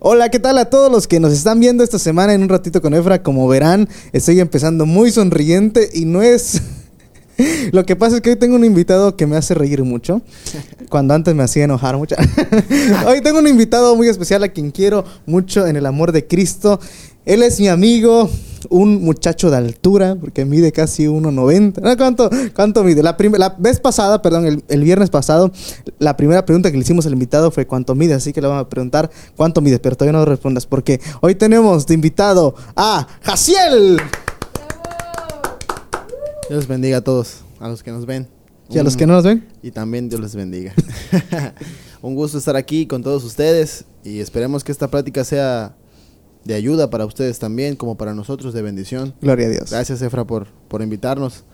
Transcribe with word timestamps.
Hola, 0.00 0.30
¿qué 0.30 0.38
tal 0.38 0.58
a 0.58 0.66
todos 0.66 0.92
los 0.92 1.08
que 1.08 1.18
nos 1.18 1.32
están 1.32 1.58
viendo 1.58 1.82
esta 1.82 1.98
semana 1.98 2.32
en 2.32 2.42
un 2.42 2.48
ratito 2.48 2.80
con 2.80 2.94
Efra? 2.94 3.22
Como 3.22 3.48
verán, 3.48 3.88
estoy 4.12 4.38
empezando 4.38 4.86
muy 4.86 5.10
sonriente 5.10 5.90
y 5.92 6.04
no 6.04 6.22
es... 6.22 6.62
Lo 7.72 7.84
que 7.84 7.96
pasa 7.96 8.16
es 8.16 8.22
que 8.22 8.30
hoy 8.30 8.36
tengo 8.36 8.56
un 8.56 8.64
invitado 8.64 9.16
que 9.16 9.26
me 9.26 9.36
hace 9.36 9.54
reír 9.54 9.82
mucho, 9.84 10.22
cuando 10.88 11.14
antes 11.14 11.34
me 11.34 11.42
hacía 11.42 11.64
enojar 11.64 11.96
mucho. 11.96 12.16
hoy 13.06 13.20
tengo 13.20 13.38
un 13.38 13.46
invitado 13.46 13.94
muy 13.96 14.08
especial 14.08 14.42
a 14.42 14.48
quien 14.48 14.70
quiero 14.70 15.04
mucho 15.26 15.66
en 15.66 15.76
el 15.76 15.86
amor 15.86 16.12
de 16.12 16.26
Cristo. 16.26 16.80
Él 17.24 17.42
es 17.42 17.60
mi 17.60 17.68
amigo, 17.68 18.30
un 18.68 19.02
muchacho 19.02 19.50
de 19.50 19.56
altura, 19.56 20.16
porque 20.20 20.44
mide 20.44 20.72
casi 20.72 21.06
1,90. 21.06 21.80
No, 21.80 21.96
¿cuánto, 21.96 22.30
¿Cuánto 22.54 22.84
mide? 22.84 23.02
La, 23.02 23.16
la 23.18 23.56
vez 23.58 23.80
pasada, 23.80 24.22
perdón, 24.22 24.46
el, 24.46 24.64
el, 24.68 24.82
viernes 24.82 25.10
pasado, 25.10 25.50
la 25.98 26.16
primera 26.16 26.44
pregunta 26.44 26.70
que 26.70 26.76
le 26.76 26.82
hicimos 26.82 27.06
al 27.06 27.12
invitado 27.12 27.50
fue 27.50 27.66
cuánto 27.66 27.94
mide, 27.94 28.14
así 28.14 28.32
que 28.32 28.40
le 28.40 28.48
vamos 28.48 28.62
a 28.62 28.68
preguntar 28.68 29.10
cuánto 29.36 29.60
mide, 29.60 29.78
pero 29.78 29.96
todavía 29.96 30.18
no 30.18 30.24
respondas, 30.24 30.66
porque 30.66 31.00
hoy 31.20 31.34
tenemos 31.34 31.86
de 31.86 31.94
invitado 31.94 32.54
a 32.76 33.06
Jaciel. 33.22 34.00
Dios 36.48 36.66
bendiga 36.66 36.98
a 36.98 37.00
todos, 37.02 37.42
a 37.60 37.68
los 37.68 37.82
que 37.82 37.90
nos 37.90 38.06
ven. 38.06 38.26
Y 38.70 38.78
a 38.78 38.82
los 38.82 38.96
que 38.96 39.06
no 39.06 39.14
nos 39.14 39.24
ven. 39.24 39.46
Y 39.62 39.70
también 39.70 40.08
Dios 40.08 40.20
les 40.20 40.34
bendiga. 40.34 40.74
Un 42.02 42.14
gusto 42.14 42.38
estar 42.38 42.54
aquí 42.54 42.86
con 42.86 43.02
todos 43.02 43.24
ustedes 43.24 43.84
y 44.04 44.20
esperemos 44.20 44.62
que 44.62 44.72
esta 44.72 44.88
plática 44.88 45.24
sea 45.24 45.74
de 46.48 46.54
ayuda 46.54 46.88
para 46.88 47.04
ustedes 47.04 47.38
también, 47.38 47.76
como 47.76 47.98
para 47.98 48.14
nosotros, 48.14 48.54
de 48.54 48.62
bendición. 48.62 49.14
Gloria 49.20 49.48
a 49.48 49.50
Dios. 49.50 49.70
Gracias, 49.70 50.00
Efra, 50.00 50.24
por, 50.24 50.46
por 50.68 50.80
invitarnos. 50.80 51.44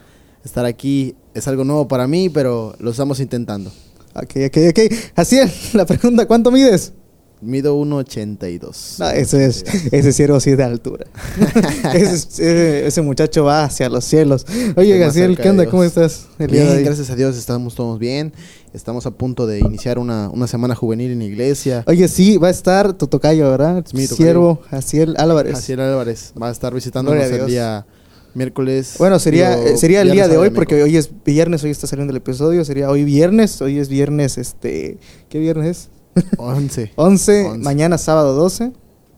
Estar 0.45 0.65
aquí 0.65 1.17
es 1.35 1.49
algo 1.49 1.65
nuevo 1.65 1.89
para 1.89 2.07
mí, 2.07 2.29
pero 2.29 2.77
lo 2.79 2.93
estamos 2.93 3.19
intentando. 3.19 3.73
Ok, 4.15 4.37
ok, 4.47 4.57
ok. 4.71 4.95
Así 5.17 5.37
es, 5.37 5.75
la 5.75 5.85
pregunta, 5.85 6.27
¿cuánto 6.27 6.53
mides? 6.53 6.93
Mido 7.41 7.77
1,82. 7.77 9.01
No, 9.01 9.11
ese 9.11 9.47
es, 9.47 9.65
ese 9.91 10.13
ciervo 10.13 10.39
sí 10.39 10.51
es 10.51 10.59
de 10.59 10.63
altura. 10.63 11.07
ese, 11.93 12.15
ese, 12.15 12.87
ese, 12.87 13.03
muchacho 13.03 13.45
va 13.45 13.65
hacia 13.65 13.89
los 13.89 14.05
cielos. 14.05 14.47
Oye, 14.77 14.97
Gaciel, 14.97 15.37
¿qué 15.37 15.51
onda? 15.51 15.67
¿Cómo 15.67 15.83
estás? 15.83 16.29
El 16.39 16.53
bien, 16.53 16.85
gracias 16.85 17.11
a 17.11 17.17
Dios, 17.17 17.37
estamos 17.37 17.75
todos 17.75 17.99
bien. 17.99 18.33
Estamos 18.75 19.07
a 19.07 19.13
punto 19.13 19.47
de 19.47 19.61
iniciar 19.61 20.01
una, 20.01 20.29
una, 20.31 20.49
semana 20.49 20.75
juvenil 20.75 21.13
en 21.13 21.23
iglesia. 21.23 21.85
Oye, 21.87 22.09
sí, 22.09 22.39
va 22.39 22.49
a 22.49 22.51
estar 22.51 22.93
tu 22.95 23.07
tocayo, 23.07 23.49
¿verdad? 23.49 23.85
Mi 23.93 24.03
tocayo. 24.09 24.17
Siervo, 24.17 24.63
Jaciel 24.69 25.15
Álvarez. 25.17 25.55
Jaciel 25.55 25.79
Álvarez. 25.79 26.35
Va 26.41 26.49
a 26.49 26.51
estar 26.51 26.75
visitándonos 26.75 27.23
el 27.25 27.47
día 27.47 27.87
miércoles. 28.35 28.97
Bueno, 28.99 29.21
sería, 29.21 29.55
digo, 29.55 29.77
sería 29.77 30.03
el 30.03 30.11
día 30.11 30.27
de 30.27 30.39
hoy, 30.39 30.51
porque 30.51 30.83
hoy 30.83 30.97
es 30.97 31.09
viernes, 31.25 31.63
hoy 31.63 31.71
está 31.71 31.87
saliendo 31.87 32.11
el 32.11 32.17
episodio. 32.17 32.65
Sería 32.65 32.91
hoy 32.91 33.05
viernes, 33.05 33.63
hoy 33.63 33.79
es 33.79 33.89
viernes, 33.89 34.39
este... 34.39 34.99
¿Qué 35.29 35.39
viernes 35.39 35.89
es? 36.17 36.33
11. 36.37 36.95
11, 36.97 37.47
11, 37.47 37.59
mañana 37.59 37.97
sábado 37.97 38.35
12. 38.35 38.73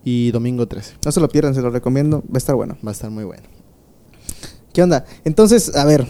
Y 0.04 0.32
domingo 0.32 0.68
13. 0.68 0.96
No 1.02 1.12
se 1.12 1.20
lo 1.20 1.30
pierdan, 1.30 1.54
se 1.54 1.62
lo 1.62 1.70
recomiendo. 1.70 2.18
Va 2.24 2.34
a 2.34 2.38
estar 2.38 2.54
bueno. 2.54 2.76
Va 2.86 2.90
a 2.90 2.92
estar 2.92 3.10
muy 3.10 3.24
bueno. 3.24 3.44
¿Qué 4.74 4.82
onda? 4.82 5.06
Entonces, 5.24 5.74
a 5.74 5.86
ver. 5.86 6.06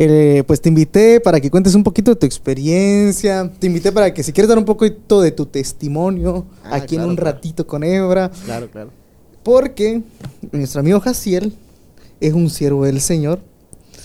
Eh, 0.00 0.44
pues 0.46 0.60
te 0.60 0.68
invité 0.68 1.18
para 1.18 1.40
que 1.40 1.50
cuentes 1.50 1.74
un 1.74 1.82
poquito 1.82 2.12
de 2.12 2.16
tu 2.16 2.24
experiencia. 2.24 3.50
Te 3.58 3.66
invité 3.66 3.90
para 3.90 4.14
que 4.14 4.22
si 4.22 4.32
quieres 4.32 4.48
dar 4.48 4.56
un 4.56 4.64
poquito 4.64 5.20
de 5.20 5.32
tu 5.32 5.46
testimonio 5.46 6.46
ah, 6.62 6.76
aquí 6.76 6.94
claro, 6.94 7.04
en 7.04 7.10
un 7.10 7.16
claro. 7.16 7.32
ratito 7.32 7.66
con 7.66 7.82
Ebra. 7.82 8.30
Claro, 8.44 8.70
claro. 8.70 8.90
Porque 9.42 10.02
nuestro 10.52 10.80
amigo 10.80 11.00
Jaciel 11.00 11.52
es 12.20 12.32
un 12.32 12.48
siervo 12.48 12.84
del 12.84 13.00
Señor. 13.00 13.40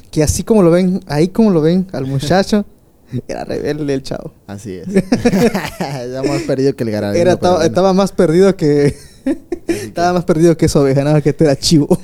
Que 0.09 0.23
así 0.23 0.43
como 0.43 0.63
lo 0.63 0.71
ven, 0.71 0.99
ahí 1.07 1.27
como 1.27 1.51
lo 1.51 1.61
ven 1.61 1.87
al 1.91 2.07
muchacho. 2.07 2.65
Era 3.27 3.45
rebelde 3.45 3.93
el 3.93 4.01
chavo. 4.01 4.33
Así 4.47 4.73
es. 4.73 4.87
ya 5.79 6.23
más 6.23 6.41
perdido 6.43 6.75
que 6.75 6.83
el 6.83 6.91
garabino. 6.91 7.21
Era, 7.21 7.33
estaba, 7.33 7.55
bueno. 7.55 7.67
estaba, 7.67 7.93
más 7.93 8.11
perdido 8.11 8.55
que. 8.55 8.95
estaba 9.67 10.13
más 10.13 10.25
perdido 10.25 10.57
que 10.57 10.65
esa 10.65 10.79
oveja, 10.79 11.03
nada 11.03 11.21
que 11.21 11.29
este 11.29 11.43
era 11.43 11.55
chivo. 11.55 11.99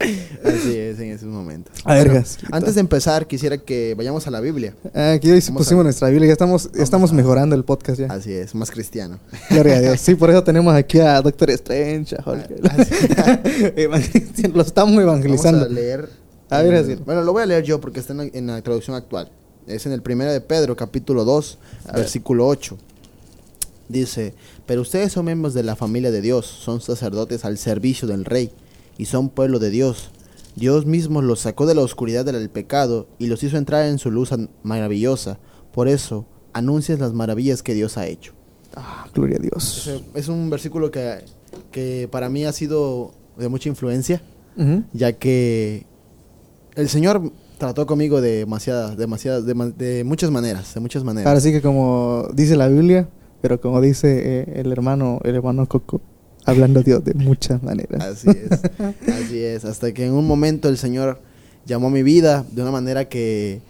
Así 0.00 0.78
es, 0.78 0.98
en 0.98 1.10
esos 1.10 1.28
momentos. 1.28 1.74
A 1.84 1.94
antes 2.52 2.74
de 2.74 2.80
empezar, 2.80 3.26
quisiera 3.26 3.58
que 3.58 3.94
vayamos 3.94 4.26
a 4.26 4.30
la 4.30 4.40
Biblia. 4.40 4.74
Aquí 4.94 5.30
hoy 5.30 5.40
pusimos 5.40 5.80
a... 5.80 5.84
nuestra 5.84 6.08
Biblia, 6.08 6.28
ya 6.28 6.32
estamos, 6.32 6.70
ya 6.72 6.82
estamos 6.82 7.10
a... 7.10 7.14
mejorando 7.14 7.54
el 7.54 7.64
podcast 7.64 8.00
ya. 8.00 8.06
Así 8.06 8.32
es, 8.32 8.54
más 8.54 8.70
cristiano. 8.70 9.20
Gloria 9.50 9.76
a 9.76 9.80
Dios. 9.80 10.00
Sí, 10.00 10.14
por 10.14 10.30
eso 10.30 10.42
tenemos 10.42 10.74
aquí 10.74 11.00
a 11.00 11.20
Doctor 11.20 11.50
Strange, 11.50 12.16
a 12.16 12.30
Hulk. 12.30 12.48
Lo 14.54 14.62
estamos 14.62 15.02
evangelizando. 15.02 15.60
Vamos 15.60 15.76
a 15.76 15.80
leer. 15.80 16.08
A 16.48 16.62
ver, 16.62 16.74
así. 16.74 16.94
Bueno, 16.94 17.22
lo 17.22 17.32
voy 17.32 17.42
a 17.42 17.46
leer 17.46 17.62
yo 17.62 17.80
porque 17.80 18.00
está 18.00 18.12
en 18.12 18.16
la, 18.16 18.24
en 18.24 18.46
la 18.46 18.62
traducción 18.62 18.96
actual. 18.96 19.30
Es 19.66 19.86
en 19.86 19.92
el 19.92 20.02
primero 20.02 20.32
de 20.32 20.40
Pedro, 20.40 20.74
capítulo 20.74 21.24
2, 21.24 21.58
a 21.86 21.92
versículo 21.92 22.48
ver. 22.48 22.58
8. 22.58 22.78
Dice, 23.88 24.34
pero 24.66 24.80
ustedes 24.80 25.12
son 25.12 25.26
miembros 25.26 25.52
de 25.52 25.62
la 25.62 25.76
familia 25.76 26.10
de 26.10 26.20
Dios, 26.20 26.46
son 26.46 26.80
sacerdotes 26.80 27.44
al 27.44 27.58
servicio 27.58 28.08
del 28.08 28.24
rey 28.24 28.50
y 28.98 29.06
son 29.06 29.28
pueblo 29.28 29.58
de 29.58 29.70
Dios. 29.70 30.10
Dios 30.56 30.86
mismo 30.86 31.22
los 31.22 31.40
sacó 31.40 31.66
de 31.66 31.74
la 31.74 31.82
oscuridad 31.82 32.24
del 32.24 32.50
pecado 32.50 33.08
y 33.18 33.26
los 33.26 33.42
hizo 33.42 33.56
entrar 33.56 33.86
en 33.86 33.98
su 33.98 34.10
luz 34.10 34.30
maravillosa. 34.62 35.38
Por 35.72 35.88
eso, 35.88 36.26
anuncias 36.52 36.98
las 36.98 37.12
maravillas 37.12 37.62
que 37.62 37.74
Dios 37.74 37.96
ha 37.96 38.06
hecho. 38.06 38.32
Ah, 38.74 39.06
gloria 39.14 39.36
a 39.36 39.40
Dios. 39.40 39.86
Es, 39.86 40.02
es 40.14 40.28
un 40.28 40.50
versículo 40.50 40.90
que, 40.90 41.24
que, 41.70 42.08
para 42.10 42.28
mí 42.28 42.44
ha 42.44 42.52
sido 42.52 43.12
de 43.36 43.48
mucha 43.48 43.68
influencia, 43.68 44.22
uh 44.56 44.62
-huh. 44.62 44.84
ya 44.92 45.12
que 45.12 45.86
el 46.74 46.88
Señor 46.88 47.32
trató 47.58 47.86
conmigo 47.86 48.20
de 48.20 48.38
demasiadas, 48.38 48.96
demasiadas, 48.96 49.44
de, 49.44 49.54
de, 49.76 50.04
muchas 50.04 50.30
maneras, 50.30 50.74
de 50.74 50.80
muchas 50.80 51.04
maneras. 51.04 51.26
Ahora 51.26 51.40
sí 51.40 51.52
que 51.52 51.60
como 51.60 52.28
dice 52.32 52.56
la 52.56 52.68
Biblia, 52.68 53.08
pero 53.40 53.60
como 53.60 53.80
dice 53.80 54.40
eh, 54.40 54.60
el 54.60 54.72
hermano, 54.72 55.20
el 55.24 55.34
hermano 55.34 55.66
Coco, 55.66 56.00
hablando 56.44 56.82
Dios 56.82 57.04
de 57.04 57.14
muchas 57.14 57.62
maneras. 57.62 58.02
Así 58.02 58.28
es, 58.28 58.60
así 59.08 59.38
es. 59.40 59.64
Hasta 59.64 59.92
que 59.92 60.06
en 60.06 60.12
un 60.12 60.26
momento 60.26 60.68
el 60.68 60.78
Señor 60.78 61.20
llamó 61.66 61.88
a 61.88 61.90
mi 61.90 62.02
vida 62.02 62.44
de 62.50 62.62
una 62.62 62.70
manera 62.70 63.08
que, 63.08 63.60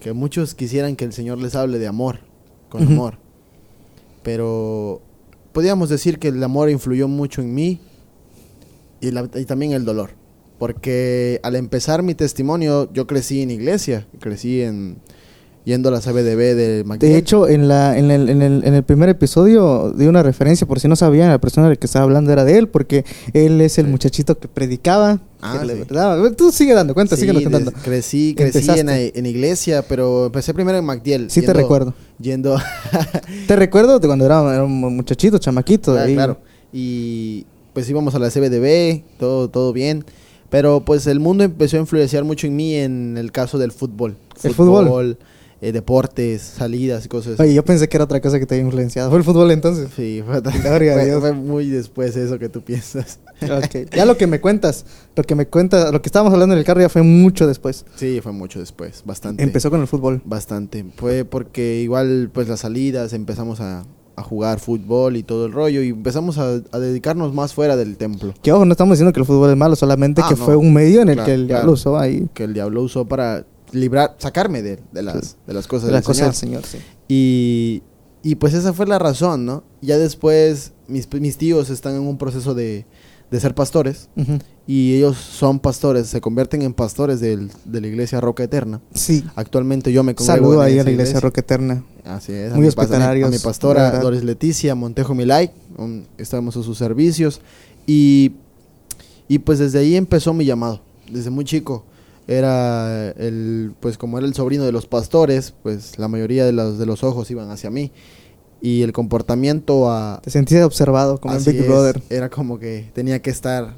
que 0.00 0.12
muchos 0.12 0.54
quisieran 0.54 0.96
que 0.96 1.04
el 1.04 1.12
Señor 1.12 1.38
les 1.38 1.54
hable 1.54 1.78
de 1.78 1.86
amor, 1.86 2.20
con 2.68 2.82
uh 2.82 2.86
-huh. 2.86 2.92
amor. 2.92 3.18
Pero 4.22 5.02
podríamos 5.52 5.88
decir 5.88 6.18
que 6.18 6.28
el 6.28 6.42
amor 6.42 6.70
influyó 6.70 7.08
mucho 7.08 7.42
en 7.42 7.54
mí 7.54 7.80
y, 9.00 9.10
la, 9.10 9.28
y 9.34 9.44
también 9.44 9.72
el 9.72 9.84
dolor 9.84 10.22
porque 10.62 11.40
al 11.42 11.56
empezar 11.56 12.04
mi 12.04 12.14
testimonio 12.14 12.88
yo 12.92 13.08
crecí 13.08 13.42
en 13.42 13.50
iglesia, 13.50 14.06
crecí 14.20 14.62
en 14.62 14.98
yendo 15.64 15.88
a 15.88 15.92
la 15.92 16.00
CBDB 16.00 16.54
de 16.54 16.82
McGill. 16.84 17.08
De 17.10 17.16
hecho, 17.16 17.48
en, 17.48 17.68
la, 17.68 17.96
en, 17.96 18.10
el, 18.10 18.28
en, 18.28 18.42
el, 18.42 18.64
en 18.64 18.74
el 18.74 18.82
primer 18.82 19.08
episodio 19.08 19.92
di 19.96 20.06
una 20.06 20.22
referencia, 20.22 20.66
por 20.66 20.80
si 20.80 20.88
no 20.88 20.96
sabían, 20.96 21.30
la 21.30 21.40
persona 21.40 21.68
de 21.68 21.74
la 21.74 21.76
que 21.76 21.86
estaba 21.86 22.04
hablando 22.04 22.32
era 22.32 22.44
de 22.44 22.58
él, 22.58 22.68
porque 22.68 23.04
él 23.32 23.60
es 23.60 23.78
el 23.78 23.86
sí. 23.86 23.90
muchachito 23.90 24.38
que 24.38 24.48
predicaba. 24.48 25.20
Ah, 25.40 25.58
que 25.60 25.72
sí. 25.72 25.78
verdad. 25.78 26.32
Tú 26.36 26.52
sigue 26.52 26.74
dando 26.74 26.94
cuenta, 26.94 27.16
sí, 27.16 27.22
sigue 27.26 27.42
contando. 27.42 27.72
Crecí, 27.72 28.34
crecí 28.34 28.68
en, 28.70 28.88
en, 28.88 29.26
iglesia, 29.26 29.82
pero 29.82 30.26
empecé 30.26 30.54
primero 30.54 30.78
en 30.78 30.84
MacDiel. 30.84 31.30
Sí, 31.30 31.40
yendo, 31.40 31.52
te 31.52 31.58
recuerdo. 31.60 31.94
Yendo. 32.18 32.56
te 33.46 33.56
recuerdo 33.56 33.98
de 33.98 34.06
cuando 34.06 34.24
era, 34.24 34.54
era 34.54 34.64
un 34.64 34.96
muchachito, 34.96 35.38
chamaquito. 35.38 35.96
Ah, 35.96 36.06
claro. 36.06 36.38
Y 36.72 37.46
pues 37.72 37.88
íbamos 37.88 38.14
a 38.14 38.18
la 38.18 38.30
CBDB, 38.30 39.02
todo, 39.18 39.48
todo 39.48 39.72
bien. 39.72 40.04
Pero 40.48 40.84
pues 40.84 41.06
el 41.06 41.18
mundo 41.18 41.44
empezó 41.44 41.76
a 41.78 41.80
influenciar 41.80 42.24
mucho 42.24 42.46
en 42.46 42.54
mí 42.54 42.74
en 42.74 43.16
el 43.16 43.32
caso 43.32 43.58
del 43.58 43.72
fútbol. 43.72 44.16
¿El 44.42 44.54
fútbol? 44.54 44.84
fútbol 44.84 45.18
eh, 45.62 45.70
deportes, 45.70 46.42
salidas 46.42 47.06
y 47.06 47.08
cosas. 47.08 47.38
Oye, 47.38 47.54
yo 47.54 47.64
pensé 47.64 47.88
que 47.88 47.96
era 47.96 48.02
otra 48.02 48.20
cosa 48.20 48.40
que 48.40 48.46
te 48.46 48.56
había 48.56 48.66
influenciado. 48.66 49.10
¿Fue 49.10 49.18
el 49.18 49.24
fútbol 49.24 49.48
entonces? 49.52 49.88
Sí, 49.94 50.20
fue, 50.26 50.42
fue, 50.60 51.20
fue 51.20 51.32
muy 51.32 51.70
después 51.70 52.16
eso 52.16 52.36
que 52.40 52.48
tú 52.48 52.62
piensas. 52.62 53.20
Okay. 53.40 53.86
Ya 53.94 54.04
lo 54.04 54.16
que 54.16 54.26
me 54.26 54.40
cuentas, 54.40 54.84
lo 55.14 55.22
que 55.22 55.36
me 55.36 55.46
cuentas, 55.46 55.92
lo 55.92 56.02
que 56.02 56.08
estábamos 56.08 56.32
hablando 56.32 56.54
en 56.54 56.58
el 56.58 56.64
carro 56.64 56.80
ya 56.80 56.88
fue 56.88 57.02
mucho 57.02 57.46
después. 57.46 57.86
Sí, 57.94 58.20
fue 58.20 58.32
mucho 58.32 58.58
después, 58.58 59.02
bastante. 59.04 59.44
Empezó 59.44 59.70
con 59.70 59.80
el 59.80 59.86
fútbol. 59.86 60.20
Bastante. 60.24 60.84
Fue 60.96 61.24
porque 61.24 61.80
igual 61.80 62.30
pues 62.32 62.48
las 62.48 62.58
salidas 62.60 63.12
empezamos 63.12 63.60
a, 63.60 63.84
a 64.16 64.22
jugar 64.24 64.58
fútbol 64.58 65.16
y 65.16 65.22
todo 65.22 65.46
el 65.46 65.52
rollo 65.52 65.80
y 65.82 65.90
empezamos 65.90 66.38
a, 66.38 66.60
a, 66.72 66.78
dedicarnos 66.80 67.34
más 67.34 67.54
fuera 67.54 67.76
del 67.76 67.96
templo. 67.96 68.34
Que 68.42 68.50
ojo, 68.50 68.64
no 68.64 68.72
estamos 68.72 68.94
diciendo 68.96 69.12
que 69.12 69.20
el 69.20 69.26
fútbol 69.26 69.50
es 69.50 69.56
malo, 69.56 69.76
solamente 69.76 70.22
ah, 70.24 70.28
que 70.28 70.34
no. 70.34 70.44
fue 70.44 70.56
un 70.56 70.72
medio 70.72 71.02
en 71.02 71.10
el 71.10 71.14
claro, 71.14 71.26
que 71.26 71.34
el 71.34 71.46
diablo 71.46 71.62
claro. 71.62 71.72
usó 71.72 71.98
ahí. 71.98 72.28
Que 72.34 72.44
el 72.44 72.54
diablo 72.54 72.82
usó 72.82 73.04
para 73.04 73.44
librar, 73.72 74.16
sacarme 74.18 74.62
de, 74.62 74.78
de 74.92 75.02
las, 75.02 75.36
de 75.46 75.52
las 75.52 75.66
cosas 75.66 75.88
de 75.88 75.94
del, 75.94 76.02
la 76.06 76.14
Señor. 76.14 76.26
del 76.26 76.34
Señor. 76.34 76.62
Sí. 76.64 76.78
Y, 77.08 77.82
y 78.22 78.36
pues 78.36 78.54
esa 78.54 78.72
fue 78.72 78.86
la 78.86 78.98
razón, 78.98 79.44
¿no? 79.44 79.64
Ya 79.80 79.98
después 79.98 80.72
mis, 80.88 81.12
mis 81.12 81.36
tíos 81.36 81.70
están 81.70 81.94
en 81.94 82.02
un 82.02 82.18
proceso 82.18 82.54
de, 82.54 82.86
de 83.30 83.40
ser 83.40 83.54
pastores 83.54 84.08
uh 84.16 84.20
-huh. 84.20 84.42
y 84.66 84.94
ellos 84.94 85.16
son 85.16 85.58
pastores, 85.58 86.06
se 86.06 86.20
convierten 86.20 86.62
en 86.62 86.74
pastores 86.74 87.20
del, 87.20 87.50
de 87.64 87.80
la 87.80 87.86
iglesia 87.86 88.20
Roca 88.20 88.44
Eterna. 88.44 88.80
Sí. 88.94 89.24
Actualmente 89.34 89.92
yo 89.92 90.02
me 90.02 90.14
congrego 90.14 90.44
Saludo 90.44 90.60
ahí 90.60 90.78
a 90.78 90.84
la 90.84 90.90
iglesia, 90.90 91.12
iglesia 91.12 91.20
Roca 91.20 91.40
Eterna. 91.40 91.84
Así 92.04 92.32
es. 92.32 92.52
Muy 92.54 92.66
hospitalarios. 92.66 93.26
A 93.26 93.30
mi, 93.30 93.36
a 93.36 93.38
mi 93.38 93.42
pastora 93.42 94.00
Doris 94.00 94.22
Leticia 94.22 94.74
Montejo 94.74 95.14
Milay, 95.14 95.50
un, 95.78 96.06
estábamos 96.18 96.56
a 96.56 96.62
sus 96.62 96.76
servicios 96.78 97.40
y, 97.86 98.32
y 99.28 99.38
pues 99.38 99.58
desde 99.58 99.78
ahí 99.78 99.96
empezó 99.96 100.34
mi 100.34 100.44
llamado, 100.44 100.82
desde 101.10 101.30
muy 101.30 101.44
chico 101.44 101.86
era 102.28 103.10
el 103.10 103.72
pues 103.80 103.98
como 103.98 104.18
era 104.18 104.26
el 104.26 104.34
sobrino 104.34 104.64
de 104.64 104.72
los 104.72 104.86
pastores 104.86 105.52
pues 105.62 105.98
la 105.98 106.08
mayoría 106.08 106.44
de 106.44 106.52
los 106.52 106.78
de 106.78 106.86
los 106.86 107.02
ojos 107.02 107.30
iban 107.30 107.50
hacia 107.50 107.70
mí 107.70 107.90
Y 108.64 108.82
el 108.82 108.92
comportamiento 108.92 109.90
a... 109.90 110.20
Te 110.22 110.30
sentías 110.30 110.64
observado 110.64 111.18
como 111.20 111.34
en 111.34 111.44
Big 111.44 111.56
es, 111.56 111.66
Brother. 111.66 112.00
Era 112.10 112.28
como 112.30 112.60
que 112.60 112.90
tenía 112.94 113.20
que 113.20 113.30
estar 113.30 113.74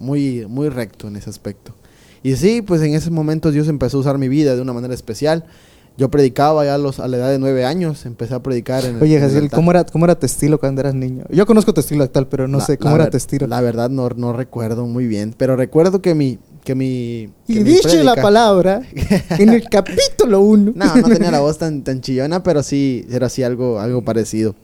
muy, 0.00 0.44
muy 0.48 0.68
recto 0.70 1.06
en 1.06 1.14
ese 1.14 1.30
aspecto. 1.30 1.72
Y 2.24 2.34
sí, 2.34 2.62
pues 2.62 2.82
en 2.82 2.94
ese 2.94 3.10
momento 3.12 3.52
Dios 3.52 3.68
empezó 3.68 3.98
a 3.98 4.00
usar 4.00 4.18
mi 4.18 4.28
vida 4.28 4.56
de 4.56 4.60
una 4.60 4.72
manera 4.72 4.92
especial. 4.92 5.44
Yo 5.96 6.10
predicaba 6.10 6.64
ya 6.64 6.74
a, 6.74 6.78
los, 6.78 6.98
a 6.98 7.06
la 7.06 7.16
edad 7.18 7.30
de 7.30 7.38
nueve 7.38 7.64
años, 7.64 8.04
empecé 8.06 8.34
a 8.34 8.42
predicar 8.42 8.84
en 8.84 8.96
el- 8.96 9.02
Oye, 9.02 9.16
en 9.18 9.22
el 9.22 9.28
Jaciel. 9.30 9.50
¿cómo 9.50 9.70
era, 9.70 9.84
¿cómo 9.84 10.04
era 10.06 10.18
tu 10.18 10.26
estilo 10.26 10.58
cuando 10.58 10.80
eras 10.80 10.94
niño? 10.94 11.22
Yo 11.30 11.46
conozco 11.46 11.72
tu 11.72 11.80
estilo 11.80 12.02
actual, 12.02 12.26
pero 12.26 12.48
no 12.48 12.58
La- 12.58 12.64
sé, 12.64 12.78
¿cómo 12.78 12.96
era 12.96 13.04
ver- 13.04 13.10
tu 13.12 13.16
estilo? 13.18 13.46
La 13.46 13.60
verdad 13.60 13.88
no, 13.88 14.08
no 14.08 14.32
recuerdo 14.32 14.84
muy 14.86 15.06
bien, 15.06 15.32
pero 15.38 15.54
recuerdo 15.54 16.02
que 16.02 16.16
mi... 16.16 16.40
Que 16.64 16.74
mi 16.76 17.22
y 17.48 17.54
mi 17.54 17.62
dice 17.64 18.04
la 18.04 18.14
palabra 18.14 18.82
en 19.38 19.48
el 19.48 19.64
capítulo 19.70 20.40
1. 20.42 20.72
No, 20.76 20.96
no 20.96 21.08
tenía 21.08 21.30
la 21.32 21.40
voz 21.40 21.58
tan, 21.58 21.82
tan 21.82 22.00
chillona, 22.00 22.42
pero 22.44 22.62
sí 22.62 23.04
era 23.10 23.26
así 23.26 23.42
algo, 23.42 23.80
algo 23.80 24.02
parecido. 24.02 24.54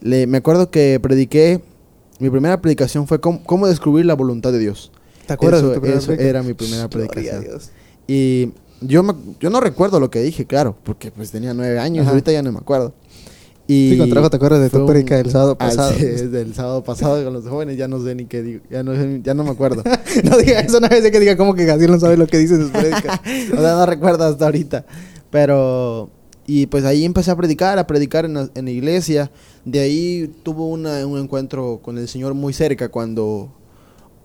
Le, 0.00 0.26
me 0.26 0.38
acuerdo 0.38 0.70
que 0.70 0.98
prediqué, 1.00 1.60
mi 2.20 2.30
primera 2.30 2.60
predicación 2.62 3.06
fue 3.06 3.20
cómo, 3.20 3.42
cómo 3.44 3.66
descubrir 3.66 4.06
la 4.06 4.14
voluntad 4.14 4.50
de 4.52 4.60
Dios. 4.60 4.92
¿Te 5.26 5.34
acuerdas 5.34 5.60
Eso- 5.60 5.70
de 5.72 5.80
tu 5.80 5.86
eso 5.86 6.06
predica? 6.06 6.24
era 6.24 6.42
mi 6.42 6.54
primera 6.54 6.88
predicación. 6.88 7.42
Dios. 7.44 7.70
Y 8.08 8.52
yo, 8.80 9.02
me- 9.02 9.14
yo 9.38 9.50
no 9.50 9.60
recuerdo 9.60 10.00
lo 10.00 10.10
que 10.10 10.20
dije, 10.22 10.46
claro, 10.46 10.74
porque 10.82 11.10
pues 11.10 11.30
tenía 11.30 11.52
nueve 11.52 11.78
años, 11.78 12.02
Ajá. 12.04 12.10
ahorita 12.12 12.32
ya 12.32 12.42
no 12.42 12.50
me 12.50 12.58
acuerdo. 12.58 12.94
Y 13.68 13.90
Sí, 13.92 13.98
con 13.98 14.10
trabajo 14.10 14.28
te 14.30 14.36
acuerdas 14.36 14.60
de 14.60 14.70
tu 14.70 14.84
prédica 14.86 15.16
del 15.16 15.30
sábado 15.30 15.56
pasado. 15.56 15.92
sí, 15.96 16.04
del 16.04 16.52
sábado 16.54 16.82
pasado 16.82 17.22
con 17.24 17.32
los 17.32 17.46
jóvenes, 17.46 17.76
ya 17.76 17.86
no 17.88 18.02
sé 18.04 18.14
ni 18.14 18.26
qué 18.26 18.42
digo, 18.42 18.60
ya 18.70 18.82
no, 18.82 18.92
ya 19.22 19.34
no 19.34 19.44
me 19.44 19.50
acuerdo. 19.50 19.82
no 20.24 20.36
diga 20.38 20.60
eso, 20.60 20.80
no 20.80 20.88
vez 20.88 21.08
que 21.10 21.20
diga 21.20 21.36
como 21.36 21.54
que 21.54 21.64
Jaciel 21.64 21.90
no 21.92 22.00
sabe 22.00 22.16
lo 22.16 22.26
que 22.26 22.38
dice 22.38 22.56
sus 22.56 22.70
prédicas. 22.70 23.20
o 23.52 23.60
sea, 23.60 23.72
no 23.74 23.86
recuerdo 23.86 24.24
hasta 24.24 24.44
ahorita. 24.46 24.84
Pero, 25.30 26.10
y 26.46 26.66
pues 26.66 26.84
ahí 26.84 27.04
empecé 27.04 27.30
a 27.30 27.36
predicar, 27.36 27.78
a 27.78 27.86
predicar 27.86 28.24
en 28.24 28.34
la, 28.34 28.50
en 28.54 28.64
la 28.66 28.70
iglesia. 28.70 29.30
De 29.64 29.78
ahí 29.80 30.30
tuvo 30.42 30.68
una- 30.68 31.06
un 31.06 31.18
encuentro 31.20 31.78
con 31.82 31.98
el 31.98 32.08
Señor 32.08 32.34
muy 32.34 32.52
cerca 32.52 32.88
cuando 32.90 33.52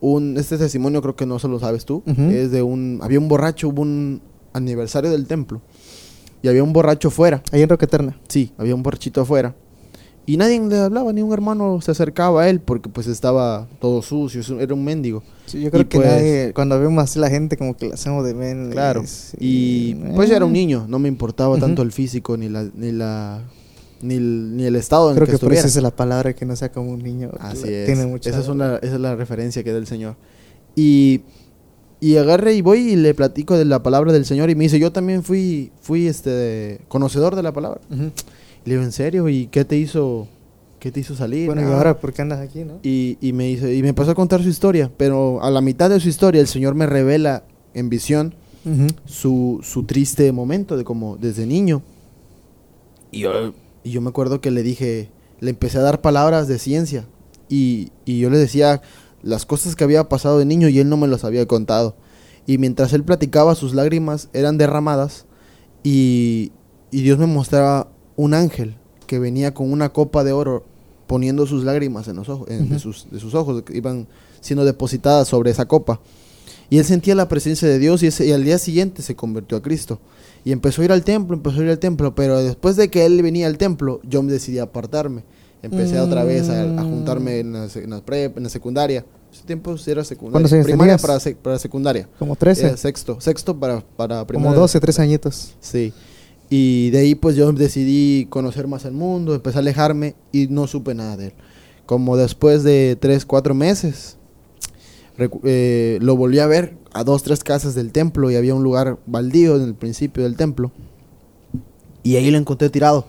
un, 0.02 0.36
este 0.38 0.58
testimonio 0.58 1.02
creo 1.02 1.16
que 1.16 1.26
no 1.26 1.40
se 1.40 1.48
lo 1.48 1.60
sabes 1.60 1.86
tú, 1.86 2.04
Ujú. 2.06 2.22
es 2.32 2.52
de 2.52 2.62
un, 2.64 3.00
había 3.02 3.20
un 3.20 3.28
borracho, 3.28 3.70
hubo 3.70 3.82
un 3.84 4.22
aniversario 4.54 5.10
del 5.12 5.28
templo 5.28 5.62
y 6.42 6.48
había 6.48 6.64
un 6.64 6.74
borracho 6.74 7.10
fuera, 7.10 7.42
Ahí 7.52 7.62
en 7.62 7.70
Roca 7.70 7.86
Eterna. 7.86 8.18
sí, 8.28 8.52
había 8.58 8.76
un 8.76 8.84
borrachito 8.84 9.22
afuera. 9.22 9.56
Y 10.30 10.36
nadie 10.36 10.60
le 10.60 10.78
hablaba, 10.78 11.14
ni 11.14 11.22
un 11.22 11.32
hermano 11.32 11.80
se 11.80 11.90
acercaba 11.92 12.42
a 12.44 12.50
él 12.50 12.60
porque 12.60 12.90
pues 12.90 13.08
estaba 13.08 13.66
todo 13.80 14.02
sucio, 14.02 14.42
era 14.60 14.74
un 14.74 14.84
mendigo. 14.84 15.24
Sí, 15.46 15.62
yo 15.62 15.72
creo 15.72 15.84
Y 15.84 15.86
que 15.86 15.98
pues- 16.00 16.10
nadie, 16.10 16.52
cuando 16.54 16.78
vemos 16.78 17.02
así 17.02 17.18
la 17.18 17.30
gente 17.30 17.56
como 17.56 17.78
que 17.78 17.88
la 17.88 17.94
hacemos 17.94 18.26
de 18.26 18.34
men. 18.34 18.70
Claro. 18.72 19.04
es- 19.04 19.34
Y 19.40 19.92
eh, 19.94 20.12
pues 20.16 20.30
yo 20.30 20.36
era 20.36 20.44
un 20.44 20.52
niño, 20.52 20.86
no 20.90 21.00
me 21.00 21.08
importaba 21.08 21.52
Ujú. 21.52 21.62
tanto 21.62 21.82
el 21.82 21.94
físico 21.94 22.36
ni 22.36 22.50
la 22.50 22.68
ni 22.76 22.92
la 22.92 23.42
ni 24.02 24.16
el, 24.16 24.58
ni 24.58 24.66
el 24.66 24.76
estado 24.76 25.10
en 25.10 25.16
Creo 25.16 25.26
que, 25.28 25.32
que, 25.32 25.38
por 25.38 25.44
estuviera. 25.54 25.66
eso 25.68 25.80
es 25.80 25.84
la 25.84 25.96
palabra 25.96 26.34
que 26.36 26.46
no 26.46 26.58
sea 26.58 26.74
como 26.74 26.92
un 26.92 27.02
niño. 27.02 27.32
Así 27.40 27.68
es. 27.70 27.86
Tiene 27.86 28.06
mucha... 28.06 28.30
esa 28.30 28.40
es 28.42 28.50
una 28.50 28.76
esa 28.82 28.96
es 28.96 29.00
la 29.00 29.16
referencia 29.16 29.64
que 29.64 29.72
da 29.72 29.78
el 29.78 29.88
Señor. 29.88 30.16
Y 30.76 31.22
y 32.00 32.18
agarré 32.18 32.54
y 32.54 32.62
voy 32.62 32.80
y 32.92 32.96
le 32.96 33.14
platico 33.14 33.58
de 33.58 33.66
la 33.66 33.82
palabra 33.82 34.12
del 34.14 34.26
Señor 34.26 34.50
y 34.50 34.56
me 34.56 34.66
dice, 34.66 34.80
"Yo 34.80 34.92
también 34.92 35.24
fui 35.24 35.72
fui 35.82 36.08
este 36.08 36.82
conocedor 36.88 37.36
de 37.36 37.44
la 37.44 37.52
palabra." 37.54 37.82
Y 37.90 38.70
le 38.70 38.76
digo, 38.76 38.84
"¿En 38.84 38.92
serio? 38.92 39.28
¿Y 39.30 39.48
qué 39.48 39.66
te 39.66 39.78
hizo 39.78 40.28
qué 40.80 40.92
te 40.92 41.00
hizo 41.00 41.16
salir?" 41.16 41.48
Bueno, 41.48 41.62
y 41.62 41.66
"Ah, 41.66 41.76
ahora, 41.78 42.00
¿por 42.00 42.14
qué 42.14 42.22
andas 42.22 42.40
aquí, 42.40 42.64
no? 42.64 42.80
y, 42.84 43.18
y 43.22 43.34
me 43.34 43.46
dice, 43.46 43.74
y 43.76 43.82
me 43.82 43.90
empezó 43.90 44.12
a 44.12 44.16
contar 44.16 44.44
su 44.44 44.50
historia, 44.50 44.92
pero 44.96 45.42
a 45.44 45.50
la 45.50 45.62
mitad 45.62 45.90
de 45.90 46.00
su 46.00 46.08
historia 46.10 46.40
el 46.42 46.48
Señor 46.48 46.76
me 46.76 46.86
revela 46.86 47.44
en 47.74 47.90
visión 47.90 48.34
su, 49.06 49.62
su 49.64 49.84
triste 49.84 50.30
momento 50.34 50.76
de 50.76 50.84
como 50.84 51.16
desde 51.16 51.46
niño. 51.46 51.82
Y 53.12 53.20
yo, 53.22 53.54
y 53.84 53.92
yo 53.92 54.02
me 54.02 54.10
acuerdo 54.10 54.42
que 54.42 54.52
le 54.52 54.62
dije, 54.62 55.10
le 55.40 55.52
empecé 55.52 55.78
a 55.78 55.82
dar 55.82 56.02
palabras 56.02 56.50
de 56.50 56.60
ciencia 56.60 57.06
y, 57.48 57.92
y 58.04 58.20
yo 58.20 58.30
le 58.30 58.38
decía 58.38 58.82
las 59.24 59.46
cosas 59.46 59.76
que 59.76 59.84
había 59.84 60.10
pasado 60.10 60.40
de 60.40 60.46
niño 60.46 60.70
y 60.70 60.80
él 60.80 60.90
no 60.90 60.98
me 60.98 61.08
las 61.08 61.24
había 61.24 61.46
contado. 61.48 61.96
Y 62.46 62.58
mientras 62.58 62.94
él 62.94 63.04
platicaba 63.04 63.56
sus 63.56 63.74
lágrimas 63.74 64.30
eran 64.34 64.58
derramadas 64.58 65.26
y, 65.84 66.52
y 66.92 67.02
Dios 67.02 67.18
me 67.20 67.28
mostraba 67.28 67.90
un 68.16 68.34
ángel 68.34 68.76
que 69.06 69.20
venía 69.20 69.54
con 69.54 69.72
una 69.72 69.90
copa 69.90 70.24
de 70.24 70.32
oro 70.34 70.66
poniendo 71.08 71.46
sus 71.48 71.64
lágrimas 71.64 72.08
en 72.08 72.18
los 72.18 72.30
ojos, 72.30 72.50
en- 72.50 72.70
de, 72.70 72.80
sus, 72.80 73.08
de 73.12 73.20
sus 73.20 73.34
ojos, 73.34 73.64
que 73.64 73.78
iban 73.78 74.08
siendo 74.42 74.66
depositadas 74.66 75.28
sobre 75.28 75.52
esa 75.52 75.66
copa. 75.66 76.02
Y 76.70 76.80
él 76.80 76.86
sentía 76.86 77.16
la 77.16 77.30
presencia 77.30 77.66
de 77.68 77.80
Dios 77.80 78.04
y, 78.04 78.08
ese, 78.08 78.26
y 78.28 78.34
al 78.34 78.44
día 78.44 78.58
siguiente 78.58 79.02
se 79.02 79.16
convirtió 79.16 79.58
a 79.58 79.62
Cristo. 79.62 80.00
Y 80.44 80.52
empezó 80.52 80.82
a 80.82 80.86
ir 80.86 80.92
al 80.92 81.04
templo, 81.06 81.36
empezó 81.36 81.62
a 81.62 81.64
ir 81.64 81.70
al 81.70 81.80
templo, 81.80 82.14
pero 82.14 82.40
después 82.44 82.76
de 82.76 82.90
que 82.90 83.06
él 83.06 83.22
venía 83.22 83.48
al 83.48 83.58
templo, 83.58 84.02
yo 84.04 84.22
me 84.22 84.32
decidí 84.34 84.60
a 84.60 84.64
apartarme. 84.64 85.24
Empecé 85.62 86.00
otra 86.00 86.24
vez 86.24 86.50
a, 86.50 86.62
a 86.64 86.84
juntarme 86.84 87.40
en 87.40 87.54
la, 87.54 87.68
en 87.74 87.90
la 87.90 88.02
prep, 88.02 88.38
en 88.38 88.44
la 88.44 88.50
secundaria. 88.50 89.06
Ese 89.34 89.44
tiempo 89.44 89.76
era 89.88 90.04
secundaria. 90.04 90.32
¿Cuántos 90.34 90.54
años 90.54 90.66
Primaria 90.66 90.98
para, 90.98 91.16
sec- 91.20 91.36
para 91.38 91.60
secundaria. 91.60 92.08
Como 92.20 92.36
13. 92.36 92.68
Era 92.68 92.78
sexto, 92.78 93.20
sexto 93.20 93.60
para, 93.60 93.82
para 93.82 94.16
como 94.18 94.26
primaria. 94.28 94.60
12, 94.60 94.80
13 94.80 95.02
añitos. 95.02 95.56
Sí. 95.60 95.94
Y 96.50 96.92
de 96.92 97.00
ahí 97.00 97.16
pues 97.16 97.36
yo 97.36 97.52
decidí 97.52 98.26
conocer 98.30 98.68
más 98.68 98.86
el 98.86 98.94
mundo, 98.94 99.36
empecé 99.36 99.58
a 99.58 99.60
alejarme 99.62 100.16
y 100.32 100.48
no 100.48 100.66
supe 100.68 100.94
nada 100.96 101.18
de 101.18 101.26
él. 101.28 101.34
Como 101.86 102.16
después 102.18 102.64
de 102.64 102.98
tres, 103.00 103.26
cuatro 103.26 103.54
meses, 103.54 104.18
recu- 105.18 105.42
eh, 105.44 105.98
lo 106.02 106.16
volví 106.16 106.40
a 106.40 106.48
ver 106.48 106.78
a 106.94 107.04
dos, 107.04 107.24
tres 107.24 107.44
casas 107.44 107.76
del 107.76 107.92
templo 107.92 108.32
y 108.32 108.36
había 108.38 108.56
un 108.56 108.64
lugar 108.64 108.98
baldío 109.08 109.56
en 109.58 109.64
el 109.64 109.76
principio 109.76 110.24
del 110.24 110.36
templo. 110.38 110.72
Y 112.04 112.16
ahí 112.16 112.32
lo 112.32 112.38
encontré 112.38 112.70
tirado. 112.70 113.08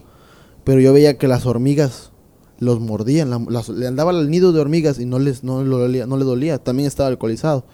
Pero 0.65 0.81
yo 0.81 0.93
veía 0.93 1.17
que 1.17 1.29
las 1.29 1.47
hormigas 1.47 2.11
los 2.58 2.81
mordían, 2.81 3.31
la- 3.31 3.44
las- 3.49 3.69
le 3.69 3.87
andaba 3.87 4.10
al 4.10 4.31
nido 4.31 4.52
de 4.52 4.60
hormigas 4.60 4.99
y 4.99 5.06
no, 5.06 5.19
les, 5.19 5.44
no, 5.44 5.62
dolía, 5.64 6.06
no 6.06 6.16
le 6.16 6.25
dolía, 6.25 6.58
también 6.58 6.87
estaba 6.87 7.08
alcoholizado. 7.08 7.64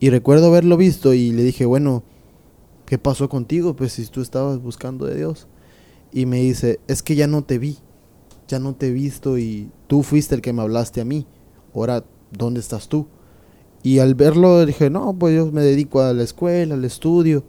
Y 0.00 0.10
recuerdo 0.10 0.46
haberlo 0.46 0.76
visto 0.76 1.12
y 1.14 1.32
le 1.32 1.42
dije, 1.42 1.66
bueno, 1.66 2.02
¿qué 2.86 2.98
pasó 2.98 3.28
contigo? 3.28 3.74
Pues 3.76 3.92
si 3.92 4.06
tú 4.06 4.20
estabas 4.20 4.60
buscando 4.60 5.06
de 5.06 5.16
Dios. 5.16 5.46
Y 6.12 6.26
me 6.26 6.40
dice, 6.40 6.80
es 6.88 7.02
que 7.02 7.16
ya 7.16 7.26
no 7.26 7.42
te 7.44 7.58
vi, 7.58 7.78
ya 8.48 8.58
no 8.58 8.74
te 8.74 8.88
he 8.88 8.92
visto 8.92 9.36
y 9.38 9.70
tú 9.88 10.02
fuiste 10.02 10.34
el 10.34 10.40
que 10.40 10.52
me 10.52 10.62
hablaste 10.62 11.00
a 11.00 11.04
mí. 11.04 11.26
Ahora, 11.74 12.04
¿dónde 12.30 12.60
estás 12.60 12.88
tú? 12.88 13.06
Y 13.82 13.98
al 13.98 14.14
verlo 14.14 14.64
dije, 14.66 14.88
no, 14.90 15.14
pues 15.18 15.36
yo 15.36 15.52
me 15.52 15.62
dedico 15.62 16.00
a 16.00 16.12
la 16.12 16.22
escuela, 16.22 16.74
al 16.74 16.84
estudio. 16.84 17.44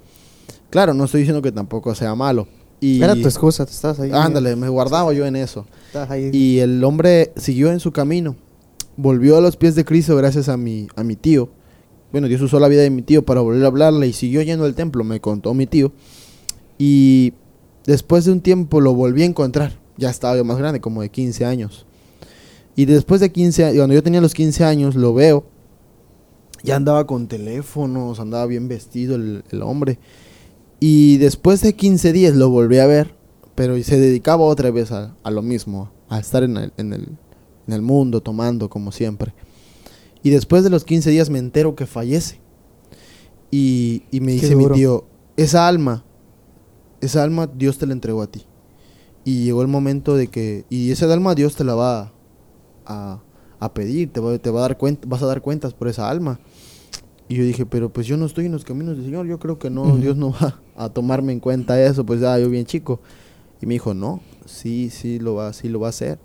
Claro, 0.69 0.93
no 0.93 1.05
estoy 1.05 1.21
diciendo 1.21 1.41
que 1.41 1.51
tampoco 1.51 1.95
sea 1.95 2.13
malo. 2.15 2.47
Y, 2.81 3.01
Era 3.03 3.13
tu 3.13 3.21
excusa, 3.27 3.65
tú 3.65 3.71
estabas 3.71 3.99
ahí. 3.99 4.11
Ándale, 4.13 4.55
me 4.55 4.69
guardaba 4.69 5.11
yo 5.13 5.25
en 5.25 5.35
eso. 5.35 5.65
Estabas 5.87 6.11
ahí. 6.11 6.29
Y 6.31 6.59
el 6.59 6.83
hombre 6.83 7.33
siguió 7.35 7.71
en 7.71 7.79
su 7.79 7.91
camino. 7.91 8.35
Volvió 8.95 9.37
a 9.37 9.41
los 9.41 9.57
pies 9.57 9.75
de 9.75 9.83
Cristo 9.85 10.15
gracias 10.15 10.49
a 10.49 10.57
mi, 10.57 10.87
a 10.95 11.03
mi 11.03 11.15
tío. 11.15 11.49
Bueno, 12.11 12.27
Dios 12.27 12.41
usó 12.41 12.59
la 12.59 12.67
vida 12.67 12.81
de 12.81 12.89
mi 12.89 13.01
tío 13.01 13.23
para 13.23 13.41
volver 13.41 13.63
a 13.63 13.67
hablarle 13.67 14.07
y 14.07 14.13
siguió 14.13 14.41
yendo 14.41 14.65
al 14.65 14.75
templo, 14.75 15.03
me 15.03 15.19
contó 15.19 15.53
mi 15.53 15.67
tío. 15.67 15.91
Y 16.77 17.33
después 17.85 18.25
de 18.25 18.31
un 18.31 18.41
tiempo 18.41 18.81
lo 18.81 18.93
volví 18.93 19.23
a 19.23 19.25
encontrar. 19.25 19.73
Ya 19.97 20.09
estaba 20.09 20.37
yo 20.37 20.45
más 20.45 20.57
grande, 20.57 20.79
como 20.79 21.01
de 21.01 21.09
15 21.09 21.45
años. 21.45 21.85
Y 22.75 22.85
después 22.85 23.19
de 23.19 23.31
15 23.31 23.65
años, 23.65 23.77
cuando 23.77 23.93
yo 23.93 24.01
tenía 24.01 24.21
los 24.21 24.33
15 24.33 24.63
años, 24.63 24.95
lo 24.95 25.13
veo. 25.13 25.45
Ya 26.63 26.77
andaba 26.77 27.05
con 27.05 27.27
teléfonos, 27.27 28.19
andaba 28.19 28.45
bien 28.45 28.67
vestido 28.67 29.15
el, 29.15 29.43
el 29.51 29.61
hombre. 29.61 29.99
Y 30.79 31.17
después 31.17 31.61
de 31.61 31.75
15 31.75 32.13
días 32.13 32.35
lo 32.35 32.49
volví 32.49 32.77
a 32.79 32.87
ver, 32.87 33.15
pero 33.55 33.81
se 33.83 33.99
dedicaba 33.99 34.43
otra 34.43 34.71
vez 34.71 34.91
a, 34.91 35.15
a 35.23 35.31
lo 35.31 35.41
mismo, 35.41 35.91
a 36.07 36.19
estar 36.19 36.43
en 36.43 36.57
el, 36.57 36.73
en, 36.77 36.93
el, 36.93 37.17
en 37.67 37.73
el 37.73 37.81
mundo 37.81 38.21
tomando 38.21 38.69
como 38.69 38.91
siempre. 38.91 39.33
Y 40.23 40.29
después 40.29 40.63
de 40.63 40.69
los 40.69 40.83
15 40.85 41.09
días 41.09 41.29
me 41.29 41.39
entero 41.39 41.75
que 41.75 41.85
fallece. 41.85 42.39
Y, 43.51 44.03
y 44.11 44.19
me 44.21 44.35
Qué 44.35 44.41
dice 44.41 44.55
mi 44.55 44.67
tío, 44.69 45.05
esa 45.35 45.67
alma, 45.67 46.05
esa 47.01 47.23
alma 47.23 47.47
Dios 47.47 47.77
te 47.77 47.85
la 47.85 47.93
entregó 47.93 48.21
a 48.21 48.27
ti. 48.27 48.45
Y 49.25 49.43
llegó 49.43 49.61
el 49.61 49.67
momento 49.67 50.15
de 50.15 50.27
que, 50.27 50.65
y 50.69 50.91
esa 50.91 51.11
alma 51.11 51.35
Dios 51.35 51.55
te 51.55 51.63
la 51.63 51.75
va 51.75 52.13
a, 52.85 53.21
a 53.59 53.73
pedir, 53.73 54.11
te 54.11 54.19
va, 54.19 54.37
te 54.37 54.49
va 54.49 54.59
a 54.59 54.61
dar 54.63 54.77
cuenta, 54.77 55.07
vas 55.07 55.21
a 55.21 55.25
dar 55.25 55.41
cuentas 55.41 55.73
por 55.73 55.87
esa 55.87 56.09
alma. 56.09 56.39
Y 57.29 57.35
yo 57.35 57.43
dije, 57.43 57.65
pero 57.65 57.89
pues 57.89 58.07
yo 58.07 58.17
no 58.17 58.25
estoy 58.25 58.47
en 58.47 58.51
los 58.51 58.65
caminos 58.65 58.97
del 58.97 59.05
Señor, 59.05 59.27
yo 59.27 59.37
creo 59.39 59.57
que 59.59 59.69
no. 59.69 59.95
Dios 60.01 60.17
no 60.17 60.31
va 60.31 60.59
a 60.75 60.89
tomarme 60.89 61.31
en 61.31 61.39
cuenta 61.39 61.81
eso, 61.81 62.03
pues 62.05 62.19
ya 62.21 62.37
yo 62.39 62.49
bien 62.49 62.65
chico. 62.65 62.99
Y 63.61 63.65
me 63.67 63.75
dijo, 63.75 63.93
no, 63.93 64.19
sí, 64.45 64.89
sí 64.89 65.19
lo 65.19 65.35
va, 65.35 65.53
sí 65.53 65.69
lo 65.69 65.79
va 65.79 65.87
a 65.87 65.89
hacer. 65.91 66.17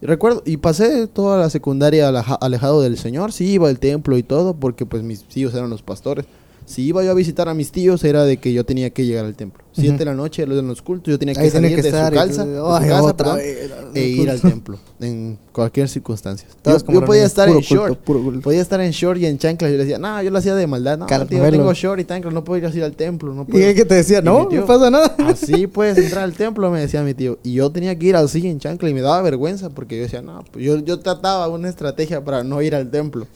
Y 0.00 0.06
recuerdo, 0.06 0.42
y 0.46 0.56
pasé 0.56 1.06
toda 1.08 1.38
la 1.38 1.50
secundaria 1.50 2.08
aleja- 2.08 2.38
alejado 2.40 2.80
del 2.80 2.96
Señor, 2.96 3.32
sí 3.32 3.52
iba 3.52 3.68
al 3.68 3.78
templo 3.78 4.16
y 4.16 4.22
todo, 4.22 4.54
porque 4.54 4.86
pues 4.86 5.02
mis 5.02 5.24
tíos 5.24 5.52
eran 5.54 5.68
los 5.68 5.82
pastores. 5.82 6.24
Si 6.70 6.82
iba 6.82 7.02
yo 7.02 7.10
a 7.10 7.14
visitar 7.14 7.48
a 7.48 7.54
mis 7.54 7.72
tíos, 7.72 8.04
era 8.04 8.24
de 8.24 8.36
que 8.36 8.52
yo 8.52 8.64
tenía 8.64 8.90
que 8.90 9.04
llegar 9.04 9.24
al 9.24 9.34
templo. 9.34 9.64
Siete 9.72 9.98
de 9.98 10.04
la 10.04 10.14
noche, 10.14 10.46
los 10.46 10.56
de 10.56 10.62
los 10.62 10.82
cultos, 10.82 11.10
yo 11.10 11.18
tenía 11.18 11.34
que 11.34 11.40
Ahí 11.40 11.50
salir 11.50 11.74
que 11.74 11.82
de, 11.82 11.88
estar 11.88 12.08
su 12.08 12.14
y 12.14 12.16
calza, 12.18 12.44
tú, 12.44 12.50
de 12.50 12.56
su 12.58 12.72
"Ay, 12.72 12.88
casa, 12.88 13.02
otra 13.02 13.34
perdón, 13.34 13.92
vez, 13.92 14.04
e 14.04 14.08
ir 14.08 14.30
al 14.30 14.40
templo, 14.40 14.78
en 15.00 15.38
cualquier 15.52 15.88
circunstancia. 15.88 16.46
Yo, 16.64 17.04
podía 17.04 17.24
estar 17.24 17.48
en 17.48 17.54
culto, 17.54 17.74
short, 17.74 18.04
culto. 18.04 18.40
podía 18.40 18.60
estar 18.62 18.80
en 18.80 18.92
short 18.92 19.18
y 19.20 19.26
en 19.26 19.38
chanclas. 19.38 19.70
Yo 19.72 19.78
le 19.78 19.84
decía, 19.84 19.98
no, 19.98 20.22
yo 20.22 20.30
lo 20.30 20.38
hacía 20.38 20.54
de 20.54 20.66
maldad. 20.68 20.98
No, 20.98 21.06
tío, 21.06 21.18
Caramelo. 21.18 21.50
tengo 21.50 21.72
short 21.74 22.00
y 22.00 22.04
chanclas, 22.04 22.32
no 22.34 22.44
puedo 22.44 22.58
ir 22.58 22.66
así 22.66 22.80
al 22.80 22.92
templo. 22.94 23.34
No 23.34 23.42
Y 23.42 23.44
puedo. 23.52 23.64
es 23.66 23.74
que 23.74 23.84
te 23.84 23.94
decía, 23.96 24.20
Y 24.20 24.22
no, 24.22 24.46
tío, 24.46 24.60
no 24.60 24.66
pasa 24.66 24.90
nada. 24.90 25.14
Así 25.26 25.66
puedes 25.66 25.98
entrar 25.98 26.22
al 26.22 26.34
templo, 26.34 26.70
me 26.70 26.80
decía 26.80 27.02
mi 27.02 27.14
tío. 27.14 27.38
Y 27.42 27.54
yo 27.54 27.70
tenía 27.72 27.98
que 27.98 28.06
ir 28.06 28.14
así 28.16 28.46
en 28.46 28.60
chancla 28.60 28.88
y 28.90 28.94
me 28.94 29.00
daba 29.00 29.20
vergüenza 29.22 29.70
porque 29.70 29.96
yo 29.96 30.02
decía, 30.04 30.22
no, 30.22 30.44
pues 30.52 30.64
yo, 30.64 30.78
yo 30.78 31.00
trataba 31.00 31.48
una 31.48 31.68
estrategia 31.68 32.22
para 32.24 32.44
no 32.44 32.62
ir 32.62 32.76
al 32.76 32.90
templo. 32.92 33.26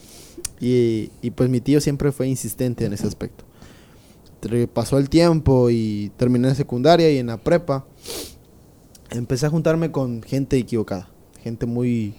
Y, 0.67 1.11
y 1.21 1.31
pues 1.33 1.51
mi 1.51 1.61
tío 1.61 1.81
siempre 1.81 2.11
fue 2.11 2.27
insistente 2.29 2.87
en 2.87 2.93
ese 2.95 3.07
aspecto. 3.07 3.45
Pasó 4.73 4.99
el 4.99 5.09
tiempo 5.09 5.69
y 5.71 6.11
terminé 6.17 6.49
en 6.49 6.55
secundaria 6.55 7.11
y 7.11 7.19
en 7.19 7.27
la 7.29 7.37
prepa. 7.39 7.87
Empecé 9.11 9.47
a 9.47 9.51
juntarme 9.51 9.91
con 9.91 10.23
gente 10.23 10.57
equivocada. 10.59 11.09
Gente 11.43 11.67
muy, 11.67 12.15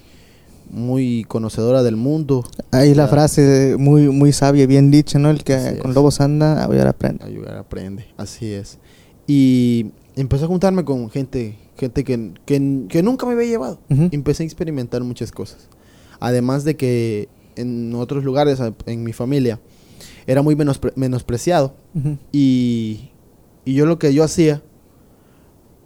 muy 0.70 1.24
conocedora 1.28 1.84
del 1.84 1.96
mundo. 1.96 2.44
Ahí 2.72 2.94
la 2.96 3.06
Ya. 3.06 3.10
frase 3.10 3.76
muy, 3.78 4.10
muy 4.10 4.32
sabia 4.32 4.66
bien 4.66 4.92
dicha, 4.92 5.20
¿no? 5.20 5.30
El 5.30 5.44
que 5.44 5.54
Así 5.54 5.78
con 5.80 5.92
es. 5.92 5.96
lobos 5.96 6.22
anda, 6.22 6.64
a 6.64 6.68
ver 6.68 6.88
aprende. 6.88 7.24
Ayudar 7.26 7.58
aprende, 7.58 8.06
así 8.18 8.52
es. 8.52 8.78
Y 9.28 9.88
empecé 10.16 10.46
a 10.46 10.48
juntarme 10.48 10.84
con 10.86 11.10
gente, 11.10 11.58
gente 11.78 12.04
que, 12.04 12.32
que, 12.46 12.86
que 12.90 13.04
nunca 13.04 13.26
me 13.26 13.34
había 13.34 13.48
llevado. 13.48 13.80
Ujú. 13.90 14.10
Empecé 14.12 14.44
a 14.44 14.46
experimentar 14.46 15.04
muchas 15.04 15.32
cosas. 15.32 15.68
Además 16.20 16.64
de 16.64 16.76
que 16.76 17.28
en 17.56 17.94
otros 17.96 18.24
lugares, 18.24 18.60
en 18.86 19.04
mi 19.04 19.14
familia, 19.14 19.60
era 20.28 20.42
muy 20.42 20.56
menospre- 20.56 20.94
menospreciado. 20.96 21.74
Ujú. 21.94 22.18
Y, 22.32 23.12
y 23.66 23.74
yo 23.74 23.86
lo 23.86 24.00
que 24.00 24.14
yo 24.14 24.24
hacía, 24.24 24.62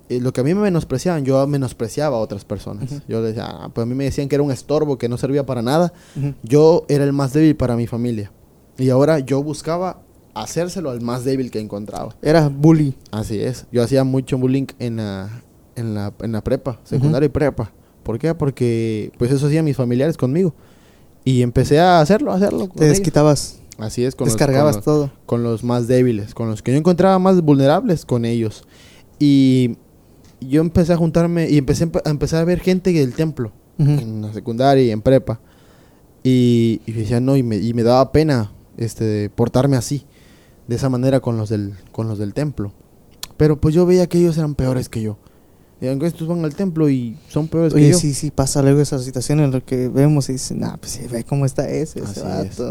eh, 0.09 0.19
lo 0.19 0.33
que 0.33 0.41
a 0.41 0.43
mí 0.43 0.53
me 0.53 0.61
menospreciaban, 0.61 1.23
yo 1.25 1.45
menospreciaba 1.45 2.17
a 2.17 2.19
otras 2.19 2.43
personas. 2.45 2.91
Ujú. 2.91 3.01
Yo 3.07 3.19
les 3.21 3.35
decía, 3.35 3.47
"Ah, 3.47 3.69
pues 3.73 3.83
a 3.83 3.85
mí 3.85 3.95
me 3.95 4.05
decían 4.05 4.27
que 4.27 4.35
era 4.35 4.43
un 4.43 4.51
estorbo, 4.51 4.97
que 4.97 5.07
no 5.09 5.17
servía 5.17 5.45
para 5.45 5.61
nada. 5.61 5.93
Ujú. 6.15 6.33
Yo 6.43 6.85
era 6.89 7.03
el 7.03 7.13
más 7.13 7.33
débil 7.33 7.55
para 7.55 7.75
mi 7.75 7.85
familia. 7.85 8.31
Y 8.77 8.89
ahora 8.89 9.19
yo 9.19 9.43
buscaba 9.43 10.01
hacérselo 10.33 10.89
al 10.89 11.01
más 11.01 11.25
débil 11.25 11.51
que 11.51 11.59
encontraba. 11.59 12.15
Era 12.21 12.47
bully. 12.49 12.95
Así 13.11 13.39
es. 13.39 13.65
Yo 13.71 13.83
hacía 13.83 14.03
mucho 14.03 14.37
bullying 14.37 14.67
en 14.79 14.95
la, 14.97 15.29
en 15.75 15.93
la, 15.93 16.13
en 16.21 16.31
la 16.31 16.41
prepa, 16.43 16.79
secundaria 16.85 17.25
y 17.25 17.29
prepa. 17.29 17.71
¿Por 18.03 18.17
qué? 18.17 18.33
Porque 18.33 19.11
pues 19.17 19.31
eso 19.31 19.47
hacían 19.47 19.65
mis 19.65 19.75
familiares 19.75 20.15
conmigo. 20.17 20.53
Y 21.25 21.41
empecé 21.41 21.79
a 21.79 21.99
hacerlo, 22.01 22.31
a 22.31 22.35
hacerlo. 22.35 22.67
Te 22.69 22.85
ellos. 22.85 22.97
desquitabas, 22.97 23.59
Así 23.77 24.03
es, 24.03 24.15
con 24.15 24.25
los- 24.25 24.33
descargabas 24.35 24.77
con 24.77 24.79
los, 24.79 24.85
todo. 24.85 25.11
con 25.25 25.43
los 25.43 25.63
más 25.63 25.87
débiles, 25.87 26.33
con 26.33 26.49
los 26.49 26.61
que 26.61 26.71
yo 26.71 26.77
encontraba 26.77 27.19
más 27.19 27.41
vulnerables, 27.41 28.05
con 28.05 28.25
ellos. 28.25 28.63
Y 29.19 29.77
yo 30.41 30.61
empecé 30.61 30.93
a 30.93 30.97
juntarme 30.97 31.49
y 31.49 31.57
empecé 31.57 31.83
a 31.83 31.87
empe- 31.87 32.01
a 32.05 32.09
empezar 32.09 32.41
a 32.41 32.45
ver 32.45 32.59
gente 32.59 32.91
del 32.93 33.13
templo 33.13 33.51
en 33.77 34.21
la 34.21 34.33
secundaria 34.33 34.83
y 34.83 34.91
en 34.91 35.01
prepa. 35.01 35.39
Y, 36.23 36.81
y 36.85 36.91
decía, 36.91 37.19
no, 37.21 37.37
y 37.37 37.43
me, 37.43 37.57
y 37.57 37.73
me 37.73 37.83
daba 37.83 38.11
pena 38.11 38.51
este, 38.77 39.29
portarme 39.29 39.77
así, 39.77 40.05
de 40.67 40.75
esa 40.75 40.89
manera 40.89 41.19
con 41.21 41.37
los, 41.37 41.49
del, 41.49 41.73
con 41.93 42.07
los 42.09 42.17
del 42.19 42.33
templo. 42.33 42.73
Pero 43.37 43.59
pues 43.59 43.73
yo 43.73 43.85
veía 43.85 44.07
que 44.07 44.17
ellos 44.19 44.37
eran 44.37 44.55
peores 44.55 44.89
que 44.89 45.01
yo. 45.01 45.17
Y 45.81 45.87
aunque 45.87 46.07
estos 46.07 46.27
van 46.27 46.43
al 46.43 46.55
templo 46.55 46.89
y 46.89 47.17
son 47.29 47.47
peores 47.47 47.73
que 47.73 47.79
Oye, 47.79 47.91
yo. 47.91 47.97
sí, 47.97 48.13
sí, 48.13 48.31
pasa 48.31 48.61
luego 48.61 48.81
esas 48.81 49.05
situaciones 49.05 49.45
en 49.45 49.51
las 49.51 49.63
que 49.63 49.87
vemos 49.87 50.27
y 50.27 50.33
dicen, 50.33 50.59
nah, 50.59 50.75
pues 50.75 50.99
ve 51.09 51.23
cómo 51.23 51.45
está 51.45 51.69
ese, 51.69 51.99
ese 52.01 52.21
Así 52.21 52.47
es. 52.49 52.61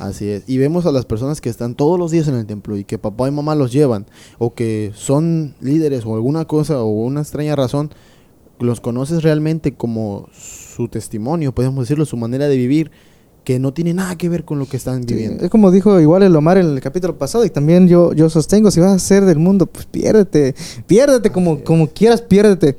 Así 0.00 0.28
es. 0.28 0.42
Y 0.48 0.58
vemos 0.58 0.84
a 0.84 0.90
las 0.90 1.04
personas 1.04 1.40
que 1.40 1.48
están 1.48 1.76
todos 1.76 1.96
los 1.98 2.10
días 2.10 2.26
en 2.26 2.34
el 2.34 2.44
templo 2.44 2.76
y 2.76 2.84
que 2.84 2.98
papá 2.98 3.28
y 3.28 3.30
mamá 3.30 3.54
los 3.54 3.72
llevan, 3.72 4.06
o 4.38 4.54
que 4.54 4.90
son 4.96 5.54
líderes 5.60 6.04
o 6.06 6.14
alguna 6.16 6.44
cosa 6.46 6.82
o 6.82 6.88
una 6.88 7.20
extraña 7.20 7.54
razón, 7.54 7.90
los 8.58 8.80
conoces 8.80 9.22
realmente 9.22 9.74
como 9.74 10.28
su 10.32 10.88
testimonio, 10.88 11.54
podemos 11.54 11.84
decirlo, 11.84 12.04
su 12.04 12.16
manera 12.16 12.48
de 12.48 12.56
vivir, 12.56 12.90
que 13.46 13.60
no 13.60 13.72
tiene 13.72 13.94
nada 13.94 14.18
que 14.18 14.28
ver 14.28 14.44
con 14.44 14.58
lo 14.58 14.66
que 14.66 14.76
están 14.76 15.02
Sí, 15.06 15.14
viviendo. 15.14 15.44
es 15.44 15.50
como 15.50 15.70
dijo 15.70 16.00
igual 16.00 16.24
el 16.24 16.34
Omar 16.34 16.58
en 16.58 16.66
el 16.66 16.80
capítulo 16.80 17.16
pasado 17.16 17.44
y 17.44 17.50
también 17.50 17.86
yo, 17.86 18.12
yo 18.12 18.28
sostengo, 18.28 18.72
si 18.72 18.80
vas 18.80 18.90
a 18.90 18.98
ser 18.98 19.24
del 19.24 19.38
mundo, 19.38 19.66
pues 19.66 19.86
piérdete, 19.86 20.56
piérdete 20.88 21.30
como, 21.30 21.54
es. 21.54 21.62
como 21.62 21.86
quieras, 21.88 22.22
piérdete. 22.22 22.76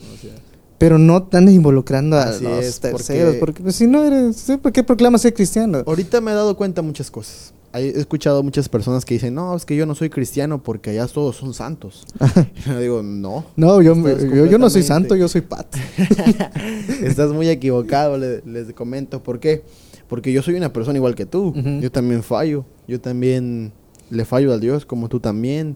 Pero 0.78 0.98
no 1.00 1.24
te 1.24 1.38
andes 1.38 1.56
involucrando 1.56 2.18
a 2.18 2.24
Así 2.24 2.44
los 2.44 2.66
es, 2.66 2.80
terceros, 2.82 3.38
porque- 3.38 3.40
porque, 3.40 3.64
pues, 3.64 3.76
si 3.78 3.88
no 3.88 4.04
eres, 4.04 4.36
¿sí? 4.36 4.58
¿por 4.58 4.74
qué 4.74 4.84
proclamas 4.84 5.22
ser 5.22 5.34
cristiano? 5.34 5.84
Ahorita 5.88 6.20
me 6.20 6.32
he 6.32 6.36
dado 6.36 6.58
cuenta 6.58 6.82
muchas 6.82 7.10
cosas. 7.10 7.54
He 7.74 7.88
escuchado 8.00 8.44
muchas 8.44 8.68
personas 8.68 9.06
que 9.06 9.14
dicen, 9.14 9.36
no, 9.36 9.56
es 9.56 9.64
que 9.64 9.76
yo 9.78 9.86
no 9.86 9.96
soy 9.96 10.10
cristiano 10.10 10.62
porque 10.62 10.90
allá 10.90 11.08
todos 11.08 11.38
son 11.38 11.54
santos. 11.54 12.06
Yo 12.68 12.78
digo, 12.80 13.04
no, 13.04 13.46
No, 13.56 13.82
yo, 13.82 13.96
yo, 13.96 14.46
yo 14.48 14.58
no 14.58 14.70
soy 14.70 14.84
santo, 14.84 15.16
yo 15.16 15.28
soy 15.30 15.42
pat. 15.42 15.68
Estás 17.04 17.32
muy 17.32 17.48
equivocado, 17.50 18.18
le- 18.18 18.42
les 18.46 18.74
comento. 18.74 19.24
¿Por 19.24 19.40
qué? 19.40 19.64
Porque 20.08 20.32
yo 20.32 20.42
soy 20.42 20.56
una 20.56 20.72
persona 20.72 20.98
igual 20.98 21.16
que 21.16 21.26
tú. 21.26 21.54
Yo 21.82 21.92
también 21.92 22.24
fallo. 22.24 22.66
Yo 22.88 23.00
también 23.02 23.74
le 24.10 24.24
fallo 24.26 24.54
a 24.54 24.58
Dios 24.58 24.86
como 24.86 25.10
tú 25.10 25.20
también. 25.20 25.76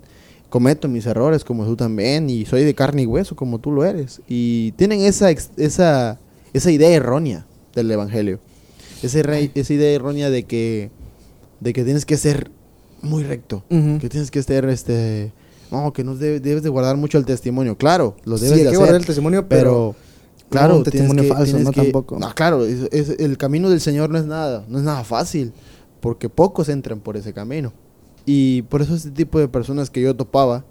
Cometo 0.49 0.87
mis 0.87 1.05
errores 1.05 1.43
como 1.43 1.65
tú 1.65 1.75
también. 1.75 2.29
Y 2.29 2.45
soy 2.45 2.63
de 2.63 2.73
carne 2.73 3.01
y 3.03 3.05
hueso 3.05 3.35
como 3.35 3.59
tú 3.59 3.71
lo 3.71 3.83
eres. 3.85 4.21
Y 4.27 4.71
tienen 4.73 5.01
esa, 5.01 5.31
esa, 5.31 6.19
esa 6.53 6.71
idea 6.71 6.89
errónea 6.89 7.45
del 7.75 7.91
Evangelio. 7.91 8.39
Esa, 9.03 9.19
esa 9.19 9.73
idea 9.73 9.91
errónea 9.91 10.29
de 10.29 10.43
que, 10.43 10.91
de 11.59 11.73
que 11.73 11.83
tienes 11.83 12.05
que 12.05 12.17
ser 12.17 12.51
muy 13.01 13.23
recto. 13.23 13.63
Que 13.69 14.07
tienes 14.09 14.29
que 14.31 14.41
ser, 14.43 14.65
este... 14.65 15.33
No, 15.71 15.91
que 15.93 16.03
no 16.03 16.15
debe- 16.15 16.41
debes 16.41 16.63
de 16.63 16.69
guardar 16.69 16.97
mucho 16.97 17.17
el 17.17 17.25
testimonio. 17.25 17.77
Claro, 17.77 18.17
lo 18.25 18.37
Sí, 18.37 18.43
debes 18.45 18.57
hay 18.57 18.57
de 18.59 18.63
que 18.63 18.67
hacer. 18.69 18.77
guardar 18.79 18.99
el 18.99 19.05
testimonio, 19.07 19.47
pero, 19.47 19.61
pero 19.63 19.95
Claro, 20.51 20.73
tienes 20.83 20.91
testimonio 20.91 21.23
que- 21.23 21.29
falso, 21.29 21.59
no 21.59 21.71
que- 21.71 21.81
tampoco. 21.81 22.19
No, 22.19 22.33
claro, 22.35 22.65
es- 22.65 22.87
es- 22.91 23.19
el 23.19 23.37
camino 23.37 23.69
del 23.69 23.81
Señor 23.81 24.09
no 24.09 24.17
es 24.17 24.25
nada, 24.25 24.63
no 24.67 24.77
es 24.77 24.83
nada 24.83 25.03
fácil, 25.03 25.51
porque 25.99 26.29
pocos 26.29 26.69
entran 26.69 26.99
por 26.99 27.17
ese 27.17 27.33
camino. 27.33 27.73
Y 28.25 28.61
por 28.63 28.81
eso 28.81 28.95
este 28.95 29.11
tipo 29.11 29.39
de 29.39 29.47
personas 29.47 29.89
que 29.89 30.01
yo 30.01 30.15
topaba, 30.15 30.63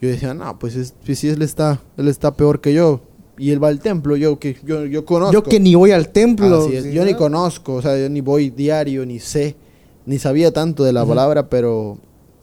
yo 0.00 0.08
decía, 0.08 0.34
no, 0.34 0.58
pues 0.58 0.76
es- 0.76 0.94
pues 1.04 1.18
si 1.18 1.28
él 1.28 1.42
está, 1.42 1.80
él 1.96 2.08
está 2.08 2.34
peor 2.34 2.60
que 2.60 2.72
yo, 2.74 3.00
y 3.38 3.52
él 3.52 3.62
va 3.62 3.68
al 3.68 3.80
templo, 3.80 4.16
yo 4.16 4.38
que 4.38 4.56
yo, 4.64 4.84
yo 4.84 5.04
conozco. 5.06 5.32
yo 5.32 5.42
que 5.42 5.60
ni 5.60 5.74
voy 5.74 5.92
al 5.92 6.10
templo. 6.10 6.64
Así 6.64 6.76
es, 6.76 6.84
¿sí, 6.84 6.92
Yo 6.92 7.04
ni 7.06 7.12
no? 7.12 7.18
conozco, 7.18 7.74
o 7.74 7.82
sea, 7.82 7.98
yo 7.98 8.08
ni 8.10 8.20
voy 8.20 8.50
diario, 8.50 9.06
ni 9.06 9.18
sé, 9.18 9.56
ni 10.06 10.18
sabía 10.18 10.52
tanto 10.52 10.84
de 10.84 10.92
la 10.92 11.02
Ujú. 11.04 11.10
palabra, 11.10 11.48
pero 11.48 11.98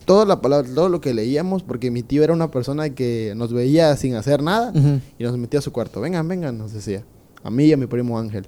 toda 0.08 0.26
la 0.26 0.42
palabra, 0.42 0.68
todo 0.74 0.90
lo 0.90 1.02
que 1.02 1.14
leíamos, 1.14 1.62
porque 1.62 1.92
mi 1.92 2.02
tío 2.02 2.24
era 2.24 2.34
una 2.34 2.50
persona 2.50 2.90
que 2.90 3.34
nos 3.36 3.54
veía 3.54 3.96
sin 3.98 4.16
hacer 4.16 4.42
nada 4.42 4.72
Ujú. 4.74 5.00
y 5.20 5.24
nos 5.24 5.38
metía 5.38 5.60
a 5.60 5.62
su 5.62 5.72
cuarto. 5.72 6.02
Vengan, 6.02 6.28
vengan, 6.28 6.58
nos 6.58 6.74
decía. 6.74 7.04
A 7.44 7.52
mí 7.52 7.66
y 7.66 7.74
a 7.74 7.78
mi 7.78 7.86
primo 7.86 8.18
Ángel. 8.18 8.48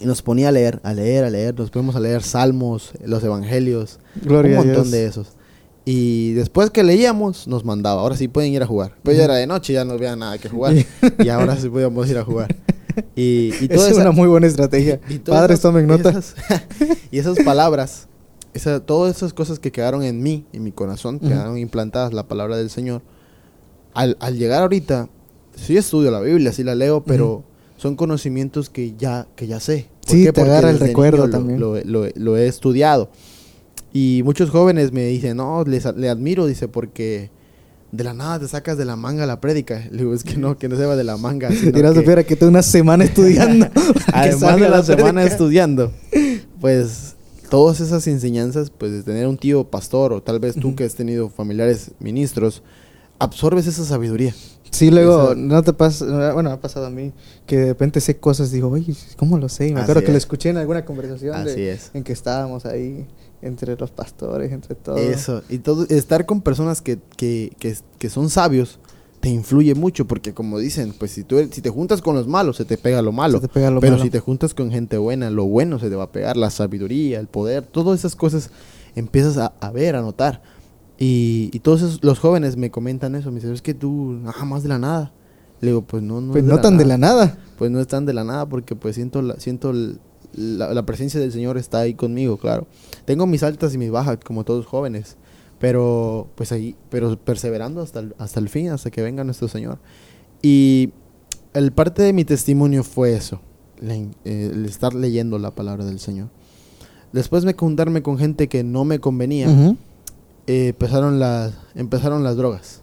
Y 0.00 0.06
nos 0.06 0.22
ponía 0.22 0.48
a 0.48 0.52
leer, 0.52 0.80
a 0.82 0.92
leer, 0.94 1.24
a 1.24 1.30
leer. 1.30 1.56
Nos 1.58 1.70
ponemos 1.70 1.94
a 1.94 2.00
leer 2.00 2.22
salmos, 2.22 2.92
los 3.04 3.22
evangelios, 3.22 4.00
Gloria 4.22 4.52
un 4.52 4.56
a 4.56 4.64
montón 4.64 4.82
Dios. 4.84 4.90
de 4.92 5.04
esos. 5.06 5.26
Y 5.84 6.32
después 6.32 6.70
que 6.70 6.82
leíamos, 6.82 7.46
nos 7.46 7.64
mandaba. 7.64 8.00
Ahora 8.00 8.16
sí 8.16 8.26
pueden 8.28 8.52
ir 8.52 8.62
a 8.62 8.66
jugar. 8.66 8.94
Pero 9.02 9.16
ya 9.18 9.24
era 9.24 9.34
de 9.34 9.46
noche, 9.46 9.72
ya 9.74 9.84
no 9.84 9.92
había 9.92 10.16
nada 10.16 10.38
que 10.38 10.48
jugar. 10.48 10.74
y 11.18 11.28
ahora 11.28 11.56
sí 11.56 11.68
podíamos 11.68 12.08
ir 12.08 12.16
a 12.18 12.24
jugar. 12.24 12.54
Y, 13.14 13.52
y 13.60 13.66
es 13.70 13.82
esa- 13.88 14.00
una 14.00 14.10
muy 14.12 14.26
buena 14.28 14.46
estrategia. 14.46 15.00
y 15.08 15.18
Padres, 15.18 15.60
tomen 15.60 15.86
nota. 15.86 16.10
esas- 16.10 16.34
y 17.10 17.18
esas 17.18 17.38
palabras, 17.44 18.08
esa, 18.54 18.80
todas 18.80 19.16
esas 19.16 19.32
cosas 19.32 19.58
que 19.58 19.70
quedaron 19.72 20.02
en 20.02 20.22
mí, 20.22 20.44
en 20.52 20.62
mi 20.64 20.72
corazón, 20.72 21.16
Ujú. 21.16 21.28
quedaron 21.28 21.58
implantadas 21.58 22.12
la 22.12 22.26
palabra 22.28 22.56
del 22.56 22.70
Señor. 22.70 23.02
Al, 23.94 24.16
al 24.20 24.36
llegar 24.38 24.62
ahorita, 24.62 25.08
sí 25.54 25.76
estudio 25.76 26.10
la 26.10 26.20
Biblia, 26.20 26.52
sí 26.52 26.62
la 26.64 26.74
leo, 26.74 27.02
pero 27.04 27.32
Ujú. 27.32 27.44
son 27.76 27.96
conocimientos 27.96 28.70
que 28.70 28.94
ya, 28.96 29.26
que 29.36 29.46
ya 29.46 29.60
sé. 29.60 29.88
¿Por 30.06 30.10
Sí, 30.16 30.24
qué? 30.24 30.32
te 30.32 30.40
agarra 30.42 30.70
el 30.70 30.78
recuerdo 30.80 31.26
lo- 31.26 31.30
también. 31.30 31.60
Lo, 31.60 31.76
lo- 31.84 32.08
lo 32.14 32.36
he 32.36 32.46
estudiado. 32.46 33.10
Y 33.92 34.22
muchos 34.24 34.50
jóvenes 34.50 34.92
me 34.92 35.04
dicen, 35.06 35.36
no, 35.36 35.64
les, 35.64 35.84
le 35.96 36.08
admiro, 36.08 36.46
dice, 36.46 36.68
porque 36.68 37.30
de 37.90 38.04
la 38.04 38.14
nada 38.14 38.38
te 38.38 38.46
sacas 38.46 38.78
de 38.78 38.84
la 38.84 38.94
manga 38.94 39.26
la 39.26 39.40
prédica. 39.40 39.84
Le 39.90 39.98
digo, 39.98 40.14
es 40.14 40.22
que 40.22 40.36
no, 40.36 40.56
que 40.58 40.68
no 40.68 40.76
se 40.76 40.86
va 40.86 40.94
de 40.94 41.02
la 41.04 41.16
manga. 41.16 41.48
Dirás, 41.72 41.92
que- 41.94 41.98
supiera 42.00 42.22
que 42.24 42.36
tengo 42.36 42.50
una 42.50 42.62
semana 42.62 43.02
estudiando. 43.04 43.66
Además 44.12 44.56
de 44.60 44.68
la 44.68 44.82
semana 44.84 45.12
prédica. 45.12 45.24
estudiando, 45.24 45.92
pues 46.60 47.16
todas 47.50 47.80
esas 47.80 48.06
enseñanzas, 48.06 48.70
pues 48.70 48.92
de 48.92 49.02
tener 49.02 49.26
un 49.26 49.36
tío 49.36 49.64
pastor 49.64 50.12
o 50.12 50.22
tal 50.22 50.38
vez 50.38 50.54
tú 50.54 50.74
que 50.74 50.84
has 50.84 50.94
tenido 50.94 51.28
familiares 51.28 51.90
ministros, 51.98 52.62
absorbes 53.18 53.66
esa 53.66 53.84
sabiduría. 53.84 54.34
Sí, 54.70 54.90
luego, 54.90 55.32
Esa- 55.32 55.34
no 55.34 55.62
te 55.62 55.72
pasa, 55.72 56.32
bueno, 56.32 56.50
ha 56.52 56.60
pasado 56.60 56.86
a 56.86 56.90
mí, 56.90 57.12
que 57.44 57.56
de 57.58 57.66
repente 57.66 58.00
sé 58.00 58.18
cosas, 58.18 58.52
digo, 58.52 58.68
oye, 58.68 58.94
¿cómo 59.16 59.36
lo 59.36 59.48
sé? 59.48 59.66
Y 59.66 59.72
me 59.74 59.80
Así 59.80 59.90
acuerdo 59.90 60.02
que 60.06 60.12
lo 60.12 60.16
es. 60.16 60.22
escuché 60.22 60.48
en 60.50 60.58
alguna 60.58 60.84
conversación 60.84 61.44
de- 61.44 61.52
Así 61.52 61.62
es. 61.62 61.90
en 61.92 62.04
que 62.04 62.12
estábamos 62.12 62.64
ahí, 62.66 63.06
entre 63.42 63.74
los 63.76 63.90
pastores, 63.90 64.52
entre 64.52 64.76
todos. 64.76 65.00
Eso, 65.00 65.42
y 65.48 65.58
todo, 65.58 65.86
estar 65.88 66.24
con 66.24 66.40
personas 66.40 66.80
que, 66.82 66.98
que, 67.16 67.50
que, 67.58 67.76
que 67.98 68.10
son 68.10 68.30
sabios 68.30 68.78
te 69.20 69.28
influye 69.28 69.74
mucho, 69.74 70.06
porque 70.06 70.32
como 70.32 70.58
dicen, 70.58 70.94
pues 70.98 71.10
si 71.10 71.24
tú 71.24 71.38
eres- 71.38 71.54
si 71.54 71.60
te 71.60 71.68
juntas 71.70 72.00
con 72.00 72.14
los 72.14 72.26
malos, 72.26 72.56
se 72.56 72.64
te 72.64 72.78
pega 72.78 73.02
lo 73.02 73.12
malo. 73.12 73.38
Se 73.40 73.48
te 73.48 73.52
pega 73.52 73.70
lo 73.70 73.80
Pero 73.80 73.92
malo. 73.92 74.04
si 74.04 74.10
te 74.10 74.18
juntas 74.20 74.54
con 74.54 74.70
gente 74.70 74.96
buena, 74.98 75.28
lo 75.30 75.44
bueno 75.44 75.78
se 75.78 75.90
te 75.90 75.94
va 75.96 76.04
a 76.04 76.12
pegar, 76.12 76.36
la 76.38 76.48
sabiduría, 76.50 77.20
el 77.20 77.26
poder, 77.26 77.66
todas 77.66 77.98
esas 77.98 78.16
cosas 78.16 78.50
empiezas 78.94 79.36
a, 79.36 79.52
a 79.60 79.70
ver, 79.70 79.94
a 79.96 80.00
notar. 80.00 80.42
Y, 80.98 81.50
y 81.52 81.60
todos 81.60 81.82
esos- 81.82 82.04
los 82.04 82.18
jóvenes 82.18 82.56
me 82.56 82.70
comentan 82.70 83.14
eso, 83.14 83.30
me 83.30 83.36
dicen, 83.36 83.52
es 83.52 83.62
que 83.62 83.74
tú, 83.74 84.18
nada 84.22 84.44
más 84.44 84.62
de 84.62 84.68
la 84.70 84.78
nada. 84.78 85.12
Le 85.60 85.68
digo, 85.68 85.82
pues 85.82 86.02
no, 86.02 86.20
no 86.22 86.32
Pues 86.32 86.42
es 86.44 86.48
no 86.50 86.58
tan 86.60 86.78
de 86.78 86.86
la 86.86 86.96
nada. 86.96 87.36
Pues 87.58 87.70
no 87.70 87.80
es 87.80 87.86
tan 87.86 88.06
de 88.06 88.14
la 88.14 88.24
nada 88.24 88.46
porque 88.48 88.74
pues 88.74 88.94
siento 88.94 89.20
la, 89.20 89.38
siento 89.38 89.74
la, 90.32 90.72
la 90.72 90.86
presencia 90.86 91.20
del 91.20 91.32
Señor 91.32 91.58
está 91.58 91.80
ahí 91.80 91.92
conmigo, 91.92 92.38
claro. 92.38 92.66
Tengo 93.04 93.26
mis 93.26 93.42
altas 93.42 93.74
y 93.74 93.78
mis 93.78 93.90
bajas 93.90 94.18
como 94.24 94.44
todos 94.44 94.64
jóvenes, 94.64 95.16
pero 95.60 96.26
pues 96.34 96.52
ahí, 96.52 96.74
pero 96.88 97.16
perseverando 97.18 97.82
hasta 97.82 98.00
el, 98.00 98.14
hasta 98.18 98.40
el 98.40 98.48
fin, 98.48 98.70
hasta 98.70 98.90
que 98.90 99.02
venga 99.02 99.22
nuestro 99.22 99.46
Señor. 99.46 99.78
Y 100.42 100.94
el 101.52 101.70
parte 101.70 102.02
de 102.02 102.14
mi 102.14 102.24
testimonio 102.24 102.82
fue 102.82 103.12
eso, 103.12 103.42
eh, 103.82 104.10
el 104.24 104.64
estar 104.64 104.94
leyendo 104.94 105.38
la 105.38 105.54
palabra 105.54 105.84
del 105.84 106.00
Señor. 106.00 106.30
Después 107.12 107.44
de 107.44 107.52
juntarme 107.52 108.02
con 108.02 108.18
gente 108.18 108.48
que 108.48 108.64
no 108.64 108.86
me 108.86 109.00
convenía, 109.00 109.48
eh, 110.46 110.68
empezaron 110.68 111.20
las 111.20 111.52
empezaron 111.74 112.24
las 112.24 112.36
drogas. 112.36 112.80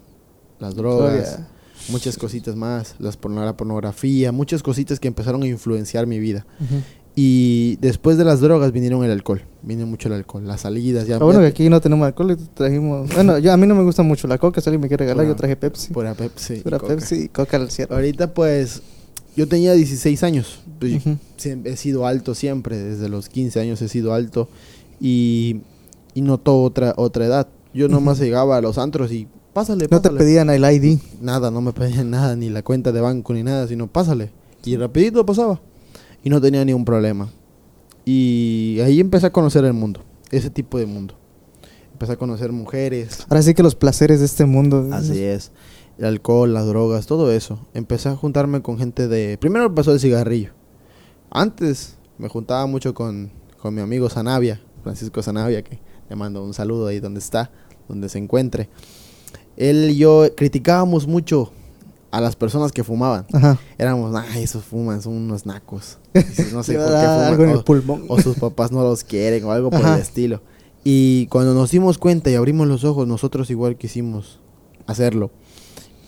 Las 0.60 0.76
drogas, 0.76 1.40
muchas 1.88 2.16
cositas 2.16 2.54
más, 2.54 2.94
las 2.98 3.18
la 3.22 3.56
pornografía, 3.56 4.30
muchas 4.30 4.62
cositas 4.62 5.00
que 5.00 5.08
empezaron 5.08 5.42
a 5.42 5.46
influenciar 5.46 6.06
mi 6.06 6.20
vida. 6.20 6.46
Y 7.20 7.74
después 7.80 8.16
de 8.16 8.24
las 8.24 8.38
drogas 8.40 8.70
vinieron 8.70 9.02
el 9.02 9.10
alcohol, 9.10 9.42
vino 9.64 9.84
mucho 9.86 10.06
el 10.06 10.14
alcohol, 10.14 10.46
las 10.46 10.60
salidas 10.60 11.04
ya. 11.08 11.18
Bueno 11.18 11.40
que 11.40 11.46
aquí 11.46 11.68
no 11.68 11.80
tenemos 11.80 12.06
alcohol 12.06 12.30
y 12.30 12.36
trajimos... 12.54 13.12
Bueno, 13.12 13.38
yo, 13.38 13.52
a 13.52 13.56
mí 13.56 13.66
no 13.66 13.74
me 13.74 13.82
gusta 13.82 14.04
mucho 14.04 14.28
la 14.28 14.38
coca, 14.38 14.60
si 14.60 14.68
alguien 14.68 14.82
me 14.82 14.86
quiere 14.86 15.04
regalar, 15.04 15.24
Pura- 15.24 15.34
yo 15.34 15.36
traje 15.36 15.56
Pepsi. 15.56 15.92
Pura 15.92 16.14
Pepsi. 16.14 16.60
Pura 16.60 16.78
Coca. 16.78 16.94
Pepsi 16.94 17.14
y 17.24 17.28
coca 17.28 17.56
al 17.56 17.72
cierre. 17.72 17.92
Ahorita 17.92 18.32
pues 18.34 18.82
yo 19.34 19.48
tenía 19.48 19.72
16 19.72 20.22
años, 20.22 20.60
pues, 20.78 21.02
he 21.64 21.76
sido 21.76 22.06
alto 22.06 22.36
siempre, 22.36 22.76
desde 22.78 23.08
los 23.08 23.28
15 23.28 23.58
años 23.58 23.82
he 23.82 23.88
sido 23.88 24.14
alto 24.14 24.48
y, 25.00 25.62
y 26.14 26.20
notó 26.20 26.62
otra 26.62 26.94
otra 26.96 27.24
edad. 27.26 27.48
Yo 27.74 27.88
nomás 27.88 28.20
llegaba 28.20 28.58
a 28.58 28.60
los 28.60 28.78
antros 28.78 29.10
y 29.10 29.26
pásale, 29.52 29.88
No 29.90 30.00
te 30.00 30.08
pásale. 30.08 30.18
pedían 30.18 30.50
el 30.50 30.62
ID. 30.62 31.00
Nada, 31.20 31.50
no 31.50 31.62
me 31.62 31.72
pedían 31.72 32.10
nada, 32.12 32.36
ni 32.36 32.48
la 32.48 32.62
cuenta 32.62 32.92
de 32.92 33.00
banco 33.00 33.32
ni 33.34 33.42
nada, 33.42 33.66
sino 33.66 33.88
pásale. 33.88 34.30
Y 34.64 34.76
rapidito 34.76 35.26
pasaba. 35.26 35.60
Y 36.28 36.30
no 36.30 36.42
tenía 36.42 36.62
ni 36.62 36.74
un 36.74 36.84
problema. 36.84 37.30
Y 38.04 38.80
ahí 38.84 39.00
empecé 39.00 39.28
a 39.28 39.32
conocer 39.32 39.64
el 39.64 39.72
mundo, 39.72 40.04
ese 40.30 40.50
tipo 40.50 40.76
de 40.76 40.84
mundo. 40.84 41.14
Empecé 41.90 42.12
a 42.12 42.16
conocer 42.16 42.52
mujeres, 42.52 43.24
Ahora 43.30 43.40
sí 43.40 43.54
que 43.54 43.62
los 43.62 43.74
placeres 43.74 44.20
de 44.20 44.26
este 44.26 44.44
mundo. 44.44 44.90
así 44.92 45.22
es, 45.22 45.52
el 45.96 46.04
alcohol, 46.04 46.52
las 46.52 46.66
drogas, 46.66 47.06
todo 47.06 47.32
eso. 47.32 47.66
Empecé 47.72 48.10
a 48.10 48.14
juntarme 48.14 48.60
con 48.60 48.76
gente 48.76 49.08
de... 49.08 49.38
Primero 49.38 49.74
pasó 49.74 49.94
el 49.94 50.00
cigarrillo. 50.00 50.50
Antes 51.30 51.96
me 52.18 52.28
juntaba 52.28 52.66
mucho 52.66 52.92
con, 52.92 53.30
con 53.58 53.74
mi 53.74 53.80
amigo 53.80 54.10
Sanavia, 54.10 54.60
Francisco 54.82 55.22
Sanavia, 55.22 55.62
que 55.62 55.78
le 56.10 56.14
mando 56.14 56.44
un 56.44 56.52
saludo 56.52 56.88
ahí 56.88 57.00
donde 57.00 57.20
está, 57.20 57.50
donde 57.88 58.10
se 58.10 58.18
encuentre. 58.18 58.68
Él 59.56 59.92
y 59.92 59.96
yo 59.96 60.26
criticábamos 60.36 61.06
mucho 61.06 61.52
a 62.10 62.20
las 62.20 62.36
personas 62.36 62.72
que 62.72 62.84
fumaban. 62.84 63.26
Ajá. 63.32 63.58
Éramos, 63.76 64.14
ay, 64.14 64.42
esos 64.42 64.64
fuman, 64.64 65.02
son 65.02 65.14
unos 65.14 65.46
nacos. 65.46 65.98
No 66.52 66.62
sé 66.62 66.74
por 66.74 66.86
qué 66.86 66.92
da 66.92 67.14
fuman. 67.14 67.24
algo 67.26 67.44
en 67.44 67.50
el 67.50 67.64
pulmón. 67.64 68.04
o 68.08 68.20
sus 68.20 68.36
papás 68.38 68.72
no 68.72 68.82
los 68.82 69.04
quieren 69.04 69.44
o 69.44 69.52
algo 69.52 69.70
por 69.70 69.80
Ajá. 69.80 69.96
el 69.96 70.00
estilo. 70.02 70.42
Y 70.84 71.26
cuando 71.26 71.54
nos 71.54 71.70
dimos 71.70 71.98
cuenta 71.98 72.30
y 72.30 72.34
abrimos 72.34 72.66
los 72.66 72.84
ojos, 72.84 73.06
nosotros 73.06 73.50
igual 73.50 73.76
quisimos 73.76 74.40
hacerlo. 74.86 75.30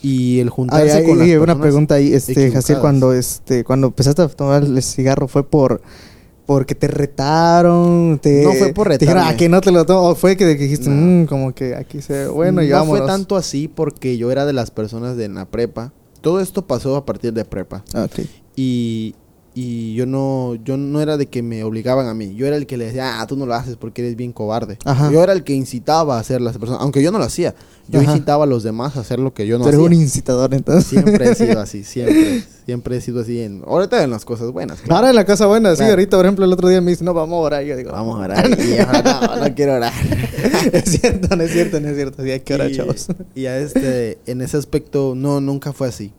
Y 0.02 0.38
el 0.40 0.48
juntarse 0.48 0.92
Ay, 0.92 1.02
ay, 1.02 1.06
con 1.06 1.18
las 1.18 1.28
ay, 1.28 1.36
una 1.36 1.60
pregunta 1.60 1.96
ahí, 1.96 2.14
este. 2.14 2.50
Jaciel, 2.50 2.78
cuando 2.78 3.12
este, 3.12 3.64
cuando 3.64 3.88
empezaste 3.88 4.22
a 4.22 4.28
tomar 4.28 4.62
el 4.62 4.82
cigarro 4.82 5.28
fue 5.28 5.44
por 5.44 5.82
porque 6.50 6.74
te 6.74 6.88
retaron, 6.88 8.18
te 8.20 8.42
No 8.42 8.52
fue 8.54 8.72
por 8.72 8.88
te 8.88 8.98
dijeron, 8.98 9.22
ah, 9.24 9.36
que 9.36 9.48
no 9.48 9.60
te 9.60 9.70
lo 9.70 9.86
tomo, 9.86 10.08
o 10.08 10.14
fue 10.16 10.36
que 10.36 10.44
dijiste, 10.46 10.90
No. 10.90 11.22
"Mm, 11.22 11.26
como 11.26 11.54
que 11.54 11.76
aquí 11.76 12.02
se, 12.02 12.26
bueno, 12.26 12.60
y 12.60 12.68
no 12.70 12.74
vámonos. 12.78 12.98
fue 12.98 13.06
tanto 13.06 13.36
así 13.36 13.68
porque 13.68 14.16
yo 14.18 14.32
era 14.32 14.44
de 14.46 14.52
las 14.52 14.72
personas 14.72 15.16
de 15.16 15.28
la 15.28 15.44
prepa. 15.44 15.92
Todo 16.20 16.40
esto 16.40 16.66
pasó 16.66 16.96
a 16.96 17.06
partir 17.06 17.32
de 17.32 17.44
prepa. 17.44 17.84
Ah, 17.94 18.02
ok. 18.10 18.26
Y, 18.56 19.14
y 19.62 19.92
yo 19.94 20.06
no 20.06 20.54
yo 20.64 20.78
no 20.78 21.02
era 21.02 21.18
de 21.18 21.26
que 21.26 21.42
me 21.42 21.62
obligaban 21.64 22.06
a 22.06 22.14
mí. 22.14 22.34
Yo 22.34 22.46
era 22.46 22.56
el 22.56 22.66
que 22.66 22.78
le 22.78 22.86
decía, 22.86 23.20
ah, 23.20 23.26
tú 23.26 23.36
no 23.36 23.44
lo 23.44 23.52
haces 23.52 23.76
porque 23.76 24.00
eres 24.00 24.16
bien 24.16 24.32
cobarde. 24.32 24.78
Ajá. 24.86 25.10
Yo 25.12 25.22
era 25.22 25.34
el 25.34 25.44
que 25.44 25.52
incitaba 25.52 26.16
a 26.16 26.20
hacer 26.20 26.40
las 26.40 26.56
personas, 26.56 26.80
aunque 26.80 27.02
yo 27.02 27.12
no 27.12 27.18
lo 27.18 27.24
hacía. 27.24 27.54
Yo 27.86 28.00
Ajá. 28.00 28.12
incitaba 28.12 28.44
a 28.44 28.46
los 28.46 28.62
demás 28.62 28.96
a 28.96 29.00
hacer 29.00 29.18
lo 29.18 29.34
que 29.34 29.46
yo 29.46 29.58
no 29.58 29.64
eres 29.64 29.74
hacía. 29.74 29.86
un 29.86 29.92
incitador 29.92 30.54
entonces. 30.54 30.86
Siempre 30.86 31.28
he 31.30 31.34
sido 31.34 31.60
así, 31.60 31.84
siempre. 31.84 32.42
Siempre 32.64 32.96
he 32.96 33.00
sido 33.02 33.20
así. 33.20 33.40
En, 33.42 33.62
ahorita 33.66 34.02
en 34.02 34.10
las 34.10 34.24
cosas 34.24 34.50
buenas. 34.50 34.80
claro. 34.80 34.96
Ahora 34.96 35.10
en 35.10 35.16
la 35.16 35.26
casa 35.26 35.44
buena, 35.44 35.72
sí, 35.72 35.76
Claro. 35.78 35.90
ahorita, 35.92 36.16
por 36.16 36.24
ejemplo, 36.24 36.44
el 36.46 36.52
otro 36.54 36.68
día 36.68 36.80
me 36.80 36.92
dice, 36.92 37.04
no, 37.04 37.12
vamos 37.12 37.36
a 37.36 37.40
orar. 37.40 37.62
Yo 37.64 37.76
digo, 37.76 37.92
Vamos 37.92 38.18
a 38.18 38.24
orar. 38.24 38.48
Y 38.58 38.78
ahora 38.78 39.02
no, 39.02 39.44
no 39.46 39.54
quiero 39.54 39.74
orar. 39.74 39.92
es 40.72 40.84
cierto, 40.84 41.36
no 41.36 41.42
es 41.42 41.52
cierto, 41.52 41.80
no 41.80 41.88
es 41.88 41.96
cierto. 41.96 42.22
Sí, 42.22 42.30
hay 42.30 42.40
que 42.40 42.54
orar, 42.54 42.70
y, 42.70 42.76
chavos. 42.76 43.08
y 43.34 43.44
a 43.44 43.58
este, 43.58 44.18
en 44.24 44.40
ese 44.40 44.56
aspecto, 44.56 45.12
no, 45.14 45.42
nunca 45.42 45.74
fue 45.74 45.88
así. 45.88 46.14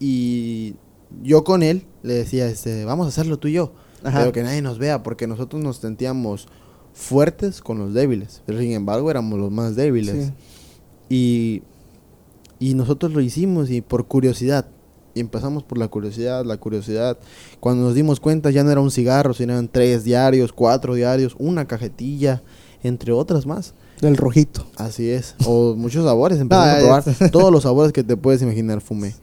Y 0.00 0.74
yo 1.22 1.44
con 1.44 1.62
él 1.62 1.84
le 2.02 2.14
decía, 2.14 2.46
este, 2.46 2.84
vamos 2.84 3.06
a 3.06 3.08
hacerlo 3.08 3.38
tú 3.38 3.48
y 3.48 3.52
yo. 3.54 3.72
Ajá. 4.02 4.20
Pero 4.20 4.32
que 4.32 4.42
nadie 4.42 4.60
nos 4.62 4.78
vea, 4.78 5.02
porque 5.02 5.26
nosotros 5.26 5.62
nos 5.62 5.78
sentíamos 5.78 6.46
fuertes 6.92 7.60
con 7.60 7.78
los 7.78 7.94
débiles. 7.94 8.42
Pero 8.46 8.58
sin 8.60 8.72
embargo, 8.72 9.10
éramos 9.10 9.38
los 9.38 9.50
más 9.50 9.76
débiles. 9.76 10.26
Sí. 10.26 10.32
Y, 11.08 11.62
y 12.58 12.74
nosotros 12.74 13.12
lo 13.12 13.20
hicimos 13.20 13.70
y 13.70 13.80
por 13.80 14.06
curiosidad. 14.06 14.66
Y 15.14 15.20
empezamos 15.20 15.62
por 15.62 15.78
la 15.78 15.88
curiosidad, 15.88 16.44
la 16.44 16.56
curiosidad. 16.56 17.18
Cuando 17.60 17.84
nos 17.84 17.94
dimos 17.94 18.18
cuenta 18.20 18.50
ya 18.50 18.64
no 18.64 18.70
era 18.72 18.80
un 18.80 18.90
cigarro, 18.90 19.32
sino 19.32 19.52
eran 19.52 19.68
tres 19.68 20.02
diarios, 20.04 20.52
cuatro 20.52 20.94
diarios, 20.94 21.36
una 21.38 21.66
cajetilla, 21.66 22.42
entre 22.82 23.12
otras 23.12 23.46
más. 23.46 23.74
Del 24.00 24.16
rojito. 24.16 24.66
Así 24.76 25.08
es. 25.08 25.36
O 25.46 25.74
muchos 25.76 26.04
sabores. 26.04 26.38
Empezamos 26.40 26.68
Ah, 26.68 26.76
a 26.98 27.02
probar 27.02 27.30
todos 27.30 27.52
los 27.52 27.62
sabores 27.62 27.92
que 27.92 28.02
te 28.02 28.16
puedes 28.16 28.42
imaginar, 28.42 28.80
fumé. 28.80 29.14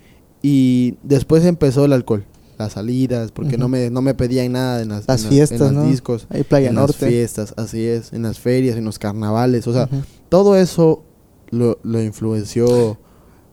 Y 0.42 0.96
después 1.04 1.46
empezó 1.46 1.86
el 1.86 1.94
alcohol. 1.94 2.26
Las 2.58 2.74
salidas, 2.74 3.32
porque 3.32 3.58
no, 3.58 3.68
me, 3.68 3.90
no 3.90 4.04
me 4.04 4.14
pedían 4.14 4.52
nada 4.52 4.82
en 4.84 4.90
las, 4.90 5.08
Las 5.08 5.24
en 5.24 5.30
fiestas, 5.30 5.70
en 5.70 5.76
los 5.76 5.88
discos. 5.88 6.28
Ahí 6.30 6.44
Playa 6.44 6.70
en 6.70 6.76
Norte. 6.76 6.96
las 7.02 7.10
fiestas, 7.10 7.54
así 7.58 7.86
es. 7.86 8.14
En 8.14 8.22
las 8.22 8.38
ferias, 8.40 8.78
en 8.78 8.86
los 8.86 9.00
carnavales. 9.00 9.66
O 9.66 9.74
sea, 9.74 9.90
todo 10.30 10.56
eso 10.56 11.04
lo, 11.50 11.80
lo 11.84 12.02
influenció. 12.02 12.98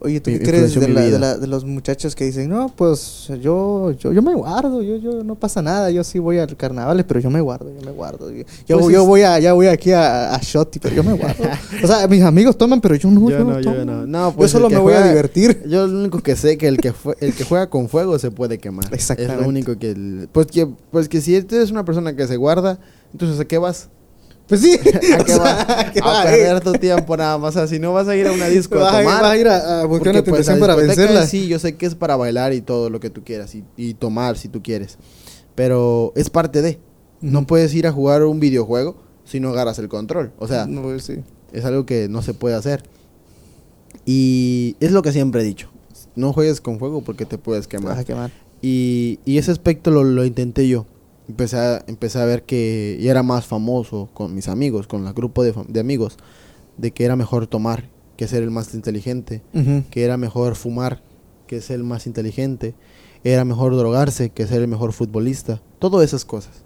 Oye, 0.01 0.21
¿tú 0.21 0.31
qué 0.31 0.39
crees 0.39 0.75
de, 0.79 0.87
la- 0.89 1.01
de, 1.01 1.07
vida. 1.09 1.19
la- 1.19 1.37
de 1.39 1.47
los 1.49 1.65
muchachos 1.65 2.15
que 2.15 2.25
dicen, 2.25 2.49
no, 2.49 2.73
pues 2.77 3.29
yo, 3.43 3.91
yo, 3.99 4.13
yo 4.13 4.23
me 4.23 4.33
guardo, 4.33 4.81
yo, 4.81 4.95
yo 4.97 5.25
no 5.25 5.35
pasa 5.35 5.61
nada, 5.61 5.91
yo 5.91 6.05
sí 6.05 6.21
voy 6.21 6.39
al 6.39 6.57
carnavales, 6.57 7.05
pero 7.09 7.19
yo 7.19 7.31
me 7.31 7.41
guardo, 7.41 7.73
yo 7.77 7.85
me 7.85 7.91
guardo. 7.91 8.31
Yo, 8.31 8.45
yo, 8.67 8.79
Pues 8.79 8.95
yo 8.95 9.03
es- 9.03 9.07
voy 9.09 9.23
a, 9.23 9.41
ya 9.41 9.55
voy 9.55 9.67
aquí 9.67 9.91
a, 9.91 10.33
a 10.35 10.39
Shotty, 10.41 10.79
pero 10.79 10.95
yo 10.95 11.03
me 11.03 11.13
guardo. 11.19 11.43
o 11.83 11.87
sea, 11.87 12.07
mis 12.07 12.23
amigos 12.23 12.57
toman, 12.57 12.81
pero 12.81 12.95
yo 12.95 13.11
no, 13.11 13.29
yo, 13.29 13.41
no, 13.43 13.61
tomo. 13.61 14.07
No, 14.07 14.31
Yo 14.31 14.37
pues 14.37 14.53
solo 14.53 14.71
me 14.71 14.79
voy 14.79 14.95
a 14.95 15.05
divertir. 15.09 15.63
Yo 15.69 15.89
lo 15.89 15.99
único 15.99 16.21
que 16.21 16.37
sé 16.37 16.57
que 16.57 16.69
el 16.69 16.79
que 16.79 16.93
fue, 16.93 17.17
el 17.19 17.35
que 17.35 17.43
juega 17.43 17.69
con 17.69 17.89
fuego 17.89 18.19
se 18.21 18.31
puede 18.31 18.59
quemar. 18.59 18.85
Es 18.87 18.93
Exactamente. 19.11 19.43
lo 19.43 19.49
único 19.49 19.77
que 19.79 19.91
el- 19.91 20.29
pues 20.31 20.47
que 20.47 20.69
pues 20.93 21.09
que 21.09 21.21
si 21.21 21.35
eres 21.35 21.73
una 21.73 21.85
persona 21.85 22.15
que 22.15 22.25
se 22.29 22.37
guarda, 22.37 22.79
entonces 23.13 23.41
¿a 23.41 23.45
qué 23.47 23.59
vas? 23.59 23.89
Pues 24.49 24.61
sí. 24.63 24.79
¿A 25.15 25.25
qué 25.25 25.33
o 25.33 25.37
sea, 25.37 25.39
vas? 25.39 25.69
¿a 25.69 25.93
qué 25.93 26.01
A 26.01 26.05
va, 26.05 26.23
perder 26.25 26.57
eh? 26.57 26.61
tu 26.61 26.73
tiempo 26.73 27.17
nada 27.17 27.37
más. 27.39 27.51
O 27.55 27.59
sea, 27.59 27.67
si 27.69 27.79
no 27.79 27.93
vas 27.93 28.09
a 28.09 28.17
ir 28.17 28.27
a 28.27 28.33
una 28.33 28.47
disco 28.49 28.79
Vas 28.79 28.95
a 28.95 29.01
ir- 29.01 29.05
tomar. 29.05 29.23
vas 29.23 29.31
a 29.33 29.37
ir 29.39 29.49
a, 29.49 29.81
a 29.83 29.85
buscar 29.85 30.09
una 30.15 30.23
pues, 30.25 30.25
tentación 30.37 30.59
para 30.61 30.75
vencerla. 30.75 31.27
Sí, 31.27 31.49
yo 31.49 31.59
sé 31.59 31.77
que 31.77 31.87
es 31.87 31.95
para 31.95 32.17
bailar 32.17 32.53
y 32.55 32.61
todo 32.63 32.89
lo 32.91 32.99
que 33.01 33.11
tú 33.11 33.23
quieras 33.25 33.55
y, 33.55 33.65
y 33.77 33.95
tomar 33.95 34.39
si 34.39 34.49
tú 34.49 34.63
quieres. 34.63 34.97
Pero 35.55 36.13
es 36.17 36.31
parte 36.31 36.63
de. 36.63 36.79
No 37.21 37.47
puedes 37.47 37.75
ir 37.75 37.87
a 37.87 37.93
jugar 37.93 38.23
un 38.25 38.41
videojuego 38.41 38.97
si 39.25 39.41
no 39.41 39.51
agarras 39.51 39.79
el 39.81 39.89
control. 39.89 40.33
O 40.39 40.47
sea, 40.49 40.67
No, 40.67 40.83
pues 40.83 41.05
sí. 41.05 41.17
es 41.53 41.65
algo 41.65 41.85
que 41.85 42.09
no 42.09 42.23
se 42.23 42.33
puede 42.33 42.55
hacer. 42.55 42.83
Y 44.07 44.77
es 44.81 44.93
lo 44.93 45.03
que 45.03 45.13
siempre 45.13 45.43
he 45.43 45.45
dicho. 45.45 45.69
No 46.17 46.33
juegues 46.33 46.61
con 46.61 46.79
fuego 46.79 47.03
porque 47.03 47.25
te 47.27 47.39
puedes 47.39 47.69
Te 47.69 47.77
vas 47.77 47.83
quemar. 47.85 47.99
a 47.99 48.05
quemar. 48.05 48.31
Y, 48.63 49.19
y 49.25 49.39
ese 49.39 49.51
aspecto 49.51 49.91
lo, 49.91 50.05
lo 50.05 50.25
intenté 50.25 50.67
yo. 50.69 50.87
Empecé 51.29 51.57
a, 51.59 51.85
empecé 51.87 52.19
a 52.19 52.25
ver 52.25 52.45
que 52.45 52.99
ya 53.01 53.11
era 53.11 53.23
más 53.23 53.47
famoso 53.47 54.09
con 54.14 54.35
mis 54.35 54.49
amigos, 54.49 54.87
con 54.87 55.07
el 55.07 55.12
grupo 55.12 55.43
de, 55.43 55.55
de 55.69 55.81
amigos, 55.81 56.17
de 56.79 56.91
que 56.93 57.05
era 57.05 57.17
mejor 57.17 57.47
tomar 57.47 57.91
que 58.17 58.27
ser 58.27 58.43
el 58.43 58.51
más 58.51 58.75
inteligente, 58.75 59.43
que 59.91 60.05
era 60.05 60.17
mejor 60.17 60.57
fumar 60.57 61.03
que 61.47 61.61
ser 61.61 61.77
el 61.77 61.85
más 61.85 62.07
inteligente, 62.07 62.75
era 63.23 63.45
mejor 63.45 63.77
drogarse 63.77 64.31
que 64.31 64.47
ser 64.47 64.62
el 64.62 64.69
mejor 64.69 64.93
futbolista, 64.93 65.62
todas 65.79 66.05
esas 66.05 66.25
cosas. 66.25 66.64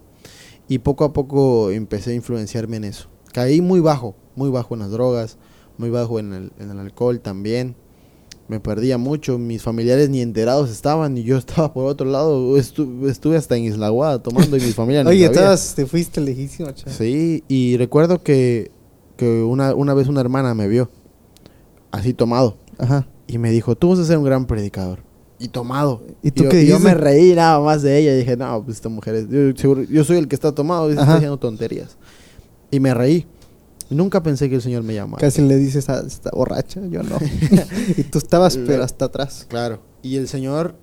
Y 0.68 0.78
poco 0.78 1.04
a 1.04 1.12
poco 1.12 1.70
empecé 1.70 2.12
a 2.12 2.14
influenciarme 2.14 2.78
en 2.78 2.84
eso. 2.84 3.08
Caí 3.32 3.60
muy 3.60 3.80
bajo, 3.80 4.14
muy 4.34 4.48
bajo 4.48 4.74
en 4.74 4.80
las 4.80 4.90
drogas, 4.90 5.36
muy 5.76 5.90
bajo 5.90 6.18
en 6.18 6.32
el, 6.32 6.52
en 6.58 6.70
el 6.70 6.78
alcohol 6.78 7.20
también. 7.20 7.76
Me 8.48 8.60
perdía 8.60 8.98
mucho, 8.98 9.38
mis 9.38 9.62
familiares 9.62 10.10
ni 10.10 10.20
enterados 10.20 10.70
estaban 10.70 11.16
y 11.16 11.22
yo 11.22 11.36
estaba 11.38 11.72
por 11.72 11.86
otro 11.86 12.06
lado. 12.10 12.56
Estu- 12.58 13.08
estuve 13.08 13.36
hasta 13.36 13.56
en 13.56 13.64
Isla 13.64 13.88
Guada 13.88 14.22
tomando 14.22 14.56
y 14.56 14.60
mis 14.60 14.74
familiares 14.74 15.10
ni 15.10 15.24
Oye, 15.26 15.30
te 15.74 15.86
fuiste 15.86 16.20
lejísimo, 16.20 16.70
chaval. 16.72 16.94
Sí, 16.94 17.44
y 17.48 17.76
recuerdo 17.76 18.22
que, 18.22 18.70
que 19.16 19.42
una, 19.42 19.74
una 19.74 19.94
vez 19.94 20.08
una 20.08 20.20
hermana 20.20 20.54
me 20.54 20.68
vio 20.68 20.90
así 21.90 22.12
tomado 22.14 22.56
Ajá. 22.78 23.06
y 23.26 23.38
me 23.38 23.50
dijo, 23.50 23.76
tú 23.76 23.90
vas 23.90 23.98
a 24.00 24.04
ser 24.04 24.18
un 24.18 24.24
gran 24.24 24.46
predicador. 24.46 25.00
Y 25.38 25.48
tomado. 25.48 26.02
¿Y 26.22 26.30
tú 26.30 26.44
yo, 26.44 26.50
qué 26.50 26.64
yo 26.66 26.78
me 26.78 26.94
reí 26.94 27.34
nada 27.34 27.58
más 27.58 27.82
de 27.82 27.98
ella 27.98 28.14
y 28.14 28.18
dije, 28.18 28.36
no, 28.36 28.62
pues 28.64 28.76
esta 28.76 28.88
mujer 28.88 29.14
es... 29.16 29.28
Yo, 29.28 29.50
seguro- 29.56 29.82
yo 29.82 30.04
soy 30.04 30.18
el 30.18 30.28
que 30.28 30.36
está 30.36 30.52
tomado 30.52 30.88
y 30.88 30.92
está 30.92 31.02
Ajá. 31.02 31.14
diciendo 31.14 31.36
tonterías. 31.36 31.96
Y 32.70 32.78
me 32.80 32.94
reí. 32.94 33.26
Nunca 33.92 34.22
pensé 34.22 34.48
que 34.48 34.56
el 34.56 34.62
Señor 34.62 34.82
me 34.82 34.94
llamara. 34.94 35.20
Casi 35.20 35.42
le 35.42 35.56
dices 35.56 35.88
a 35.88 36.00
esta 36.00 36.30
borracha, 36.32 36.80
yo 36.88 37.02
no. 37.02 37.18
y 37.96 38.02
tú 38.04 38.18
estabas, 38.18 38.56
pero 38.56 38.82
hasta 38.82 39.06
atrás. 39.06 39.46
Claro. 39.48 39.80
Y 40.02 40.16
el 40.16 40.28
Señor 40.28 40.76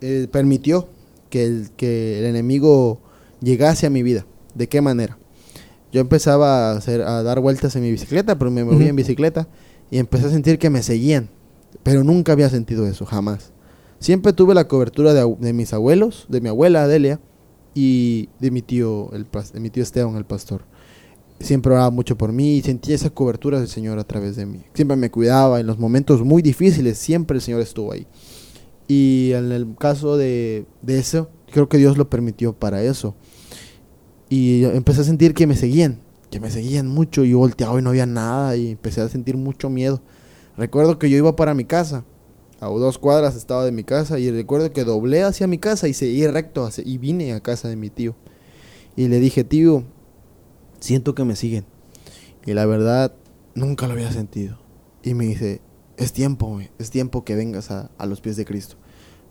eh, 0.00 0.28
permitió 0.30 0.88
que 1.30 1.44
el, 1.44 1.70
que 1.76 2.18
el 2.18 2.26
enemigo 2.26 3.00
llegase 3.40 3.86
a 3.86 3.90
mi 3.90 4.02
vida. 4.02 4.26
¿De 4.54 4.68
qué 4.68 4.80
manera? 4.80 5.18
Yo 5.92 6.00
empezaba 6.00 6.70
a, 6.70 6.76
hacer, 6.76 7.02
a 7.02 7.22
dar 7.22 7.40
vueltas 7.40 7.76
en 7.76 7.82
mi 7.82 7.90
bicicleta, 7.90 8.36
pero 8.38 8.50
me 8.50 8.64
movía 8.64 8.88
en 8.88 8.96
bicicleta 8.96 9.48
y 9.90 9.98
empecé 9.98 10.26
a 10.26 10.30
sentir 10.30 10.58
que 10.58 10.70
me 10.70 10.82
seguían. 10.82 11.30
Pero 11.82 12.04
nunca 12.04 12.32
había 12.32 12.48
sentido 12.50 12.86
eso, 12.86 13.04
jamás. 13.06 13.52
Siempre 13.98 14.32
tuve 14.32 14.54
la 14.54 14.68
cobertura 14.68 15.14
de, 15.14 15.36
de 15.38 15.52
mis 15.52 15.72
abuelos, 15.72 16.26
de 16.28 16.40
mi 16.40 16.48
abuela 16.48 16.84
Adelia 16.84 17.20
y 17.74 18.28
de 18.38 18.50
mi 18.50 18.62
tío, 18.62 19.12
el, 19.12 19.26
de 19.52 19.60
mi 19.60 19.70
tío 19.70 19.82
Esteban, 19.82 20.16
el 20.16 20.24
pastor. 20.24 20.62
Siempre 21.40 21.72
oraba 21.72 21.90
mucho 21.90 22.16
por 22.16 22.32
mí 22.32 22.56
y 22.56 22.62
sentía 22.62 22.94
esa 22.94 23.10
cobertura 23.10 23.58
del 23.58 23.68
Señor 23.68 23.98
a 23.98 24.04
través 24.04 24.36
de 24.36 24.46
mí. 24.46 24.62
Siempre 24.72 24.96
me 24.96 25.10
cuidaba 25.10 25.60
en 25.60 25.66
los 25.66 25.78
momentos 25.78 26.22
muy 26.24 26.40
difíciles, 26.42 26.96
siempre 26.98 27.36
el 27.36 27.42
Señor 27.42 27.60
estuvo 27.60 27.92
ahí. 27.92 28.06
Y 28.88 29.32
en 29.32 29.50
el 29.52 29.74
caso 29.78 30.16
de, 30.16 30.66
de 30.82 30.98
eso, 30.98 31.28
creo 31.50 31.68
que 31.68 31.78
Dios 31.78 31.98
lo 31.98 32.08
permitió 32.08 32.52
para 32.52 32.82
eso. 32.82 33.14
Y 34.28 34.64
empecé 34.64 35.02
a 35.02 35.04
sentir 35.04 35.34
que 35.34 35.46
me 35.46 35.56
seguían, 35.56 36.00
que 36.30 36.40
me 36.40 36.50
seguían 36.50 36.86
mucho 36.88 37.24
y 37.24 37.34
volteaba 37.34 37.78
y 37.78 37.82
no 37.82 37.90
había 37.90 38.06
nada 38.06 38.56
y 38.56 38.70
empecé 38.70 39.00
a 39.00 39.08
sentir 39.08 39.36
mucho 39.36 39.68
miedo. 39.70 40.00
Recuerdo 40.56 40.98
que 40.98 41.10
yo 41.10 41.16
iba 41.18 41.36
para 41.36 41.52
mi 41.54 41.64
casa, 41.64 42.04
a 42.60 42.66
dos 42.68 42.96
cuadras 42.98 43.36
estaba 43.36 43.64
de 43.64 43.72
mi 43.72 43.84
casa 43.84 44.18
y 44.18 44.30
recuerdo 44.30 44.72
que 44.72 44.84
doblé 44.84 45.22
hacia 45.22 45.46
mi 45.46 45.58
casa 45.58 45.88
y 45.88 45.94
seguí 45.94 46.26
recto 46.26 46.64
hacia- 46.64 46.84
y 46.86 46.96
vine 46.98 47.32
a 47.32 47.40
casa 47.40 47.68
de 47.68 47.76
mi 47.76 47.90
tío. 47.90 48.14
Y 48.96 49.08
le 49.08 49.18
dije, 49.20 49.44
tío, 49.44 49.84
siento 50.84 51.14
que 51.14 51.24
me 51.24 51.34
siguen. 51.34 51.64
Y 52.44 52.52
la 52.52 52.66
verdad, 52.66 53.14
nunca 53.54 53.86
lo 53.86 53.94
había 53.94 54.12
sentido. 54.12 54.58
Y 55.02 55.14
me 55.14 55.24
dice, 55.24 55.62
es 55.96 56.12
tiempo, 56.12 56.46
güey, 56.46 56.70
es 56.78 56.90
tiempo 56.90 57.24
que 57.24 57.34
vengas 57.34 57.70
a, 57.70 57.90
a 57.96 58.06
los 58.06 58.20
pies 58.20 58.36
de 58.36 58.44
Cristo. 58.44 58.76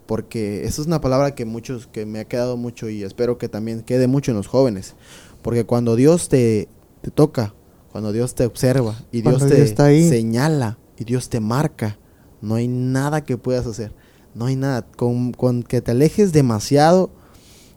Porque 0.08 0.66
esa 0.66 0.82
es 0.82 0.88
una 0.88 1.00
palabra 1.00 1.36
que 1.36 1.46
muchos, 1.46 1.86
que 1.88 2.06
me 2.08 2.20
ha 2.20 2.26
quedado 2.26 2.58
mucho 2.58 2.90
y 2.90 3.04
espero 3.04 3.38
que 3.38 3.50
también 3.50 3.82
quede 3.84 4.08
mucho 4.08 4.32
en 4.32 4.38
los 4.38 4.48
jóvenes. 4.48 4.96
Porque 5.44 5.64
cuando 5.64 5.96
Dios 5.96 6.28
te, 6.28 6.68
te 7.02 7.12
toca, 7.12 7.54
cuando 7.92 8.12
Dios 8.12 8.34
te 8.34 8.46
observa 8.46 8.96
y 9.12 9.22
Dios 9.22 9.36
Cuando 9.36 9.48
te 9.48 9.56
Dios 9.56 9.70
está 9.70 9.86
ahí. 9.86 10.10
señala 10.10 10.80
y 10.98 11.04
Dios 11.04 11.30
te 11.30 11.40
marca, 11.40 12.00
no 12.42 12.56
hay 12.56 12.68
nada 12.68 13.24
que 13.24 13.38
puedas 13.38 13.68
hacer. 13.68 13.94
No 14.34 14.48
hay 14.48 14.56
nada. 14.56 14.88
Con, 14.98 15.32
con 15.34 15.62
que 15.62 15.82
te 15.82 15.92
alejes 15.92 16.34
demasiado, 16.34 17.12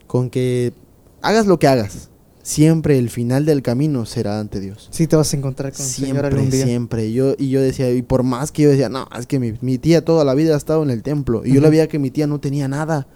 con 0.07 0.31
que 0.31 0.73
hagas 1.21 1.47
lo 1.47 1.59
que 1.59 1.69
hagas, 1.69 2.11
siempre 2.47 2.97
el 2.97 3.11
final 3.11 3.45
del 3.45 3.61
camino 3.61 4.07
será 4.07 4.39
ante 4.39 4.61
Dios. 4.61 4.87
Sí, 4.93 5.09
te 5.09 5.17
vas 5.17 5.35
a 5.35 5.37
encontrar 5.37 5.73
con 5.73 5.85
el 5.85 5.91
Señor 5.91 6.11
Siempre, 6.13 6.29
algún 6.29 6.51
día. 6.51 6.65
siempre. 6.65 7.13
Yo, 7.13 7.35
y 7.37 7.49
yo 7.49 7.61
decía, 7.61 7.91
y 7.91 8.03
por 8.03 8.23
más 8.23 8.53
que 8.53 8.63
yo 8.63 8.71
decía, 8.71 8.89
no, 8.89 9.09
es 9.19 9.27
que 9.27 9.41
mi, 9.41 9.55
mi 9.63 9.79
tía 9.79 10.05
toda 10.05 10.25
la 10.25 10.33
vida 10.35 10.55
ha 10.55 10.57
estado 10.57 10.85
en 10.85 10.91
el 10.91 11.03
templo. 11.03 11.45
Y 11.45 11.55
yo 11.55 11.61
la 11.61 11.71
veía 11.71 11.89
que 11.89 11.99
mi 11.99 12.13
tía 12.13 12.29
no 12.29 12.39
tenía 12.39 12.69
nada. 12.69 13.09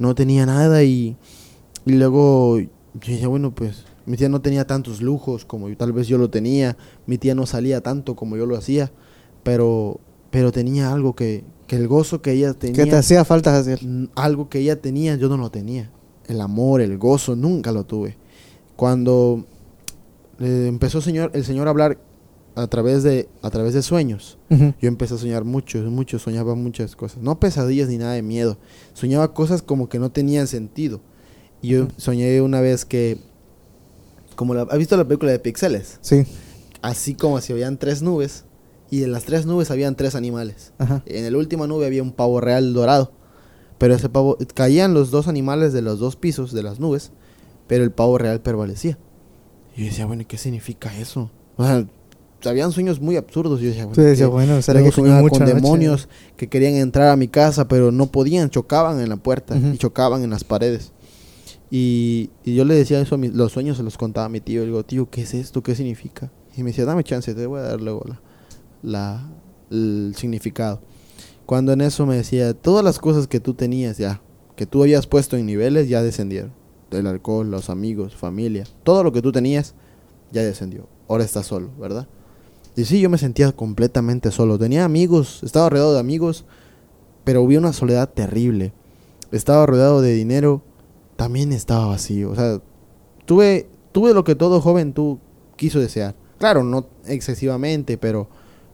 No 0.00 0.16
tenía 0.16 0.46
nada. 0.46 0.82
Y, 0.82 1.16
y 1.86 1.92
luego 1.92 2.58
yo 2.58 2.68
decía, 2.94 3.28
bueno, 3.28 3.54
pues 3.54 3.84
mi 4.04 4.16
tía 4.16 4.28
no 4.28 4.40
tenía 4.42 4.66
tantos 4.66 5.00
lujos 5.00 5.44
como 5.44 5.68
yo, 5.68 5.76
tal 5.76 5.92
vez 5.92 6.08
yo 6.08 6.18
lo 6.18 6.28
tenía. 6.28 6.76
Mi 7.06 7.18
tía 7.18 7.36
no 7.36 7.46
salía 7.46 7.82
tanto 7.82 8.16
como 8.16 8.36
yo 8.36 8.46
lo 8.46 8.56
hacía. 8.56 8.90
Pero, 9.44 10.00
pero 10.32 10.50
tenía 10.50 10.92
algo 10.92 11.14
que, 11.14 11.44
que 11.68 11.76
el 11.76 11.86
gozo 11.86 12.20
que 12.20 12.32
ella 12.32 12.52
tenía. 12.54 12.82
¿Qué 12.82 12.90
te 12.90 12.96
hacía 12.96 13.24
falta 13.24 13.56
hacer? 13.56 13.78
Algo 14.16 14.48
que 14.48 14.58
ella 14.58 14.80
tenía, 14.80 15.14
yo 15.14 15.28
no 15.28 15.36
lo 15.36 15.52
tenía. 15.52 15.92
El 16.26 16.40
amor, 16.40 16.80
el 16.80 16.98
gozo, 16.98 17.36
nunca 17.36 17.70
lo 17.70 17.84
tuve. 17.84 18.20
Cuando 18.82 19.46
eh, 20.40 20.66
empezó 20.66 21.00
señor, 21.00 21.30
el 21.34 21.44
Señor 21.44 21.68
a 21.68 21.70
hablar 21.70 22.00
a 22.56 22.66
través 22.66 23.04
de, 23.04 23.28
a 23.40 23.48
través 23.48 23.74
de 23.74 23.82
sueños, 23.82 24.38
yo 24.50 24.88
empecé 24.88 25.14
a 25.14 25.18
soñar 25.18 25.44
mucho, 25.44 25.78
mucho, 25.82 26.18
soñaba 26.18 26.56
muchas 26.56 26.96
cosas. 26.96 27.22
No 27.22 27.38
pesadillas 27.38 27.88
ni 27.88 27.98
nada 27.98 28.14
de 28.14 28.22
miedo. 28.22 28.58
Soñaba 28.92 29.34
cosas 29.34 29.62
como 29.62 29.88
que 29.88 30.00
no 30.00 30.10
tenían 30.10 30.48
sentido. 30.48 31.00
Y 31.60 31.68
yo 31.68 31.86
soñé 31.96 32.40
una 32.40 32.60
vez 32.60 32.84
que, 32.84 33.18
como 34.34 34.52
la, 34.52 34.62
¿has 34.62 34.78
visto 34.78 34.96
la 34.96 35.06
película 35.06 35.30
de 35.30 35.38
Pixeles? 35.38 36.00
Sí. 36.00 36.24
Así 36.80 37.14
como 37.14 37.40
si 37.40 37.52
habían 37.52 37.78
tres 37.78 38.02
nubes 38.02 38.46
y 38.90 39.04
en 39.04 39.12
las 39.12 39.22
tres 39.22 39.46
nubes 39.46 39.70
habían 39.70 39.94
tres 39.94 40.16
animales. 40.16 40.72
Ajá. 40.78 41.04
En 41.06 41.30
la 41.30 41.38
última 41.38 41.68
nube 41.68 41.86
había 41.86 42.02
un 42.02 42.10
pavo 42.10 42.40
real 42.40 42.74
dorado. 42.74 43.12
Pero 43.78 43.94
ese 43.94 44.08
pavo, 44.08 44.38
caían 44.54 44.92
los 44.92 45.12
dos 45.12 45.28
animales 45.28 45.72
de 45.72 45.82
los 45.82 46.00
dos 46.00 46.16
pisos 46.16 46.52
de 46.52 46.64
las 46.64 46.80
nubes, 46.80 47.12
pero 47.72 47.84
el 47.84 47.90
pavo 47.90 48.18
real 48.18 48.42
prevalecía. 48.42 48.98
Y 49.74 49.80
yo 49.80 49.86
decía, 49.86 50.04
bueno, 50.04 50.20
¿y 50.20 50.24
qué 50.26 50.36
significa 50.36 50.94
eso? 50.98 51.30
O 51.56 51.64
sea, 51.64 51.86
habían 52.44 52.70
sueños 52.70 53.00
muy 53.00 53.16
absurdos. 53.16 53.60
Yo 53.62 53.68
decía, 53.68 53.86
bueno, 53.86 53.94
¿qué? 54.26 54.30
bueno, 54.30 54.60
¿será 54.60 54.80
Luego 54.80 54.90
que 54.90 54.96
comí 54.96 55.08
soñaba 55.08 55.22
mucho 55.22 55.38
con 55.38 55.46
demonios 55.54 56.08
que 56.36 56.48
querían 56.50 56.74
entrar 56.74 57.08
a 57.08 57.16
mi 57.16 57.28
casa, 57.28 57.68
pero 57.68 57.90
no 57.90 58.08
podían, 58.08 58.50
chocaban 58.50 59.00
en 59.00 59.08
la 59.08 59.16
puerta 59.16 59.56
y 59.72 59.78
chocaban 59.78 60.22
en 60.22 60.28
las 60.28 60.44
paredes. 60.44 60.92
Y, 61.70 62.28
y 62.44 62.54
yo 62.54 62.66
le 62.66 62.74
decía 62.74 63.00
eso 63.00 63.14
a 63.14 63.18
mi- 63.18 63.30
los 63.30 63.52
sueños, 63.52 63.78
se 63.78 63.82
los 63.82 63.96
contaba 63.96 64.26
a 64.26 64.28
mi 64.28 64.40
tío. 64.42 64.60
Le 64.60 64.66
digo, 64.66 64.84
tío, 64.84 65.08
¿qué 65.08 65.22
es 65.22 65.32
esto? 65.32 65.62
¿Qué 65.62 65.74
significa? 65.74 66.30
Y 66.54 66.62
me 66.62 66.72
decía, 66.72 66.84
dame 66.84 67.04
chance, 67.04 67.32
te 67.34 67.46
voy 67.46 67.60
a 67.60 67.62
dar 67.62 67.80
luego 67.80 68.04
la, 68.06 68.20
la- 68.82 69.30
el 69.70 70.12
significado. 70.14 70.82
Cuando 71.46 71.72
en 71.72 71.80
eso 71.80 72.04
me 72.04 72.16
decía, 72.16 72.52
todas 72.52 72.84
las 72.84 72.98
cosas 72.98 73.26
que 73.28 73.40
tú 73.40 73.54
tenías 73.54 73.96
ya, 73.96 74.20
que 74.56 74.66
tú 74.66 74.82
habías 74.82 75.06
puesto 75.06 75.38
en 75.38 75.46
niveles, 75.46 75.88
ya 75.88 76.02
descendieron. 76.02 76.52
El 76.98 77.06
alcohol, 77.06 77.50
los 77.50 77.70
amigos, 77.70 78.14
familia, 78.14 78.64
todo 78.82 79.04
lo 79.04 79.12
que 79.12 79.22
tú 79.22 79.32
tenías, 79.32 79.74
ya 80.30 80.42
descendió. 80.42 80.86
Ahora 81.08 81.24
estás 81.24 81.46
solo, 81.46 81.70
¿verdad? 81.78 82.06
Y 82.74 82.84
sí, 82.84 83.00
yo 83.00 83.10
me 83.10 83.18
sentía 83.18 83.52
completamente 83.52 84.30
solo. 84.30 84.58
Tenía 84.58 84.84
amigos, 84.84 85.42
estaba 85.42 85.68
rodeado 85.68 85.94
de 85.94 86.00
amigos, 86.00 86.44
pero 87.24 87.46
vi 87.46 87.56
una 87.56 87.72
soledad 87.72 88.08
terrible. 88.08 88.72
Estaba 89.30 89.66
rodeado 89.66 90.00
de 90.00 90.14
dinero, 90.14 90.62
también 91.16 91.52
estaba 91.52 91.86
vacío. 91.86 92.30
O 92.30 92.34
sea, 92.34 92.60
tuve, 93.26 93.68
tuve 93.92 94.14
lo 94.14 94.24
que 94.24 94.34
todo 94.34 94.60
joven 94.60 94.92
tú 94.92 95.18
quiso 95.56 95.80
desear. 95.80 96.14
Claro, 96.38 96.64
no 96.64 96.86
excesivamente, 97.06 97.98
pero 97.98 98.28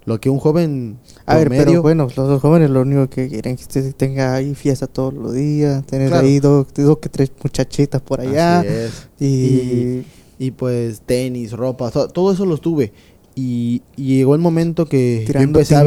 lo 0.08 0.20
que 0.20 0.30
un 0.30 0.38
joven 0.38 0.98
A 1.26 1.36
ver, 1.36 1.48
pero 1.48 1.82
bueno, 1.82 2.04
los 2.04 2.14
dos 2.28 2.40
jóvenes 2.40 2.70
lo 2.70 2.80
único 2.82 3.08
que 3.08 3.28
quieren 3.28 3.54
es 3.54 3.58
que 3.60 3.78
usted 3.80 3.94
tenga 3.94 4.34
ahí 4.34 4.54
fiesta 4.54 4.86
todos 4.88 5.14
los 5.14 5.32
días, 5.34 5.84
tener 5.86 6.08
Claro. 6.08 6.26
ahí 6.26 6.40
dos, 6.40 6.66
dos 6.74 6.98
que 6.98 7.08
tres 7.08 7.30
muchachitas 7.42 8.00
por 8.02 8.20
allá. 8.20 8.60
Así 8.60 8.68
es. 8.68 9.08
Y, 9.20 10.02
Y 10.40 10.50
pues 10.52 11.00
tenis, 11.02 11.52
ropa, 11.52 11.90
to- 11.90 12.08
todo 12.08 12.32
eso 12.32 12.46
los 12.46 12.60
tuve. 12.60 12.92
Y, 13.34 13.82
y 13.96 14.16
llegó 14.16 14.34
el 14.34 14.40
momento 14.40 14.86
que 14.86 15.24
yo 15.32 15.40
empecé 15.40 15.76
a, 15.76 15.82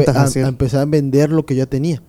empezar 0.46 0.80
a 0.80 0.84
vender 0.86 1.30
lo 1.30 1.44
que 1.44 1.54
ya 1.54 1.66
tenía. 1.66 2.02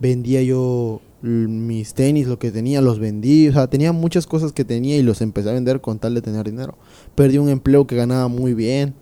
Vendía 0.00 0.42
yo 0.42 1.00
mis 1.22 1.94
tenis, 1.94 2.26
lo 2.26 2.38
que 2.38 2.50
tenía, 2.50 2.80
los 2.80 2.98
vendí. 2.98 3.48
O 3.48 3.52
sea, 3.52 3.68
tenía 3.68 3.92
muchas 3.92 4.26
cosas 4.26 4.52
que 4.52 4.64
tenía 4.64 4.96
y 4.96 5.02
los 5.02 5.20
empecé 5.20 5.50
a 5.50 5.52
vender 5.52 5.80
con 5.80 5.98
tal 5.98 6.14
de 6.14 6.20
tener 6.22 6.44
dinero. 6.48 6.76
Perdí 7.14 7.38
un 7.38 7.48
empleo 7.48 7.86
que 7.86 7.96
ganaba 7.96 8.28
muy 8.28 8.54
bien 8.54 8.94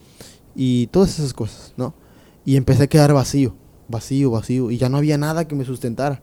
y 0.54 0.86
todas 0.88 1.18
esas 1.18 1.32
cosas, 1.32 1.72
¿no? 1.76 1.94
Y 2.44 2.56
empecé 2.56 2.84
a 2.84 2.86
quedar 2.86 3.12
vacío, 3.12 3.54
vacío, 3.88 4.30
vacío. 4.30 4.70
Y 4.70 4.78
ya 4.78 4.88
no 4.88 4.98
había 4.98 5.18
nada 5.18 5.46
que 5.46 5.54
me 5.54 5.64
sustentara. 5.64 6.22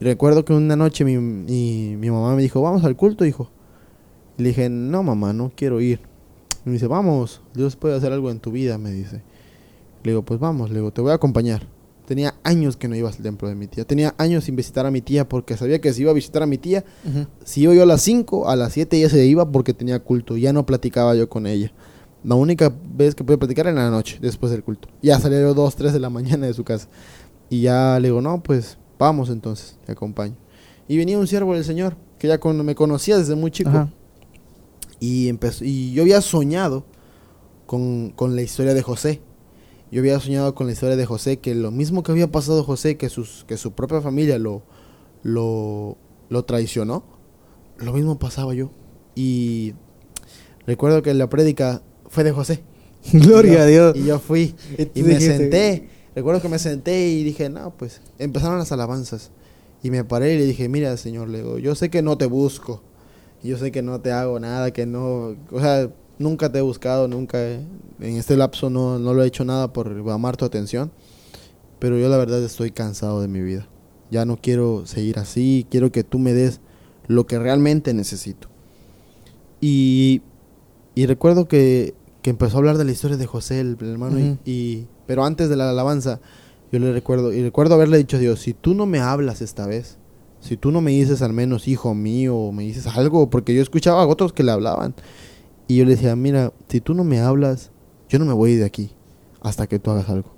Y 0.00 0.04
recuerdo 0.04 0.44
que 0.44 0.52
una 0.52 0.76
noche 0.76 1.04
mi, 1.04 1.18
mi, 1.18 1.96
mi 1.96 2.10
mamá 2.10 2.34
me 2.34 2.42
dijo, 2.42 2.62
vamos 2.62 2.84
al 2.84 2.96
culto, 2.96 3.24
hijo. 3.24 3.50
Y 4.38 4.42
le 4.42 4.48
dije, 4.50 4.70
no, 4.70 5.02
mamá, 5.02 5.32
no 5.32 5.52
quiero 5.54 5.80
ir. 5.80 6.00
Y 6.64 6.70
me 6.70 6.72
dice, 6.74 6.86
vamos, 6.86 7.42
Dios 7.54 7.76
puede 7.76 7.96
hacer 7.96 8.12
algo 8.12 8.30
en 8.30 8.40
tu 8.40 8.50
vida, 8.50 8.78
me 8.78 8.90
dice. 8.90 9.22
Le 10.02 10.12
digo, 10.12 10.22
pues 10.22 10.40
vamos, 10.40 10.70
le 10.70 10.76
digo, 10.76 10.92
te 10.92 11.02
voy 11.02 11.10
a 11.10 11.14
acompañar. 11.14 11.66
Tenía 12.06 12.34
años 12.42 12.76
que 12.76 12.88
no 12.88 12.96
iba 12.96 13.08
al 13.08 13.16
templo 13.16 13.48
de 13.48 13.54
mi 13.54 13.66
tía. 13.66 13.84
Tenía 13.84 14.14
años 14.18 14.44
sin 14.44 14.56
visitar 14.56 14.84
a 14.84 14.90
mi 14.90 15.00
tía 15.00 15.28
porque 15.28 15.56
sabía 15.56 15.80
que 15.80 15.92
si 15.92 16.02
iba 16.02 16.10
a 16.10 16.14
visitar 16.14 16.42
a 16.42 16.46
mi 16.46 16.58
tía, 16.58 16.84
si 17.44 17.62
iba 17.62 17.74
yo 17.74 17.84
a 17.84 17.86
las 17.86 18.02
5, 18.02 18.48
a 18.48 18.56
las 18.56 18.72
7 18.72 18.96
ella 18.96 19.08
se 19.08 19.24
iba 19.26 19.48
porque 19.52 19.74
tenía 19.74 20.00
culto. 20.00 20.36
Ya 20.36 20.52
no 20.52 20.66
platicaba 20.66 21.14
yo 21.14 21.28
con 21.28 21.46
ella. 21.46 21.72
La 22.22 22.34
única 22.34 22.72
vez 22.94 23.14
que 23.14 23.24
pude 23.24 23.38
platicar 23.38 23.66
era 23.66 23.70
en 23.70 23.84
la 23.84 23.90
noche, 23.90 24.18
después 24.20 24.52
del 24.52 24.62
culto. 24.62 24.88
Ya 25.02 25.18
salía 25.18 25.40
yo 25.40 25.54
2, 25.54 25.76
3 25.76 25.92
de 25.92 26.00
la 26.00 26.10
mañana 26.10 26.46
de 26.46 26.54
su 26.54 26.64
casa. 26.64 26.88
Y 27.48 27.62
ya 27.62 27.98
le 28.00 28.08
digo, 28.08 28.20
no, 28.20 28.42
pues 28.42 28.78
vamos 28.98 29.30
entonces, 29.30 29.78
te 29.84 29.92
acompaño. 29.92 30.36
Y 30.86 30.96
venía 30.96 31.18
un 31.18 31.26
siervo 31.26 31.54
del 31.54 31.64
Señor, 31.64 31.96
que 32.18 32.28
ya 32.28 32.38
cuando 32.38 32.64
me 32.64 32.74
conocía 32.74 33.16
desde 33.16 33.34
muy 33.34 33.50
chico. 33.50 33.70
Ajá. 33.70 33.90
Y, 34.98 35.28
empezó, 35.28 35.64
y 35.64 35.92
yo 35.92 36.02
había 36.02 36.20
soñado 36.20 36.84
con, 37.66 38.10
con 38.10 38.36
la 38.36 38.42
historia 38.42 38.74
de 38.74 38.82
José. 38.82 39.22
Yo 39.90 40.00
había 40.00 40.20
soñado 40.20 40.54
con 40.54 40.66
la 40.66 40.72
historia 40.72 40.96
de 40.96 41.06
José, 41.06 41.38
que 41.38 41.54
lo 41.54 41.70
mismo 41.70 42.02
que 42.02 42.12
había 42.12 42.30
pasado 42.30 42.62
José, 42.62 42.96
que, 42.96 43.08
sus, 43.08 43.44
que 43.48 43.56
su 43.56 43.72
propia 43.72 44.00
familia 44.00 44.38
lo, 44.38 44.62
lo, 45.22 45.96
lo 46.28 46.44
traicionó, 46.44 47.02
lo 47.78 47.92
mismo 47.92 48.18
pasaba 48.18 48.54
yo. 48.54 48.70
Y 49.14 49.74
recuerdo 50.66 51.02
que 51.02 51.14
la 51.14 51.28
prédica 51.28 51.82
fue 52.10 52.22
de 52.24 52.32
José. 52.32 52.62
Gloria 53.14 53.54
yo- 53.54 53.60
a 53.62 53.66
Dios. 53.66 53.96
Y 53.96 54.04
yo 54.04 54.18
fui 54.18 54.54
Y 54.94 55.02
me 55.02 55.14
dijiste- 55.14 55.36
senté. 55.38 55.88
Recuerdo 56.14 56.42
que 56.42 56.48
me 56.50 56.58
senté 56.58 57.08
y 57.08 57.24
dije, 57.24 57.48
no, 57.48 57.70
pues 57.76 58.02
empezaron 58.18 58.58
las 58.58 58.70
alabanzas. 58.72 59.30
Y 59.82 59.90
me 59.90 60.04
paré 60.04 60.34
y 60.34 60.38
le 60.38 60.44
dije, 60.44 60.68
mira, 60.68 60.94
Señor, 60.98 61.28
le 61.30 61.38
digo, 61.38 61.58
yo 61.58 61.74
sé 61.74 61.88
que 61.88 62.02
no 62.02 62.18
te 62.18 62.26
busco. 62.26 62.82
Yo 63.42 63.56
sé 63.56 63.72
que 63.72 63.80
no 63.80 64.00
te 64.02 64.12
hago 64.12 64.38
nada, 64.38 64.70
que 64.72 64.84
no... 64.84 65.34
O 65.50 65.60
sea, 65.60 65.88
nunca 66.18 66.52
te 66.52 66.58
he 66.58 66.62
buscado, 66.62 67.08
nunca 67.08 67.38
he- 67.42 67.60
en 68.00 68.16
este 68.18 68.36
lapso 68.36 68.68
no, 68.68 68.98
no 68.98 69.14
lo 69.14 69.22
he 69.24 69.26
hecho 69.26 69.46
nada 69.46 69.72
por 69.72 69.88
amar 70.10 70.36
tu 70.36 70.44
atención, 70.44 70.90
pero 71.78 71.96
yo 71.98 72.10
la 72.10 72.18
verdad 72.18 72.42
estoy 72.44 72.70
cansado 72.70 73.22
de 73.22 73.28
mi 73.28 73.40
vida. 73.40 73.66
Ya 74.10 74.26
no 74.26 74.36
quiero 74.36 74.84
seguir 74.84 75.18
así, 75.18 75.66
quiero 75.70 75.90
que 75.92 76.04
tú 76.04 76.18
me 76.18 76.34
des 76.34 76.60
lo 77.06 77.26
que 77.26 77.38
realmente 77.38 77.94
necesito. 77.94 78.48
Y, 79.60 80.22
y 80.94 81.06
recuerdo 81.06 81.48
que, 81.48 81.94
que 82.22 82.30
empezó 82.30 82.56
a 82.56 82.58
hablar 82.58 82.78
de 82.78 82.84
la 82.84 82.92
historia 82.92 83.16
de 83.16 83.26
José, 83.26 83.60
el, 83.60 83.76
el 83.80 83.88
hermano, 83.92 84.18
y- 84.44 84.50
y, 84.50 84.86
pero 85.06 85.24
antes 85.24 85.48
de 85.48 85.56
la 85.56 85.70
alabanza, 85.70 86.20
yo 86.72 86.78
le 86.78 86.92
recuerdo, 86.92 87.32
y 87.32 87.42
recuerdo 87.42 87.74
haberle 87.74 87.98
dicho 87.98 88.16
a 88.16 88.20
Dios, 88.20 88.40
si 88.40 88.52
tú 88.54 88.74
no 88.74 88.86
me 88.86 89.00
hablas 89.00 89.40
esta 89.42 89.66
vez, 89.66 89.98
si 90.40 90.56
tú 90.56 90.70
no 90.70 90.80
me 90.80 90.90
dices 90.92 91.22
al 91.22 91.32
menos 91.32 91.66
hijo 91.68 91.94
mío, 91.94 92.36
o 92.36 92.52
me 92.52 92.62
dices 92.64 92.86
algo, 92.86 93.28
porque 93.30 93.54
yo 93.54 93.62
escuchaba 93.62 94.02
a 94.02 94.06
otros 94.06 94.32
que 94.32 94.42
le 94.42 94.52
hablaban, 94.52 94.94
y 95.66 95.76
yo 95.76 95.84
le 95.84 95.92
decía, 95.92 96.14
mira, 96.16 96.52
si 96.68 96.80
tú 96.80 96.94
no 96.94 97.04
me 97.04 97.20
hablas, 97.20 97.70
yo 98.08 98.18
no 98.18 98.24
me 98.24 98.32
voy 98.32 98.54
de 98.56 98.64
aquí 98.64 98.90
hasta 99.40 99.66
que 99.66 99.78
tú 99.78 99.90
hagas 99.90 100.08
algo, 100.08 100.30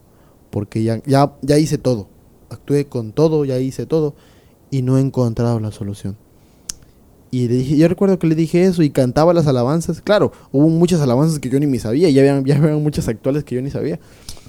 porque 0.50 0.82
ya, 0.82 1.02
ya, 1.04 1.34
ya 1.42 1.58
hice 1.58 1.78
todo, 1.78 2.08
actué 2.50 2.86
con 2.86 3.12
todo, 3.12 3.44
ya 3.44 3.58
hice 3.58 3.86
todo, 3.86 4.14
y 4.70 4.82
no 4.82 4.98
he 4.98 5.00
encontrado 5.00 5.58
la 5.60 5.70
solución. 5.72 6.16
Y 7.34 7.48
le 7.48 7.54
dije, 7.54 7.78
yo 7.78 7.88
recuerdo 7.88 8.18
que 8.18 8.26
le 8.26 8.34
dije 8.34 8.62
eso 8.64 8.82
y 8.82 8.90
cantaba 8.90 9.32
las 9.32 9.46
alabanzas. 9.46 10.02
Claro, 10.02 10.32
hubo 10.52 10.68
muchas 10.68 11.00
alabanzas 11.00 11.38
que 11.38 11.48
yo 11.48 11.58
ni 11.58 11.66
me 11.66 11.78
sabía. 11.78 12.10
Y 12.10 12.12
ya 12.12 12.20
habían, 12.20 12.44
ya 12.44 12.56
habían 12.56 12.82
muchas 12.82 13.08
actuales 13.08 13.42
que 13.42 13.54
yo 13.54 13.62
ni 13.62 13.70
sabía. 13.70 13.98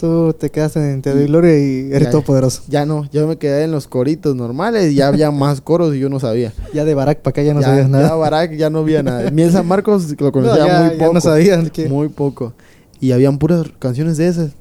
Tú 0.01 0.35
te 0.37 0.49
quedaste 0.49 0.91
en 0.91 1.01
Te 1.01 1.13
doy 1.15 1.27
gloria 1.27 1.57
y 1.57 1.87
eres 1.93 2.03
Ya, 2.03 2.09
todopoderoso. 2.11 2.63
Ya 2.67 2.85
no, 2.85 3.09
yo 3.09 3.25
me 3.25 3.37
quedé 3.37 3.63
en 3.63 3.71
los 3.71 3.87
coritos 3.87 4.35
normales. 4.35 4.93
Ya 4.93 5.07
había 5.07 5.31
más 5.31 5.61
coros 5.61 5.95
y 5.95 5.99
yo 5.99 6.09
no 6.09 6.19
sabía. 6.19 6.51
Ya 6.73 6.83
de 6.83 6.93
Barak 6.93 7.21
para 7.21 7.29
acá 7.31 7.41
ya 7.41 7.53
no 7.53 7.61
ya, 7.61 7.67
sabías 7.67 7.89
nada. 7.89 8.09
Ya 8.09 8.15
Barak 8.15 8.51
ya 8.57 8.69
no 8.69 8.79
había 8.79 9.01
nada. 9.01 9.31
Miel 9.31 9.53
San 9.53 9.65
Marcos 9.65 10.09
lo 10.19 10.25
No, 10.25 10.31
conocía 10.33 10.67
ya, 10.67 10.81
muy 10.81 10.91
ya 10.97 10.99
poco. 10.99 11.13
no 11.13 11.21
sabían 11.21 11.69
que... 11.69 11.87
Muy 11.87 12.09
poco. 12.09 12.53
Y 12.99 13.13
habían 13.13 13.37
puras 13.37 13.65
canciones 13.79 14.17
de 14.17 14.27
esas. 14.27 14.51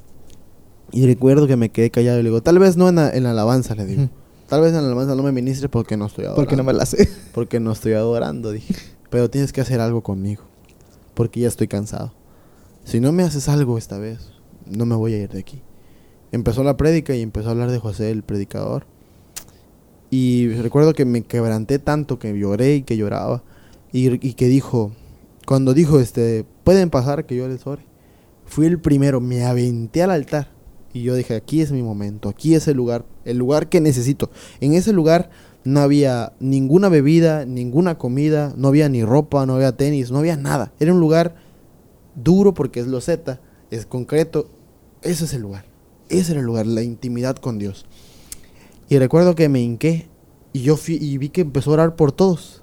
Y 0.92 1.06
recuerdo 1.06 1.48
que 1.48 1.56
me 1.56 1.70
quedé 1.70 1.90
callado 1.90 2.20
y 2.20 2.22
le 2.22 2.28
digo, 2.28 2.40
tal 2.40 2.61
vez 2.61 2.76
no 2.76 2.88
en 2.88 2.94
la, 2.94 3.11
en 3.11 3.24
la 3.24 3.32
alabanza, 3.32 3.74
le 3.74 3.85
digo. 3.85 4.02
Ujú. 4.04 4.11
Tal 4.53 4.61
vez 4.61 4.75
en 4.75 4.83
la 4.83 4.88
alabanza 4.88 5.15
no 5.15 5.23
me 5.23 5.33
ministres 5.33 5.71
porque 5.71 5.97
no 5.97 6.05
estoy 6.05 6.27
adorando. 6.27 6.43
Porque 6.43 6.57
no 6.57 6.62
me 6.62 6.75
la 6.75 6.85
sé. 6.85 7.09
Porque 7.33 7.59
no 7.59 7.73
estoy 7.73 7.95
adorando, 7.95 8.53
dije. 8.53 8.75
Pero 9.09 9.31
tienes 9.31 9.51
que 9.51 9.62
hacer 9.62 9.81
algo 9.81 10.03
conmigo. 10.03 10.43
Porque 11.15 11.41
ya 11.41 11.49
estoy 11.49 11.69
cansado. 11.69 12.12
Si 12.85 13.01
no 13.01 13.12
me 13.12 13.23
haces 13.23 13.49
algo 13.49 13.79
esta 13.79 13.97
vez, 13.97 14.19
no 14.67 14.85
me 14.85 14.95
voy 14.95 15.15
a 15.15 15.23
ir 15.23 15.31
de 15.31 15.38
aquí. 15.38 15.62
Empezó 16.33 16.65
la 16.65 16.77
prédica 16.77 17.15
y 17.15 17.23
empezó 17.23 17.49
a 17.49 17.53
hablar 17.53 17.71
de 17.71 17.79
José, 17.79 18.11
el 18.11 18.25
predicador. 18.25 18.85
Y 20.11 20.49
recuerdo 20.49 20.93
que 20.93 21.07
me 21.07 21.23
quebranté 21.23 21.79
tanto 21.79 22.19
que 22.19 22.38
lloré 22.38 22.75
y 22.75 22.83
que 22.83 22.99
lloraba. 22.99 23.43
Y, 23.91 24.12
y 24.17 24.35
que 24.35 24.49
dijo, 24.49 24.93
cuando 25.47 25.73
dijo, 25.73 25.99
este, 25.99 26.45
pueden 26.62 26.91
pasar 26.91 27.25
que 27.25 27.37
yo 27.37 27.49
les 27.49 27.67
ore. 27.67 27.87
Fui 28.45 28.67
el 28.67 28.79
primero, 28.79 29.19
me 29.23 29.47
aventé 29.47 30.03
al 30.03 30.11
altar. 30.11 30.51
Y 30.92 31.02
yo 31.02 31.14
dije, 31.14 31.35
aquí 31.35 31.62
es 31.62 31.72
mi 31.72 31.83
momento, 31.83 32.28
aquí 32.28 32.55
es 32.55 32.68
el 32.68 32.76
lugar, 32.76 33.05
el 33.24 33.38
lugar 33.38 33.68
que 33.68 33.81
necesito. 33.81 34.31
En 34.61 34.74
ese 34.74 34.92
lugar 34.92 35.31
no 35.64 35.81
había 35.81 36.33
ninguna 36.40 36.88
bebida, 36.88 37.46
ninguna 37.46 37.96
comida, 37.96 38.52
no 38.57 38.68
había 38.68 38.88
ni 38.88 39.05
ropa, 39.05 39.46
no 39.46 39.55
había 39.55 39.72
tenis, 39.76 40.11
no 40.11 40.18
había 40.18 40.37
nada. 40.37 40.72
Era 40.81 40.92
un 40.92 41.00
lugar 41.00 41.37
duro 42.14 42.52
porque 42.52 42.81
es 42.81 42.87
loseta, 42.87 43.40
es 43.70 43.87
concreto. 43.87 44.50
Ese 45.02 45.24
es 45.24 45.35
el 45.35 45.42
lugar. 45.42 45.64
Ese 46.09 46.33
era 46.33 46.40
el 46.40 46.46
lugar, 46.46 46.66
la 46.66 46.83
intimidad 46.83 47.37
con 47.37 47.59
Dios. 47.59 47.87
Y 48.88 48.98
recuerdo 48.98 49.35
que 49.35 49.48
me 49.48 49.61
hinqué 49.61 50.09
y 50.52 50.62
yo 50.62 50.76
fui 50.76 50.96
y 51.00 51.16
vi 51.16 51.31
que 51.31 51.40
empezó 51.40 51.70
a 51.70 51.74
orar 51.74 51.96
por 51.96 52.12
todos. 52.12 52.62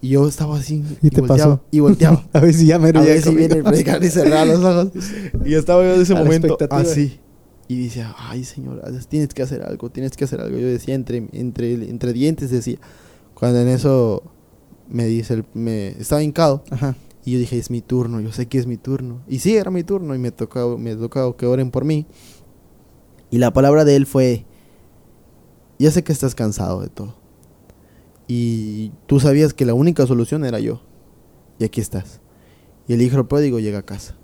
Y 0.00 0.10
yo 0.10 0.26
estaba 0.28 0.56
así 0.56 0.84
¿Y 1.02 1.10
te 1.10 1.20
volteaba, 1.20 1.56
pasó? 1.56 1.66
y 1.70 1.80
volteaba. 1.80 2.24
A 2.32 2.40
ver 2.40 2.54
si 2.54 2.66
ya 2.66 2.78
me 2.78 2.88
a 2.88 2.92
ver 2.92 3.20
si 3.20 3.34
viene 3.34 3.56
el 3.56 3.64
predicador 3.64 4.04
y 4.04 4.08
cerraba 4.10 4.44
los 4.44 4.64
ojos. 4.64 4.92
Y 5.44 5.54
estaba 5.54 5.82
yo 5.82 5.94
en 5.94 6.02
ese 6.02 6.14
A 6.14 6.22
momento 6.22 6.56
así. 6.70 7.20
Y 7.68 7.84
decía, 7.84 8.14
ay 8.18 8.44
señor, 8.44 8.82
tienes 9.08 9.34
que 9.34 9.42
hacer 9.42 9.62
algo, 9.62 9.90
tienes 9.90 10.16
que 10.16 10.24
hacer 10.24 10.40
algo. 10.40 10.56
Yo 10.58 10.66
decía 10.66 10.94
entre, 10.94 11.28
entre, 11.32 11.74
entre 11.90 12.12
dientes, 12.14 12.50
decía. 12.50 12.78
Cuando 13.34 13.60
en 13.60 13.68
eso 13.68 14.22
me 14.88 15.04
dice, 15.06 15.34
el- 15.34 15.44
me 15.54 15.88
estaba 15.88 16.22
hincado. 16.22 16.64
Ajá. 16.70 16.96
Y 17.24 17.32
yo 17.32 17.38
dije, 17.38 17.58
es 17.58 17.70
mi 17.70 17.82
turno, 17.82 18.20
yo 18.20 18.32
sé 18.32 18.46
que 18.46 18.56
es 18.58 18.66
mi 18.66 18.78
turno. 18.78 19.20
Y 19.28 19.40
sí, 19.40 19.54
era 19.56 19.70
mi 19.70 19.84
turno 19.84 20.14
y 20.14 20.18
me 20.18 20.30
tocó, 20.32 20.78
me 20.78 20.96
tocó 20.96 21.36
que 21.36 21.44
oren 21.44 21.70
por 21.70 21.84
mí. 21.84 22.06
Y 23.30 23.36
la 23.36 23.52
palabra 23.52 23.84
de 23.84 23.96
él 23.96 24.06
fue, 24.06 24.46
ya 25.78 25.90
sé 25.90 26.02
que 26.02 26.12
estás 26.12 26.34
cansado 26.34 26.80
de 26.80 26.88
todo. 26.88 27.16
Y 28.26 28.92
tú 29.06 29.20
sabías 29.20 29.52
que 29.52 29.66
la 29.66 29.74
única 29.74 30.06
solución 30.06 30.44
era 30.46 30.58
yo. 30.58 30.80
Y 31.58 31.64
aquí 31.64 31.80
estás. 31.82 32.20
Y 32.86 32.94
el 32.94 33.02
hijo 33.02 33.28
pródigo 33.28 33.58
llega 33.58 33.80
a 33.80 33.86
casa. 33.86 34.14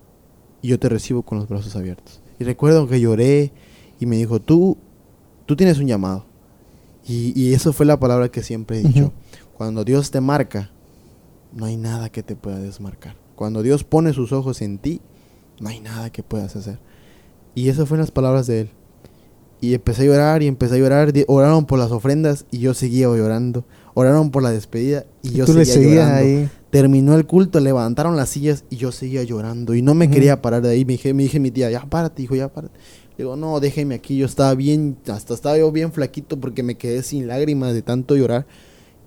Y 0.62 0.68
yo 0.68 0.78
te 0.78 0.88
recibo 0.88 1.22
con 1.22 1.38
los 1.38 1.48
brazos 1.48 1.76
abiertos. 1.76 2.22
Y 2.38 2.44
recuerdo 2.44 2.87
que 2.88 3.01
lloré 3.01 3.53
y 4.01 4.07
me 4.07 4.16
dijo, 4.16 4.40
tú, 4.40 4.77
tú 5.47 5.57
tienes 5.57 5.79
un 5.79 5.87
llamado. 5.87 6.27
Y, 7.07 7.38
y 7.40 7.55
eso 7.55 7.73
fue 7.73 7.87
la 7.87 7.99
palabra 8.01 8.31
que 8.31 8.42
siempre 8.42 8.81
he 8.81 8.83
dicho. 8.83 9.12
Cuando 9.57 9.85
Dios 9.85 10.11
te 10.11 10.20
marca, 10.20 10.70
no 11.53 11.66
hay 11.66 11.77
nada 11.77 12.09
que 12.11 12.23
te 12.23 12.35
pueda 12.35 12.59
desmarcar. 12.59 13.16
Cuando 13.37 13.62
Dios 13.62 13.85
pone 13.85 14.12
sus 14.12 14.33
ojos 14.33 14.62
en 14.62 14.79
ti, 14.79 15.01
no 15.61 15.68
hay 15.68 15.81
nada 15.81 16.11
que 16.11 16.23
puedas 16.23 16.57
hacer. 16.57 16.79
Y 17.55 17.68
esas 17.68 17.88
fueron 17.88 18.03
las 18.03 18.11
palabras 18.11 18.47
de 18.47 18.62
él. 18.62 18.70
Y 19.61 19.75
empecé 19.75 20.03
a 20.03 20.07
llorar 20.07 20.42
y 20.42 20.47
empecé 20.47 20.75
a 20.75 20.79
llorar. 20.79 21.12
Oraron 21.29 21.66
por 21.66 21.79
las 21.79 21.92
ofrendas 21.92 22.47
y 22.51 22.59
yo 22.59 22.75
seguía 22.75 23.07
llorando. 23.07 23.64
Oraron 23.94 24.31
por 24.31 24.42
la 24.42 24.51
despedida 24.51 25.05
y, 25.23 25.29
Y 25.29 25.33
yo 25.35 25.47
tú 25.47 25.55
le 25.55 25.64
seguía 25.64 26.07
seguías 26.07 26.09
llorando. 26.09 26.40
ahí. 26.42 26.51
Terminó 26.74 27.14
el 27.14 27.24
culto, 27.24 27.60
levantaron 27.60 28.16
las 28.16 28.30
sillas 28.30 28.64
y 28.68 28.76
yo 28.78 28.90
seguía 28.90 29.22
llorando. 29.22 29.74
Y 29.76 29.82
no 29.82 29.94
me 29.94 30.10
quería 30.10 30.42
parar 30.42 30.60
de 30.62 30.70
ahí. 30.70 30.84
Me 30.84 30.94
dije, 30.94 31.14
me 31.14 31.22
dije 31.22 31.38
mi 31.38 31.52
tía, 31.52 31.70
ya 31.70 31.87
párate, 31.87 32.22
hijo, 32.22 32.34
ya 32.34 32.52
párate. 32.52 32.74
Le 33.16 33.24
digo, 33.24 33.37
no, 33.37 33.60
déjeme 33.60 33.94
aquí. 33.94 34.16
Yo 34.16 34.26
estaba 34.26 34.52
bien, 34.56 34.96
hasta 35.06 35.34
estaba 35.34 35.56
yo 35.56 35.70
bien 35.70 35.92
flaquito 35.92 36.40
porque 36.40 36.64
me 36.64 36.76
quedé 36.76 37.04
sin 37.04 37.28
lágrimas 37.28 37.74
de 37.74 37.82
tanto 37.82 38.16
llorar. 38.16 38.46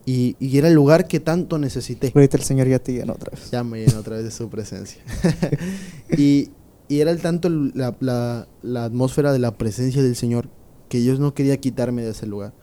Y, 0.05 0.37
y 0.39 0.57
era 0.57 0.69
el 0.69 0.75
lugar 0.75 1.07
que 1.09 1.19
tanto 1.19 1.57
necesité. 1.57 2.13
Ahorita 2.15 2.37
el 2.37 2.43
Señor 2.43 2.67
ya 2.69 2.79
te 2.79 2.93
llenó 2.93 3.11
otra 3.11 3.31
vez. 3.35 3.51
Ya 3.51 3.65
me 3.65 3.83
llenó 3.85 3.99
otra 3.99 4.15
vez 4.15 4.23
de 4.23 4.31
su 4.31 4.47
presencia. 4.49 5.01
y, 6.17 6.51
y 6.87 7.01
era 7.01 7.11
el 7.11 7.19
tanto 7.19 7.49
la, 7.49 7.95
la- 7.99 8.47
la 8.61 8.85
atmósfera 8.85 9.33
de 9.33 9.39
la 9.39 9.57
presencia 9.57 10.01
del 10.01 10.15
Señor 10.15 10.47
que 10.87 11.03
yo 11.03 11.17
no 11.19 11.33
quería 11.33 11.57
quitarme 11.57 12.03
de 12.03 12.11
ese 12.11 12.27
lugar. 12.27 12.53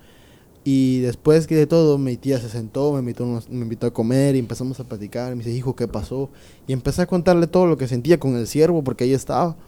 Y 0.66 1.00
después 1.00 1.46
que 1.46 1.56
de 1.56 1.66
todo, 1.66 1.98
mi 1.98 2.16
tía 2.16 2.40
se 2.40 2.48
sentó, 2.48 2.94
me 2.94 3.00
invitó, 3.00 3.26
me 3.50 3.60
invitó 3.60 3.86
a 3.86 3.92
comer 3.92 4.34
y 4.34 4.38
empezamos 4.38 4.80
a 4.80 4.84
platicar. 4.84 5.36
Me 5.36 5.44
dice, 5.44 5.54
hijo, 5.54 5.76
¿qué 5.76 5.86
pasó? 5.86 6.30
Y 6.66 6.72
empecé 6.72 7.02
a 7.02 7.06
contarle 7.06 7.46
todo 7.46 7.66
lo 7.66 7.76
que 7.76 7.86
sentía 7.86 8.18
con 8.18 8.34
el 8.34 8.46
siervo 8.46 8.82
porque 8.82 9.04
ahí 9.04 9.12
estaba. 9.12 9.58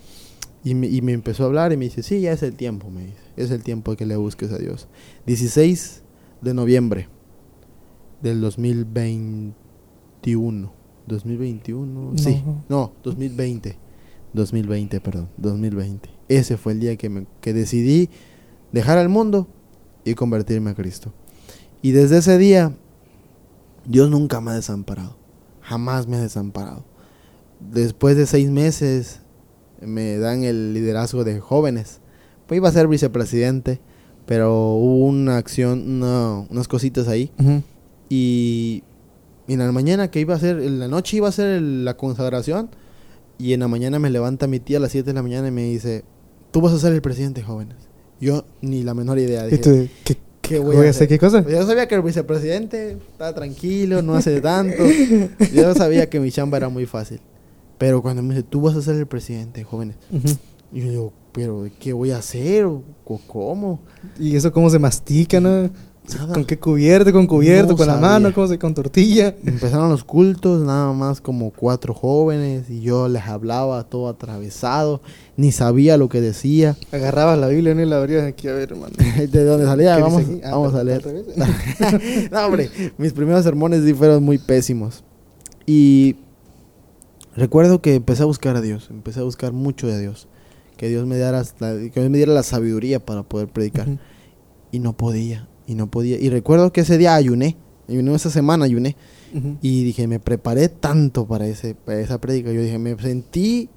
Y 0.65 0.75
me, 0.75 0.87
y 0.87 1.03
me 1.03 1.13
empezó 1.13 1.43
a 1.43 1.47
hablar 1.47 1.75
y 1.75 1.77
me 1.77 1.85
dice, 1.85 2.03
sí, 2.03 2.23
ya 2.23 2.33
es 2.33 2.43
el 2.43 2.55
tiempo, 2.55 2.89
me 2.91 3.05
dice. 3.05 3.19
Es 3.37 3.51
el 3.51 3.63
tiempo 3.63 3.95
que 3.95 4.07
le 4.07 4.17
busques 4.17 4.51
a 4.53 4.59
Dios. 4.59 4.89
16 5.27 6.03
de 6.41 6.55
noviembre 6.55 7.11
del 8.23 8.41
2021. 8.41 10.73
2021, 11.07 12.13
sí. 12.17 12.43
No. 12.45 12.65
No, 12.69 12.93
2020. 13.05 13.77
2020, 14.33 15.01
perdón. 15.01 15.29
2020. 15.37 16.09
Ese 16.29 16.57
fue 16.57 16.73
el 16.73 16.81
día 16.81 16.97
que, 16.97 17.09
me, 17.11 17.27
que 17.43 17.53
decidí 17.53 18.09
dejar 18.73 18.97
al 18.99 19.11
mundo 19.11 19.47
y 20.11 20.15
convertirme 20.15 20.71
a 20.71 20.75
Cristo. 20.75 21.13
Y 21.83 21.91
desde 21.93 22.19
ese 22.19 22.39
día, 22.39 22.73
Dios 23.85 24.11
nunca 24.11 24.41
me 24.41 24.51
ha 24.53 24.55
desamparado. 24.55 25.17
Jamás 25.61 26.07
me 26.07 26.17
ha 26.17 26.21
desamparado. 26.21 26.85
Después 27.61 28.17
de 28.17 28.27
seis 28.27 28.51
meses, 28.51 29.21
me 29.81 30.17
dan 30.19 30.45
el 30.45 30.73
liderazgo 30.75 31.25
de 31.25 31.41
jóvenes. 31.41 32.01
Pues 32.47 32.57
iba 32.59 32.69
a 32.69 32.73
ser 32.73 32.89
vicepresidente, 32.89 33.81
pero 34.27 34.75
hubo 34.75 35.07
una 35.07 35.37
acción, 35.37 36.03
una- 36.03 36.47
unas 36.51 36.69
cositas 36.69 37.09
ahí. 37.09 37.31
Y, 38.09 38.85
y 39.49 39.53
en 39.53 39.59
la 39.59 39.73
mañana 39.73 40.11
que 40.11 40.21
iba 40.21 40.35
a 40.35 40.39
ser, 40.39 40.61
en 40.61 40.79
la 40.79 40.89
noche 40.89 41.17
iba 41.19 41.29
a 41.29 41.33
ser 41.33 41.61
la 41.63 41.97
consagración. 41.97 42.71
Y 43.39 43.53
en 43.53 43.61
la 43.61 43.69
mañana 43.69 43.99
me 43.99 44.11
levanta 44.11 44.47
mi 44.47 44.61
tía 44.61 44.79
a 44.79 44.81
las 44.81 44.93
7 44.93 45.09
de 45.11 45.15
la 45.15 45.23
mañana 45.23 45.49
y 45.49 45.51
me 45.51 45.65
dice, 45.65 46.05
tú 46.53 46.61
vas 46.63 46.73
a 46.73 46.79
ser 46.79 46.93
el 46.93 47.03
presidente, 47.03 47.43
jóvenes. 47.43 47.77
Yo 48.21 48.45
ni 48.61 48.83
la 48.83 48.95
menor 48.95 49.19
idea. 49.19 49.47
¿Y 49.47 49.51
Dije, 49.51 49.63
tú, 49.63 49.89
¿qué, 50.05 50.17
¿qué 50.41 50.59
voy, 50.59 50.87
a 50.87 50.91
hacer? 50.91 51.09
¿Qué 51.09 51.19
cosa? 51.19 51.45
Yo 51.47 51.67
sabía 51.67 51.87
que 51.87 51.95
el 51.95 52.03
vicepresidente 52.03 52.93
estaba 52.93 53.35
tranquilo, 53.35 54.03
no 54.03 54.15
hace 54.15 54.41
tanto. 54.41 54.85
Yo 55.55 55.75
sabía 55.75 56.09
que 56.09 56.21
mi 56.21 56.31
chamba 56.31 56.57
era 56.57 56.69
muy 56.69 56.87
fácil. 56.87 57.21
Pero 57.79 58.01
cuando 58.01 58.23
me 58.23 58.35
dice, 58.35 58.47
tú 58.49 58.63
vas 58.63 58.75
a 58.75 58.83
ser 58.83 58.97
el 58.97 59.07
presidente, 59.07 59.63
jóvenes. 59.63 59.97
Y 60.73 60.81
yo 60.81 60.91
digo, 60.91 61.13
pero 61.33 61.69
¿qué 61.79 61.93
voy 61.93 62.11
a 62.11 62.19
hacer? 62.19 62.65
¿O 62.65 62.83
o 63.05 63.21
cómo? 63.27 63.81
¿Y 64.19 64.35
eso 64.35 64.51
cómo 64.53 64.71
se 64.71 64.79
mastica, 64.79 65.41
no? 65.41 65.71
Nada. 66.15 66.35
¿Con 66.35 66.45
qué 66.45 66.59
cubierto? 66.59 67.13
¿Con 67.13 67.27
cubierto? 67.27 67.73
No 67.73 67.77
¿Con 67.77 67.87
la 67.87 67.97
mano? 67.97 68.33
¿Cómo 68.33 68.47
se 68.47 68.59
con 68.59 68.75
tortilla? 68.75 69.35
Empezaron 69.45 69.89
los 69.89 70.05
cultos, 70.05 70.63
nada 70.63 70.93
más 70.93 71.21
como 71.21 71.51
cuatro 71.51 71.95
jóvenes, 71.95 72.71
y 72.71 72.81
yo 72.81 73.09
les 73.09 73.23
hablaba 73.23 73.83
todo 73.85 74.09
atravesado, 74.09 75.01
ni 75.37 75.53
sabía 75.53 75.97
lo 75.97 76.09
que 76.09 76.21
decía. 76.21 76.77
Agarrabas 76.93 77.39
la 77.39 77.49
Biblia 77.49 77.75
¿no? 77.75 77.83
y 77.83 77.87
la 77.87 77.97
abrías 77.97 78.25
aquí, 78.25 78.49
a 78.49 78.53
ver, 78.53 78.73
hermano. 78.73 78.95
¿De 79.31 79.45
dónde 79.45 79.67
salía? 79.67 79.97
¿Qué 79.97 80.03
Vamos? 80.03 80.23
Ah, 80.45 80.51
vamos 80.53 80.75
a 80.75 80.85
leer. 80.85 81.05
no, 82.31 82.47
hombre, 82.47 82.71
mis 82.99 83.13
primeros 83.13 83.45
sermones 83.45 83.85
sí 83.85 83.95
fueron 83.95 84.23
muy 84.23 84.39
pésimos. 84.39 85.03
Y 85.67 86.17
recuerdo 87.35 87.83
que 87.83 87.97
empecé 87.97 88.23
a 88.23 88.27
buscar 88.27 88.57
a 88.57 88.61
Dios, 88.61 88.89
empecé 88.91 89.21
a 89.21 89.25
buscar 89.25 89.53
mucho 89.53 89.87
de 89.87 90.01
Dios. 90.01 90.29
Que 90.77 90.89
Dios 90.89 91.07
me 91.07 91.17
diera, 91.17 91.43
que 91.59 92.01
Dios 92.01 92.11
me 92.11 92.19
diera 92.19 92.33
la 92.33 92.43
sabiduría 92.43 93.05
para 93.05 93.23
poder 93.23 93.49
predicar. 93.49 93.89
Ujú. 93.89 93.99
Y 94.73 94.79
no 94.79 94.95
podía, 94.95 95.49
y 95.67 95.75
no 95.75 95.91
podía. 95.91 96.19
Y 96.19 96.31
recuerdo 96.31 96.73
que 96.73 96.83
ese 96.83 96.99
día 96.99 97.15
ayuné, 97.15 97.57
ayuné 97.89 98.15
esa 98.15 98.31
semana, 98.31 98.65
ayuné. 98.65 98.97
Y 99.61 99.85
dije, 99.85 100.07
me 100.07 100.19
preparé 100.19 100.71
tanto 100.71 101.27
para, 101.27 101.47
ese, 101.47 101.75
para 101.75 102.01
esa 102.01 102.19
prédica. 102.19 102.51
Yo 102.53 102.63
dije, 102.63 102.79
me 102.79 102.97
sentí 102.99 103.69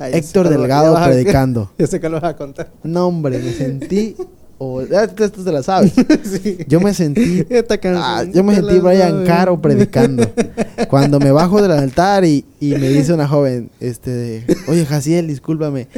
Héctor 0.00 0.48
Delgado 0.48 0.96
predicando. 1.04 1.70
Ya 1.78 1.86
sé 1.86 2.00
que 2.00 2.08
lo 2.08 2.20
vas 2.20 2.32
a 2.32 2.36
contar. 2.36 2.72
No, 2.82 3.06
hombre, 3.06 3.38
me 3.38 3.52
sentí... 3.52 4.16
o 4.58 4.80
ah, 4.80 5.04
esto 5.04 5.44
te 5.44 5.52
la 5.52 5.62
sabes. 5.62 5.92
sí. 6.24 6.58
Yo 6.66 6.80
me 6.80 6.94
sentí 6.94 7.44
Esta 7.50 7.78
Ah, 7.84 8.24
yo 8.24 8.42
me 8.42 8.54
sentí 8.54 8.78
Brian 8.78 9.10
sabes. 9.10 9.28
Caro 9.28 9.60
predicando. 9.62 10.28
Cuando 10.88 11.20
me 11.20 11.30
bajo 11.30 11.60
del 11.60 11.72
altar 11.72 12.24
y, 12.24 12.44
y 12.60 12.74
me 12.74 12.88
dice 12.88 13.12
una 13.12 13.28
joven, 13.28 13.70
este, 13.80 14.44
oye, 14.68 14.86
Jaciel, 14.86 15.26
discúlpame, 15.26 15.88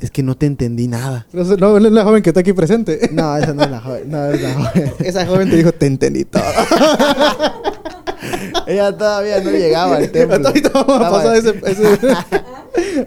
es 0.00 0.10
que 0.10 0.22
no 0.22 0.36
te 0.36 0.46
entendí 0.46 0.88
nada. 0.88 1.26
No, 1.32 1.44
sé, 1.44 1.56
no, 1.56 1.78
no 1.78 1.86
es 1.86 1.92
la 1.92 2.04
joven 2.04 2.22
que 2.22 2.30
está 2.30 2.40
aquí 2.40 2.52
presente. 2.52 3.10
No, 3.12 3.36
esa 3.36 3.52
no 3.54 3.62
es 3.64 3.70
la 3.70 3.80
joven, 3.80 4.10
no 4.10 4.26
es 4.26 4.40
la 4.42 4.54
joven. 4.54 4.92
Esa 5.00 5.26
joven 5.26 5.50
te 5.50 5.56
dijo, 5.56 5.72
te 5.72 5.86
entendí 5.86 6.24
todo. 6.24 6.42
Ella 8.66 8.96
todavía 8.96 9.40
no 9.40 9.50
llegaba 9.50 9.96
al 9.96 10.10
templo. 10.10 10.38
Vamos 10.72 11.00
a 11.02 11.10
pasar 11.10 11.36
ese... 11.36 11.54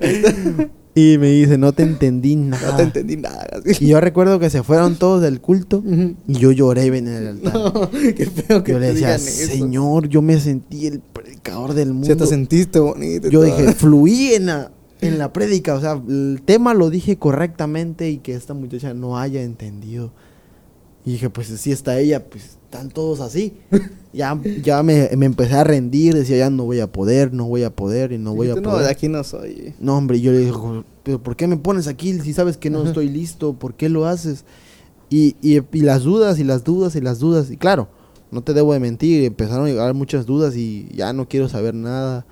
ese- 0.02 0.70
Y 1.00 1.18
me 1.18 1.30
dice, 1.30 1.58
no 1.58 1.72
te 1.72 1.84
entendí 1.84 2.36
nada. 2.36 2.72
no 2.72 2.78
te 2.78 2.84
entendí 2.84 3.16
nada. 3.16 3.48
Y 3.80 3.88
yo 3.88 4.02
recuerdo 4.02 4.38
que 4.38 4.50
se 4.50 4.64
fueron 4.64 4.96
todos 4.96 5.22
del 5.22 5.40
culto 5.40 5.82
y 6.28 6.34
yo 6.34 6.52
lloré 6.52 6.88
en 6.88 7.08
el 7.08 7.28
altar. 7.28 7.54
No, 7.60 7.90
qué 7.92 8.26
feo 8.26 8.64
que 8.64 8.74
yo 8.74 8.80
le 8.80 8.94
decía, 8.94 9.16
eso. 9.16 9.52
Señor, 9.52 10.10
yo 10.10 10.22
me 10.22 10.40
sentí 10.40 10.88
el 10.88 11.00
predicador 11.00 11.74
del 11.74 11.94
mundo. 11.94 12.08
Si 12.08 12.16
te 12.16 12.28
sentiste 12.28 12.80
bonito. 12.80 13.30
Yo 13.30 13.42
todo. 13.42 13.56
dije, 13.56 13.74
fluí 13.76 14.34
en 14.34 14.48
la, 14.48 14.72
en 15.02 15.18
la 15.18 15.32
prédica, 15.32 15.76
o 15.76 15.82
sea, 15.82 16.02
el 16.08 16.42
tema 16.44 16.74
lo 16.74 16.90
dije 16.90 17.18
correctamente 17.18 18.10
y 18.10 18.18
que 18.18 18.34
esta 18.34 18.54
muchacha 18.54 18.94
no 18.94 19.18
haya 19.18 19.42
entendido. 19.42 20.12
Y 21.06 21.14
dije, 21.14 21.30
pues 21.30 21.48
si 21.48 21.72
está 21.72 21.98
ella, 21.98 22.26
pues 22.26 22.58
están 22.66 22.90
todos 22.90 23.22
así. 23.22 23.54
ya 24.12 24.40
ya 24.64 24.82
me, 24.84 25.10
me 25.16 25.26
empecé 25.26 25.56
a 25.56 25.64
rendir, 25.64 26.16
decía, 26.16 26.38
ya 26.38 26.50
no 26.50 26.66
voy 26.66 26.80
a 26.80 26.92
poder, 26.92 27.34
no 27.34 27.46
voy 27.46 27.64
a 27.64 27.70
poder 27.70 28.12
y 28.12 28.18
no 28.18 28.34
voy 28.34 28.50
a 28.50 28.56
poder. 28.56 28.68
No, 28.68 28.78
de 28.80 28.90
aquí 28.90 29.08
no 29.08 29.24
soy. 29.24 29.74
No, 29.80 29.98
hombre, 29.98 30.20
yo 30.20 30.32
le 30.32 30.40
dije, 30.40 30.54
pero 31.04 31.22
¿por 31.22 31.36
qué 31.36 31.48
me 31.48 31.58
pones 31.58 31.88
aquí 31.88 32.20
si 32.20 32.34
sabes 32.34 32.58
que 32.58 32.70
no 32.70 32.80
Ajá. 32.80 32.90
estoy 32.90 33.10
listo? 33.10 33.54
¿Por 33.54 33.76
qué 33.76 33.90
lo 33.90 34.06
haces? 34.06 34.46
Y, 35.10 35.36
y, 35.42 35.62
y 35.74 35.82
las 35.82 36.04
dudas 36.04 36.40
y 36.40 36.44
las 36.44 36.64
dudas 36.64 36.96
y 36.96 37.02
las 37.02 37.20
dudas. 37.20 37.52
Y 37.52 37.58
claro, 37.58 37.88
no 38.32 38.42
te 38.42 38.54
debo 38.54 38.74
de 38.74 38.80
mentir, 38.80 39.24
empezaron 39.24 39.66
a 39.66 39.70
llegar 39.70 39.94
muchas 39.94 40.26
dudas 40.26 40.56
y 40.56 40.88
ya 40.96 41.14
no 41.14 41.28
quiero 41.28 41.50
saber 41.50 41.74
nada. 41.74 42.26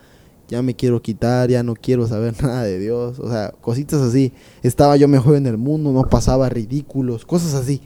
Ya 0.49 0.61
me 0.61 0.75
quiero 0.75 1.01
quitar, 1.01 1.49
ya 1.49 1.61
no 1.61 1.73
quiero 1.75 2.07
saber 2.07 2.33
nada 2.41 2.63
de 2.63 2.79
Dios. 2.79 3.19
O 3.19 3.29
sea, 3.29 3.51
cositas 3.61 4.01
así. 4.01 4.31
Estaba 4.63 4.95
yo 4.95 5.07
mejor 5.07 5.35
en 5.35 5.45
el 5.45 5.57
mundo, 5.57 5.91
no 5.91 6.03
pasaba 6.03 6.49
ridículos, 6.49 7.25
cosas 7.25 7.53
así. 7.53 7.81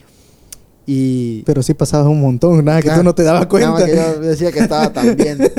Y... 0.85 1.43
Pero 1.43 1.63
sí 1.63 1.73
pasabas 1.73 2.07
un 2.07 2.21
montón, 2.21 2.65
nada 2.65 2.79
que 2.81 2.87
Claro, 2.87 3.01
tú 3.01 3.05
no 3.05 3.15
te 3.15 3.23
dabas 3.23 3.45
cuenta. 3.47 3.85
que 3.85 3.95
yo 3.95 4.19
decía 4.19 4.51
que 4.51 4.59
estaba 4.59 4.91
tan 4.91 5.15
bien. 5.15 5.39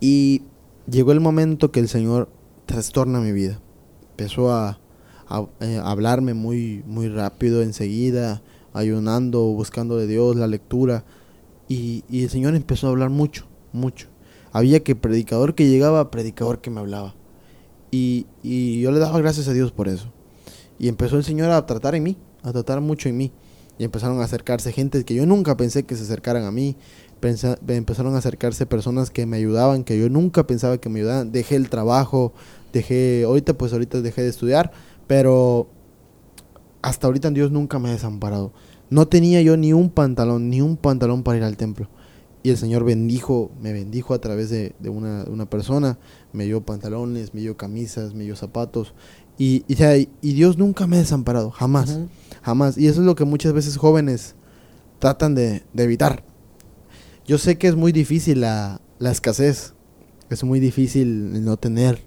y 0.00 0.42
llegó 0.90 1.12
el 1.12 1.20
momento 1.20 1.70
que 1.70 1.80
el 1.80 1.88
Señor 1.88 2.28
trastorna 2.66 3.20
mi 3.20 3.32
vida. 3.32 3.60
Empezó 4.10 4.52
a, 4.52 4.78
a, 5.28 5.46
eh, 5.60 5.80
hablarme 5.82 6.34
muy, 6.34 6.82
muy 6.86 7.08
rápido, 7.08 7.62
enseguida, 7.62 8.42
ayunando, 8.72 9.40
buscando 9.42 9.96
de 9.96 10.06
Dios, 10.06 10.36
la 10.36 10.46
lectura. 10.46 11.04
Y, 11.68 12.04
y 12.08 12.24
el 12.24 12.30
Señor 12.30 12.54
empezó 12.54 12.88
a 12.88 12.90
hablar 12.90 13.10
mucho, 13.10 13.46
mucho. 13.72 14.08
Había 14.52 14.82
que 14.82 14.96
predicador 14.96 15.54
que 15.54 15.68
llegaba, 15.68 16.10
predicador 16.10 16.60
que 16.60 16.70
me 16.70 16.80
hablaba. 16.80 17.14
Y, 17.92 18.26
y 18.42 18.80
yo 18.80 18.90
le 18.90 18.98
daba 18.98 19.18
gracias 19.20 19.46
a 19.48 19.52
Dios 19.52 19.70
por 19.72 19.88
eso. 19.88 20.12
Y 20.78 20.88
empezó 20.88 21.16
el 21.16 21.24
Señor 21.24 21.50
a 21.50 21.66
tratar 21.66 21.94
en 21.94 22.02
mí, 22.02 22.16
a 22.42 22.52
tratar 22.52 22.80
mucho 22.80 23.08
en 23.08 23.16
mí. 23.16 23.32
Y 23.78 23.84
empezaron 23.84 24.20
a 24.20 24.24
acercarse 24.24 24.72
gente 24.72 25.04
que 25.04 25.14
yo 25.14 25.24
nunca 25.24 25.56
pensé 25.56 25.84
que 25.84 25.96
se 25.96 26.02
acercaran 26.02 26.44
a 26.44 26.50
mí. 26.50 26.76
Empezaron 27.22 28.14
a 28.14 28.18
acercarse 28.18 28.66
personas 28.66 29.10
que 29.10 29.24
me 29.26 29.38
ayudaban, 29.38 29.84
que 29.84 29.98
yo 29.98 30.08
nunca 30.10 30.46
pensaba 30.46 30.78
que 30.78 30.88
me 30.88 31.00
ayudaban. 31.00 31.32
Dejé 31.32 31.56
el 31.56 31.70
trabajo, 31.70 32.34
dejé, 32.72 33.24
ahorita 33.24 33.54
pues 33.54 33.72
ahorita 33.72 34.02
dejé 34.02 34.22
de 34.22 34.28
estudiar, 34.28 34.72
pero 35.06 35.68
hasta 36.82 37.06
ahorita 37.06 37.30
Dios 37.30 37.50
nunca 37.50 37.78
me 37.78 37.88
ha 37.88 37.92
desamparado. 37.92 38.52
No 38.90 39.08
tenía 39.08 39.40
yo 39.42 39.56
ni 39.56 39.72
un 39.72 39.90
pantalón, 39.90 40.50
ni 40.50 40.60
un 40.60 40.76
pantalón 40.76 41.22
para 41.22 41.38
ir 41.38 41.44
al 41.44 41.56
templo. 41.56 41.88
Y 42.42 42.50
el 42.50 42.56
Señor 42.56 42.84
bendijo, 42.84 43.50
me 43.60 43.72
bendijo 43.72 44.14
a 44.14 44.18
través 44.20 44.48
de, 44.48 44.74
de 44.78 44.88
una, 44.88 45.24
una 45.24 45.48
persona, 45.48 45.98
me 46.32 46.44
dio 46.44 46.62
pantalones, 46.62 47.34
me 47.34 47.40
dio 47.40 47.56
camisas, 47.56 48.14
me 48.14 48.24
dio 48.24 48.34
zapatos. 48.34 48.94
Y, 49.40 49.64
y, 49.68 49.76
sea, 49.76 49.96
y 49.96 50.08
Dios 50.20 50.58
nunca 50.58 50.86
me 50.86 50.96
ha 50.96 50.98
desamparado, 50.98 51.50
jamás, 51.50 51.98
jamás. 52.42 52.76
Y 52.76 52.88
eso 52.88 53.00
es 53.00 53.06
lo 53.06 53.14
que 53.14 53.24
muchas 53.24 53.54
veces 53.54 53.78
jóvenes 53.78 54.34
tratan 54.98 55.34
de, 55.34 55.62
de 55.72 55.82
evitar. 55.82 56.22
Yo 57.26 57.38
sé 57.38 57.56
que 57.56 57.66
es 57.66 57.74
muy 57.74 57.90
difícil 57.90 58.42
la, 58.42 58.82
la 58.98 59.10
escasez, 59.10 59.72
es 60.28 60.44
muy 60.44 60.60
difícil 60.60 61.32
el 61.34 61.42
no 61.42 61.56
tener, 61.56 62.02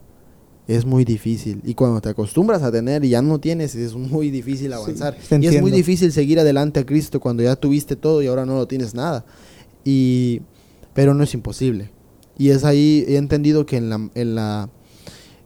es 0.68 0.86
muy 0.86 1.06
difícil. 1.06 1.60
Y 1.66 1.74
cuando 1.74 2.02
te 2.02 2.10
acostumbras 2.10 2.62
a 2.62 2.72
tener 2.72 3.04
y 3.04 3.10
ya 3.10 3.24
no 3.24 3.40
tienes, 3.40 3.74
es 3.74 3.96
muy 3.96 4.30
difícil 4.30 4.72
avanzar. 4.72 5.18
y 5.42 5.48
es 5.48 5.60
muy 5.60 5.72
difícil 5.72 6.12
seguir 6.12 6.40
adelante 6.40 6.82
a 6.82 6.86
Cristo 6.86 7.20
cuando 7.20 7.42
ya 7.42 7.56
tuviste 7.56 7.96
todo 7.96 8.22
y 8.22 8.28
ahora 8.28 8.46
no 8.46 8.54
lo 8.54 8.68
tienes 8.68 8.94
nada. 8.94 9.26
Y, 9.84 10.42
pero 10.94 11.16
no 11.16 11.24
es 11.24 11.34
imposible. 11.34 11.90
Y 12.38 12.50
es 12.50 12.64
ahí, 12.64 13.06
he 13.08 13.18
entendido 13.18 13.66
que 13.66 13.78
en, 13.78 13.90
la, 13.90 14.10
en, 14.14 14.36
la, 14.36 14.70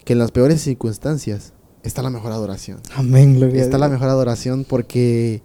que 0.03 0.11
en 0.11 0.19
las 0.19 0.31
peores 0.31 0.61
circunstancias 0.61 1.53
está 1.87 2.01
la 2.01 2.09
mejor 2.09 2.31
adoración. 2.31 2.79
Amén, 2.95 3.35
gloria 3.37 3.61
a 3.61 3.65
Está 3.65 3.77
la 3.77 3.87
Dios. 3.87 3.93
mejor 3.99 4.09
adoración 4.09 4.65
porque 4.67 5.41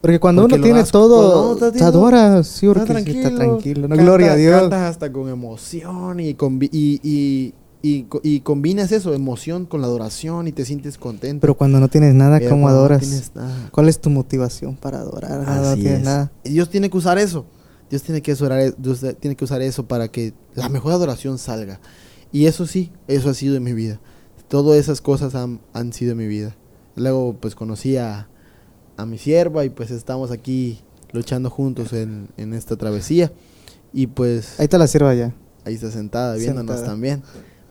Porque 0.00 0.18
cuando 0.18 0.42
porque 0.42 0.56
uno 0.56 0.64
tiene 0.64 0.78
das- 0.80 0.90
todo, 0.90 1.56
te 1.56 1.66
haciendo- 1.66 1.86
adora, 1.86 2.42
sí, 2.42 2.66
está 2.66 2.84
tranquilo, 2.84 3.18
está 3.20 3.34
tranquilo. 3.36 3.82
No, 3.82 3.88
canta- 3.90 4.02
gloria 4.02 4.32
a 4.32 4.36
Dios. 4.36 4.60
Cantas 4.62 4.90
hasta 4.90 5.12
con 5.12 5.28
emoción 5.28 6.18
y, 6.20 6.34
combi- 6.34 6.68
y, 6.72 7.00
y, 7.04 7.54
y, 7.84 8.06
y 8.24 8.40
combinas 8.40 8.90
eso, 8.92 9.14
emoción 9.14 9.64
con 9.66 9.80
la 9.80 9.86
adoración 9.86 10.48
y 10.48 10.52
te 10.52 10.64
sientes 10.64 10.98
contento. 10.98 11.40
Pero 11.40 11.56
cuando 11.56 11.78
no 11.78 11.88
tienes 11.88 12.14
nada, 12.14 12.38
Pero 12.38 12.50
¿cómo 12.50 12.62
cuando 12.62 12.78
no 12.80 12.84
adoras? 12.86 13.00
tienes 13.00 13.30
nada. 13.36 13.68
¿Cuál 13.70 13.88
es 13.88 14.00
tu 14.00 14.10
motivación 14.10 14.74
para 14.76 14.98
adorar? 14.98 15.40
Nada, 15.42 15.60
no 15.62 15.68
Así 15.68 15.80
tienes 15.82 15.98
es. 16.00 16.04
nada. 16.04 16.32
Dios 16.44 16.68
tiene 16.68 16.90
que 16.90 16.96
usar 16.96 17.18
eso. 17.18 17.44
Dios 17.90 18.02
tiene 18.02 18.22
que 18.22 18.32
usar, 18.32 18.52
e- 18.52 18.74
Dios 18.78 19.04
tiene 19.20 19.36
que 19.36 19.44
usar 19.44 19.60
eso 19.62 19.86
para 19.86 20.08
que 20.08 20.32
la 20.54 20.68
mejor 20.68 20.92
adoración 20.92 21.38
salga. 21.38 21.78
Y 22.32 22.46
eso 22.46 22.66
sí, 22.66 22.90
eso 23.06 23.28
ha 23.30 23.34
sido 23.34 23.54
en 23.56 23.62
mi 23.62 23.72
vida. 23.72 24.00
Todas 24.52 24.78
esas 24.78 25.00
cosas 25.00 25.34
han, 25.34 25.60
han 25.72 25.94
sido 25.94 26.14
mi 26.14 26.26
vida. 26.26 26.54
Luego 26.94 27.34
pues 27.40 27.54
conocí 27.54 27.96
a, 27.96 28.28
a 28.98 29.06
mi 29.06 29.16
sierva 29.16 29.64
y 29.64 29.70
pues 29.70 29.90
estamos 29.90 30.30
aquí 30.30 30.78
luchando 31.12 31.48
juntos 31.48 31.94
en, 31.94 32.28
en 32.36 32.52
esta 32.52 32.76
travesía. 32.76 33.32
Y 33.94 34.08
pues 34.08 34.60
Ahí 34.60 34.64
está 34.64 34.76
la 34.76 34.86
sierva 34.88 35.14
ya. 35.14 35.34
ahí 35.64 35.72
está 35.74 35.90
sentada 35.90 36.34
viéndonos 36.36 36.76
Sentada. 36.76 36.86
también. 36.92 37.22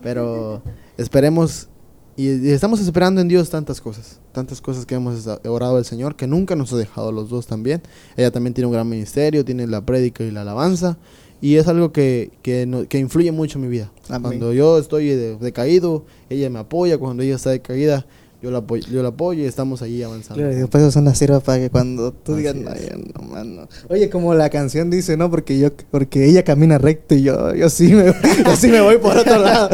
Pero 0.02 0.60
esperemos 0.96 1.68
y, 2.16 2.28
y 2.28 2.50
estamos 2.50 2.80
esperando 2.80 3.20
en 3.20 3.28
Dios 3.28 3.48
tantas 3.48 3.80
cosas, 3.80 4.18
tantas 4.32 4.60
cosas 4.60 4.84
que 4.84 4.96
hemos 4.96 5.24
orado 5.46 5.76
al 5.76 5.84
Señor, 5.84 6.16
que 6.16 6.26
nunca 6.26 6.56
nos 6.56 6.72
ha 6.72 6.76
dejado 6.78 7.12
los 7.12 7.30
dos 7.30 7.46
también. 7.46 7.80
Ella 8.16 8.32
también 8.32 8.54
tiene 8.54 8.66
un 8.66 8.72
gran 8.72 8.88
ministerio, 8.88 9.44
tiene 9.44 9.68
la 9.68 9.86
prédica 9.86 10.24
y 10.24 10.32
la 10.32 10.40
alabanza. 10.42 10.98
Y 11.42 11.56
es 11.56 11.68
algo 11.68 11.92
que, 11.92 12.30
que, 12.40 12.64
no- 12.64 12.88
que 12.88 12.98
influye 12.98 13.32
mucho 13.32 13.58
en 13.58 13.64
mi 13.64 13.68
vida. 13.68 13.90
Amén. 14.08 14.22
Cuando 14.22 14.52
yo 14.54 14.78
estoy 14.78 15.08
de- 15.08 15.36
decaído, 15.36 16.04
ella 16.30 16.48
me 16.48 16.60
apoya. 16.60 16.96
Cuando 16.96 17.22
ella 17.22 17.34
está 17.34 17.50
decaída, 17.50 18.06
yo 18.40 18.50
la 18.50 18.58
apoyo, 18.58 18.84
yo 18.90 19.02
la 19.02 19.08
apoyo 19.10 19.42
y 19.42 19.46
estamos 19.46 19.82
ahí 19.82 20.02
avanzando. 20.02 20.48
Dios, 20.48 20.68
pues 20.70 20.82
eso 20.82 20.92
son 20.92 21.04
las 21.04 21.18
siervas 21.18 21.42
para 21.42 21.58
que 21.58 21.68
cuando 21.70 22.12
tú 22.12 22.34
digas, 22.36 22.54
no, 22.54 22.70
no, 22.70 23.28
mano". 23.28 23.68
Oye, 23.88 24.08
como 24.08 24.34
la 24.34 24.50
canción 24.50 24.88
dice, 24.90 25.16
¿no? 25.16 25.30
Porque 25.30 25.58
yo, 25.58 25.68
porque 25.90 26.24
ella 26.28 26.42
camina 26.44 26.78
recto 26.78 27.14
y 27.16 27.22
yo, 27.22 27.54
yo 27.54 27.68
sí 27.68 27.92
me, 27.92 28.06
yo 28.46 28.56
sí 28.56 28.68
me 28.68 28.80
voy 28.80 28.98
por 28.98 29.16
otro 29.16 29.38
lado. 29.38 29.68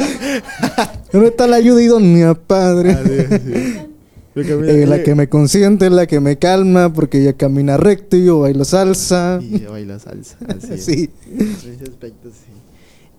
¿Dónde 1.12 1.28
está 1.28 1.46
la 1.46 1.57
ayuda 1.57 1.83
idónea, 1.83 2.35
padre? 2.35 2.96
Sí. 3.38 3.88
Yo 4.42 4.64
Eh, 4.64 4.87
la 4.87 5.03
que 5.03 5.14
me 5.14 5.29
consiente, 5.29 5.90
la 5.90 6.07
que 6.07 6.20
me 6.20 6.38
calma, 6.38 6.92
porque 6.92 7.20
ella 7.20 7.33
camina 7.33 7.77
recto 7.77 8.16
y 8.16 8.24
yo 8.27 8.40
bailo 8.40 8.64
salsa. 8.64 9.40
Y 9.42 9.64
baila 9.64 9.98
salsa. 9.98 10.37
Así 10.48 10.72
es. 10.74 10.85
Sí. 10.85 11.11
En 11.31 11.51
ese 11.51 11.85
aspecto, 11.85 12.31
sí. 12.31 12.53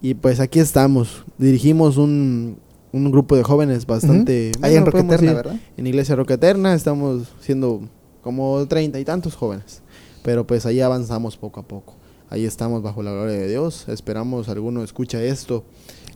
Y 0.02 0.14
pues 0.14 0.40
aquí 0.40 0.60
estamos. 0.60 1.24
Dirigimos 1.38 1.98
un, 1.98 2.58
un 2.92 3.12
grupo 3.12 3.36
de 3.36 3.44
jóvenes 3.44 3.86
bastante. 3.86 4.52
Ahí 4.62 4.76
en 4.76 4.86
bueno, 4.86 5.12
decir, 5.12 5.34
¿verdad? 5.34 5.60
En 5.78 5.88
Iglesia 5.88 6.16
Roca 6.16 6.36
Eterna 6.36 6.74
estamos 6.74 7.28
siendo 7.42 7.82
como 8.22 8.66
treinta 8.68 9.00
y 9.00 9.06
tantos 9.06 9.36
jóvenes. 9.36 9.82
Pero 10.24 10.46
pues 10.48 10.66
ahí 10.66 10.82
avanzamos 10.82 11.38
poco 11.38 11.60
a 11.60 11.64
poco. 11.64 11.96
Ahí 12.30 12.46
estamos 12.46 12.84
bajo 12.84 13.02
la 13.02 13.12
gloria 13.12 13.36
de 13.36 13.48
Dios. 13.48 13.86
Esperamos 13.90 14.50
alguno 14.50 14.84
escucha 14.84 15.22
esto. 15.24 15.64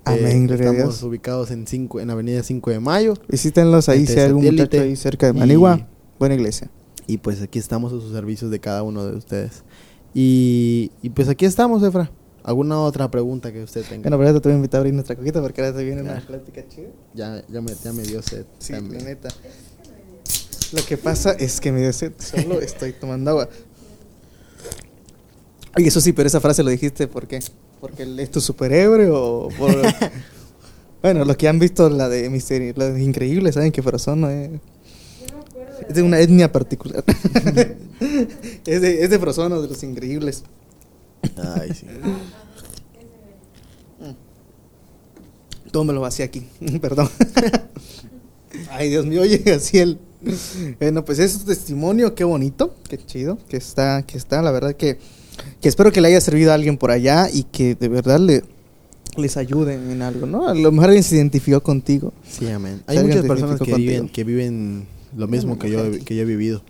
Eh, 0.05 0.19
Amén, 0.19 0.49
a 0.51 0.55
estamos 0.55 0.75
Dios. 0.75 1.03
ubicados 1.03 1.51
en, 1.51 1.65
cinco, 1.65 1.99
en 2.01 2.09
Avenida 2.09 2.43
5 2.43 2.71
de 2.71 2.79
Mayo. 2.79 3.13
Visítenlos 3.29 3.87
ahí 3.87 4.05
si 4.05 4.19
hay 4.19 4.25
algún 4.25 4.43
muchacho 4.45 4.81
ahí 4.81 4.95
cerca 4.97 5.27
de 5.31 5.37
y- 5.37 5.39
Manigua. 5.39 5.87
Buena 6.19 6.35
iglesia. 6.35 6.69
Y 7.07 7.17
pues 7.17 7.41
aquí 7.41 7.57
estamos 7.59 7.93
a 7.93 7.95
sus 7.99 8.11
servicios 8.11 8.51
de 8.51 8.59
cada 8.59 8.83
uno 8.83 9.05
de 9.05 9.15
ustedes. 9.15 9.63
Y, 10.13 10.91
y 11.01 11.09
pues 11.09 11.29
aquí 11.29 11.45
estamos, 11.45 11.81
Efra. 11.83 12.11
¿Alguna 12.43 12.79
otra 12.81 13.09
pregunta 13.09 13.53
que 13.53 13.63
usted 13.63 13.83
tenga? 13.87 14.01
Bueno, 14.09 14.17
pero 14.17 14.41
te 14.41 14.49
voy 14.49 14.53
a 14.53 14.57
invitar 14.57 14.79
a 14.79 14.81
abrir 14.81 14.93
nuestra 14.93 15.15
coquita 15.15 15.41
porque 15.41 15.61
ahora 15.61 15.77
te 15.77 15.83
viene 15.85 16.01
una 16.01 16.19
plática 16.19 16.67
chida. 16.67 16.89
Ya, 17.13 17.41
ya, 17.47 17.61
me, 17.61 17.71
ya 17.81 17.93
me 17.93 18.03
dio 18.03 18.21
sed. 18.21 18.45
Sí, 18.59 18.73
también. 18.73 19.03
la 19.03 19.09
neta. 19.09 19.29
Lo 20.73 20.83
que 20.85 20.97
pasa 20.97 21.31
es 21.31 21.61
que 21.61 21.71
me 21.71 21.79
dio 21.79 21.93
sed, 21.93 22.11
solo 22.17 22.59
estoy 22.59 22.91
tomando 22.91 23.31
agua. 23.31 23.47
Oye, 25.77 25.87
eso 25.87 26.01
sí, 26.01 26.11
pero 26.13 26.27
esa 26.27 26.41
frase 26.41 26.63
lo 26.63 26.69
dijiste, 26.69 27.07
¿por 27.07 27.27
qué? 27.27 27.39
¿Porque 27.83 28.07
es 28.17 28.31
tu 28.31 28.39
superhéroe 28.39 29.09
o 29.09 29.49
por...? 29.57 29.75
bueno, 31.01 31.25
los 31.25 31.35
que 31.35 31.49
han 31.49 31.59
visto 31.59 31.89
la 31.89 32.07
de 32.07 32.29
Misterio, 32.29 32.73
la 32.77 32.89
de 32.89 33.03
Increíble, 33.03 33.51
saben 33.51 33.73
que 33.73 33.83
Frozono 33.83 34.27
no 34.27 34.29
es... 34.29 34.51
Es 35.89 35.95
de 35.95 36.01
una 36.01 36.17
etnia 36.21 36.49
particular. 36.49 37.03
es 38.65 38.81
de, 38.81 39.03
es 39.03 39.09
de 39.09 39.17
de 39.17 39.67
los 39.67 39.83
Increíbles. 39.83 40.43
Ay, 41.35 41.73
sí. 41.73 41.85
Todo 45.69 45.83
me 45.83 45.91
lo 45.91 45.99
vacié 45.99 46.23
aquí, 46.23 46.47
perdón. 46.81 47.09
Ay, 48.71 48.91
Dios 48.91 49.05
mío, 49.05 49.23
oye, 49.23 49.43
así 49.53 49.79
el... 49.79 49.99
Bueno, 50.79 51.03
pues 51.03 51.19
es 51.19 51.35
un 51.35 51.45
testimonio, 51.47 52.15
qué 52.15 52.23
bonito, 52.23 52.75
qué 52.87 52.97
chido, 52.97 53.37
que 53.49 53.57
está, 53.57 54.03
que 54.03 54.17
está, 54.17 54.41
la 54.41 54.51
verdad 54.51 54.73
que, 54.73 54.99
que 55.61 55.69
espero 55.69 55.91
que 55.91 56.01
le 56.01 56.09
haya 56.09 56.21
servido 56.21 56.51
a 56.51 56.55
alguien 56.55 56.77
por 56.77 56.91
allá 56.91 57.29
y 57.31 57.43
que 57.43 57.75
de 57.75 57.87
verdad 57.87 58.19
le, 58.19 58.43
les 59.17 59.37
ayuden 59.37 59.91
en 59.91 60.01
algo, 60.01 60.25
¿no? 60.25 60.47
A 60.47 60.53
lo 60.53 60.71
mejor 60.71 60.85
alguien 60.89 61.03
se 61.03 61.15
identificó 61.15 61.61
contigo. 61.61 62.13
Sí, 62.27 62.47
amén. 62.47 62.81
Hay 62.87 62.97
muchas 62.99 63.25
personas 63.25 63.59
que 63.59 63.73
viven, 63.75 64.09
que 64.09 64.23
viven 64.23 64.85
lo 65.15 65.27
mismo 65.27 65.57
que 65.59 65.69
yo, 65.71 65.83
que 66.05 66.15
yo 66.15 66.21
he 66.23 66.25
vivido. 66.25 66.61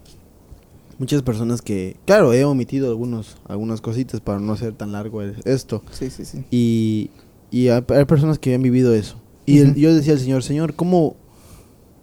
Muchas 0.99 1.21
personas 1.23 1.61
que, 1.61 1.95
claro, 2.05 2.33
he 2.33 2.43
omitido 2.45 2.87
algunos, 2.89 3.37
algunas 3.47 3.81
cositas 3.81 4.21
para 4.21 4.39
no 4.39 4.53
hacer 4.53 4.73
tan 4.73 4.91
largo 4.91 5.21
esto. 5.23 5.81
Sí, 5.91 6.09
sí, 6.09 6.23
sí. 6.23 6.43
Y, 6.51 7.09
y 7.51 7.69
hay, 7.69 7.83
hay 7.89 8.05
personas 8.05 8.37
que 8.39 8.53
han 8.53 8.61
vivido 8.61 8.93
eso. 8.93 9.15
Y 9.45 9.57
el- 9.59 9.75
yo 9.75 9.93
decía 9.93 10.13
al 10.13 10.19
Señor, 10.19 10.43
Señor, 10.43 10.75
¿cómo, 10.75 11.15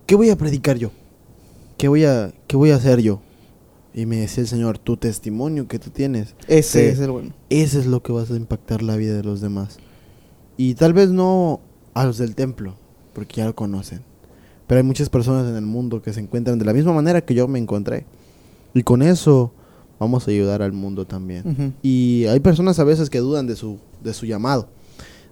qué 0.06 0.16
voy 0.16 0.28
a 0.30 0.36
predicar 0.36 0.76
yo? 0.76 0.90
¿Qué 1.78 1.88
voy 1.88 2.04
a, 2.04 2.32
qué 2.46 2.56
voy 2.56 2.72
a 2.72 2.76
hacer 2.76 3.00
yo? 3.00 3.22
Y 3.92 4.06
me 4.06 4.16
decía 4.16 4.42
el 4.42 4.48
Señor, 4.48 4.78
tu 4.78 4.96
testimonio 4.96 5.66
que 5.66 5.78
tú 5.78 5.90
tienes, 5.90 6.34
Ese 6.46 6.90
es 6.90 7.00
el 7.00 7.10
bueno. 7.10 7.30
ese 7.48 7.80
es 7.80 7.86
lo 7.86 8.02
que 8.02 8.12
vas 8.12 8.30
a 8.30 8.36
impactar 8.36 8.82
la 8.82 8.96
vida 8.96 9.14
de 9.14 9.24
los 9.24 9.40
demás. 9.40 9.78
Y 10.56 10.74
tal 10.74 10.92
vez 10.92 11.10
no 11.10 11.60
a 11.94 12.04
los 12.04 12.18
del 12.18 12.34
templo, 12.36 12.74
porque 13.14 13.36
ya 13.36 13.46
lo 13.46 13.54
conocen. 13.54 14.02
Pero 14.66 14.78
hay 14.80 14.86
muchas 14.86 15.08
personas 15.08 15.48
en 15.48 15.56
el 15.56 15.66
mundo 15.66 16.02
que 16.02 16.12
se 16.12 16.20
encuentran 16.20 16.58
de 16.58 16.64
la 16.64 16.72
misma 16.72 16.92
manera 16.92 17.20
que 17.24 17.34
yo 17.34 17.48
me 17.48 17.58
encontré. 17.58 18.06
Y 18.74 18.84
con 18.84 19.02
eso 19.02 19.52
vamos 19.98 20.28
a 20.28 20.30
ayudar 20.30 20.62
al 20.62 20.72
mundo 20.72 21.04
también. 21.06 21.42
Ujú. 21.44 21.72
Y 21.82 22.26
hay 22.26 22.38
personas 22.38 22.78
a 22.78 22.84
veces 22.84 23.10
que 23.10 23.18
dudan 23.18 23.48
de 23.48 23.56
su, 23.56 23.78
de 24.04 24.14
su 24.14 24.26
llamado. 24.26 24.68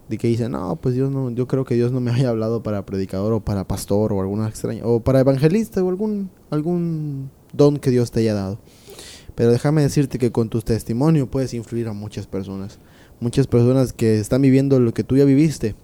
De 0.08 0.18
que 0.18 0.26
dicen, 0.26 0.50
no, 0.52 0.74
pues 0.76 0.96
Dios 0.96 1.12
no, 1.12 1.30
yo 1.30 1.46
creo 1.46 1.64
que 1.64 1.74
Dios 1.76 1.92
no 1.92 2.00
me 2.00 2.10
haya 2.14 2.30
hablado 2.30 2.64
para 2.64 2.84
predicador 2.84 3.32
o 3.34 3.40
para 3.40 3.68
pastor 3.68 4.12
o 4.12 4.20
alguna 4.20 4.48
extraña, 4.48 4.82
o 4.84 4.98
para 4.98 5.20
evangelista 5.20 5.84
o 5.84 5.88
algún, 5.88 6.30
algún 6.50 7.30
don 7.52 7.78
que 7.78 7.90
Dios 7.90 8.10
te 8.10 8.20
haya 8.20 8.34
dado. 8.34 8.58
Pero 9.34 9.52
déjame 9.52 9.82
decirte 9.82 10.18
que 10.18 10.32
con 10.32 10.48
tu 10.48 10.60
testimonio 10.62 11.30
puedes 11.30 11.54
influir 11.54 11.88
a 11.88 11.92
muchas 11.92 12.26
personas. 12.26 12.78
Muchas 13.20 13.46
personas 13.46 13.92
que 13.92 14.18
están 14.18 14.42
viviendo 14.42 14.80
lo 14.80 14.92
que 14.94 15.04
tú 15.04 15.16
ya 15.16 15.24
viviste 15.24 15.74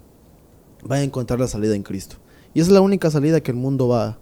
van 0.85 1.01
a 1.01 1.03
encontrar 1.03 1.41
la 1.41 1.49
salida 1.49 1.75
en 1.75 1.83
Cristo. 1.83 2.17
Y 2.53 2.61
esa 2.61 2.71
es 2.71 2.75
la 2.75 2.81
única 2.81 3.11
salida 3.11 3.41
que 3.41 3.51
el 3.51 3.57
mundo 3.57 3.89
va, 3.89 4.19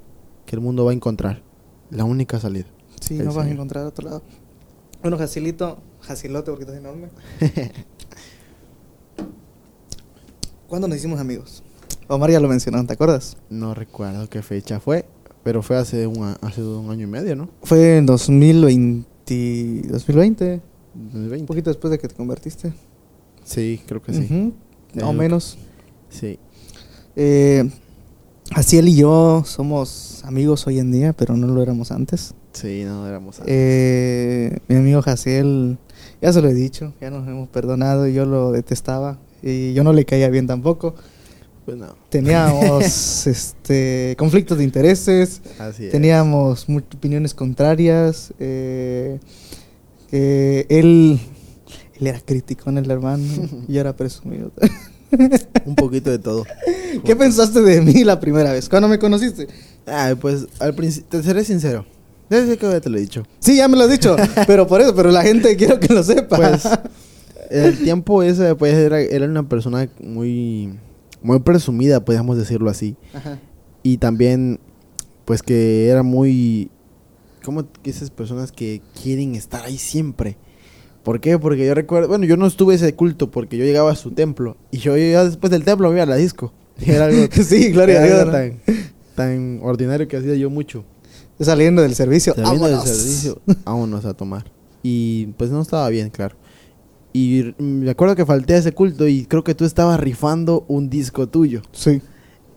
que 0.47 0.57
el 0.57 0.62
mundo 0.62 0.84
va 0.84 0.93
a 0.93 0.95
encontrar. 0.95 1.43
La 1.90 2.05
única 2.05 2.40
salida. 2.40 2.66
Sí, 3.01 3.14
no 3.18 3.32
vas 3.32 3.47
a 3.47 3.51
encontrar 3.51 3.84
a 3.84 3.88
otro 3.88 4.09
lado. 4.09 4.22
Bueno, 5.03 5.18
Jacilito, 5.18 5.78
Jacilote 6.01 6.51
porque 6.51 6.64
estás 6.64 6.76
enorme. 6.78 7.09
¿Cuándo 10.68 10.88
nos 10.88 10.97
hicimos 10.97 11.20
amigos? 11.20 11.62
Omar 12.09 12.30
ya 12.30 12.40
lo 12.40 12.49
mencionó, 12.49 12.84
¿te 12.86 12.95
acuerdas? 12.95 13.36
No 13.51 13.74
recuerdo 13.74 14.28
qué 14.28 14.43
fecha 14.43 14.80
fue, 14.80 15.05
pero 15.43 15.62
fue 15.62 15.76
hace 15.76 16.07
un, 16.07 16.34
hace 16.40 16.62
un 16.62 16.90
año 16.90 17.05
y 17.05 17.11
medio, 17.11 17.36
¿no? 17.36 17.49
Fue 17.62 17.97
en 17.99 18.07
2020, 18.07 19.05
2020, 19.88 20.61
un 20.95 21.05
2020. 21.12 21.47
poquito 21.47 21.70
después 21.70 21.90
de 21.90 21.99
que 21.99 22.09
te 22.09 22.14
convertiste. 22.14 22.72
Sí, 23.45 23.80
creo 23.86 24.03
que 24.03 24.12
sí. 24.12 24.20
Ujú, 24.24 24.53
Más 24.95 25.05
o 25.05 25.11
Eh, 25.11 25.14
menos. 25.14 25.59
Sí. 26.11 26.38
Eh, 27.16 27.68
así 28.53 28.78
él 28.78 28.88
y 28.88 28.97
yo 28.97 29.43
somos 29.47 30.22
amigos 30.24 30.66
hoy 30.66 30.78
en 30.78 30.93
día, 30.93 31.12
pero 31.12 31.36
no 31.36 31.47
lo 31.47 31.62
éramos 31.62 31.90
antes. 31.90 32.34
Sí, 32.53 32.82
no 32.84 33.07
éramos 33.09 33.40
antes. 33.40 33.53
Eh, 33.55 34.59
mi 34.68 34.76
amigo 34.76 35.03
Jaciel, 35.03 35.78
ya 36.20 36.32
se 36.32 36.43
lo 36.43 36.49
he 36.49 36.55
dicho, 36.55 36.93
ya 37.01 37.11
nos 37.11 37.26
hemos 37.26 37.49
perdonado, 37.49 38.07
yo 38.07 38.26
lo 38.26 38.53
detestaba 38.53 39.18
y 39.43 39.72
yo 39.72 39.82
no 39.82 39.93
le 39.93 40.05
caía 40.05 40.28
bien 40.28 40.47
tampoco. 40.47 40.95
Pues 41.64 41.76
no. 41.76 41.94
Teníamos 42.08 43.26
este 43.26 44.16
conflictos 44.18 44.58
de 44.58 44.64
intereses, 44.64 45.40
Así 45.58 45.88
teníamos 45.88 46.66
opiniones 46.68 47.34
contrarias. 47.34 48.32
eh, 48.38 49.20
eh, 50.10 50.66
él, 50.68 51.20
él 51.98 52.06
era 52.06 52.20
crítico 52.20 52.68
en 52.68 52.78
el 52.78 52.90
hermano 52.90 53.24
y 53.68 53.78
era 53.78 53.94
presumido. 53.96 54.52
Un 55.66 55.74
poquito 55.74 56.10
de 56.10 56.18
todo. 56.18 56.44
¿Qué 57.04 57.14
pensaste 57.14 57.60
de 57.60 57.82
mí 57.82 58.02
la 58.02 58.18
primera 58.18 58.52
vez? 58.52 58.68
¿Cuándo 58.68 58.88
me 58.88 58.98
conociste? 58.98 59.46
Pues 60.20 60.46
al 60.58 60.74
principio, 60.74 61.08
te 61.10 61.22
seré 61.22 61.44
sincero. 61.44 61.84
Desde 62.30 62.56
que 62.56 62.80
te 62.80 62.88
lo 62.88 62.96
he 62.96 63.00
dicho. 63.00 63.24
Sí, 63.40 63.56
ya 63.56 63.68
me 63.68 63.76
lo 63.76 63.84
has 63.84 63.90
dicho, 63.90 64.16
pero 64.46 64.66
por 64.66 64.80
eso, 64.80 64.94
pero 64.94 65.10
la 65.10 65.22
gente 65.22 65.54
quiero 65.56 65.78
que 65.78 65.92
lo 65.92 66.02
sepa. 66.02 66.36
Pues 66.36 66.62
el 67.50 67.78
tiempo 67.78 68.22
ese, 68.22 68.54
pues 68.54 68.72
era, 68.74 69.00
era 69.00 69.26
una 69.26 69.46
persona 69.46 69.86
muy, 70.00 70.78
muy 71.23 71.41
presumida, 71.41 72.05
podríamos 72.05 72.37
decirlo 72.37 72.70
así. 72.70 72.97
Ajá. 73.14 73.39
Y 73.83 73.99
también, 73.99 74.61
pues 75.25 75.43
que 75.43 75.89
era 75.89 76.03
muy... 76.03 76.70
¿Cómo 77.45 77.64
que 77.83 77.91
esas 77.91 78.11
personas 78.11 78.53
que 78.53 78.81
quieren 79.03 79.35
estar 79.35 79.64
ahí 79.64 79.79
siempre? 79.79 80.37
¿Por 81.03 81.20
qué? 81.20 81.39
Porque 81.39 81.66
yo 81.66 81.75
recuerdo... 81.75 82.09
Bueno, 82.09 82.25
yo 82.25 82.37
no 82.37 82.47
estuve 82.47 82.75
ese 82.77 82.95
culto 82.95 83.31
porque 83.31 83.57
yo 83.57 83.64
llegaba 83.64 83.91
a 83.91 83.97
su 83.97 84.12
templo. 84.12 84.57
Y 84.70 84.79
yo 84.79 84.97
ya 84.97 85.25
después 85.25 85.51
del 85.51 85.64
templo 85.64 85.89
me 85.89 85.97
iba 85.97 86.05
a 86.05 86.07
la 86.07 86.16
disco. 86.16 86.53
Era 86.81 87.07
algo, 87.07 87.27
Sí, 87.33 87.70
gloria 87.73 88.01
a 88.01 88.05
Dios, 88.05 88.31
tan, 88.31 88.61
tan 89.16 89.61
ordinario 89.62 90.07
que 90.07 90.16
hacía 90.16 90.35
yo 90.35 90.51
mucho. 90.51 90.85
Saliendo 91.41 91.83
del 91.83 91.95
servicio. 91.95 92.35
Saliendo 92.35 92.68
del 92.68 92.81
servicio, 92.81 93.41
vámonos 93.64 94.05
a 94.05 94.14
tomar. 94.14 94.45
Y 94.83 95.27
pues 95.39 95.51
no 95.51 95.61
estaba 95.61 95.89
bien, 95.89 96.11
claro. 96.11 96.37
Y 97.12 97.54
me 97.58 97.90
acuerdo 97.90 98.16
que 98.16 98.24
falté 98.24 98.54
a 98.54 98.58
ese 98.58 98.72
culto 98.72 99.06
y 99.06 99.26
creo 99.26 99.44
que 99.44 99.54
tú 99.54 99.64
estabas 99.64 100.00
rifando 100.00 100.64
un 100.68 100.88
disco 100.88 101.28
tuyo. 101.28 101.62
Sí. 101.72 102.00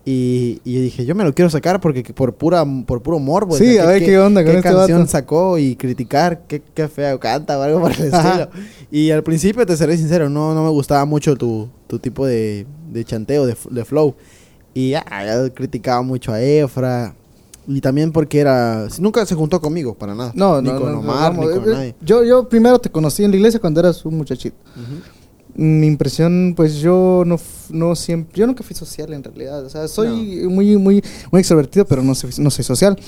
Y, 0.08 0.60
y 0.64 0.74
yo 0.74 0.80
dije, 0.82 1.04
yo 1.04 1.16
me 1.16 1.24
lo 1.24 1.34
quiero 1.34 1.50
sacar 1.50 1.80
porque 1.80 2.04
que 2.04 2.14
por 2.14 2.36
pura 2.36 2.64
por 2.86 3.02
puro 3.02 3.18
morbo. 3.18 3.56
Sí, 3.56 3.76
a 3.76 3.86
ver 3.86 4.04
qué 4.04 4.18
onda 4.18 4.42
con 4.44 4.52
qué 4.52 4.58
este 4.58 4.70
canción 4.70 5.00
vato. 5.00 5.10
sacó 5.10 5.58
y 5.58 5.74
criticar 5.74 6.46
qué, 6.46 6.62
qué 6.62 6.86
feo 6.86 7.18
canta 7.18 7.58
o 7.58 7.62
algo 7.62 7.80
por 7.80 7.90
el 7.92 8.04
estilo. 8.04 8.48
Y 8.90 9.10
al 9.10 9.24
principio, 9.24 9.66
te 9.66 9.76
seré 9.76 9.96
sincero, 9.96 10.28
no, 10.28 10.54
no 10.54 10.62
me 10.62 10.70
gustaba 10.70 11.04
mucho 11.04 11.36
tu, 11.36 11.68
tu 11.88 11.98
tipo 11.98 12.24
de, 12.24 12.66
de 12.92 13.04
chanteo, 13.04 13.46
de, 13.46 13.56
de 13.70 13.84
flow. 13.84 14.14
Y 14.74 14.90
ya 14.90 15.04
criticaba 15.52 16.02
mucho 16.02 16.32
a 16.32 16.40
Efra. 16.40 17.16
Y 17.68 17.80
también 17.80 18.12
porque 18.12 18.38
era... 18.38 18.86
Nunca 19.00 19.26
se 19.26 19.34
juntó 19.34 19.60
conmigo, 19.60 19.94
para 19.94 20.14
nada. 20.14 20.32
No, 20.34 20.62
ni 20.62 20.70
no, 20.70 20.80
con 20.80 20.92
no, 20.92 21.00
Omar, 21.00 21.36
ni 21.36 21.46
con 21.46 21.68
eh, 21.68 21.72
nadie. 21.72 21.94
Yo, 22.00 22.22
yo 22.22 22.48
primero 22.48 22.78
te 22.78 22.90
conocí 22.90 23.24
en 23.24 23.30
la 23.30 23.36
iglesia 23.36 23.58
cuando 23.58 23.80
eras 23.80 24.04
un 24.04 24.16
muchachito. 24.16 24.56
Ujú. 24.76 25.62
Mi 25.62 25.86
impresión, 25.86 26.52
pues 26.54 26.76
yo 26.76 27.24
no, 27.26 27.40
no 27.70 27.96
siempre, 27.96 28.38
yo 28.38 28.46
nunca 28.46 28.62
fui 28.62 28.76
social 28.76 29.12
en 29.14 29.24
realidad. 29.24 29.64
O 29.64 29.70
sea, 29.70 29.88
soy 29.88 30.46
muy, 30.48 30.76
muy, 30.76 31.02
muy 31.32 31.40
extrovertido, 31.40 31.86
pero 31.86 32.02
no 32.02 32.14
soy, 32.14 32.30
no 32.38 32.50
soy 32.50 32.64
social. 32.64 32.98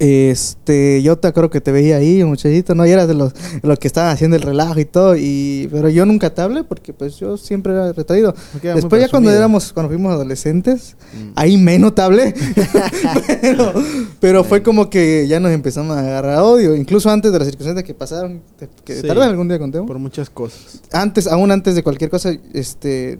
Este, 0.00 1.02
yo 1.02 1.18
te 1.18 1.28
acuerdo 1.28 1.50
que 1.50 1.60
te 1.60 1.72
veía 1.72 1.96
ahí, 1.98 2.24
muchachito, 2.24 2.74
¿no? 2.74 2.86
Y 2.86 2.90
eras 2.90 3.06
de 3.06 3.12
los, 3.12 3.34
los 3.62 3.78
que 3.78 3.86
estaban 3.86 4.10
haciendo 4.10 4.34
el 4.36 4.42
relajo 4.42 4.80
y 4.80 4.86
todo, 4.86 5.14
y, 5.14 5.68
pero 5.70 5.90
yo 5.90 6.06
nunca 6.06 6.32
te 6.34 6.40
hablé 6.40 6.64
porque 6.64 6.94
pues 6.94 7.16
yo 7.18 7.36
siempre 7.36 7.74
era 7.74 7.92
retraído. 7.92 8.34
Era 8.62 8.76
Después 8.76 9.02
ya 9.02 9.08
cuando 9.10 9.30
éramos, 9.30 9.74
cuando 9.74 9.90
fuimos 9.90 10.12
adolescentes, 10.14 10.96
Mm. 11.12 11.32
ahí 11.34 11.56
menos 11.58 11.94
te 11.94 12.02
hablé. 12.02 12.34
pero 13.42 13.72
pero 14.20 14.44
fue 14.44 14.62
como 14.62 14.88
que 14.88 15.26
ya 15.28 15.38
nos 15.40 15.50
empezamos 15.52 15.96
a 15.96 16.00
agarrar 16.00 16.38
odio, 16.40 16.74
incluso 16.76 17.10
antes 17.10 17.30
de 17.32 17.38
las 17.38 17.48
circunstancias 17.48 17.84
que 17.84 17.94
pasaron, 17.94 18.40
te- 18.58 18.68
que 18.84 19.00
Sí. 19.00 19.06
tal 19.06 19.18
vez 19.18 19.26
algún 19.26 19.48
día 19.48 19.58
contemos 19.58 19.86
Por 19.86 19.98
muchas 19.98 20.30
cosas. 20.30 20.80
antes, 20.92 21.26
aún 21.26 21.50
antes 21.50 21.74
de 21.74 21.82
cualquier 21.82 22.08
cosa, 22.10 22.32
este, 22.54 23.18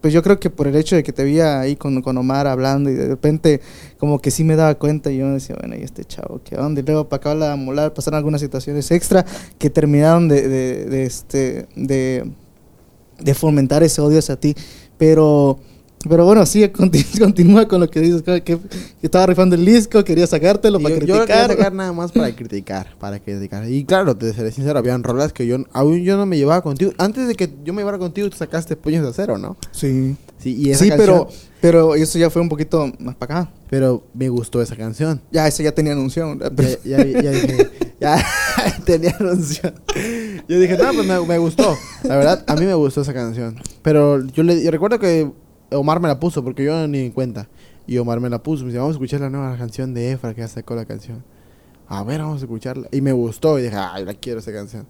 pues 0.00 0.14
yo 0.14 0.22
creo 0.22 0.40
que 0.40 0.50
por 0.50 0.66
el 0.66 0.76
hecho 0.76 0.96
de 0.96 1.02
que 1.02 1.12
te 1.12 1.24
veía 1.24 1.60
ahí 1.60 1.76
con, 1.76 2.00
con 2.02 2.16
Omar 2.16 2.46
hablando 2.46 2.90
y 2.90 2.94
de 2.94 3.08
repente 3.08 3.60
como 3.98 4.20
que 4.20 4.30
sí 4.30 4.44
me 4.44 4.56
daba 4.56 4.74
cuenta 4.76 5.10
y 5.10 5.18
yo 5.18 5.30
decía, 5.30 5.56
bueno, 5.58 5.76
y 5.76 5.82
este 5.82 6.04
chavo, 6.04 6.40
¿qué 6.44 6.56
onda? 6.56 6.80
Y 6.80 6.84
luego 6.84 7.08
para 7.08 7.20
acabar 7.20 7.38
la 7.38 7.56
molar 7.56 7.92
pasaron 7.92 8.16
algunas 8.18 8.40
situaciones 8.40 8.90
extra 8.90 9.24
que 9.58 9.70
terminaron 9.70 10.28
de, 10.28 10.48
de, 10.48 10.84
de, 10.86 11.04
este, 11.04 11.66
de, 11.76 12.30
de 13.18 13.34
fomentar 13.34 13.82
ese 13.82 14.00
odio 14.00 14.18
hacia 14.18 14.36
ti. 14.36 14.54
Pero 14.96 15.58
Pero 16.08 16.24
bueno, 16.24 16.46
sí, 16.46 16.62
conti- 16.72 17.04
continúa 17.18 17.68
con 17.68 17.80
lo 17.80 17.90
que 17.90 18.00
dices, 18.00 18.22
que, 18.22 18.42
que 18.42 18.58
estaba 19.02 19.26
rifando 19.26 19.54
el 19.54 19.64
disco, 19.66 20.02
quería 20.02 20.26
sacártelo 20.26 20.80
Y 20.80 20.82
para 20.82 20.94
yo, 20.96 21.00
yo 21.04 21.14
lo 21.18 21.26
quería 21.26 21.34
criticar. 21.44 21.50
sacar 21.58 21.72
nada 21.74 21.92
más 21.92 22.10
para 22.12 22.30
criticar, 22.36 22.96
para 22.98 23.18
criticar. 23.20 23.68
Y 23.70 23.84
claro, 23.84 24.16
te 24.16 24.32
seré 24.32 24.50
sincero, 24.50 24.78
habían 24.78 25.02
rolas 25.02 25.32
que 25.34 25.46
yo 25.46 25.58
aún 25.72 26.02
yo 26.02 26.16
no 26.16 26.24
me 26.24 26.38
llevaba 26.38 26.62
contigo. 26.62 26.92
Antes 26.96 27.28
de 27.28 27.34
que 27.34 27.50
yo 27.64 27.74
me 27.74 27.82
llevara 27.82 27.98
contigo, 27.98 28.30
tú 28.30 28.36
sacaste 28.36 28.76
Puños 28.76 29.02
de 29.02 29.10
Acero, 29.10 29.36
¿no? 29.38 29.56
Sí, 29.72 30.16
Sí, 30.38 30.56
y 30.56 30.70
esa 30.70 30.84
sí 30.84 30.88
canción- 30.88 31.06
pero, 31.06 31.28
pero 31.60 31.94
eso 31.94 32.18
ya 32.18 32.30
fue 32.30 32.40
un 32.40 32.48
poquito 32.48 32.90
más 32.98 33.14
para 33.16 33.40
acá. 33.40 33.52
pero 33.68 34.02
me 34.14 34.30
gustó 34.30 34.62
esa 34.62 34.74
canción. 34.74 35.20
Ya, 35.30 35.46
ese 35.46 35.62
ya 35.62 35.72
tenía 35.72 35.92
anuncio. 35.92 36.34
Ya, 36.56 36.74
ya, 36.82 37.04
ya 37.04 37.30
dije, 37.30 37.70
ya 38.00 38.24
tenía 38.86 39.14
anuncio. 39.20 39.70
Yo 40.48 40.58
dije, 40.58 40.78
no, 40.78 40.94
pues 40.94 41.06
me, 41.06 41.20
me 41.26 41.36
gustó. 41.36 41.76
La 42.04 42.16
verdad, 42.16 42.42
a 42.46 42.54
mí 42.56 42.64
me 42.64 42.72
gustó 42.72 43.02
esa 43.02 43.12
canción. 43.12 43.56
Pero 43.82 44.24
yo 44.28 44.42
le 44.42 44.62
yo 44.62 44.70
recuerdo 44.70 44.98
que 44.98 45.30
Omar 45.72 46.00
me 46.00 46.08
la 46.08 46.18
puso 46.18 46.42
porque 46.42 46.64
yo 46.64 46.86
ni 46.88 46.98
en 46.98 47.12
cuenta. 47.12 47.48
Y 47.86 47.98
Omar 47.98 48.20
me 48.20 48.28
la 48.28 48.42
puso. 48.42 48.64
Me 48.64 48.68
dice, 48.68 48.78
vamos 48.78 48.94
a 48.94 48.96
escuchar 48.96 49.20
la 49.20 49.30
nueva 49.30 49.56
canción 49.56 49.94
de 49.94 50.12
Efra 50.12 50.34
que 50.34 50.40
ya 50.40 50.48
sacó 50.48 50.74
la 50.74 50.84
canción. 50.84 51.24
A 51.88 52.04
ver, 52.04 52.20
vamos 52.20 52.40
a 52.40 52.44
escucharla. 52.44 52.88
Y 52.92 53.00
me 53.00 53.12
gustó. 53.12 53.58
Y 53.58 53.62
dije, 53.62 53.76
ay, 53.76 54.04
la 54.04 54.14
quiero 54.14 54.40
esa 54.40 54.52
canción. 54.52 54.86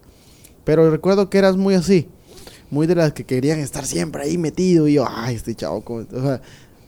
Pero 0.64 0.91
recuerdo 0.91 1.31
que 1.31 1.39
eras 1.39 1.57
muy 1.57 1.74
así. 1.74 2.09
Muy 2.70 2.87
de 2.87 2.95
las 2.95 3.12
que 3.12 3.24
querían 3.24 3.59
estar 3.59 3.87
siempre 3.87 4.22
ahí 4.22 4.39
metido. 4.39 4.87
Y 4.87 4.95
yo, 4.95 5.07
ay, 5.09 5.37
este 5.37 5.55
chavo. 5.55 5.83
¿cómo-?" 5.83 6.07
O 6.12 6.22
sea, 6.22 6.43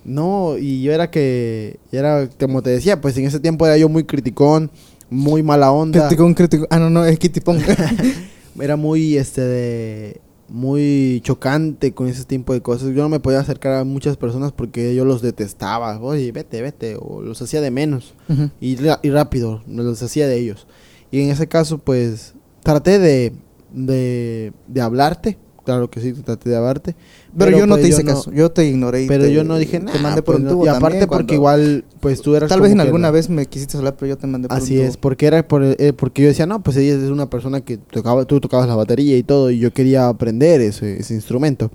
no, 0.04 0.58
y 0.58 0.82
yo 0.82 0.92
era 0.92 1.10
que, 1.10 1.78
era 1.92 2.28
como 2.40 2.62
te 2.62 2.70
decía, 2.70 3.00
pues 3.00 3.16
en 3.16 3.24
ese 3.24 3.38
tiempo 3.38 3.66
era 3.66 3.76
yo 3.76 3.88
muy 3.88 4.04
criticón, 4.04 4.70
muy 5.08 5.42
mala 5.42 5.70
onda. 5.70 6.08
Criticón, 6.08 6.34
criticón. 6.34 6.66
Ah, 6.70 6.78
no, 6.78 6.90
no, 6.90 7.04
es 7.04 7.18
Kitty 7.18 7.40
Pong. 7.40 7.60
Era 8.60 8.76
muy, 8.76 9.16
este, 9.16 9.40
de, 9.40 10.20
muy 10.52 11.22
chocante 11.24 11.94
con 11.94 12.08
ese 12.08 12.24
tipo 12.24 12.52
de 12.52 12.60
cosas. 12.60 12.88
Yo 12.88 13.02
no 13.02 13.08
me 13.08 13.20
podía 13.20 13.40
acercar 13.40 13.72
a 13.72 13.84
muchas 13.84 14.18
personas 14.18 14.52
porque 14.52 14.94
yo 14.94 15.04
los 15.06 15.22
detestaba. 15.22 15.98
Oye, 15.98 16.30
vete, 16.30 16.60
vete. 16.60 16.96
O 17.00 17.22
los 17.22 17.40
hacía 17.40 17.62
de 17.62 17.70
menos. 17.70 18.14
Y, 18.60 18.76
y 19.02 19.10
rápido, 19.10 19.62
me 19.66 19.82
los 19.82 20.02
hacía 20.02 20.28
de 20.28 20.38
ellos. 20.38 20.66
Y 21.10 21.22
en 21.22 21.30
ese 21.30 21.48
caso, 21.48 21.78
pues, 21.78 22.34
traté 22.62 22.98
de, 22.98 23.32
de, 23.72 24.52
de 24.68 24.80
hablarte. 24.80 25.38
Claro 25.64 25.88
que 25.88 26.00
sí, 26.00 26.12
traté 26.12 26.50
de 26.50 26.56
hablarte. 26.56 26.96
Pero, 27.38 27.52
yo 27.56 27.66
no 27.66 27.74
pues, 27.76 27.82
te 27.82 27.88
hice 27.88 28.02
no- 28.02 28.14
caso, 28.14 28.32
yo 28.32 28.50
te 28.50 28.66
ignoré. 28.66 29.04
y 29.04 29.06
Pero 29.08 29.24
te- 29.24 29.32
yo 29.32 29.44
no 29.44 29.56
dije 29.56 29.78
nada. 29.78 29.92
Te 29.92 29.98
mandé 30.00 30.22
por 30.22 30.34
pues, 30.34 30.38
un 30.40 30.44
no. 30.44 30.50
tubo 30.50 30.64
Y 30.64 30.68
aparte 30.68 30.82
también 30.98 31.08
porque 31.08 31.34
igual, 31.34 31.84
pues 32.00 32.20
tú 32.20 32.34
eras 32.34 32.48
Tal 32.48 32.60
vez 32.60 32.72
en 32.72 32.80
alguna 32.80 33.08
la- 33.08 33.10
vez 33.12 33.28
me 33.30 33.46
quisiste 33.46 33.76
hablar, 33.76 33.94
pero 33.96 34.08
yo 34.10 34.18
te 34.18 34.26
mandé 34.26 34.48
por 34.48 34.56
un 34.58 34.62
Así 34.62 34.74
tubo. 34.76 34.84
es, 34.86 34.96
porque 34.96 35.26
era 35.26 35.46
por 35.46 35.62
eh, 35.64 35.92
porque 35.96 36.22
yo 36.22 36.28
decía, 36.28 36.46
no, 36.46 36.62
pues 36.62 36.76
ella 36.76 36.94
es 36.94 37.10
una 37.10 37.30
persona 37.30 37.60
que 37.60 37.76
tocaba, 37.78 38.24
tú 38.24 38.40
tocabas 38.40 38.66
la 38.66 38.74
batería 38.74 39.16
y 39.16 39.22
todo, 39.22 39.50
y 39.52 39.60
yo 39.60 39.72
quería 39.72 40.08
aprender 40.08 40.60
ese, 40.60 40.98
ese 40.98 41.14
instrumento. 41.14 41.70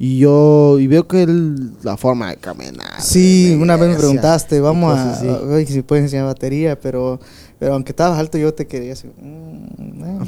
Y 0.00 0.18
yo, 0.18 0.78
y 0.78 0.86
veo 0.86 1.08
que 1.08 1.22
él, 1.24 1.72
la 1.82 1.96
forma 1.96 2.30
de 2.30 2.36
caminar. 2.36 3.00
Sí, 3.00 3.50
de 3.50 3.56
una 3.56 3.76
vez 3.76 3.90
me 3.90 3.96
preguntaste, 3.96 4.60
vamos 4.60 4.96
a, 4.96 5.18
a 5.18 5.38
ver 5.44 5.66
si 5.66 5.82
puedes 5.82 6.04
enseñar 6.04 6.26
batería, 6.26 6.78
pero, 6.80 7.18
pero 7.58 7.72
aunque 7.74 7.90
estabas 7.92 8.16
alto 8.18 8.38
yo 8.38 8.54
te 8.54 8.66
quería 8.68 8.92
así. 8.92 9.08
mm, 9.20 10.04
eh, 10.04 10.18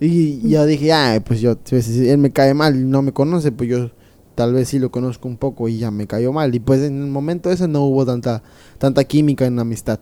sí. 0.00 0.38
Y 0.42 0.50
yo 0.50 0.66
dije, 0.66 0.92
ah, 0.92 1.22
pues 1.24 1.40
yo, 1.40 1.56
si 1.64 2.08
él 2.08 2.18
me 2.18 2.32
cae 2.32 2.54
mal 2.54 2.76
y 2.76 2.84
no 2.84 3.02
me 3.02 3.12
conoce, 3.12 3.52
pues 3.52 3.68
yo 3.68 3.90
tal 4.34 4.54
vez 4.54 4.68
sí 4.68 4.78
lo 4.78 4.90
conozco 4.90 5.28
un 5.28 5.36
poco 5.36 5.68
y 5.68 5.78
ya 5.78 5.90
me 5.90 6.06
cayó 6.06 6.32
mal. 6.32 6.54
Y 6.54 6.60
pues 6.60 6.80
en 6.82 7.02
el 7.02 7.10
momento 7.10 7.50
ese 7.50 7.68
no 7.68 7.84
hubo 7.84 8.06
tanta, 8.06 8.42
tanta 8.78 9.04
química 9.04 9.46
en 9.46 9.56
la 9.56 9.62
amistad. 9.62 10.00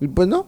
Y 0.00 0.08
pues 0.08 0.28
no, 0.28 0.46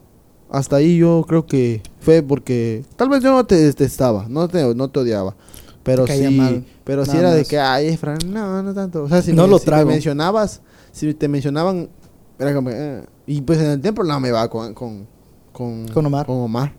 hasta 0.51 0.77
ahí 0.77 0.99
yo 0.99 1.25
creo 1.27 1.47
que 1.47 1.83
fue 2.01 2.23
porque 2.23 2.85
tal 2.97 3.09
vez 3.09 3.23
yo 3.23 3.33
no 3.33 3.47
te 3.47 3.57
detestaba, 3.57 4.27
no 4.29 4.49
te, 4.49 4.75
no 4.75 4.89
te 4.89 5.01
odiaba. 5.01 5.35
Pero 5.83 6.07
Te 6.07 6.17
sí, 6.17 6.35
mal, 6.35 6.65
pero 6.83 7.05
sí 7.05 7.15
era 7.15 7.33
de 7.33 7.45
que, 7.45 7.59
ay, 7.59 7.89
Efra, 7.89 8.17
no, 8.27 8.63
no 8.63 8.73
tanto. 8.73 9.03
O 9.03 9.09
sea, 9.09 9.21
si, 9.21 9.35
No 9.35 9.45
me, 9.45 9.51
lo 9.51 9.59
si 9.59 9.71
me 9.71 9.85
mencionabas, 9.85 10.63
si 10.93 11.13
te 11.13 11.29
mencionaban, 11.29 11.91
era 12.39 12.55
como, 12.55 12.71
eh. 12.71 13.05
y 13.27 13.43
pues 13.43 13.59
en 13.61 13.67
el 13.67 13.81
tiempo 13.83 14.03
no 14.03 14.19
me 14.19 14.31
va 14.31 14.49
con, 14.49 14.73
con, 14.73 15.07
con, 15.53 15.87
Con 15.89 16.07
Omar. 16.07 16.25
con 16.25 16.37
Omar. 16.37 16.73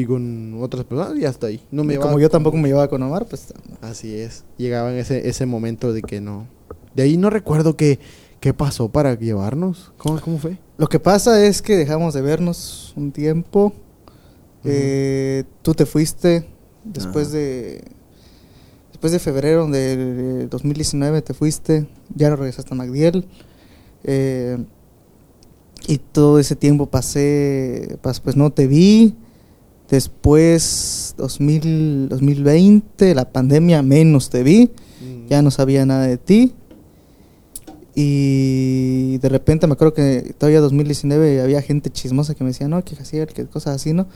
Y 0.00 0.06
con 0.06 0.60
otras 0.62 0.84
personas 0.84 1.18
y 1.18 1.24
hasta 1.24 1.46
ahí. 1.48 1.60
No 1.70 1.82
me 1.84 1.94
Y 1.94 1.96
como 1.98 2.18
yo 2.20 2.28
tampoco 2.30 2.56
me 2.56 2.68
llevaba 2.68 2.88
con 2.88 3.02
Omar, 3.02 3.26
pues 3.26 3.52
Así 3.80 4.14
es. 4.14 4.44
Llegaba 4.56 4.92
en 4.92 4.98
ese, 4.98 5.28
ese 5.28 5.46
momento 5.46 5.92
de 5.92 6.02
que 6.02 6.20
no. 6.20 6.46
De 6.94 7.02
ahí 7.04 7.16
no 7.16 7.30
recuerdo 7.30 7.76
qué, 7.76 7.98
qué 8.40 8.52
pasó 8.54 8.88
para 8.90 9.14
llevarnos. 9.18 9.92
¿Cómo, 9.96 10.20
cómo 10.20 10.38
fue? 10.38 10.58
Lo 10.76 10.86
que 10.88 11.00
pasa 11.00 11.44
es 11.44 11.62
que 11.62 11.76
dejamos 11.76 12.14
de 12.14 12.20
vernos 12.22 12.92
un 12.96 13.12
tiempo. 13.12 13.72
Eh, 14.64 15.44
tú 15.62 15.74
te 15.74 15.86
fuiste 15.86 16.46
después 16.84 17.30
de 17.32 17.82
después 18.90 19.12
de 19.12 19.18
febrero 19.20 19.66
de 19.68 20.48
2019 20.48 21.22
te 21.22 21.32
fuiste, 21.32 21.86
ya 22.14 22.28
no 22.30 22.36
regresaste 22.36 22.74
a 22.74 22.76
MacDiel. 22.76 23.26
Eh, 24.04 24.58
y 25.86 25.98
todo 25.98 26.38
ese 26.38 26.56
tiempo 26.56 26.86
pasé, 26.86 27.96
pas- 28.02 28.20
pues 28.20 28.36
no 28.36 28.50
te 28.50 28.66
vi. 28.66 29.14
Después 29.90 31.14
2000, 31.16 32.08
2020, 32.10 33.14
la 33.14 33.30
pandemia 33.30 33.82
menos 33.82 34.28
te 34.30 34.42
vi. 34.42 34.70
Ya 35.28 35.42
no 35.42 35.50
sabía 35.50 35.86
nada 35.86 36.06
de 36.06 36.18
ti. 36.18 36.54
Y 37.94 39.18
de 39.18 39.28
repente 39.28 39.66
me 39.66 39.72
acuerdo 39.72 39.94
que 39.94 40.34
todavía 40.38 40.60
2019 40.60 41.40
había 41.40 41.62
gente 41.62 41.90
chismosa 41.90 42.34
que 42.34 42.44
me 42.44 42.50
decía, 42.50 42.68
no, 42.68 42.84
que 42.84 42.94
Jaciel, 42.94 43.26
que 43.28 43.46
cosas 43.46 43.76
así, 43.76 43.92
¿no? 43.92 44.06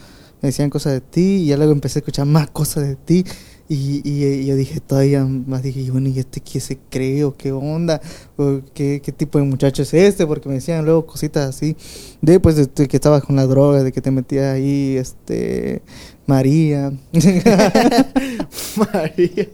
Me 0.40 0.50
decían 0.50 0.70
cosas 0.70 0.92
de 0.92 1.00
ti 1.00 1.42
y 1.42 1.46
ya 1.46 1.56
luego 1.56 1.72
empecé 1.72 1.98
a 1.98 2.00
escuchar 2.00 2.26
más 2.26 2.48
cosas 2.50 2.86
de 2.86 2.96
ti. 2.96 3.24
Y, 3.72 4.02
y, 4.04 4.26
y 4.26 4.44
yo 4.44 4.54
dije 4.54 4.80
todavía 4.80 5.24
más, 5.24 5.62
dije, 5.62 5.90
bueno, 5.90 6.10
¿y 6.10 6.18
este 6.18 6.42
qué 6.42 6.60
se 6.60 6.76
cree 6.90 7.24
o 7.24 7.34
qué 7.34 7.52
onda? 7.52 8.02
¿O 8.36 8.60
qué, 8.74 9.00
qué 9.02 9.12
tipo 9.12 9.38
de 9.38 9.44
muchacho 9.44 9.80
es 9.80 9.94
este? 9.94 10.26
Porque 10.26 10.46
me 10.50 10.56
decían 10.56 10.84
luego 10.84 11.06
cositas 11.06 11.48
así. 11.48 11.74
De 12.20 12.38
pues 12.38 12.56
de, 12.56 12.66
de 12.66 12.86
que 12.86 12.98
estabas 12.98 13.22
con 13.22 13.34
la 13.34 13.46
droga, 13.46 13.82
de 13.82 13.90
que 13.90 14.02
te 14.02 14.10
metías 14.10 14.52
ahí, 14.52 14.98
este, 14.98 15.80
María. 16.26 16.92
María. 18.76 19.48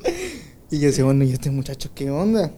y 0.69 0.79
yo 0.81 0.89
decía, 0.89 1.05
bueno, 1.05 1.23
¿y 1.23 1.31
este 1.31 1.53
muchacho 1.53 1.91
qué 1.95 2.11
onda? 2.11 2.51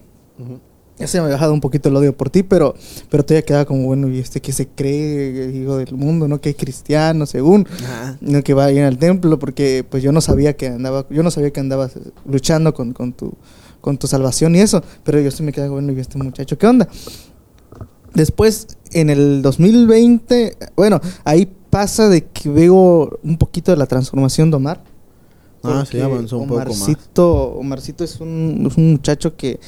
Ya 0.97 1.07
se 1.07 1.19
me 1.19 1.27
ha 1.27 1.29
bajado 1.29 1.53
un 1.53 1.61
poquito 1.61 1.89
el 1.89 1.95
odio 1.95 2.15
por 2.15 2.29
ti, 2.29 2.43
pero, 2.43 2.75
pero 3.09 3.25
todavía 3.25 3.43
quedaba 3.43 3.65
como, 3.65 3.85
bueno, 3.85 4.07
¿y 4.09 4.19
este 4.19 4.39
que 4.39 4.51
se 4.51 4.67
cree, 4.67 5.51
hijo 5.55 5.77
del 5.77 5.95
mundo, 5.95 6.27
no? 6.27 6.39
Que 6.39 6.51
es 6.51 6.55
cristiano, 6.55 7.25
según, 7.25 7.67
Ajá. 7.83 8.17
no 8.21 8.43
que 8.43 8.53
va 8.53 8.65
a 8.65 8.71
ir 8.71 8.83
al 8.83 8.97
templo, 8.97 9.39
porque 9.39 9.83
pues 9.89 10.03
yo 10.03 10.11
no 10.11 10.21
sabía 10.21 10.55
que 10.55 10.67
andaba, 10.67 11.07
yo 11.09 11.23
no 11.23 11.31
sabía 11.31 11.51
que 11.51 11.59
andabas 11.59 11.93
luchando 12.25 12.73
con, 12.73 12.93
con 12.93 13.13
tu 13.13 13.33
con 13.81 13.97
tu 13.97 14.07
salvación 14.07 14.55
y 14.55 14.59
eso, 14.59 14.81
pero 15.03 15.19
yo 15.19 15.31
sí 15.31 15.43
me 15.43 15.51
quedaba, 15.51 15.73
bueno, 15.73 15.91
¿y 15.91 15.99
este 15.99 16.17
muchacho 16.17 16.57
qué 16.57 16.67
onda? 16.67 16.87
Después, 18.13 18.67
en 18.91 19.09
el 19.09 19.41
2020, 19.41 20.57
bueno, 20.75 21.01
ahí 21.23 21.51
pasa 21.69 22.09
de 22.09 22.25
que 22.25 22.49
veo 22.49 23.19
un 23.23 23.37
poquito 23.37 23.71
de 23.71 23.77
la 23.77 23.85
transformación 23.85 24.51
de 24.51 24.57
Omar. 24.57 24.83
Ah, 25.63 25.85
sí, 25.89 25.99
avanzó 25.99 26.37
un 26.37 26.47
poco 26.47 26.59
más. 26.59 26.81
Omarcito, 26.81 27.53
Omarcito 27.53 28.03
es 28.03 28.19
un, 28.19 28.67
es 28.69 28.77
un 28.77 28.91
muchacho 28.91 29.35
que, 29.35 29.59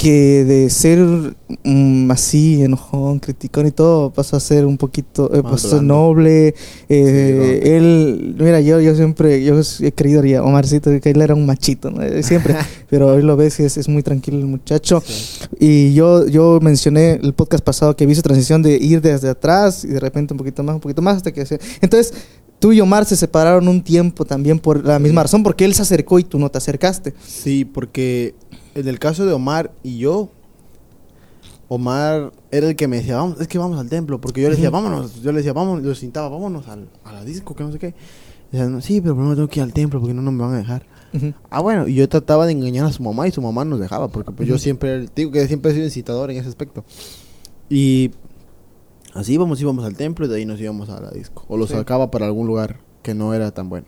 que 0.00 0.46
de 0.46 0.70
ser 0.70 0.98
mm, 1.62 2.10
así, 2.10 2.62
enojón, 2.62 3.18
criticón 3.18 3.66
y 3.66 3.70
todo, 3.70 4.10
pasó 4.10 4.34
a 4.38 4.40
ser 4.40 4.64
un 4.64 4.78
poquito, 4.78 5.30
eh, 5.34 5.42
pasó 5.42 5.66
a 5.66 5.70
ser 5.72 5.82
noble. 5.82 6.54
eh, 6.88 7.60
Sí, 7.60 7.68
él, 7.70 8.34
mira, 8.38 8.62
yo, 8.62 8.80
yo 8.80 8.96
siempre, 8.96 9.44
yo 9.44 9.60
he 9.80 9.92
creído, 9.92 10.22
Omarcito, 10.42 10.90
que 11.02 11.10
él 11.10 11.20
era 11.20 11.34
un 11.34 11.44
machito, 11.44 11.90
¿no? 11.90 12.00
Eh, 12.02 12.22
siempre, 12.22 12.54
pero 12.88 13.08
hoy 13.08 13.20
lo 13.20 13.36
ves 13.36 13.60
y 13.60 13.64
es, 13.64 13.76
es 13.76 13.90
muy 13.90 14.02
tranquilo 14.02 14.38
el 14.38 14.46
muchacho. 14.46 15.02
Sí. 15.04 15.44
Y 15.58 15.92
yo, 15.92 16.26
yo 16.26 16.60
mencioné 16.62 17.20
el 17.22 17.34
podcast 17.34 17.62
pasado 17.62 17.94
que 17.94 18.06
vi 18.06 18.14
su 18.14 18.22
transición 18.22 18.62
de 18.62 18.78
ir 18.78 19.02
desde 19.02 19.28
atrás 19.28 19.84
y 19.84 19.88
de 19.88 20.00
repente 20.00 20.32
un 20.32 20.38
poquito 20.38 20.62
más, 20.62 20.76
un 20.76 20.80
poquito 20.80 21.02
más 21.02 21.18
hasta 21.18 21.30
que. 21.30 21.44
Entonces, 21.82 22.14
tú 22.60 22.72
y 22.72 22.80
Omar 22.80 23.04
se 23.04 23.16
separaron 23.16 23.66
un 23.66 23.82
tiempo 23.82 24.24
también 24.24 24.60
por 24.60 24.84
la 24.84 25.00
misma 25.00 25.22
razón, 25.24 25.42
porque 25.42 25.64
él 25.64 25.74
se 25.74 25.82
acercó 25.82 26.20
y 26.20 26.24
tú 26.24 26.38
no 26.38 26.48
te 26.50 26.58
acercaste. 26.58 27.14
Sí, 27.26 27.64
porque 27.64 28.34
en 28.76 28.86
el 28.86 29.00
caso 29.00 29.26
de 29.26 29.32
Omar 29.32 29.72
y 29.82 29.98
yo, 29.98 30.28
Omar 31.68 32.32
era 32.50 32.68
el 32.68 32.76
que 32.76 32.86
me 32.86 32.96
decía, 32.98 33.16
vamos, 33.16 33.40
es 33.40 33.48
que 33.48 33.58
vamos 33.58 33.78
al 33.78 33.88
templo, 33.88 34.20
porque 34.20 34.40
yo 34.42 34.48
le 34.48 34.56
decía, 34.56 34.70
vámonos, 34.70 35.22
yo 35.22 35.32
le 35.32 35.38
decía, 35.38 35.52
vamos, 35.52 35.82
lo 35.82 35.94
cintaba, 35.94 36.28
vámonos 36.28 36.68
al, 36.68 36.88
a 37.04 37.12
la 37.12 37.24
disco, 37.24 37.54
que 37.56 37.64
no 37.64 37.72
sé 37.72 37.78
qué. 37.78 37.94
Y 38.52 38.56
decía, 38.56 38.68
"No, 38.68 38.80
sí, 38.80 39.00
pero 39.00 39.14
primero 39.14 39.36
tengo 39.36 39.48
que 39.48 39.60
ir 39.60 39.64
al 39.64 39.72
templo 39.72 40.00
porque 40.00 40.12
no, 40.14 40.22
no 40.22 40.32
me 40.32 40.42
van 40.42 40.54
a 40.54 40.58
dejar. 40.58 40.84
Ah, 41.48 41.60
bueno, 41.60 41.88
y 41.88 41.94
yo 41.94 42.08
trataba 42.08 42.46
de 42.46 42.52
engañar 42.52 42.86
a 42.86 42.92
su 42.92 43.02
mamá 43.02 43.26
y 43.26 43.32
su 43.32 43.40
mamá 43.42 43.64
nos 43.64 43.80
dejaba, 43.80 44.08
porque 44.08 44.30
pues 44.30 44.48
yo 44.48 44.58
siempre, 44.58 45.06
digo 45.14 45.32
que 45.32 45.46
siempre 45.48 45.70
he 45.70 45.74
sido 45.74 45.86
incitador 45.86 46.30
en 46.30 46.36
ese 46.36 46.48
aspecto. 46.48 46.84
Y 47.68 48.10
así 49.14 49.34
íbamos, 49.34 49.60
íbamos 49.60 49.84
al 49.84 49.96
templo 49.96 50.26
y 50.26 50.28
de 50.28 50.36
ahí 50.36 50.46
nos 50.46 50.60
íbamos 50.60 50.88
a 50.90 51.00
la 51.00 51.10
disco. 51.10 51.44
O 51.48 51.56
lo 51.56 51.66
Sí. 51.66 51.74
sacaba 51.74 52.10
para 52.10 52.26
algún 52.26 52.46
lugar 52.46 52.80
que 53.02 53.14
no 53.14 53.34
era 53.34 53.50
tan 53.52 53.68
bueno. 53.68 53.86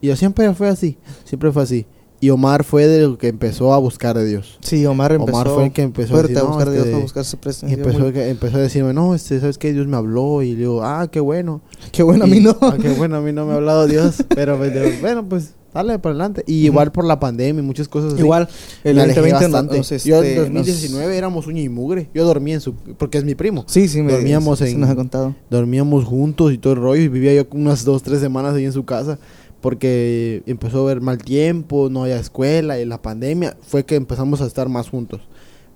Y 0.00 0.14
siempre 0.16 0.52
fue 0.54 0.68
así, 0.68 0.96
siempre 1.24 1.52
fue 1.52 1.62
así. 1.62 1.86
Y 2.22 2.28
Omar 2.28 2.64
fue 2.64 2.86
de 2.86 3.16
que 3.16 3.28
empezó 3.28 3.72
a 3.72 3.78
buscar 3.78 4.14
de 4.16 4.26
Dios. 4.26 4.58
Sí, 4.60 4.84
Omar 4.84 5.12
empezó, 5.12 5.32
Omar 5.38 5.48
fue 5.48 5.64
el 5.66 5.72
que 5.72 5.80
empezó 5.82 6.16
a 6.16 6.22
decir, 6.22 6.36
a 6.36 6.40
"No, 6.42 6.48
buscar 6.48 6.68
a 6.68 6.70
Dios, 6.72 6.84
este", 6.84 6.96
a 6.98 7.00
buscar 7.00 7.24
su 7.24 7.36
Y 7.66 7.72
empezó, 7.72 7.98
muy- 7.98 8.12
que- 8.12 8.28
empezó 8.28 8.56
a 8.58 8.60
decirme, 8.60 8.92
no, 8.92 9.14
este, 9.14 9.40
¿sabes 9.40 9.56
qué? 9.56 9.72
Dios 9.72 9.86
me 9.86 9.96
habló. 9.96 10.42
Y 10.42 10.52
le 10.52 10.58
digo, 10.58 10.82
ah, 10.82 11.08
qué 11.10 11.20
bueno. 11.20 11.62
Qué 11.92 12.02
bueno, 12.02 12.24
a 12.24 12.28
Y- 12.28 12.30
mí 12.32 12.40
no. 12.40 12.54
"Ah, 12.60 12.76
qué 12.80 12.90
bueno, 12.90 13.16
a 13.16 13.20
mí 13.22 13.32
no 13.32 13.46
me 13.46 13.52
ha 13.52 13.56
hablado 13.56 13.86
Dios. 13.86 14.22
pero 14.34 14.58
pues, 14.58 15.00
bueno, 15.00 15.26
pues 15.30 15.54
dale 15.74 15.98
para 15.98 16.10
adelante. 16.12 16.42
Y 16.46 16.64
igual 16.66 16.92
por 16.92 17.04
la 17.04 17.18
pandemia 17.20 17.62
y 17.62 17.66
muchas 17.66 17.88
cosas 17.88 18.12
así. 18.14 18.22
Igual, 18.22 18.48
el 18.84 18.96
me 18.96 19.02
alejé 19.02 19.20
2020 19.20 19.52
bastante. 19.52 19.78
nos, 19.78 20.04
Yo 20.04 20.22
este, 20.22 20.36
en 20.46 20.54
2019 20.54 21.16
éramos 21.16 21.46
uña 21.46 21.60
y 21.62 21.68
mugre. 21.68 22.08
Yo 22.14 22.24
dormía 22.24 22.54
en 22.54 22.60
su... 22.60 22.74
Porque 22.74 23.18
es 23.18 23.24
mi 23.24 23.34
primo. 23.34 23.62
nos- 23.62 23.72
Sí, 23.72 23.88
sí, 23.88 24.02
me, 24.02 24.12
Dormíamos 24.12 24.58
sí, 24.58 24.74
nos 24.76 24.90
ha 24.90 24.96
contado. 24.96 25.34
Dormíamos 25.50 26.04
juntos 26.04 26.52
y 26.52 26.58
todo 26.58 26.72
el 26.74 26.78
rollo. 26.80 27.02
Y 27.02 27.08
vivía 27.08 27.34
yo 27.34 27.46
unas 27.52 27.84
dos, 27.84 28.02
tres 28.02 28.20
semanas 28.20 28.54
ahí 28.54 28.64
en 28.64 28.72
su 28.72 28.84
casa. 28.84 29.18
Porque 29.60 30.42
empezó 30.46 30.78
a 30.78 30.82
haber 30.82 31.00
mal 31.00 31.18
tiempo, 31.18 31.88
no 31.90 32.04
había 32.04 32.18
escuela 32.18 32.78
y 32.80 32.84
la 32.86 33.02
pandemia. 33.02 33.56
Fue 33.60 33.84
que 33.84 33.94
empezamos 33.96 34.40
a 34.40 34.46
estar 34.46 34.68
más 34.68 34.88
juntos. 34.88 35.20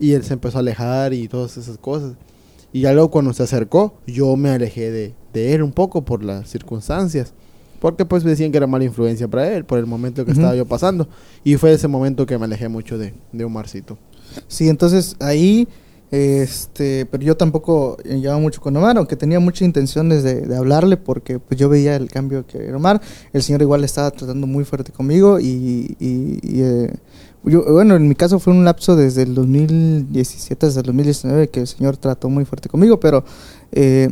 Y 0.01 0.13
él 0.13 0.25
se 0.25 0.33
empezó 0.35 0.59
a 0.59 0.61
alejar 0.61 1.13
y 1.13 1.29
todas 1.29 1.57
esas 1.57 1.79
cosas. 1.79 2.15
Y 2.73 2.81
ya 2.81 2.93
luego 2.93 3.11
cuando 3.11 3.33
se 3.33 3.43
acercó, 3.43 3.95
yo 4.07 4.35
me 4.37 4.49
alejé 4.51 4.91
de, 4.91 5.15
de 5.33 5.55
él 5.55 5.63
un 5.63 5.73
poco 5.73 6.05
por 6.05 6.25
las 6.25 6.49
circunstancias. 6.49 7.35
Porque 7.81 8.05
pues 8.05 8.25
decían 8.25 8.51
que 8.51 8.57
era 8.59 8.67
mala 8.67 8.85
influencia 8.85 9.29
para 9.29 9.53
él, 9.55 9.65
por 9.65 9.79
el 9.79 9.87
momento 9.87 10.25
que 10.25 10.31
Ujú. 10.33 10.41
estaba 10.41 10.57
yo 10.57 10.67
pasando. 10.67 11.09
Y 11.45 11.57
fue 11.57 11.73
ese 11.73 11.89
momento 11.89 12.25
que 12.27 12.39
me 12.39 12.45
alejé 12.47 12.69
mucho 12.69 12.97
de, 12.99 13.15
de 13.33 13.45
Omarcito. 13.45 13.99
Sí, 14.49 14.69
entonces 14.69 15.17
ahí, 15.21 15.69
este, 16.11 17.07
pero 17.07 17.23
yo 17.23 17.37
tampoco 17.37 17.97
eh, 18.05 18.21
llevaba 18.21 18.41
mucho 18.41 18.61
con 18.61 18.77
Omar, 18.77 18.97
aunque 18.97 19.17
tenía 19.17 19.41
muchas 19.41 19.63
intenciones 19.63 20.23
de, 20.23 20.43
de 20.43 20.57
hablarle, 20.57 20.97
porque 20.97 21.39
pues 21.39 21.59
yo 21.59 21.69
veía 21.69 21.97
el 21.97 22.09
cambio 22.11 22.47
que 22.47 22.59
era 22.59 22.77
Omar. 22.77 23.01
El 23.33 23.43
señor 23.43 23.63
igual 23.63 23.85
estaba 23.85 24.11
tratando 24.11 24.47
muy 24.47 24.65
fuerte 24.65 24.93
conmigo 24.93 25.39
y, 25.41 25.97
y- 25.99 26.39
y, 26.43 26.63
eh, 26.63 26.91
yo, 27.45 27.63
bueno, 27.71 27.95
en 27.97 28.09
mi 28.09 28.15
caso 28.15 28.39
fue 28.39 28.55
un 28.55 28.65
lapso 28.65 28.97
desde 28.97 29.23
el 29.23 29.35
2017 29.35 30.67
hasta 30.67 30.81
el 30.81 30.87
2019 30.87 31.49
que 31.49 31.61
el 31.61 31.67
señor 31.67 31.97
trató 31.99 32.31
muy 32.31 32.45
fuerte 32.47 32.69
conmigo, 32.71 32.99
pero 32.99 33.23
eh, 33.73 34.09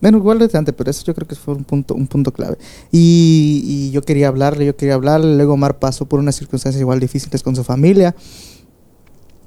bueno, 0.00 0.18
igual 0.18 0.38
desde 0.38 0.58
antes, 0.58 0.74
pero 0.76 0.90
eso 0.90 1.04
yo 1.04 1.14
creo 1.14 1.26
que 1.26 1.34
fue 1.34 1.54
un 1.54 1.64
punto, 1.64 1.94
un 1.94 2.06
punto 2.06 2.32
clave. 2.32 2.56
Y, 2.92 3.62
y 3.64 3.90
yo 3.90 4.02
quería 4.02 4.28
hablarle, 4.28 4.66
yo 4.66 4.76
quería 4.76 4.94
hablarle, 4.94 5.36
luego 5.36 5.54
Omar 5.54 5.78
pasó 5.78 6.06
por 6.06 6.20
unas 6.20 6.36
circunstancias 6.36 6.80
igual 6.80 7.00
difíciles 7.00 7.42
con 7.42 7.54
su 7.56 7.64
familia. 7.64 8.14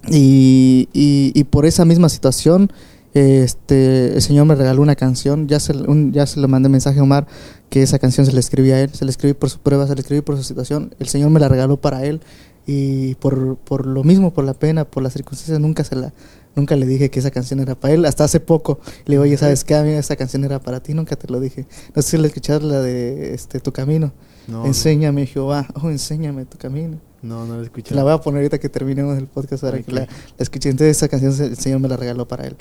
Y, 0.09 0.87
y, 0.93 1.31
y 1.35 1.43
por 1.45 1.65
esa 1.65 1.83
misma 1.85 2.09
situación, 2.09 2.71
este, 3.13 4.13
el 4.15 4.21
Señor 4.21 4.45
me 4.45 4.55
regaló 4.55 4.81
una 4.81 4.95
canción. 4.95 5.47
Ya 5.47 5.59
se, 5.59 5.73
un- 5.73 6.13
ya 6.13 6.25
se 6.25 6.39
le 6.39 6.47
mandé 6.47 6.69
mensaje 6.69 6.99
a 6.99 7.03
Omar 7.03 7.27
que 7.69 7.81
esa 7.83 7.99
canción 7.99 8.25
se 8.25 8.31
le 8.33 8.39
escribí 8.39 8.71
a 8.71 8.81
él. 8.81 8.91
Se 8.93 9.05
le 9.05 9.11
escribí 9.11 9.33
por 9.33 9.49
su 9.49 9.59
prueba, 9.59 9.85
se 9.87 9.95
le 9.95 10.01
escribí 10.01 10.21
por 10.21 10.37
su 10.37 10.43
situación. 10.43 10.95
El 10.99 11.07
Señor 11.07 11.29
me 11.29 11.39
la 11.39 11.49
regaló 11.49 11.77
para 11.77 12.05
él. 12.05 12.21
Y 12.69 13.15
por, 13.15 13.55
por 13.57 13.85
lo 13.85 14.03
mismo, 14.03 14.33
por 14.33 14.43
la 14.43 14.53
pena, 14.53 14.83
por 14.83 15.01
las 15.01 15.13
circunstancias, 15.13 15.57
nunca 15.59 15.83
se 15.85 15.95
la 15.95 16.13
nunca 16.57 16.75
le 16.75 16.85
dije 16.85 17.09
que 17.09 17.19
esa 17.19 17.31
canción 17.31 17.59
era 17.61 17.79
para 17.79 17.93
él. 17.93 18.03
Hasta 18.05 18.25
hace 18.25 18.39
poco 18.41 18.79
le 19.05 19.13
digo, 19.13 19.23
oye, 19.23 19.37
¿sabes 19.37 19.63
qué? 19.63 19.75
A 19.75 19.83
mí 19.83 19.91
esa 19.91 20.15
canción 20.17 20.43
era 20.43 20.59
para 20.59 20.81
ti. 20.83 20.93
Nunca 20.93 21.15
te 21.15 21.27
lo 21.31 21.39
dije. 21.39 21.65
No 21.95 22.01
sé 22.01 22.11
si 22.11 22.17
le 22.17 22.27
escuchaste 22.27 22.65
la 22.65 22.81
de 22.81 23.33
este, 23.33 23.59
Tu 23.61 23.71
Camino. 23.71 24.11
No, 24.47 24.65
enséñame, 24.65 25.25
Jehová. 25.25 25.67
Oh, 25.81 25.89
enséñame 25.89 26.45
tu 26.45 26.57
camino. 26.57 26.99
no, 27.21 27.45
no 27.45 27.57
lo 27.57 27.63
escuché. 27.63 27.93
La 27.93 28.03
voy 28.03 28.13
a 28.13 28.17
poner 28.19 28.39
ahorita 28.39 28.59
que 28.59 28.69
terminemos 28.69 29.17
el 29.17 29.27
podcast 29.27 29.61
para 29.63 29.81
que 29.81 29.91
la, 29.91 30.01
la 30.01 30.07
escuchen. 30.39 30.71
Entonces 30.71 30.95
esa 30.97 31.09
canción 31.09 31.33
el 31.49 31.57
Señor 31.57 31.79
me 31.81 31.89
la 31.89 31.97
regaló 31.97 32.27
para 32.29 32.47
él. 32.47 32.55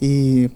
Y 0.00 0.50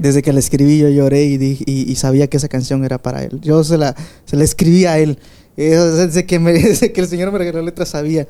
desde 0.00 0.22
que 0.22 0.32
la 0.32 0.38
escribí 0.38 0.78
yo 0.78 0.88
lloré 0.88 1.24
y, 1.24 1.36
dije- 1.36 1.64
y, 1.66 1.90
y 1.90 1.94
sabía 1.96 2.28
que 2.28 2.38
esa 2.38 2.48
canción 2.48 2.82
era 2.84 2.96
para 3.02 3.24
él. 3.24 3.40
Yo 3.42 3.62
se 3.62 3.76
la, 3.76 3.94
se 4.24 4.36
la 4.36 4.44
escribí 4.44 4.86
a 4.86 4.98
él. 4.98 5.18
Eh, 5.58 5.76
desde, 5.76 6.24
que 6.24 6.38
me- 6.38 6.52
desde 6.54 6.90
que 6.92 7.00
el 7.02 7.06
Señor 7.08 7.30
me 7.30 7.38
regaló 7.38 7.58
la 7.58 7.66
letra 7.66 7.84
sabía. 7.84 8.26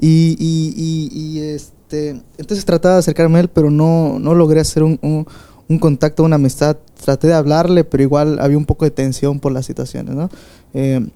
Y, 0.00 0.36
y, 0.40 0.74
y, 0.76 1.08
y, 1.18 1.38
este, 1.40 1.75
entonces 1.90 2.64
trataba 2.64 2.94
de 2.94 2.98
acercarme 3.00 3.38
a 3.38 3.40
él, 3.42 3.48
pero 3.48 3.70
no, 3.70 4.18
no 4.18 4.34
logré 4.34 4.60
hacer 4.60 4.82
un, 4.82 4.98
un, 5.02 5.26
un 5.68 5.78
contacto, 5.78 6.24
una 6.24 6.36
amistad. 6.36 6.76
Traté 7.02 7.28
de 7.28 7.34
hablarle, 7.34 7.84
pero 7.84 8.02
igual 8.02 8.38
había 8.40 8.58
un 8.58 8.66
poco 8.66 8.84
de 8.84 8.90
tensión 8.90 9.40
por 9.40 9.52
las 9.52 9.66
situaciones, 9.66 10.14
¿no? 10.14 10.30
Eh, 10.74 11.06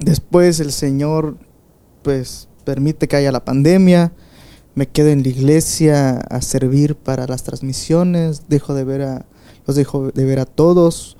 después 0.00 0.60
el 0.60 0.72
Señor 0.72 1.36
pues 2.02 2.48
permite 2.64 3.08
que 3.08 3.16
haya 3.16 3.32
la 3.32 3.44
pandemia, 3.44 4.12
me 4.74 4.88
quedo 4.88 5.08
en 5.08 5.22
la 5.22 5.28
iglesia 5.28 6.18
a 6.18 6.40
servir 6.40 6.96
para 6.96 7.26
las 7.26 7.42
transmisiones, 7.42 8.42
dejo 8.48 8.74
de 8.74 8.84
ver 8.84 9.02
a, 9.02 9.26
los 9.66 9.76
dejo 9.76 10.10
de 10.10 10.24
ver 10.24 10.40
a 10.40 10.46
todos. 10.46 11.16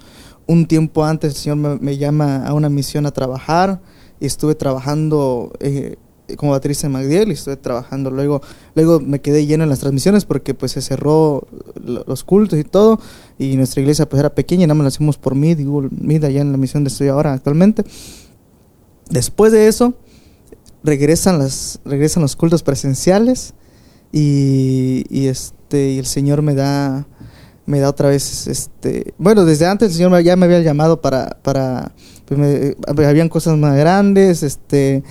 Un 0.46 0.66
tiempo 0.66 1.04
antes 1.04 1.34
el 1.34 1.36
Señor 1.36 1.56
me, 1.56 1.76
me 1.78 1.98
llama 1.98 2.44
a 2.44 2.54
una 2.54 2.68
misión 2.68 3.06
a 3.06 3.12
trabajar 3.12 3.80
estuve 4.26 4.54
trabajando 4.54 5.52
eh, 5.60 5.96
como 6.36 6.52
baterista 6.52 6.86
en 6.86 7.28
y 7.28 7.32
estuve 7.32 7.56
trabajando 7.56 8.10
luego 8.10 8.40
luego 8.74 9.00
me 9.00 9.20
quedé 9.20 9.46
lleno 9.46 9.64
en 9.64 9.70
las 9.70 9.80
transmisiones 9.80 10.24
porque 10.24 10.54
pues 10.54 10.72
se 10.72 10.80
cerró 10.82 11.46
lo- 11.82 12.04
los 12.06 12.24
cultos 12.24 12.58
y 12.58 12.64
todo 12.64 13.00
y 13.38 13.56
nuestra 13.56 13.80
iglesia 13.82 14.08
pues 14.08 14.20
era 14.20 14.34
pequeña 14.34 14.64
y 14.64 14.66
nada 14.66 14.74
más 14.74 14.84
lo 14.84 14.88
hacemos 14.88 15.18
por 15.18 15.34
Meet, 15.34 15.64
Google 15.64 15.88
Meet 15.90 16.24
allá 16.24 16.40
en 16.40 16.52
la 16.52 16.58
misión 16.58 16.84
de 16.84 16.88
estoy 16.88 17.08
ahora 17.08 17.32
actualmente. 17.32 17.84
Después 19.10 19.52
de 19.52 19.68
eso 19.68 19.94
regresan 20.84 21.38
las 21.38 21.80
regresan 21.84 22.22
los 22.22 22.34
cultos 22.36 22.62
presenciales 22.62 23.54
y, 24.10 25.04
y 25.10 25.26
este 25.28 25.90
y 25.92 25.98
el 25.98 26.06
Señor 26.06 26.42
me 26.42 26.54
da 26.54 27.06
me 27.64 27.78
da 27.78 27.88
otra 27.88 28.08
vez 28.08 28.46
este 28.48 29.14
bueno 29.18 29.44
desde 29.44 29.66
antes 29.66 29.90
el 29.90 29.94
Señor 29.96 30.20
ya 30.22 30.34
me 30.36 30.46
había 30.46 30.60
llamado 30.60 31.00
para 31.00 31.38
para 31.42 31.92
pues 32.26 32.38
me- 32.40 32.76
habían 33.06 33.28
cosas 33.28 33.56
más 33.56 33.76
grandes 33.76 34.42
este 34.42 35.04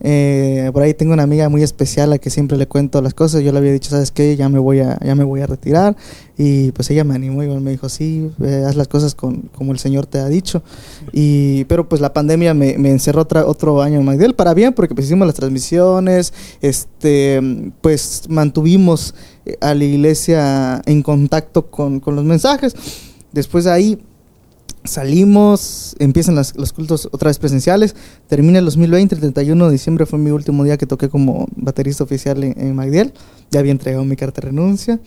eh, 0.00 0.70
por 0.72 0.82
ahí 0.82 0.94
tengo 0.94 1.14
una 1.14 1.22
amiga 1.22 1.48
muy 1.48 1.62
especial 1.62 2.12
a 2.12 2.18
que 2.18 2.30
siempre 2.30 2.58
le 2.58 2.66
cuento 2.66 3.00
las 3.00 3.14
cosas. 3.14 3.42
Yo 3.42 3.52
le 3.52 3.58
había 3.58 3.72
dicho, 3.72 3.90
¿sabes 3.90 4.10
qué? 4.10 4.36
Ya 4.36 4.48
me 4.48 4.58
voy 4.58 4.80
a, 4.80 4.98
ya 5.04 5.14
me 5.14 5.24
voy 5.24 5.40
a 5.40 5.46
retirar. 5.46 5.96
Y 6.36 6.72
pues 6.72 6.90
ella 6.90 7.04
me 7.04 7.14
animó 7.14 7.42
y 7.42 7.48
me 7.48 7.70
dijo, 7.70 7.88
sí, 7.88 8.30
haz 8.66 8.76
las 8.76 8.88
cosas 8.88 9.14
con, 9.14 9.42
como 9.54 9.72
el 9.72 9.78
Señor 9.78 10.06
te 10.06 10.18
ha 10.18 10.28
dicho. 10.28 10.62
Y, 11.12 11.64
pero 11.64 11.88
pues 11.88 12.00
la 12.00 12.12
pandemia 12.12 12.52
me, 12.52 12.76
me 12.78 12.90
encerró 12.90 13.22
otra, 13.22 13.46
otro 13.46 13.80
año 13.80 13.98
en 13.98 14.04
Magdiel 14.04 14.34
para 14.34 14.52
bien, 14.52 14.74
porque 14.74 14.94
pues 14.94 15.06
hicimos 15.06 15.26
las 15.26 15.36
transmisiones, 15.36 16.34
este, 16.60 17.72
pues 17.80 18.24
mantuvimos 18.28 19.14
eh, 19.46 19.56
a 19.60 19.74
la 19.74 19.84
iglesia 19.84 20.82
en 20.84 21.02
contacto 21.02 21.70
con, 21.70 22.00
con 22.00 22.16
los 22.16 22.24
mensajes. 22.24 22.74
Después 23.32 23.64
de 23.64 23.72
ahí 23.72 23.98
salimos, 24.86 25.94
empiezan 25.98 26.34
las- 26.34 26.56
los 26.56 26.72
cultos 26.72 27.08
otra 27.12 27.28
vez 27.28 27.38
presenciales, 27.38 27.94
termina 28.28 28.58
el 28.58 28.64
2020, 28.64 29.14
el 29.14 29.20
31 29.20 29.66
de 29.66 29.72
diciembre 29.72 30.06
fue 30.06 30.18
mi 30.18 30.30
último 30.30 30.64
día 30.64 30.76
que 30.76 30.86
toqué 30.86 31.08
como 31.08 31.46
baterista 31.56 32.04
oficial 32.04 32.42
en, 32.44 32.58
en 32.60 32.74
Magdiel, 32.74 33.12
ya 33.50 33.60
había 33.60 33.72
entregado 33.72 34.04
mi 34.04 34.16
carta 34.16 34.40
de 34.40 34.48
renuncia 34.48 35.00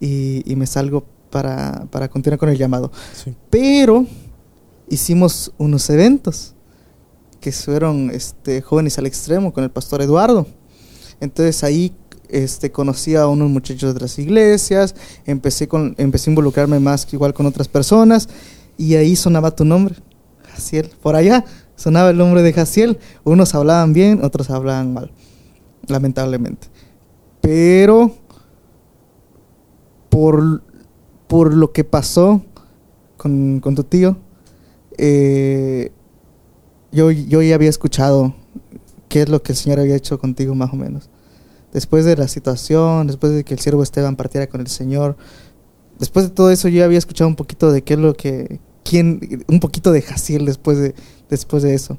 y, 0.00 0.42
y 0.50 0.56
me 0.56 0.66
salgo 0.66 1.04
para, 1.30 1.86
para 1.90 2.08
continuar 2.08 2.38
con 2.38 2.48
el 2.48 2.56
llamado. 2.58 2.90
Sí. 3.24 3.34
Pero 3.50 4.06
hicimos 4.88 5.52
unos 5.58 5.88
eventos 5.90 6.54
que 7.40 7.52
fueron 7.52 8.10
este, 8.10 8.62
jóvenes 8.62 8.98
al 8.98 9.06
extremo 9.06 9.52
con 9.52 9.64
el 9.64 9.70
pastor 9.70 10.00
Eduardo. 10.02 10.46
Entonces 11.20 11.62
ahí 11.64 11.92
este, 12.28 12.70
conocí 12.72 13.14
a 13.16 13.26
unos 13.26 13.50
muchachos 13.50 13.82
de 13.82 13.90
otras 13.96 14.18
iglesias, 14.18 14.94
empecé, 15.26 15.68
con, 15.68 15.94
empecé 15.98 16.30
a 16.30 16.32
involucrarme 16.32 16.80
más 16.80 17.04
que 17.06 17.16
igual 17.16 17.34
con 17.34 17.46
otras 17.46 17.68
personas 17.68 18.28
y 18.76 18.94
ahí 18.94 19.16
sonaba 19.16 19.54
tu 19.54 19.64
nombre, 19.64 19.94
Jaciel. 20.52 20.90
Por 21.02 21.16
allá 21.16 21.44
sonaba 21.76 22.10
el 22.10 22.16
nombre 22.16 22.42
de 22.42 22.52
Jaciel. 22.52 22.98
Unos 23.24 23.54
hablaban 23.54 23.92
bien, 23.92 24.24
otros 24.24 24.50
hablaban 24.50 24.92
mal, 24.92 25.10
lamentablemente. 25.86 26.68
Pero 27.40 28.14
por, 30.08 30.62
por 31.26 31.54
lo 31.54 31.72
que 31.72 31.84
pasó 31.84 32.42
con, 33.16 33.60
con 33.60 33.74
tu 33.74 33.84
tío, 33.84 34.16
eh, 34.96 35.92
yo, 36.92 37.10
yo 37.10 37.42
ya 37.42 37.54
había 37.54 37.68
escuchado 37.68 38.34
qué 39.08 39.22
es 39.22 39.28
lo 39.28 39.42
que 39.42 39.52
el 39.52 39.56
Señor 39.58 39.80
había 39.80 39.96
hecho 39.96 40.18
contigo 40.18 40.54
más 40.54 40.72
o 40.72 40.76
menos. 40.76 41.10
Después 41.72 42.04
de 42.04 42.16
la 42.16 42.28
situación, 42.28 43.08
después 43.08 43.32
de 43.32 43.44
que 43.44 43.54
el 43.54 43.60
siervo 43.60 43.82
Esteban 43.82 44.14
partiera 44.14 44.46
con 44.46 44.60
el 44.60 44.68
Señor, 44.68 45.16
después 45.98 46.26
de 46.26 46.32
todo 46.32 46.50
eso 46.50 46.68
yo 46.68 46.84
había 46.84 46.98
escuchado 46.98 47.28
un 47.28 47.36
poquito 47.36 47.70
de 47.72 47.82
qué 47.82 47.94
es 47.94 48.00
lo 48.00 48.14
que, 48.14 48.60
quién, 48.84 49.44
un 49.48 49.60
poquito 49.60 49.92
de 49.92 50.02
Jaciel 50.02 50.44
después 50.46 50.78
de, 50.78 50.94
después 51.30 51.62
de 51.62 51.74
eso. 51.74 51.98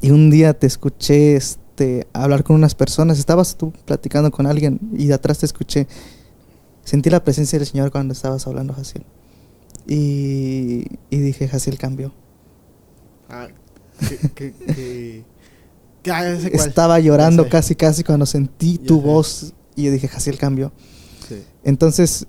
Y 0.00 0.10
un 0.10 0.30
día 0.30 0.52
te 0.58 0.66
escuché 0.66 1.36
este, 1.36 2.06
hablar 2.12 2.42
con 2.42 2.56
unas 2.56 2.74
personas, 2.74 3.18
estabas 3.18 3.56
tú 3.56 3.72
platicando 3.84 4.30
con 4.32 4.46
alguien 4.46 4.80
y 4.96 5.06
de 5.06 5.14
atrás 5.14 5.38
te 5.38 5.46
escuché. 5.46 5.86
Sentí 6.84 7.08
la 7.10 7.22
presencia 7.22 7.58
del 7.58 7.68
Señor 7.68 7.92
cuando 7.92 8.12
estabas 8.12 8.46
hablando, 8.48 8.74
Jaciel. 8.74 9.04
Y, 9.86 10.86
y 11.10 11.18
dije, 11.18 11.48
Jaciel 11.48 11.78
cambió. 11.78 12.12
Ah, 13.28 13.48
que, 14.00 14.16
que, 14.34 14.52
que, 14.52 15.24
que- 16.02 16.10
ah. 16.10 16.24
Estaba 16.52 16.98
llorando 17.00 17.48
casi, 17.48 17.74
casi 17.76 18.02
cuando 18.04 18.26
sentí 18.26 18.78
tu 18.78 19.00
voz 19.00 19.52
y 19.76 19.84
yo 19.84 19.92
dije, 19.92 20.08
Jaciel 20.08 20.38
cambió. 20.38 20.72
Sí. 21.28 21.42
Entonces 21.64 22.26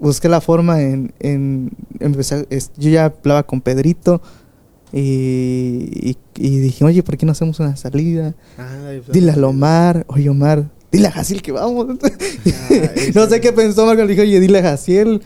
busqué 0.00 0.28
la 0.28 0.40
forma 0.40 0.80
en, 0.82 1.12
en 1.20 1.70
empecé, 2.00 2.46
es- 2.50 2.70
yo 2.76 2.90
ya 2.90 3.06
hablaba 3.06 3.42
con 3.44 3.60
Pedrito 3.60 4.20
y, 4.92 6.10
y- 6.10 6.16
y 6.36 6.58
dije, 6.60 6.84
oye, 6.84 7.02
¿por 7.02 7.16
qué 7.16 7.26
no 7.26 7.32
hacemos 7.32 7.60
una 7.60 7.76
salida? 7.76 8.34
Ay, 8.56 9.00
pues, 9.04 9.12
Dile 9.12 9.32
a 9.32 9.36
Lomar, 9.36 10.04
oye 10.08 10.28
Omar, 10.30 10.70
dile 10.90 11.08
a 11.08 11.12
Jaciel 11.12 11.42
que 11.42 11.52
vamos. 11.52 11.86
Ah, 12.02 12.68
no 13.14 13.26
sé 13.28 13.40
qué 13.40 13.52
pensó 13.52 13.82
Omar 13.82 13.96
cuando 13.96 14.06
le 14.06 14.12
dije, 14.14 14.22
oye, 14.22 14.40
dile 14.40 14.58
a 14.60 14.62
Jaciel. 14.62 15.22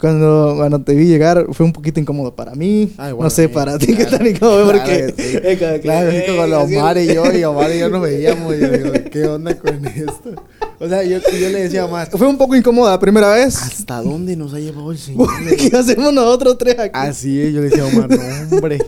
Cuando, 0.00 0.54
cuando 0.56 0.80
te 0.82 0.94
vi 0.94 1.04
llegar 1.06 1.46
fue 1.52 1.66
un 1.66 1.72
poquito 1.72 2.00
incómodo 2.00 2.34
para 2.34 2.54
mí. 2.54 2.92
Ay, 2.96 3.10
no 3.10 3.16
bueno, 3.16 3.30
sé, 3.30 3.42
sí, 3.42 3.48
para 3.48 3.76
ti 3.78 3.88
qué 3.88 4.06
claro. 4.06 4.16
tan 4.18 4.26
incómodo 4.26 4.64
Claro 4.70 4.78
porque... 4.78 5.14
que 5.14 5.22
sí. 5.22 5.36
eh, 5.42 5.56
que, 5.58 5.80
Claro, 5.82 6.10
eh, 6.10 6.48
lo 6.48 6.58
así- 6.60 6.76
Omar 6.76 6.98
y 6.98 7.06
yo, 7.14 7.32
y 7.32 7.44
Omar 7.44 7.70
y 7.74 7.78
yo 7.80 7.90
nos 7.90 8.00
veíamos. 8.08 8.54
Y 8.56 8.60
yo 8.60 8.68
digo, 8.70 8.92
¿qué 9.12 9.24
onda 9.26 9.54
con 9.58 9.84
esto? 9.86 10.30
O 10.78 10.88
sea, 10.88 11.02
yo, 11.02 11.18
yo 11.18 11.48
le 11.50 11.62
decía 11.64 11.84
Omar, 11.84 12.08
Fue 12.10 12.26
un 12.26 12.38
poco 12.38 12.56
incómoda 12.56 12.92
la 12.92 12.98
primera 12.98 13.30
vez. 13.34 13.56
¿hasta 13.60 14.00
dónde 14.00 14.34
nos 14.36 14.54
ha 14.54 14.58
llevado 14.58 14.90
el 14.90 14.98
señor? 14.98 15.28
¿Qué 15.58 15.76
hacemos 15.76 16.12
nosotros 16.14 16.56
tres 16.56 16.78
aquí? 16.78 16.92
Así 16.98 17.38
es, 17.40 17.52
yo 17.52 17.60
le 17.60 17.68
decía 17.68 17.82
a 17.84 17.86
Omar, 17.88 18.08
no, 18.08 18.56
hombre. 18.56 18.78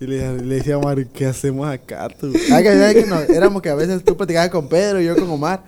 Y 0.00 0.06
le, 0.06 0.38
le 0.42 0.54
decía 0.56 0.74
a 0.74 0.78
Omar, 0.78 1.06
¿qué 1.06 1.26
hacemos 1.26 1.68
acá 1.68 2.08
tú? 2.20 2.32
Ah, 2.52 2.62
que, 2.62 2.68
¿sabes 2.72 2.94
que 2.94 3.06
no, 3.06 3.20
éramos 3.20 3.62
que 3.62 3.68
a 3.68 3.74
veces 3.76 4.02
tú 4.04 4.16
platicabas 4.16 4.48
con 4.50 4.68
Pedro 4.68 5.00
y 5.00 5.04
yo 5.06 5.14
con 5.16 5.30
Omar. 5.30 5.62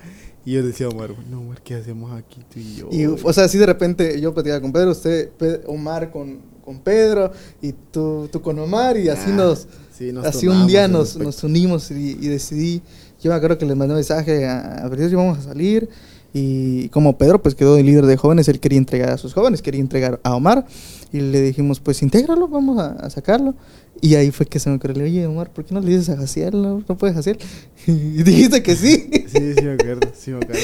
Y 0.45 0.53
yo 0.53 0.63
decía 0.63 0.87
Omar, 0.89 1.11
no, 1.29 1.41
Omar, 1.41 1.61
¿qué 1.61 1.75
hacemos 1.75 2.11
aquí 2.11 2.39
tú 2.51 2.59
y 2.59 2.75
yo? 2.75 2.89
Y, 2.91 3.05
o 3.05 3.33
sea, 3.33 3.43
así 3.45 3.57
de 3.57 3.65
repente 3.65 4.19
yo 4.19 4.33
platicaba 4.33 4.59
con 4.61 4.71
Pedro, 4.71 4.91
usted, 4.91 5.29
Omar 5.67 6.11
con, 6.11 6.39
con 6.65 6.79
Pedro, 6.79 7.31
y 7.61 7.73
tú, 7.73 8.27
tú 8.31 8.41
con 8.41 8.57
Omar, 8.57 8.97
y 8.97 9.09
así 9.09 9.29
Ah, 9.31 9.35
nos... 9.35 9.67
sí, 9.95 10.11
nos 10.11 10.25
así 10.25 10.47
un 10.47 10.65
día 10.65 10.87
nos, 10.87 11.15
nos 11.17 11.43
unimos 11.43 11.91
y, 11.91 12.17
y 12.19 12.27
decidí... 12.27 12.81
Yo 13.21 13.29
me 13.29 13.35
acuerdo 13.35 13.55
que 13.59 13.67
le 13.67 13.75
mandé 13.75 13.93
un 13.93 13.97
mensaje 13.99 14.47
a, 14.47 14.83
a 14.83 14.89
Pedro, 14.89 15.15
vamos 15.17 15.37
a 15.37 15.41
salir, 15.43 15.87
y 16.33 16.89
como 16.89 17.17
Pedro 17.17 17.41
pues 17.41 17.55
quedó 17.55 17.77
el 17.77 17.85
líder 17.85 18.05
de 18.05 18.17
jóvenes, 18.17 18.47
él 18.47 18.59
quería 18.59 18.77
entregar 18.77 19.09
a 19.09 19.17
sus 19.17 19.33
jóvenes, 19.33 19.61
quería 19.61 19.81
entregar 19.81 20.19
a 20.23 20.35
Omar, 20.35 20.65
y 21.11 21.19
le 21.19 21.41
dijimos, 21.41 21.79
pues 21.79 22.01
intégralo, 22.01 22.47
vamos 22.47 22.79
a, 22.79 22.91
a 22.93 23.09
sacarlo. 23.09 23.53
Y 23.99 24.15
ahí 24.15 24.31
fue 24.31 24.45
que 24.47 24.57
se 24.59 24.69
me 24.69 24.77
ocurrió, 24.77 25.03
oye 25.03 25.27
Omar, 25.27 25.51
¿por 25.51 25.63
qué 25.65 25.73
no 25.75 25.79
le 25.81 25.89
dices 25.91 26.09
a 26.09 26.17
Jaciel? 26.17 26.53
¿No, 26.61 26.83
no 26.87 26.97
puedes 26.97 27.15
hacer? 27.17 27.37
Y 27.87 28.23
dijiste 28.23 28.63
que 28.63 28.75
sí. 28.75 29.09
Sí, 29.27 29.53
sí 29.55 29.61
me 29.63 29.73
acuerdo, 29.73 30.09
sí 30.17 30.31
me 30.31 30.37
acuerdo. 30.37 30.61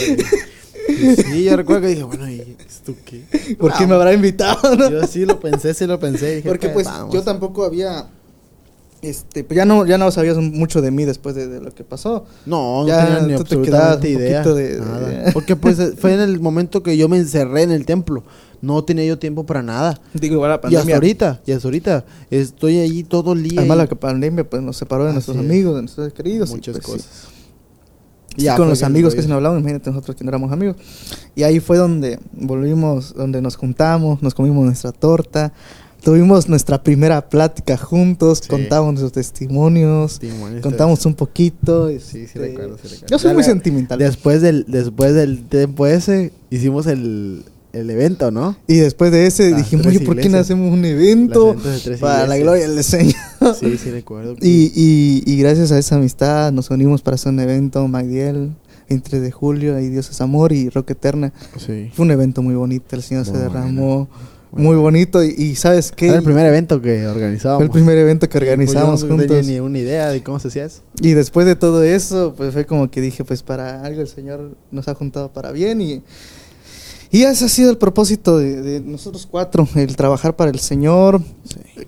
Y 0.90 1.16
Sí, 1.22 1.44
yo 1.44 1.56
recuerdo 1.58 1.82
que 1.82 1.88
dije, 1.90 2.04
bueno, 2.04 2.30
¿y 2.30 2.56
esto 2.68 2.96
qué? 3.06 3.24
¿Por 3.60 3.72
qué 3.74 3.84
Ah, 3.84 3.88
me 3.88 3.96
habrá 3.96 4.14
invitado? 4.14 4.76
no? 4.78 4.90
Yo 4.90 5.06
sí 5.06 5.26
lo 5.26 5.40
pensé, 5.40 5.74
sí 5.74 5.86
lo 5.86 6.00
pensé. 6.00 6.38
dije, 6.38 6.48
Porque 6.48 6.70
pues 6.70 6.86
vamos. 6.88 7.14
yo 7.14 7.22
tampoco 7.24 7.66
había 7.66 8.08
este 9.10 9.44
pues 9.44 9.56
ya 9.58 9.66
no 9.66 9.86
ya 9.86 9.98
no 9.98 10.10
sabías 10.12 10.38
mucho 10.38 10.82
de 10.82 10.92
mí 10.92 11.06
después 11.06 11.36
de, 11.36 11.48
de 11.48 11.62
lo 11.62 11.72
que 11.74 11.84
pasó. 11.84 12.26
No, 12.46 12.82
no 12.82 12.88
Ya 12.88 13.06
tenía 13.06 13.22
ni 13.22 13.36
tú 13.36 13.44
te 13.44 13.56
absolutamente 13.56 14.16
un 14.16 14.22
idea. 14.22 14.44
de- 14.44 14.80
nada. 14.80 15.26
Porque 15.34 15.56
pues 15.56 15.78
fue 16.00 16.14
en 16.14 16.20
el 16.22 16.40
momento 16.40 16.84
que 16.84 16.98
yo 16.98 17.08
me 17.10 17.18
encerré 17.18 17.64
en 17.64 17.72
el 17.72 17.86
templo. 17.86 18.24
No 18.62 18.84
tenía 18.84 19.06
yo 19.06 19.20
tiempo 19.20 19.46
para 19.46 19.62
nada. 19.62 20.02
Digo, 20.14 20.36
igual 20.36 20.50
la 20.50 20.56
Y 20.56 20.58
hasta 20.58 20.70
pandemia. 20.70 20.96
ahorita, 20.96 21.42
y 21.46 21.52
hasta 21.52 21.68
ahorita. 21.68 22.06
Estoy 22.32 22.80
allí 22.80 23.04
todo 23.04 23.34
el 23.34 23.44
día. 23.44 23.60
Además 23.60 23.78
y 23.78 23.80
la 23.94 24.00
pandemia 24.00 24.50
pues 24.50 24.64
nos 24.64 24.78
separó 24.78 25.04
de 25.04 25.10
Así 25.10 25.16
nuestros 25.16 25.38
es. 25.38 25.44
amigos, 25.44 25.76
de 25.76 25.82
nuestros 25.84 26.14
queridos 26.14 26.50
y, 26.50 26.54
muchas 26.56 26.74
pues, 26.80 26.86
sí. 26.86 26.92
cosas. 26.92 27.28
Sí, 28.36 28.44
Ya 28.44 28.56
con 28.56 28.66
fue 28.66 28.70
los 28.72 28.84
amigos 28.84 29.14
que 29.16 29.22
se 29.22 29.28
nos 29.28 29.36
hablaban, 29.38 29.60
imagínate 29.60 29.90
nosotros 29.92 30.16
que 30.16 30.24
no 30.24 30.30
éramos 30.30 30.52
amigos. 30.52 30.76
Y 31.36 31.44
ahí 31.44 31.60
fue 31.60 31.78
donde 31.78 32.20
volvimos, 32.34 33.14
donde 33.16 33.42
nos 33.44 33.56
juntamos, 33.58 34.22
nos 34.24 34.34
comimos 34.34 34.66
nuestra 34.66 34.92
torta, 34.92 35.54
tuvimos 36.08 36.48
nuestra 36.48 36.82
primera 36.82 37.28
plática 37.28 37.76
juntos, 37.76 38.40
Sí. 38.42 38.48
contamos 38.48 38.94
nuestros 38.94 39.12
testimonios, 39.12 40.22
contamos 40.62 41.06
un 41.06 41.14
poquito. 41.16 41.90
Sí, 41.90 42.00
sí 42.00 42.20
este, 42.22 42.40
recuerdo, 42.40 42.78
sí 42.78 42.84
recuerdo. 42.88 43.08
Yo 43.12 43.20
soy 43.20 43.34
muy 43.34 43.42
la- 43.44 43.50
sentimental. 43.50 44.00
Después 44.00 44.42
del, 44.42 44.64
después 44.70 45.14
del 45.14 45.44
tiempo 45.44 45.86
ese, 45.86 46.32
hicimos 46.50 46.88
el, 46.88 47.44
el 47.74 47.90
evento, 47.90 48.32
¿no? 48.32 48.56
Y 48.68 48.76
después 48.76 49.12
de 49.12 49.28
ese 49.28 49.50
Las 49.52 49.58
dijimos, 49.60 49.86
oye, 49.88 50.00
¿por 50.00 50.16
qué 50.16 50.30
no 50.30 50.38
hacemos 50.38 50.72
un 50.72 50.86
evento 50.86 51.58
para 52.00 52.26
la 52.26 52.38
gloria 52.38 52.70
del 52.70 52.82
Señor? 52.86 53.14
Sí, 53.60 53.78
sí 53.78 53.92
recuerdo. 53.92 54.36
Y, 54.42 54.72
y, 54.74 55.24
y 55.26 55.38
gracias 55.40 55.74
a 55.74 55.78
esa 55.78 55.96
amistad 55.98 56.54
nos 56.54 56.70
unimos 56.70 57.02
para 57.02 57.16
hacer 57.16 57.34
un 57.34 57.42
evento, 57.42 57.86
Magdiel, 57.90 58.52
23 58.90 59.22
de 59.24 59.32
julio, 59.32 59.78
y 59.78 59.90
Dios 59.90 60.10
es 60.10 60.22
Amor 60.22 60.54
y 60.54 60.70
Roca 60.70 60.94
Eterna. 60.94 61.34
Sí. 61.58 61.92
Fue 61.94 62.06
un 62.06 62.12
evento 62.12 62.42
muy 62.42 62.56
bonito, 62.56 62.96
el 62.96 63.04
Señor 63.04 63.26
se 63.26 63.34
derramó 63.38 64.08
muy 64.52 64.76
bonito. 64.76 65.24
Y, 65.24 65.30
y 65.38 65.56
¿sabes 65.56 65.92
qué? 65.92 66.08
Era 66.08 66.18
el 66.18 66.24
primer 66.24 66.46
evento 66.46 66.82
que 66.82 67.06
organizábamos. 67.08 67.60
Fue 67.60 67.66
el 67.66 67.72
primer 67.72 67.98
evento 67.98 68.28
que 68.28 68.38
Pues 68.40 68.44
organizamos 68.50 69.02
yo 69.02 69.08
no 69.08 69.18
tenía 69.18 69.28
juntos. 69.36 69.48
ni 69.48 69.60
una 69.60 69.80
idea 69.80 70.10
de 70.10 70.24
cómo 70.24 70.40
se 70.40 70.48
hacía 70.50 70.66
eso. 70.66 70.82
Y 71.02 71.14
después 71.14 71.46
de 71.46 71.56
todo 71.56 71.84
eso, 71.84 72.34
pues 72.36 72.54
fue 72.54 72.66
como 72.66 72.90
que 72.90 73.02
dije, 73.02 73.24
pues 73.24 73.44
para 73.44 73.82
algo 73.84 74.02
el 74.02 74.08
Señor 74.08 74.56
nos 74.72 74.88
ha 74.88 74.96
juntado 74.96 75.32
para 75.34 75.52
bien 75.52 75.82
y, 75.82 76.04
y 77.10 77.24
ese 77.24 77.46
ha 77.46 77.50
sido 77.50 77.70
el 77.72 77.78
propósito 77.78 78.38
de, 78.38 78.62
de 78.62 78.82
nosotros 78.82 79.26
cuatro, 79.30 79.68
el 79.76 79.96
trabajar 79.96 80.36
para 80.36 80.52
el 80.52 80.60
Señor. 80.60 81.22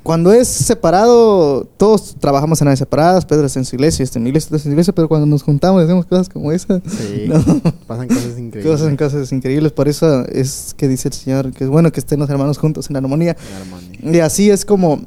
Cuando 0.02 0.32
es 0.32 0.48
separado, 0.48 1.66
todos 1.76 2.16
trabajamos 2.20 2.62
en 2.62 2.68
áreas 2.70 2.80
separadas, 2.80 3.26
Pedro 3.26 3.46
está 3.46 3.60
en 3.60 3.66
su 3.66 3.76
iglesia, 3.76 4.04
estoy 4.04 4.20
en 4.20 4.24
mi 4.24 4.30
iglesia, 4.30 4.56
en 4.56 4.64
tu 4.64 4.70
iglesia, 4.70 4.94
pero 4.96 5.10
cuando 5.10 5.28
nos 5.28 5.44
juntamos 5.44 5.84
hacemos 5.84 6.06
cosas 6.06 6.30
como 6.30 6.52
esa, 6.54 6.82
Sí. 6.88 7.26
No. 7.28 7.44
Pasan 7.86 8.08
cosas 8.08 8.39
increíbles. 8.60 8.80
cosas 8.80 8.90
en 8.90 8.98
cosas 8.98 9.32
increíbles, 9.32 9.72
por 9.72 9.88
eso 9.88 10.26
es 10.28 10.74
que 10.78 10.88
dice 10.88 11.10
el 11.10 11.14
Señor 11.14 11.52
que 11.52 11.64
es 11.64 11.70
bueno 11.70 11.92
que 11.92 12.00
estén 12.00 12.20
los 12.20 12.30
hermanos 12.30 12.58
juntos 12.58 12.90
en 12.90 12.96
armonía. 12.96 13.36
En 13.50 13.62
armonía. 13.62 14.18
Y 14.18 14.20
así 14.20 14.50
es 14.50 14.66
como, 14.66 15.02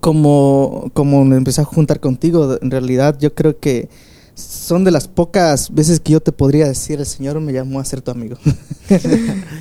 como, 0.00 0.90
como 0.94 1.24
me 1.24 1.36
empecé 1.36 1.60
a 1.60 1.64
juntar 1.64 2.00
contigo. 2.00 2.58
En 2.60 2.70
realidad, 2.70 3.16
yo 3.18 3.34
creo 3.34 3.58
que 3.58 3.88
son 4.34 4.84
de 4.84 4.90
las 4.90 5.08
pocas 5.08 5.72
veces 5.72 6.00
que 6.00 6.12
yo 6.12 6.20
te 6.20 6.32
podría 6.32 6.66
decir, 6.66 6.98
el 6.98 7.06
Señor 7.06 7.40
me 7.40 7.52
llamó 7.52 7.80
a 7.80 7.84
ser 7.84 8.00
tu 8.00 8.10
amigo. 8.10 8.36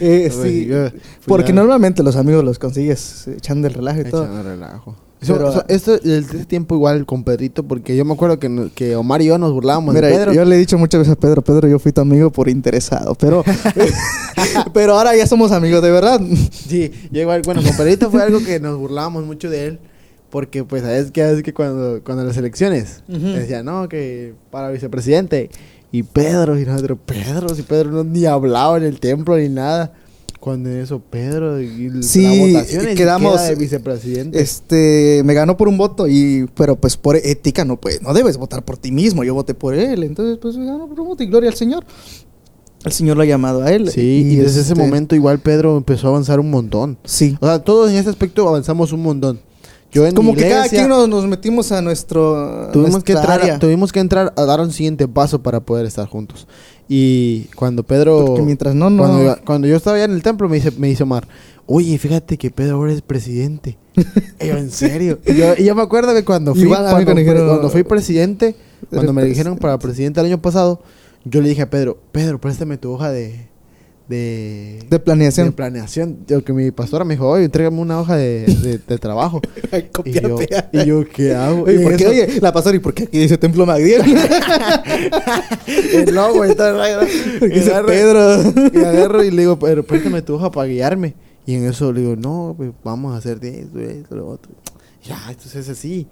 Eh, 0.02 0.30
Oye, 0.34 0.92
sí, 0.92 1.00
porque 1.26 1.54
normalmente 1.54 2.04
los 2.04 2.16
amigos 2.16 2.44
los 2.44 2.60
consigues 2.60 3.28
echando 3.28 3.68
el 3.68 3.74
relajo 3.76 4.02
y 4.02 4.04
todo. 4.06 4.24
Echando 4.24 4.44
relajo. 4.44 4.96
Pero- 5.26 5.50
Eso- 5.50 5.64
eso- 5.68 5.94
esto, 5.96 6.36
ese 6.38 6.46
tiempo 6.46 6.74
igual 6.76 7.06
con 7.06 7.24
Pedrito, 7.24 7.62
porque 7.64 7.96
yo 7.96 8.04
me 8.06 8.14
acuerdo 8.14 8.40
que, 8.40 8.72
que 8.74 8.96
Omar 8.96 9.22
y 9.22 9.26
yo 9.28 9.38
nos 9.38 9.52
burlábamos 9.54 9.94
Mira, 9.94 10.08
de 10.08 10.16
Pedro. 10.16 10.34
yo 10.34 10.44
le 10.46 10.56
he 10.56 10.60
dicho 10.60 10.78
muchas 10.80 11.00
veces 11.00 11.14
a 11.14 11.16
Pedro, 11.20 11.44
Pedro, 11.44 11.68
yo 11.68 11.78
fui 11.78 11.92
tu 11.92 12.02
amigo 12.02 12.32
por 12.32 12.50
interesado, 12.50 13.14
pero, 13.16 13.44
pero 14.74 14.98
ahora 14.98 15.16
ya 15.16 15.28
somos 15.28 15.52
amigos 15.52 15.82
de 15.84 15.92
verdad. 15.92 16.20
Sí, 16.52 16.92
yo 17.12 17.22
igual, 17.22 17.42
bueno, 17.46 17.62
con 17.62 17.76
Pedrito 17.78 18.10
fue 18.10 18.24
algo 18.24 18.44
que 18.44 18.60
nos 18.60 18.78
burlábamos 18.78 19.24
mucho 19.26 19.50
de 19.50 19.68
él, 19.68 19.80
porque 20.30 20.64
pues 20.64 20.82
sabes 20.82 21.12
que 21.12 21.30
es 21.32 21.44
que 21.44 21.54
cuando, 21.54 22.02
cuando 22.04 22.24
las 22.24 22.38
elecciones 22.38 23.04
Ujú. 23.08 23.28
decían, 23.28 23.66
no, 23.66 23.88
que 23.90 24.34
para 24.50 24.70
vicepresidente, 24.70 25.50
y 25.92 26.04
Pedro, 26.04 26.58
y 26.60 26.66
nosotros, 26.66 26.98
Pedro, 27.06 27.54
si 27.54 27.64
Pedro 27.64 27.92
no 27.92 28.04
ni 28.04 28.26
hablaba 28.26 28.78
en 28.78 28.84
el 28.86 29.00
templo 29.00 29.38
ni 29.38 29.50
nada. 29.50 29.94
Cuando 30.42 30.72
eso 30.72 31.00
Pedro 31.08 31.62
y 31.62 32.02
Sí, 32.02 32.24
la 32.24 32.60
votación 32.60 32.96
quedamos, 32.96 33.34
queda 33.36 33.50
de 33.50 33.56
vicepresidente. 33.56 34.42
Este, 34.42 35.22
me 35.24 35.36
ganó 35.36 35.56
por 35.56 35.68
un 35.68 35.78
voto 35.78 36.08
y, 36.08 36.50
pero 36.56 36.76
pues 36.78 36.98
por 36.98 37.16
ética 37.16 37.64
no 37.64 37.80
pues, 37.80 38.02
no 38.02 38.12
debes 38.12 38.38
votar 38.38 38.66
por 38.66 38.76
ti 38.76 38.92
mismo. 38.92 39.24
Yo 39.24 39.36
voté 39.36 39.54
por 39.54 39.76
él, 39.76 40.02
entonces 40.02 40.40
pues 40.42 40.58
me 40.58 40.66
ganó 40.66 40.90
por 40.90 41.00
un 41.00 41.10
voto 41.10 41.22
y 41.22 41.28
gloria 41.28 41.52
al 41.52 41.56
Señor. 41.56 41.86
El 42.84 42.92
Señor 42.92 43.18
lo 43.18 43.22
ha 43.22 43.28
llamado 43.28 43.62
a 43.62 43.72
él. 43.72 43.92
Sí, 43.92 44.26
y, 44.32 44.36
desde 44.38 44.62
ese 44.62 44.72
este, 44.72 44.76
momento 44.84 45.14
igual 45.14 45.38
Pedro 45.38 45.78
empezó 45.78 46.08
a 46.08 46.10
avanzar 46.10 46.40
un 46.40 46.50
montón. 46.50 46.98
Sí. 47.04 47.38
O 47.40 47.46
sea, 47.46 47.60
todos 47.60 47.92
en 47.92 47.98
ese 47.98 48.10
aspecto 48.10 48.50
avanzamos 48.50 48.92
un 48.94 49.04
montón. 49.04 49.40
Yo 49.92 50.06
en 50.08 50.16
Como 50.16 50.32
mi 50.32 50.38
que 50.38 50.48
cada 50.50 50.70
quien 50.70 50.88
nos, 50.88 51.08
nos 51.10 51.26
metimos 51.28 51.72
a 51.72 51.82
nuestro 51.82 52.38
a 52.68 52.72
tuvimos 52.72 53.04
que 53.04 53.12
entrar, 53.12 53.42
área. 53.42 53.60
tuvimos 53.60 53.92
que 53.92 54.00
entrar 54.00 54.34
a 54.38 54.46
dar 54.46 54.62
un 54.62 54.72
siguiente 54.72 55.08
paso 55.08 55.42
para 55.44 55.60
poder 55.60 55.86
estar 55.86 56.08
juntos. 56.08 56.48
Y 56.88 57.46
cuando 57.56 57.84
Pedro 57.84 58.26
Porque 58.26 58.42
mientras 58.44 58.74
no, 58.76 58.90
no. 58.90 59.04
cuando, 59.04 59.38
cuando 59.46 59.68
yo 59.68 59.76
estaba 59.76 59.96
allá 59.98 60.06
en 60.06 60.12
el 60.14 60.24
templo 60.24 60.48
me 60.50 60.56
dice 60.56 60.72
me 60.78 60.88
dice 60.88 61.04
Omar, 61.04 61.28
"Oye, 61.66 61.98
fíjate 61.98 62.38
que 62.38 62.52
Pedro 62.52 62.78
ahora 62.78 62.94
es 62.94 63.02
presidente." 63.02 63.78
y 64.40 64.48
yo, 64.48 64.58
"¿En 64.58 64.72
serio?" 64.72 65.20
Y 65.26 65.36
yo, 65.36 65.54
y 65.58 65.66
yo 65.66 65.76
me 65.76 65.82
acuerdo 65.82 66.14
que 66.14 66.24
cuando 66.24 66.54
fui 66.56 66.64
Igual 66.64 66.90
cuando, 66.90 67.14
me 67.14 67.22
dijeron- 67.22 67.48
cuando 67.48 67.70
fui 67.70 67.84
presidente, 67.84 68.56
cuando 68.90 69.12
me 69.14 69.22
Eres 69.24 69.34
dijeron 69.36 69.58
para 69.58 69.78
presidente 69.78 70.20
el 70.22 70.26
año 70.28 70.42
pasado, 70.42 70.82
yo 71.26 71.42
le 71.42 71.50
dije 71.50 71.64
a 71.64 71.70
Pedro, 71.70 71.98
"Pedro, 72.14 72.40
préstame 72.40 72.78
tu 72.78 72.92
hoja 72.92 73.12
de 73.12 73.51
de 74.12 74.80
de 74.90 75.00
planeación. 75.00 75.48
de 75.48 75.52
planeación. 75.54 76.18
Yo, 76.28 76.44
que 76.44 76.54
mi 76.54 76.70
pastora 76.72 77.04
me 77.04 77.16
dijo, 77.16 77.28
oye, 77.28 77.46
entrégame 77.46 77.80
una 77.80 78.00
hoja 78.00 78.16
de, 78.18 78.46
de- 78.46 78.78
de 78.78 78.98
trabajo. 78.98 79.42
Y, 80.06 80.12
yo, 80.12 80.38
y 80.74 80.86
yo, 80.86 81.04
¿qué 81.08 81.34
hago? 81.34 81.64
Oye, 81.64 81.76
Y 81.82 81.84
¿por 81.84 81.96
qué? 81.96 82.08
Oye, 82.08 82.40
la 82.42 82.52
pastora, 82.52 82.76
¿y 82.76 82.80
por 82.80 82.94
qué 82.94 83.04
aquí 83.04 83.18
dice 83.20 83.38
Templo 83.38 83.66
Magdiel? 83.66 84.02
el 85.94 86.06
logo 86.16 86.46
y 86.50 86.56
todo. 86.56 86.78
Porque 86.78 87.56
Y 87.56 87.60
dice 87.60 87.72
Pedro. 87.86 88.42
Y 88.74 88.78
agarro 88.84 89.24
y 89.24 89.32
le 89.32 89.42
digo, 89.44 89.58
pero 89.60 89.84
préstame 89.84 90.22
tu 90.22 90.36
hoja 90.36 90.52
para 90.52 90.68
guiarme. 90.68 91.14
Y 91.46 91.56
en 91.56 91.66
eso 91.66 91.92
le 91.92 92.02
digo, 92.02 92.16
no, 92.16 92.54
pues 92.58 92.72
vamos 92.84 93.14
a 93.14 93.18
hacer 93.18 93.40
de 93.40 93.62
esto, 93.62 93.78
de 93.78 94.00
esto, 94.02 94.16
lo 94.16 94.28
otro. 94.28 94.52
Ya, 95.04 95.18
entonces 95.30 95.56
es 95.56 95.70
así. 95.70 96.08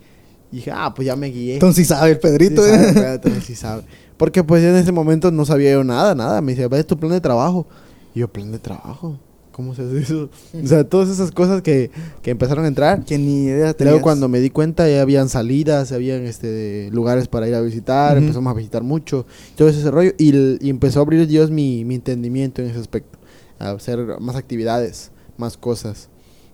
Y 0.51 0.57
dije, 0.57 0.71
ah, 0.73 0.91
pues 0.95 1.05
ya 1.05 1.15
me 1.15 1.27
guié. 1.27 1.53
Entonces 1.55 1.85
sí 1.85 1.93
sabe 1.93 2.11
el 2.11 2.19
Pedrito. 2.19 2.63
Sí 2.63 2.69
¿eh? 2.71 2.93
sabe, 2.93 3.13
entonces 3.15 3.43
sí 3.43 3.55
sabe. 3.55 3.83
Porque 4.17 4.43
pues 4.43 4.63
en 4.63 4.75
ese 4.75 4.91
momento 4.91 5.31
no 5.31 5.45
sabía 5.45 5.71
yo 5.71 5.83
nada, 5.83 6.15
nada. 6.15 6.41
Me 6.41 6.53
dice, 6.53 6.67
¿ves 6.67 6.85
tu 6.87 6.97
plan 6.97 7.11
de 7.11 7.21
trabajo? 7.21 7.67
Y 8.15 8.19
yo, 8.19 8.27
¿plan 8.27 8.51
de 8.51 8.59
trabajo? 8.59 9.17
¿Cómo 9.51 9.75
se 9.75 9.81
hace 9.81 9.99
eso? 9.99 10.29
O 10.63 10.67
sea, 10.67 10.85
todas 10.85 11.09
esas 11.09 11.31
cosas 11.31 11.61
que, 11.61 11.91
que 12.21 12.31
empezaron 12.31 12.63
a 12.63 12.69
entrar. 12.69 13.03
Que 13.03 13.17
ni 13.17 13.43
idea 13.45 13.57
Luego 13.65 13.73
tenías. 13.75 14.01
cuando 14.01 14.29
me 14.29 14.39
di 14.39 14.49
cuenta 14.49 14.87
ya 14.87 15.01
habían 15.01 15.27
salidas, 15.27 15.91
habían 15.91 16.23
este 16.25 16.89
lugares 16.91 17.27
para 17.27 17.47
ir 17.47 17.55
a 17.55 17.61
visitar, 17.61 18.15
Ujú. 18.15 18.23
empezamos 18.25 18.51
a 18.51 18.55
visitar 18.55 18.83
mucho, 18.83 19.25
todo 19.57 19.67
ese 19.67 19.91
rollo 19.91 20.11
y, 20.17 20.33
y 20.65 20.69
empezó 20.69 20.99
a 20.99 21.03
abrir 21.03 21.27
Dios 21.27 21.51
mi, 21.51 21.83
mi 21.83 21.95
entendimiento 21.95 22.61
en 22.61 22.69
ese 22.69 22.79
aspecto, 22.79 23.19
a 23.59 23.71
hacer 23.71 23.99
más 24.21 24.37
actividades, 24.37 25.11
más 25.37 25.57
cosas. 25.57 26.07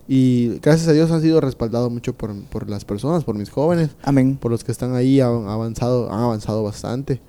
Y 0.08 0.58
gracias 0.64 0.88
a 0.88 0.94
Dios 0.94 1.12
han 1.12 1.22
sido 1.22 1.42
respaldados 1.42 1.92
mucho 1.92 2.14
por, 2.14 2.34
por 2.46 2.70
las 2.70 2.86
personas, 2.86 3.24
por 3.24 3.36
mis 3.36 3.50
jóvenes, 3.52 3.92
Amén. 4.04 4.36
por 4.40 4.50
los 4.52 4.64
que 4.64 4.72
están 4.72 4.96
ahí, 4.96 5.20
han 5.22 5.48
avanzado, 5.48 6.12
han 6.12 6.22
avanzado 6.22 6.64
bastante. 6.64 7.22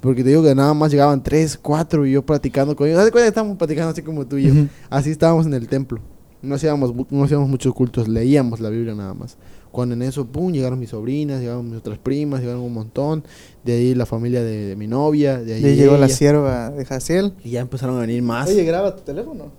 Porque 0.00 0.22
te 0.22 0.30
digo 0.30 0.42
que 0.42 0.54
nada 0.54 0.72
más 0.74 0.90
llegaban 0.90 1.22
tres, 1.22 1.58
cuatro 1.58 2.06
y 2.06 2.12
yo 2.12 2.24
platicando 2.24 2.74
con 2.74 2.86
ellos. 2.86 2.98
¿Sabes 2.98 3.12
cuenta 3.12 3.24
que 3.26 3.28
estábamos 3.28 3.58
platicando 3.58 3.90
así 3.90 4.02
como 4.02 4.26
tú 4.26 4.38
y 4.38 4.44
yo? 4.48 4.54
Así 4.88 5.10
estábamos 5.10 5.46
en 5.46 5.54
el 5.54 5.68
templo. 5.68 6.00
No 6.42 6.54
hacíamos, 6.54 6.94
no 7.10 7.24
hacíamos 7.24 7.48
muchos 7.50 7.74
cultos, 7.74 8.08
leíamos 8.08 8.60
la 8.60 8.70
Biblia 8.70 8.94
nada 8.94 9.12
más. 9.12 9.36
Cuando 9.70 9.94
en 9.94 10.02
eso, 10.02 10.26
pum, 10.26 10.52
llegaron 10.52 10.78
mis 10.78 10.90
sobrinas, 10.90 11.40
llegaron 11.40 11.68
mis 11.68 11.78
otras 11.78 11.98
primas, 11.98 12.40
llegaron 12.40 12.62
un 12.62 12.72
montón. 12.72 13.22
De 13.62 13.74
ahí 13.74 13.94
la 13.94 14.06
familia 14.06 14.42
de, 14.42 14.68
de 14.68 14.76
mi 14.76 14.86
novia, 14.86 15.38
de 15.38 15.54
ahí 15.54 15.76
llegó 15.76 15.98
la 15.98 16.08
sierva 16.08 16.70
de 16.70 16.84
Jaciel. 16.86 17.34
Y 17.44 17.50
ya 17.50 17.60
empezaron 17.60 17.98
a 17.98 18.00
venir 18.00 18.22
más. 18.22 18.48
Oye, 18.48 18.64
graba 18.64 18.96
tu 18.96 19.02
teléfono. 19.02 19.52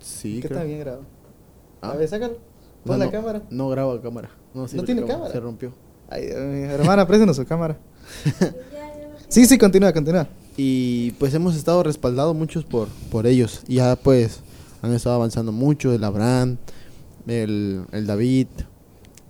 sí, 0.00 0.40
¿Qué 0.40 0.48
creo. 0.48 0.58
está 0.58 0.66
bien 0.66 0.80
grabado? 0.80 1.04
Ah. 1.80 1.92
A 1.92 1.96
ver, 1.96 2.08
sácalo. 2.08 2.34
No, 2.34 2.88
Pon 2.90 2.98
la 2.98 3.06
no, 3.06 3.10
cámara. 3.10 3.42
No 3.50 3.68
graba 3.70 4.00
cámara. 4.02 4.30
No, 4.54 4.66
tiene 4.66 5.04
cámara? 5.04 5.32
Se 5.32 5.40
rompió. 5.40 5.72
Ay, 6.10 6.24
mío. 6.26 6.70
hermana, 6.70 7.06
préstenos 7.08 7.36
su 7.36 7.46
cámara. 7.46 7.78
Sí, 9.32 9.46
sí, 9.46 9.56
continúa, 9.56 9.94
continúa. 9.94 10.28
Y 10.58 11.12
pues 11.12 11.32
hemos 11.32 11.56
estado 11.56 11.82
respaldados 11.82 12.36
muchos 12.36 12.64
por, 12.66 12.88
por 13.10 13.26
ellos. 13.26 13.62
Y 13.66 13.76
ya 13.76 13.96
pues 13.96 14.40
han 14.82 14.92
estado 14.92 15.14
avanzando 15.16 15.52
mucho. 15.52 15.94
El 15.94 16.04
Abraham, 16.04 16.58
el, 17.26 17.80
el 17.92 18.06
David, 18.06 18.48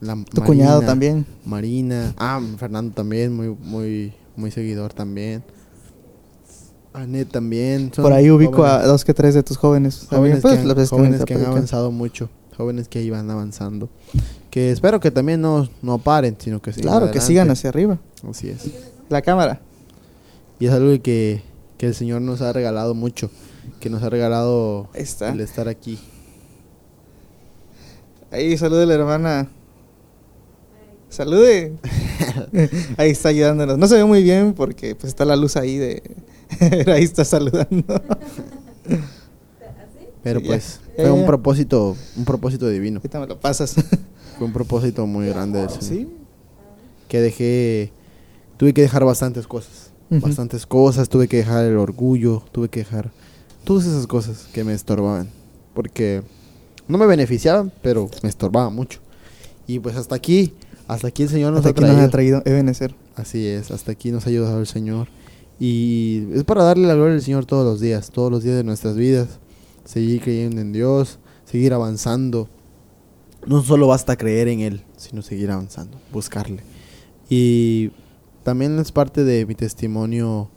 la 0.01 0.17
Tu 0.25 0.43
cuñado 0.43 0.81
también. 0.81 1.25
Marina. 1.45 2.15
Ah, 2.17 2.41
Fernando 2.59 2.93
también, 2.93 3.33
muy, 3.33 3.51
muy, 3.51 4.13
muy 4.35 4.51
seguidor 4.51 4.93
también. 4.93 5.45
Anet 6.93 7.31
también. 7.31 7.93
son 7.95 8.03
Por 8.03 8.13
ahí 8.13 8.29
ubico 8.29 8.65
a 8.65 8.71
jóvenes- 8.81 8.87
dos 8.89 9.05
que 9.05 9.15
tres 9.15 9.35
de 9.35 9.45
tus 9.45 9.57
jóvenes. 9.57 10.09
Jóvenes, 10.11 10.41
pues, 10.43 10.59
que, 10.59 10.69
han, 10.69 10.87
jóvenes 10.89 11.25
que 11.25 11.35
avanzado 11.35 11.93
mucho. 11.93 12.29
Jóvenes 12.57 12.89
que 12.89 13.03
iban 13.03 13.31
avanzando. 13.31 13.89
Que 14.51 14.73
espero 14.73 14.99
que 14.99 15.13
también 15.13 15.41
no, 15.41 15.69
no 15.81 15.99
paren, 15.99 16.37
sino 16.41 16.61
que 16.61 16.73
sigan 16.73 16.91
Claro, 16.91 17.13
que 17.13 17.21
sigan 17.21 17.53
hacia 17.53 17.71
arriba. 17.71 18.01
Así 18.29 18.49
es. 18.49 18.69
La 19.09 19.23
cámara. 19.23 19.61
Y 20.63 20.67
es 20.67 20.73
algo 20.73 21.03
que, 21.03 21.43
que 21.77 21.87
el 21.87 21.95
Señor 21.97 22.23
nos 22.23 22.41
ha 22.41 22.53
regalado 22.53 22.95
mucho. 22.95 23.33
Que 23.81 23.91
nos 23.91 24.01
ha 24.05 24.11
regalado 24.11 24.89
está. 24.95 25.31
el 25.31 25.41
estar 25.41 25.67
aquí. 25.67 25.99
Ahí, 28.31 28.57
salude 28.57 28.87
la 28.87 28.95
hermana. 28.95 29.49
Salude. 31.09 31.73
ahí 32.97 33.11
está 33.11 33.31
ayudándonos. 33.31 33.77
No 33.77 33.89
se 33.89 33.97
ve 33.97 34.05
muy 34.05 34.23
bien 34.23 34.55
porque 34.55 34.95
pues 34.95 35.09
está 35.09 35.25
la 35.25 35.35
luz 35.35 35.57
ahí 35.57 35.79
de... 35.79 36.01
Ahí 36.87 37.03
está 37.03 37.25
saludando. 37.25 38.01
Pero 40.23 40.41
pues 40.45 40.79
fue 40.95 41.11
un 41.11 41.27
propósito, 41.27 41.97
un 42.17 42.25
propósito 42.25 42.69
divino. 42.69 42.99
Ahorita 42.99 43.19
me 43.19 43.27
lo 43.27 43.41
pasas. 43.41 43.75
Fue 44.39 44.47
un 44.47 44.53
propósito 44.53 45.09
muy 45.09 45.27
grande 45.27 45.59
del 45.59 45.71
Señor. 45.71 45.85
¿Sí? 45.85 46.09
Que 47.09 47.21
dejé, 47.21 47.91
tuve 48.59 48.73
que 48.73 48.83
dejar 48.83 49.05
bastantes 49.05 49.49
cosas. 49.49 49.92
Bastantes 50.21 50.67
cosas, 50.67 51.09
tuve 51.09 51.29
que 51.29 51.39
dejar 51.39 51.65
el 51.65 51.77
orgullo, 51.77 52.43
tuve 52.53 52.69
que 52.69 52.81
dejar 52.81 53.11
todas 53.65 53.87
esas 53.87 54.07
cosas 54.07 54.49
que 54.53 54.65
me 54.65 54.75
estorbaban. 54.75 55.29
Porque 55.75 56.23
no 56.89 56.99
me 56.99 57.07
beneficiaban, 57.07 57.73
pero 57.83 58.11
me 58.23 58.29
estorbaban 58.29 58.75
mucho. 58.75 59.01
Y 59.67 59.79
pues 59.79 59.97
hasta 59.97 60.15
aquí, 60.15 60.53
hasta 60.89 61.09
aquí 61.09 61.23
el 61.23 61.29
Señor 61.29 61.53
nos 61.53 61.65
Hasta 61.65 61.69
ha 61.69 61.73
aquí 61.73 61.81
nos 61.81 61.91
traído. 61.91 62.07
ha 62.07 62.11
traído 62.11 62.43
Ebenezer. 62.45 62.95
Así 63.17 63.47
es, 63.47 63.71
hasta 63.71 63.93
aquí 63.93 64.11
nos 64.11 64.27
ha 64.27 64.31
ayudado 64.31 64.61
el 64.61 64.67
Señor. 64.67 65.09
Y 65.59 66.27
es 66.35 66.45
para 66.45 66.65
darle 66.65 66.87
la 66.87 66.95
gloria 66.95 67.15
al 67.15 67.23
Señor 67.23 67.47
todos 67.47 67.65
los 67.65 67.81
días, 67.81 68.11
todos 68.11 68.31
los 68.31 68.43
días 68.43 68.57
de 68.57 68.65
nuestras 68.65 68.97
vidas. 68.97 69.39
Seguir 69.85 70.21
creyendo 70.21 70.61
en 70.61 70.73
Dios, 70.73 71.19
seguir 71.45 71.73
avanzando. 71.73 72.49
No 73.47 73.63
solo 73.63 73.87
basta 73.87 74.17
creer 74.17 74.49
en 74.49 74.61
Él, 74.61 74.85
sino 74.97 75.23
seguir 75.23 75.51
avanzando, 75.51 75.99
buscarle. 76.13 76.63
Y 77.31 77.91
también 78.43 78.79
es 78.79 78.93
parte 78.93 79.25
de 79.25 79.47
mi 79.47 79.55
testimonio 79.55 80.49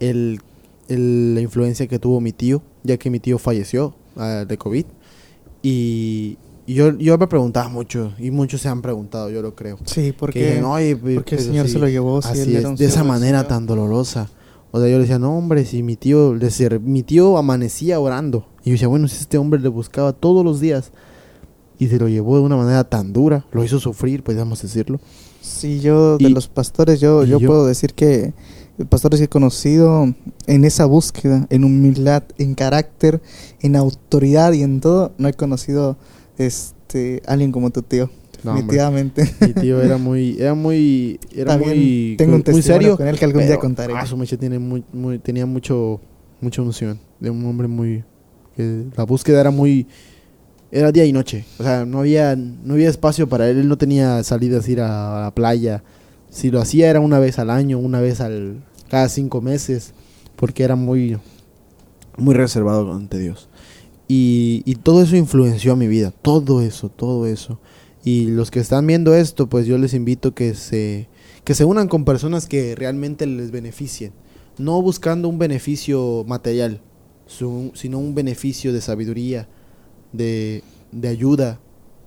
el, 0.00 0.40
el- 0.88 1.34
la 1.34 1.40
influencia 1.40 1.86
que 1.86 1.98
tuvo 1.98 2.20
mi 2.20 2.32
tío, 2.32 2.62
ya 2.82 2.96
que 2.96 3.10
mi 3.10 3.20
tío 3.20 3.38
falleció 3.38 3.94
ah, 4.16 4.44
de 4.46 4.58
COVID. 4.58 4.84
Y, 5.62 6.38
y 6.66 6.74
yo, 6.74 6.96
yo 6.98 7.18
me 7.18 7.26
preguntaba 7.26 7.68
mucho, 7.68 8.12
y 8.18 8.30
muchos 8.30 8.60
se 8.60 8.68
han 8.68 8.82
preguntado, 8.82 9.30
yo 9.30 9.42
lo 9.42 9.54
creo. 9.54 9.78
Sí, 9.84 10.06
Que 10.06 10.12
porque, 10.12 10.62
"Oye, 10.62 10.96
pe- 10.96 11.14
porque 11.16 11.34
el 11.36 11.40
pero 11.40 11.42
Señor 11.42 11.66
sí". 11.66 11.72
se 11.74 11.78
lo 11.78 11.88
llevó. 11.88 12.20
si 12.22 12.28
Así 12.28 12.56
es, 12.56 12.78
de 12.78 12.84
esa 12.84 13.04
manera 13.04 13.38
Señor. 13.40 13.48
tan 13.48 13.66
dolorosa. 13.66 14.28
O 14.74 14.80
sea, 14.80 14.88
yo 14.88 14.96
le 14.96 15.02
decía, 15.02 15.18
no, 15.18 15.36
hombre, 15.36 15.64
si 15.66 15.82
mi 15.82 15.96
tío, 15.96 16.38
ser- 16.50 16.80
mi 16.80 17.02
tío 17.02 17.36
amanecía 17.36 18.00
orando. 18.00 18.46
Y 18.64 18.70
yo 18.70 18.72
decía, 18.72 18.88
bueno, 18.88 19.06
si 19.06 19.16
este 19.20 19.36
hombre 19.38 19.60
le 19.60 19.68
buscaba 19.68 20.12
todos 20.14 20.44
los 20.44 20.60
días 20.60 20.92
y 21.84 21.88
se 21.88 21.98
lo 21.98 22.08
llevó 22.08 22.36
de 22.36 22.42
una 22.42 22.56
manera 22.56 22.84
tan 22.84 23.12
dura, 23.12 23.44
lo 23.52 23.64
hizo 23.64 23.78
sufrir, 23.80 24.22
podríamos 24.22 24.60
decirlo. 24.62 25.00
Sí, 25.40 25.80
yo 25.80 26.18
de 26.18 26.24
Y- 26.28 26.32
los 26.32 26.48
pastores, 26.48 27.00
yo, 27.00 27.24
yo, 27.24 27.38
yo- 27.38 27.46
puedo 27.48 27.66
decir 27.66 27.94
que 27.94 28.32
pastores 28.88 29.20
que 29.20 29.24
he 29.24 29.28
conocido 29.28 30.14
en 30.46 30.64
esa 30.64 30.86
búsqueda, 30.86 31.46
en 31.50 31.64
humildad, 31.64 32.22
en 32.38 32.54
carácter, 32.54 33.20
en 33.60 33.76
autoridad 33.76 34.52
y 34.52 34.62
en 34.62 34.80
todo, 34.80 35.12
no 35.18 35.28
he 35.28 35.34
conocido 35.34 35.96
este 36.38 37.22
alguien 37.26 37.52
como 37.52 37.70
tu 37.70 37.82
tío. 37.82 38.10
No, 38.44 38.52
hombre. 38.52 38.64
definitivamente. 38.64 39.34
Mi 39.40 39.52
tío 39.52 39.80
era 39.80 39.98
muy, 39.98 40.36
era 40.40 40.54
muy, 40.54 41.20
era 41.34 41.52
También 41.52 41.76
muy, 41.78 42.14
tengo 42.18 42.34
un 42.36 42.42
muy 42.50 42.62
serio. 42.62 42.96
con 42.96 43.06
él 43.06 43.16
que 43.18 43.24
algún 43.24 43.42
día 43.42 43.50
pero, 43.50 43.60
contaré. 43.60 43.94
ah, 43.96 44.04
su 44.04 44.16
mecha 44.16 44.36
tiene 44.36 44.58
muy, 44.58 44.82
muy, 44.92 45.18
tenía 45.20 45.46
mucho, 45.46 46.00
mucha 46.40 46.60
unción. 46.60 46.98
De 47.20 47.30
un 47.30 47.44
hombre 47.46 47.68
muy, 47.68 48.02
que 48.56 48.84
la 48.96 49.04
búsqueda 49.04 49.40
era 49.40 49.50
muy, 49.52 49.86
era 50.72 50.90
día 50.90 51.04
y 51.04 51.12
noche. 51.12 51.44
O 51.58 51.62
sea, 51.62 51.84
no 51.84 52.00
había, 52.00 52.34
no 52.34 52.74
había 52.74 52.88
espacio 52.88 53.28
para 53.28 53.48
él. 53.48 53.58
Él 53.58 53.68
no 53.68 53.76
tenía 53.78 54.22
salidas 54.24 54.68
ir 54.68 54.80
a 54.80 55.20
la 55.20 55.34
playa. 55.34 55.84
Si 56.30 56.50
lo 56.50 56.60
hacía 56.60 56.88
era 56.88 56.98
una 56.98 57.18
vez 57.18 57.38
al 57.38 57.50
año, 57.50 57.78
una 57.78 58.00
vez 58.00 58.20
al, 58.22 58.64
cada 58.88 59.10
cinco 59.10 59.42
meses, 59.42 59.92
porque 60.34 60.64
era 60.64 60.74
muy, 60.74 61.18
muy 62.16 62.34
reservado 62.34 62.92
ante 62.94 63.18
Dios. 63.18 63.50
Y, 64.08 64.62
y 64.64 64.76
todo 64.76 65.02
eso 65.02 65.14
influenció 65.14 65.74
a 65.74 65.76
mi 65.76 65.88
vida, 65.88 66.10
todo 66.10 66.62
eso, 66.62 66.88
todo 66.88 67.26
eso. 67.26 67.60
Y 68.02 68.28
los 68.28 68.50
que 68.50 68.60
están 68.60 68.86
viendo 68.86 69.14
esto, 69.14 69.48
pues 69.48 69.66
yo 69.66 69.76
les 69.76 69.92
invito 69.92 70.34
que 70.34 70.54
se, 70.54 71.08
que 71.44 71.54
se 71.54 71.66
unan 71.66 71.86
con 71.88 72.06
personas 72.06 72.46
que 72.46 72.74
realmente 72.74 73.26
les 73.26 73.50
beneficien. 73.50 74.12
No 74.56 74.80
buscando 74.80 75.28
un 75.28 75.38
beneficio 75.38 76.24
material, 76.26 76.80
sino 77.26 77.98
un 77.98 78.14
beneficio 78.14 78.72
de 78.72 78.80
sabiduría, 78.80 79.48
de, 80.12 80.62
de 80.92 81.08
ayuda, 81.08 81.58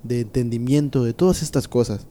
de 0.03 0.21
entendimiento, 0.21 1.03
de 1.03 1.13
todas 1.13 1.41
estas 1.41 1.67
cosas. 1.67 2.07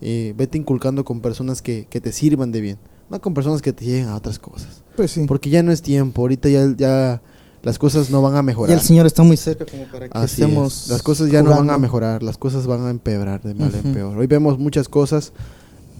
Eh, 0.00 0.34
vete 0.36 0.58
inculcando 0.58 1.04
con 1.04 1.20
personas 1.20 1.62
que, 1.62 1.86
que 1.88 2.00
te 2.00 2.12
sirvan 2.12 2.52
de 2.52 2.60
bien, 2.60 2.78
no 3.08 3.20
con 3.20 3.32
personas 3.34 3.62
que 3.62 3.72
te 3.72 3.84
lleguen 3.84 4.08
a 4.08 4.16
otras 4.16 4.38
cosas. 4.38 4.82
Pues 4.96 5.10
sí. 5.12 5.24
Porque 5.26 5.48
ya 5.50 5.62
no 5.62 5.72
es 5.72 5.80
tiempo, 5.82 6.22
ahorita 6.22 6.48
ya, 6.48 6.66
ya 6.76 7.22
las 7.62 7.78
cosas 7.78 8.10
no 8.10 8.20
van 8.20 8.34
a 8.34 8.38
Ya 8.38 8.42
mejorar. 8.42 8.74
el 8.74 8.80
Señor 8.82 9.06
está 9.06 9.22
muy 9.22 9.36
cerca 9.36 9.64
como 9.64 9.84
para 9.84 10.08
que 10.08 10.18
Así 10.18 10.42
estemos 10.42 10.82
es. 10.84 10.88
Las 10.88 11.02
cosas 11.02 11.30
ya 11.30 11.42
no 11.42 11.50
van 11.50 11.70
a 11.70 11.78
mejorar, 11.78 12.22
las 12.22 12.36
cosas 12.36 12.66
van 12.66 12.84
a 12.86 12.90
empeorar 12.90 13.42
de 13.42 13.54
mal 13.54 13.74
en 13.74 13.92
peor. 13.94 14.18
Hoy 14.18 14.26
vemos 14.26 14.58
muchas 14.58 14.88
cosas 14.88 15.32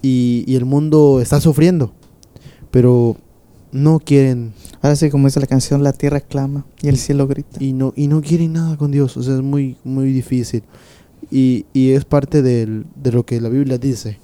y, 0.01 0.43
y 0.45 0.55
el 0.55 0.65
mundo 0.65 1.19
está 1.21 1.41
sufriendo, 1.41 1.91
pero 2.71 3.17
no 3.71 3.99
quieren 3.99 4.53
Ahora 4.81 4.95
sí, 4.95 5.09
como 5.09 5.27
dice 5.27 5.39
la 5.39 5.47
canción, 5.47 5.83
la 5.83 5.93
tierra 5.93 6.21
clama 6.21 6.65
y 6.81 6.87
el 6.87 6.97
cielo 6.97 7.27
grita. 7.27 7.61
y 7.63 7.73
no 7.73 7.93
y 7.95 8.07
no 8.07 8.21
quieren 8.21 8.53
nada 8.53 8.77
con 8.77 8.91
Dios, 8.91 9.17
o 9.17 9.23
sea, 9.23 9.35
es 9.35 9.41
muy 9.41 9.75
muy 9.83 10.11
difícil. 10.13 10.63
Y, 11.31 11.65
y 11.73 11.91
es 11.91 12.05
parte 12.05 12.41
del- 12.41 12.85
de 12.95 13.11
lo 13.11 13.25
que 13.25 13.41
la 13.41 13.49
Biblia 13.49 13.77
dice. 13.77 14.19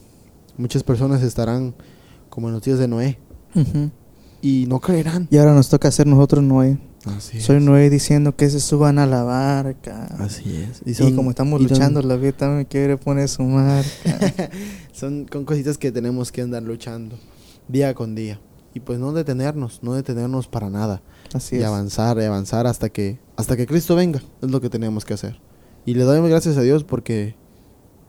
Muchas 0.57 0.83
personas 0.83 1.21
estarán 1.23 1.73
como 2.29 2.47
en 2.47 2.53
los 2.53 2.63
días 2.63 2.79
de 2.79 2.87
Noé 2.87 3.17
y 4.41 4.65
no 4.67 4.79
creerán. 4.79 5.27
Y 5.31 5.37
ahora 5.37 5.53
nos 5.53 5.69
toca 5.69 5.87
hacer 5.87 6.07
nosotros 6.07 6.43
Noé. 6.43 6.77
Así 7.05 7.41
Soy 7.41 7.57
es. 7.57 7.63
Noé 7.63 7.89
diciendo 7.89 8.35
que 8.37 8.49
se 8.49 8.59
suban 8.61 8.97
a 8.99 9.05
la 9.05 9.23
barca. 9.23 10.05
Así 10.19 10.55
es. 10.55 10.81
Y, 10.85 10.93
son- 10.93 11.15
como 11.15 11.31
estamos 11.31 11.59
y 11.59 11.63
luchando, 11.67 12.01
la 12.01 12.15
vida 12.15 12.31
también 12.33 12.65
quiere 12.65 12.95
poner 12.97 13.27
su 13.27 13.43
marca. 13.43 13.89
Son 14.93 15.25
con 15.25 15.43
cositas 15.43 15.77
que 15.77 15.91
tenemos 15.91 16.31
que 16.31 16.41
andar 16.43 16.63
luchando 16.63 17.17
día 17.67 17.93
con 17.93 18.15
día. 18.15 18.39
Y 18.74 18.80
pues 18.80 18.99
no 18.99 19.13
detenernos, 19.13 19.80
no 19.84 19.93
detenernos 19.93 20.47
para 20.47 20.69
nada. 20.69 21.01
Así 21.34 21.57
y 21.57 21.59
es. 21.59 21.65
avanzar, 21.65 22.17
y 22.17 22.24
avanzar 22.24 22.67
hasta 22.67 22.89
que 22.89 23.19
hasta 23.36 23.57
que 23.57 23.65
Cristo 23.65 23.95
venga. 23.95 24.21
Es 24.41 24.51
lo 24.51 24.61
que 24.61 24.69
tenemos 24.69 25.05
que 25.05 25.13
hacer. 25.13 25.39
Y 25.86 25.95
le 25.95 26.03
doy 26.03 26.28
gracias 26.30 26.57
a 26.57 26.61
Dios 26.61 26.84
porque 26.84 27.36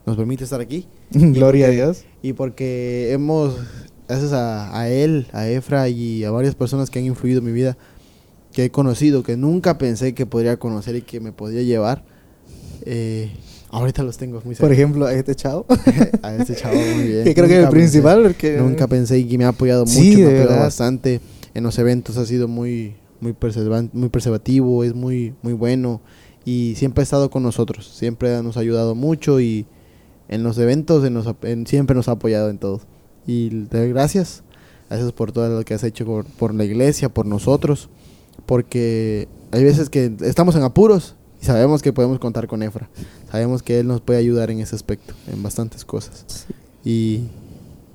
nos 0.05 0.15
permite 0.17 0.43
estar 0.43 0.61
aquí. 0.61 0.87
Gloria 1.11 1.67
a 1.67 1.69
Dios. 1.69 2.05
Y 2.21 2.33
porque 2.33 3.11
hemos, 3.11 3.55
gracias 4.07 4.33
a, 4.33 4.77
a 4.77 4.89
él, 4.89 5.27
a 5.33 5.47
Efra 5.47 5.89
y 5.89 6.23
a 6.23 6.31
varias 6.31 6.55
personas 6.55 6.89
que 6.89 6.99
han 6.99 7.05
influido 7.05 7.39
en 7.39 7.45
mi 7.45 7.51
vida, 7.51 7.77
que 8.53 8.65
he 8.65 8.69
conocido, 8.71 9.23
que 9.23 9.35
nunca 9.35 9.77
pensé 9.77 10.13
que 10.13 10.25
podría 10.25 10.57
conocer 10.57 10.95
y 10.95 11.01
que 11.01 11.19
me 11.19 11.31
podría 11.31 11.61
llevar, 11.63 12.03
eh, 12.85 13.31
ahorita 13.77 14.03
los 14.03 14.17
tengo 14.17 14.37
muy 14.45 14.55
Por 14.55 14.69
cerca. 14.69 14.73
ejemplo, 14.73 15.05
a 15.05 15.13
este 15.13 15.35
chavo. 15.35 15.65
a 16.21 16.35
este 16.35 16.55
chavo 16.55 16.75
muy 16.75 17.07
bien. 17.07 17.23
que 17.23 17.33
creo 17.33 17.47
que 17.47 17.57
es 17.59 17.63
el 17.63 17.69
principal. 17.69 18.23
Porque... 18.23 18.49
Pensé, 18.53 18.63
nunca 18.63 18.87
pensé 18.87 19.19
y 19.19 19.25
que 19.25 19.37
me 19.37 19.45
ha 19.45 19.49
apoyado 19.49 19.85
mucho, 19.85 19.99
Sí, 19.99 20.17
me 20.17 20.23
ha 20.25 20.41
apoyado 20.43 20.59
bastante. 20.61 21.21
En 21.53 21.63
los 21.63 21.77
eventos 21.79 22.17
ha 22.17 22.25
sido 22.25 22.47
muy, 22.47 22.95
muy, 23.21 23.35
muy 23.93 24.09
preservativo, 24.09 24.83
es 24.83 24.93
muy, 24.93 25.33
muy 25.41 25.53
bueno 25.53 26.01
y 26.43 26.73
siempre 26.75 27.01
ha 27.01 27.03
estado 27.03 27.29
con 27.29 27.41
nosotros, 27.43 27.87
siempre 27.97 28.41
nos 28.43 28.57
ha 28.57 28.59
ayudado 28.59 28.93
mucho 28.93 29.39
y 29.39 29.65
en 30.27 30.43
los 30.43 30.57
eventos 30.59 31.03
en 31.05 31.13
los 31.15 31.25
en- 31.43 31.65
siempre 31.65 31.95
nos 31.95 32.07
ha 32.07 32.11
apoyado 32.13 32.49
en 32.49 32.57
todo. 32.59 32.81
Y 33.25 33.49
te 33.65 33.77
doy 33.79 33.89
gracias, 33.89 34.43
gracias 34.89 35.11
por 35.13 35.31
todo 35.31 35.49
lo 35.49 35.63
que 35.65 35.73
has 35.73 35.83
hecho 35.83 36.05
por, 36.05 36.25
por 36.25 36.53
la 36.53 36.65
iglesia, 36.65 37.09
por 37.09 37.25
nosotros, 37.25 37.89
porque 38.45 39.27
hay 39.51 39.63
veces 39.63 39.89
que 39.89 40.11
estamos 40.21 40.55
en 40.55 40.63
apuros 40.63 41.15
Y 41.45 41.47
sabemos 41.47 41.83
que 41.83 41.93
podemos 41.93 42.17
contar 42.17 42.47
con 42.47 42.63
Efra. 42.63 42.89
Sabemos 43.29 43.61
que 43.61 43.79
Él 43.79 43.85
nos 43.85 44.01
puede 44.01 44.17
ayudar 44.17 44.49
en 44.49 44.61
ese 44.61 44.75
aspecto, 44.75 45.13
en 45.31 45.43
bastantes 45.43 45.85
cosas. 45.85 46.47
Y, 46.83 47.25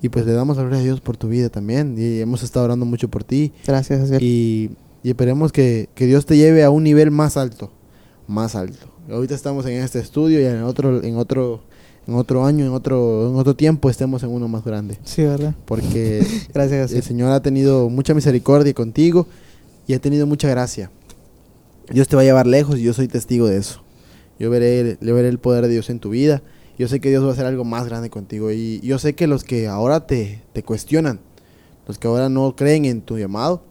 y 0.01 0.09
pues 0.09 0.25
le 0.25 0.35
damos 0.35 0.57
gloria 0.57 0.79
a 0.79 0.83
Dios 0.83 1.01
por 1.01 1.17
tu 1.17 1.27
vida 1.27 1.49
también. 1.49 1.97
Y 1.99 2.21
hemos 2.21 2.45
estado 2.45 2.67
orando 2.67 2.87
mucho 2.87 3.09
por 3.09 3.25
ti. 3.25 3.53
Gracias, 3.67 4.03
Jaciel. 4.03 4.23
Y, 4.23 4.71
y 5.03 5.09
esperemos 5.09 5.51
que, 5.51 5.89
que 5.97 6.07
Dios 6.07 6.27
te 6.27 6.37
lleve 6.37 6.63
a 6.63 6.71
un 6.71 6.85
nivel 6.85 7.11
más 7.11 7.37
alto. 7.37 7.73
Más 8.29 8.55
alto. 8.55 8.87
Ahorita 9.11 9.35
estamos 9.35 9.67
en 9.67 9.83
este 9.83 9.99
estudio 9.99 10.41
y 10.41 10.45
en 10.45 10.63
otro, 10.63 11.03
en 11.03 11.17
otro, 11.17 11.63
en 12.07 12.15
otro 12.15 12.45
año, 12.45 12.65
en 12.65 12.73
otro, 12.73 13.31
en 13.31 13.35
otro 13.35 13.57
tiempo 13.57 13.91
estemos 13.91 14.23
en 14.23 14.31
uno 14.31 14.47
más 14.47 14.65
grande. 14.65 14.97
Sí, 15.03 15.25
¿verdad? 15.25 15.57
Porque 15.65 16.25
Gracias, 16.55 16.93
el. 16.93 17.03
Señor 17.03 17.33
ha 17.33 17.43
tenido 17.43 17.89
mucha 17.89 18.15
misericordia 18.15 18.73
contigo 18.75 19.27
y 19.89 19.95
ha 19.95 19.99
tenido 19.99 20.25
mucha 20.25 20.49
gracia. 20.49 20.93
Dios 21.91 22.07
te 22.07 22.17
va 22.17 22.23
a 22.23 22.25
llevar 22.25 22.47
lejos 22.47 22.79
y 22.79 22.83
yo 22.83 22.93
soy 22.93 23.09
testigo 23.09 23.49
de 23.49 23.57
eso. 23.57 23.83
Yo 24.39 24.49
veré, 24.49 24.97
yo 25.01 25.15
veré 25.15 25.29
el 25.29 25.39
poder 25.39 25.67
de 25.67 25.73
Dios 25.73 25.91
en 25.91 25.99
tu 25.99 26.11
vida. 26.11 26.43
Yo 26.79 26.89
sé 26.89 27.01
que 27.01 27.11
Dios 27.11 27.25
va 27.25 27.29
a 27.29 27.33
hacer 27.33 27.47
algo 27.47 27.65
más 27.65 27.87
grande 27.87 28.11
contigo. 28.11 28.51
Y 28.51 28.81
yo 28.81 28.99
sé 28.99 29.15
que 29.15 29.27
los 29.27 29.45
que 29.45 29.67
ahora 29.67 30.07
te, 30.07 30.43
te 30.53 30.63
cuestionan, 30.63 31.21
los 31.87 31.99
que 31.99 32.09
ahora 32.09 32.29
no 32.29 32.55
creen 32.57 32.85
en 32.85 33.03
tu 33.03 33.19
llamado, 33.19 33.63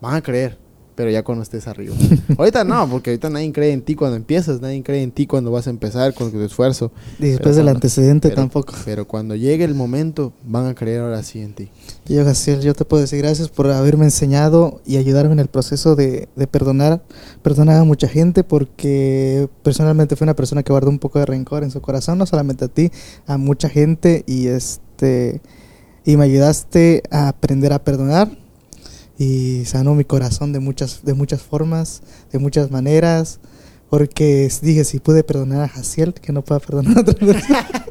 van 0.00 0.14
a 0.14 0.22
creer. 0.22 0.63
Pero 0.96 1.10
ya 1.10 1.24
cuando 1.24 1.42
estés 1.42 1.66
arriba. 1.66 1.94
ahorita 2.38 2.62
no, 2.62 2.88
porque 2.88 3.10
ahorita 3.10 3.28
nadie 3.30 3.50
cree 3.52 3.72
en 3.72 3.82
ti 3.82 3.96
cuando 3.96 4.16
empiezas, 4.16 4.60
nadie 4.60 4.82
cree 4.82 5.02
en 5.02 5.10
ti 5.10 5.26
cuando 5.26 5.50
vas 5.50 5.66
a 5.66 5.70
empezar 5.70 6.14
con 6.14 6.30
tu 6.30 6.40
esfuerzo. 6.40 6.92
Y 7.18 7.22
después 7.30 7.38
Pero 7.38 7.48
del 7.56 7.64
cuando- 7.64 7.76
antecedente 7.78 8.28
pero- 8.28 8.40
tampoco. 8.42 8.74
Pero 8.84 9.06
cuando 9.08 9.34
llegue 9.34 9.64
el 9.64 9.74
momento, 9.74 10.32
van 10.44 10.66
a 10.66 10.74
creer 10.74 11.00
ahora 11.00 11.22
sí 11.24 11.40
en 11.40 11.52
ti. 11.54 11.68
Y 12.06 12.14
yo, 12.14 12.24
Jaciel, 12.24 12.60
yo 12.60 12.74
te 12.74 12.84
puedo 12.84 13.00
decir 13.00 13.18
gracias 13.18 13.48
por 13.48 13.68
haberme 13.70 14.04
enseñado 14.04 14.80
y 14.86 14.98
ayudarme 14.98 15.32
en 15.32 15.40
el 15.40 15.48
proceso 15.48 15.96
de, 15.96 16.28
de 16.36 16.46
perdonar, 16.46 17.02
perdonar 17.42 17.80
a 17.80 17.84
mucha 17.84 18.06
gente 18.08 18.44
porque 18.44 19.48
personalmente 19.62 20.14
fui 20.14 20.24
una 20.24 20.36
persona 20.36 20.62
que 20.62 20.72
guardó 20.72 20.90
un 20.90 20.98
poco 20.98 21.18
de 21.18 21.26
rencor 21.26 21.64
en 21.64 21.70
su 21.70 21.80
corazón, 21.80 22.18
no 22.18 22.26
solamente 22.26 22.66
a 22.66 22.68
ti, 22.68 22.90
a 23.26 23.36
mucha 23.38 23.68
gente 23.68 24.22
y 24.26 24.46
este 24.46 25.40
y 26.04 26.16
me 26.18 26.24
ayudaste 26.24 27.02
a 27.10 27.28
aprender 27.28 27.72
a 27.72 27.82
perdonar 27.82 28.30
y 29.24 29.64
sanó 29.64 29.94
mi 29.94 30.04
corazón 30.04 30.52
de 30.52 30.60
muchas 30.60 31.00
de 31.04 31.14
muchas 31.14 31.42
formas, 31.42 32.02
de 32.32 32.38
muchas 32.38 32.70
maneras, 32.70 33.40
porque 33.90 34.50
dije 34.62 34.84
si 34.84 34.98
pude 35.00 35.22
perdonar 35.24 35.62
a 35.62 35.68
Jaciel, 35.68 36.14
que 36.14 36.32
no 36.32 36.42
pueda 36.42 36.60
perdonar 36.60 36.98
a 36.98 37.00
otra 37.00 37.14
persona. 37.26 37.86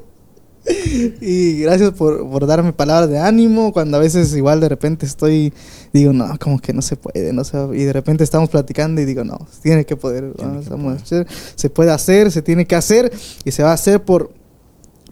Y 1.20 1.60
gracias 1.60 1.92
por, 1.92 2.30
por 2.30 2.48
darme 2.48 2.72
palabras 2.72 3.10
de 3.10 3.20
ánimo 3.20 3.74
cuando 3.74 3.98
a 3.98 4.00
veces 4.00 4.34
igual 4.34 4.62
de 4.62 4.70
repente 4.70 5.06
estoy, 5.06 5.52
digo, 5.92 6.14
no, 6.14 6.26
como 6.40 6.58
que 6.58 6.72
no 6.72 6.82
se 6.82 6.96
puede, 6.96 7.34
no 7.34 7.44
se 7.44 7.58
y 7.74 7.84
de 7.84 7.92
repente 7.92 8.24
estamos 8.24 8.50
platicando 8.50 9.02
y 9.02 9.06
digo, 9.06 9.26
no, 9.26 9.46
tiene 9.62 9.86
que 9.86 9.98
poder, 9.98 10.32
Tiene 10.36 10.52
vamos, 10.52 10.64
que 10.64 10.70
vamos 10.70 10.94
a 10.94 10.96
hacer, 11.04 11.28
se 11.56 11.70
puede 11.70 11.92
hacer, 11.92 12.32
se 12.32 12.42
tiene 12.42 12.66
que 12.66 12.76
hacer 12.78 13.12
y 13.44 13.52
se 13.52 13.62
va 13.62 13.72
a 13.72 13.74
hacer 13.74 14.06
por, 14.06 14.32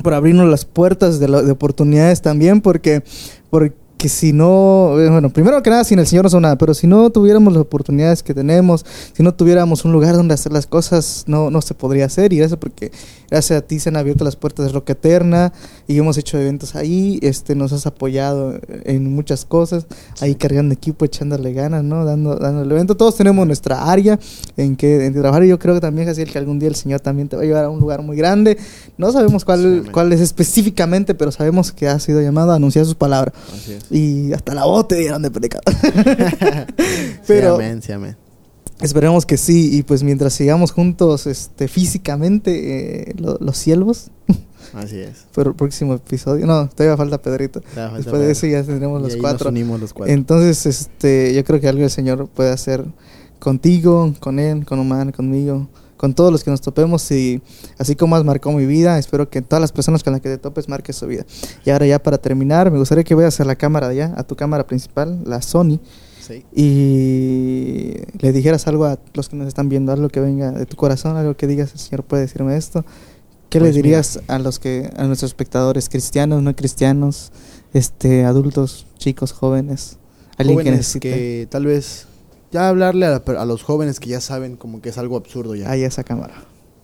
por 0.01 0.13
abrirnos 0.13 0.49
las 0.49 0.63
puertas 0.63 1.19
de, 1.19 1.27
lo- 1.27 1.43
de 1.43 1.51
oportunidades 1.51 2.21
también, 2.21 2.61
porque, 2.61 3.03
porque 3.49 3.73
si 4.09 4.33
no, 4.33 4.99
eh, 4.99 5.09
bueno, 5.09 5.29
primero 5.29 5.61
que 5.61 5.69
nada, 5.69 5.83
sin 5.83 5.99
el 5.99 6.07
Señor 6.07 6.25
no 6.25 6.29
son 6.29 6.43
nada, 6.43 6.57
pero 6.57 6.73
si 6.73 6.87
no 6.87 7.09
tuviéramos 7.09 7.53
las 7.53 7.61
oportunidades 7.61 8.23
que 8.23 8.33
tenemos, 8.33 8.85
si 9.13 9.23
no 9.23 9.33
tuviéramos 9.33 9.85
un 9.85 9.91
lugar 9.91 10.15
donde 10.15 10.33
hacer 10.33 10.51
las 10.51 10.67
cosas, 10.67 11.25
no, 11.27 11.51
no 11.51 11.61
se 11.61 11.73
podría 11.73 12.05
hacer. 12.05 12.33
Y 12.33 12.37
gracias 12.37 12.59
porque 12.59 12.91
gracias 13.29 13.59
a 13.59 13.61
ti 13.61 13.79
se 13.79 13.89
han 13.89 13.97
abierto 13.97 14.23
las 14.23 14.35
puertas 14.35 14.65
de 14.65 14.71
Roca 14.71 14.93
Eterna 14.93 15.53
y 15.87 15.97
hemos 15.97 16.17
hecho 16.17 16.37
eventos 16.37 16.75
ahí, 16.75 17.19
este, 17.21 17.55
nos 17.55 17.73
has 17.73 17.85
apoyado 17.85 18.59
en 18.85 19.13
muchas 19.13 19.45
cosas, 19.45 19.85
ahí 20.19 20.35
cargando 20.35 20.73
equipo, 20.73 21.05
echándole 21.05 21.53
ganas, 21.53 21.83
¿no? 21.83 22.05
Dando, 22.05 22.35
dando 22.35 22.63
el 22.63 22.71
evento. 22.71 22.97
Todos 22.97 23.15
tenemos 23.15 23.45
nuestra 23.45 23.91
área 23.91 24.19
en 24.57 24.75
que, 24.75 25.05
en 25.05 25.13
que 25.13 25.19
trabajar 25.19 25.43
y 25.43 25.47
yo 25.47 25.59
creo 25.59 25.75
que 25.75 25.81
también, 25.81 26.07
Jaciel, 26.07 26.31
que 26.31 26.37
algún 26.37 26.59
día 26.59 26.69
el 26.69 26.75
Señor 26.75 26.99
también 26.99 27.27
te 27.27 27.35
va 27.35 27.43
a 27.43 27.45
llevar 27.45 27.65
a 27.65 27.69
un 27.69 27.79
lugar 27.79 28.01
muy 28.01 28.17
grande. 28.17 28.57
No 28.97 29.11
sabemos 29.11 29.45
cuál, 29.45 29.89
cuál 29.91 30.11
es 30.13 30.21
específicamente, 30.21 31.15
pero 31.15 31.31
sabemos 31.31 31.71
que 31.71 31.87
ha 31.87 31.99
sido 31.99 32.21
llamado 32.21 32.51
a 32.51 32.55
anunciar 32.55 32.85
sus 32.85 32.95
palabras. 32.95 33.33
Así 33.53 33.73
es. 33.73 33.90
Y 33.91 34.31
hasta 34.33 34.53
la 34.55 34.65
voz 34.65 34.87
te 34.87 34.95
dieron 34.95 35.21
de 35.21 35.29
predicar. 35.31 35.61
Sí, 36.77 37.27
Pero 37.27 37.55
amén, 37.55 37.81
sí, 37.81 37.91
amén. 37.91 38.15
esperemos 38.81 39.25
que 39.25 39.37
sí. 39.37 39.77
Y 39.77 39.83
pues 39.83 40.01
mientras 40.03 40.33
sigamos 40.33 40.71
juntos 40.71 41.27
este, 41.27 41.67
físicamente, 41.67 43.09
eh, 43.11 43.15
lo- 43.17 43.37
los 43.39 43.57
siervos, 43.57 44.09
Así 44.73 44.97
es. 44.99 45.25
por 45.33 45.47
el 45.47 45.55
próximo 45.55 45.93
episodio. 45.93 46.45
No, 46.47 46.67
todavía 46.69 46.97
falta 46.97 47.21
Pedrito. 47.21 47.61
Falta 47.61 47.97
Después 47.97 48.21
de 48.21 48.31
eso 48.31 48.47
ya 48.47 48.63
tendremos 48.63 48.99
Y 49.01 49.03
los 49.03 49.13
ahí 49.13 49.19
cuatro. 49.19 49.45
Nos 49.45 49.51
unimos 49.59 49.79
los 49.79 49.93
cuatro. 49.93 50.13
Entonces, 50.13 50.65
este, 50.65 51.33
yo 51.33 51.43
creo 51.43 51.59
que 51.59 51.67
algo 51.67 51.83
el 51.83 51.89
Señor 51.91 52.27
puede 52.29 52.51
hacer 52.51 52.85
contigo, 53.39 54.13
con 54.19 54.39
él, 54.39 54.65
con 54.65 54.79
Omar, 54.79 55.11
conmigo, 55.13 55.67
con 56.01 56.15
todos 56.15 56.31
los 56.31 56.43
que 56.43 56.49
nos 56.49 56.61
topemos 56.61 57.11
y 57.11 57.43
así 57.77 57.95
como 57.95 58.15
has 58.15 58.23
marcado 58.23 58.55
mi 58.57 58.65
vida, 58.65 58.97
espero 58.97 59.29
que 59.29 59.43
todas 59.43 59.61
las 59.61 59.71
personas 59.71 60.03
con 60.03 60.13
las 60.13 60.21
que 60.23 60.29
te 60.29 60.39
topes 60.39 60.67
marques 60.67 60.95
su 60.95 61.05
vida. 61.05 61.27
Y 61.63 61.69
ahora 61.69 61.85
ya 61.85 62.01
para 62.01 62.17
terminar, 62.17 62.71
me 62.71 62.79
gustaría 62.79 63.03
que 63.03 63.13
vayas 63.13 63.39
a 63.39 63.45
la 63.45 63.55
cámara 63.55 63.87
de 63.87 64.01
allá, 64.01 64.13
a 64.17 64.23
tu 64.23 64.35
cámara 64.35 64.65
principal, 64.65 65.21
la 65.25 65.43
Sony, 65.43 65.79
Sí. 66.19 66.43
y 66.55 67.93
le 68.19 68.31
dijeras 68.31 68.65
algo 68.67 68.85
a 68.85 68.97
los 69.13 69.29
que 69.29 69.35
nos 69.35 69.47
están 69.47 69.69
viendo, 69.69 69.91
algo 69.91 70.09
que 70.09 70.19
venga 70.19 70.49
de 70.51 70.65
tu 70.65 70.75
corazón, 70.75 71.17
algo 71.17 71.35
que 71.37 71.45
digas, 71.45 71.71
el 71.73 71.79
Señor 71.79 72.03
puede 72.03 72.23
decirme 72.23 72.57
esto. 72.57 72.83
¿Qué 73.49 73.59
Pues 73.59 73.69
le 73.75 73.77
mira. 73.77 73.83
dirías 73.83 74.19
a 74.27 74.39
los 74.39 74.57
que 74.57 74.89
a 74.97 75.03
nuestros 75.03 75.29
espectadores 75.29 75.87
cristianos, 75.87 76.41
no 76.41 76.55
cristianos, 76.55 77.31
este 77.73 78.25
adultos, 78.25 78.87
chicos, 78.97 79.33
jóvenes, 79.33 79.97
alguien 80.37 80.57
que 80.57 80.63
Jóvenes 80.63 80.77
necesite 80.79 81.09
que 81.13 81.47
tal 81.51 81.65
vez 81.67 82.07
ya 82.51 82.67
hablarle 82.69 83.05
a, 83.05 83.09
la- 83.25 83.41
a 83.41 83.45
los 83.45 83.63
jóvenes 83.63 83.99
que 83.99 84.09
ya 84.09 84.21
saben 84.21 84.55
como 84.57 84.81
que 84.81 84.89
es 84.89 84.97
algo 84.97 85.17
absurdo 85.17 85.55
ya. 85.55 85.69
ahí 85.69 85.83
esa 85.83 86.03
cámara? 86.03 86.33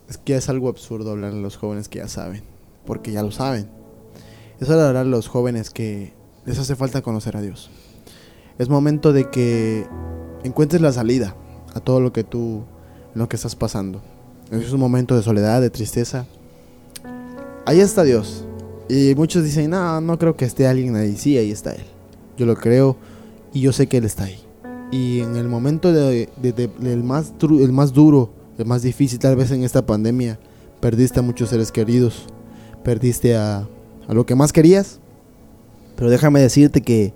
Es 0.08 0.16
que 0.18 0.36
es 0.36 0.48
algo 0.48 0.68
absurdo 0.68 1.10
hablarle 1.10 1.38
a 1.38 1.42
los 1.42 1.56
jóvenes 1.56 1.88
que 1.88 1.98
ya 1.98 2.08
saben, 2.08 2.42
porque 2.86 3.12
ya 3.12 3.22
lo 3.22 3.30
saben. 3.30 3.68
Es 4.60 4.68
hora 4.68 4.82
de 4.82 4.88
hablarle 4.88 5.12
a 5.12 5.16
los 5.16 5.28
jóvenes 5.28 5.70
que 5.70 6.12
les 6.46 6.58
hace 6.58 6.74
falta 6.76 7.02
conocer 7.02 7.36
a 7.36 7.42
Dios. 7.42 7.70
Es 8.58 8.68
momento 8.68 9.12
de 9.12 9.28
que 9.30 9.86
encuentres 10.44 10.80
la 10.82 10.92
salida 10.92 11.36
a 11.74 11.80
todo 11.80 12.00
lo 12.00 12.12
que 12.12 12.24
tú, 12.24 12.64
en 13.14 13.18
lo 13.20 13.28
que 13.28 13.36
estás 13.36 13.54
pasando. 13.54 14.00
Es 14.50 14.72
un 14.72 14.80
momento 14.80 15.14
de 15.14 15.22
soledad, 15.22 15.60
de 15.60 15.70
tristeza. 15.70 16.26
Ahí 17.66 17.80
está 17.80 18.02
Dios. 18.02 18.46
Y 18.88 19.14
muchos 19.14 19.44
dicen, 19.44 19.70
no, 19.70 20.00
no 20.00 20.18
creo 20.18 20.34
que 20.36 20.46
esté 20.46 20.66
alguien 20.66 20.96
ahí. 20.96 21.16
Sí, 21.16 21.36
ahí 21.36 21.50
está 21.52 21.74
Él. 21.74 21.84
Yo 22.38 22.46
lo 22.46 22.56
creo 22.56 22.96
y 23.52 23.60
yo 23.60 23.72
sé 23.72 23.86
que 23.86 23.98
Él 23.98 24.04
está 24.06 24.24
ahí. 24.24 24.38
Y 24.90 25.20
en 25.20 25.36
el 25.36 25.48
momento 25.48 25.92
de, 25.92 26.28
de- 26.40 26.52
de- 26.52 26.68
del 26.68 27.02
más, 27.04 27.32
el 27.42 27.72
más 27.72 27.92
duro, 27.92 28.30
el 28.56 28.64
más 28.66 28.82
difícil, 28.82 29.18
tal 29.18 29.36
vez 29.36 29.50
en 29.50 29.62
esta 29.62 29.84
pandemia, 29.84 30.38
perdiste 30.80 31.20
a 31.20 31.22
muchos 31.22 31.50
seres 31.50 31.70
queridos, 31.72 32.26
perdiste 32.84 33.36
a, 33.36 33.68
a 34.08 34.14
lo 34.14 34.24
que 34.24 34.34
más 34.34 34.52
querías. 34.52 35.00
Pero 35.96 36.10
déjame 36.10 36.40
decirte 36.40 36.80
que 36.80 37.12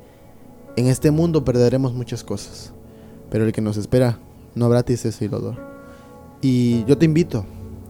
en 0.77 0.87
este 0.89 1.11
mundo 1.11 1.45
perderemos 1.45 1.95
muchas 1.95 2.25
cosas. 2.25 2.73
Pero 3.31 3.45
el 3.45 3.53
que 3.53 3.61
nos 3.63 3.77
espera 3.77 4.19
no 4.55 4.67
habrá 4.67 4.83
tristeza 4.83 5.25
y 5.25 5.29
dolor. 5.29 5.57
Y 6.43 6.85
yo 6.85 6.99
te 6.99 7.05
invito 7.07 7.47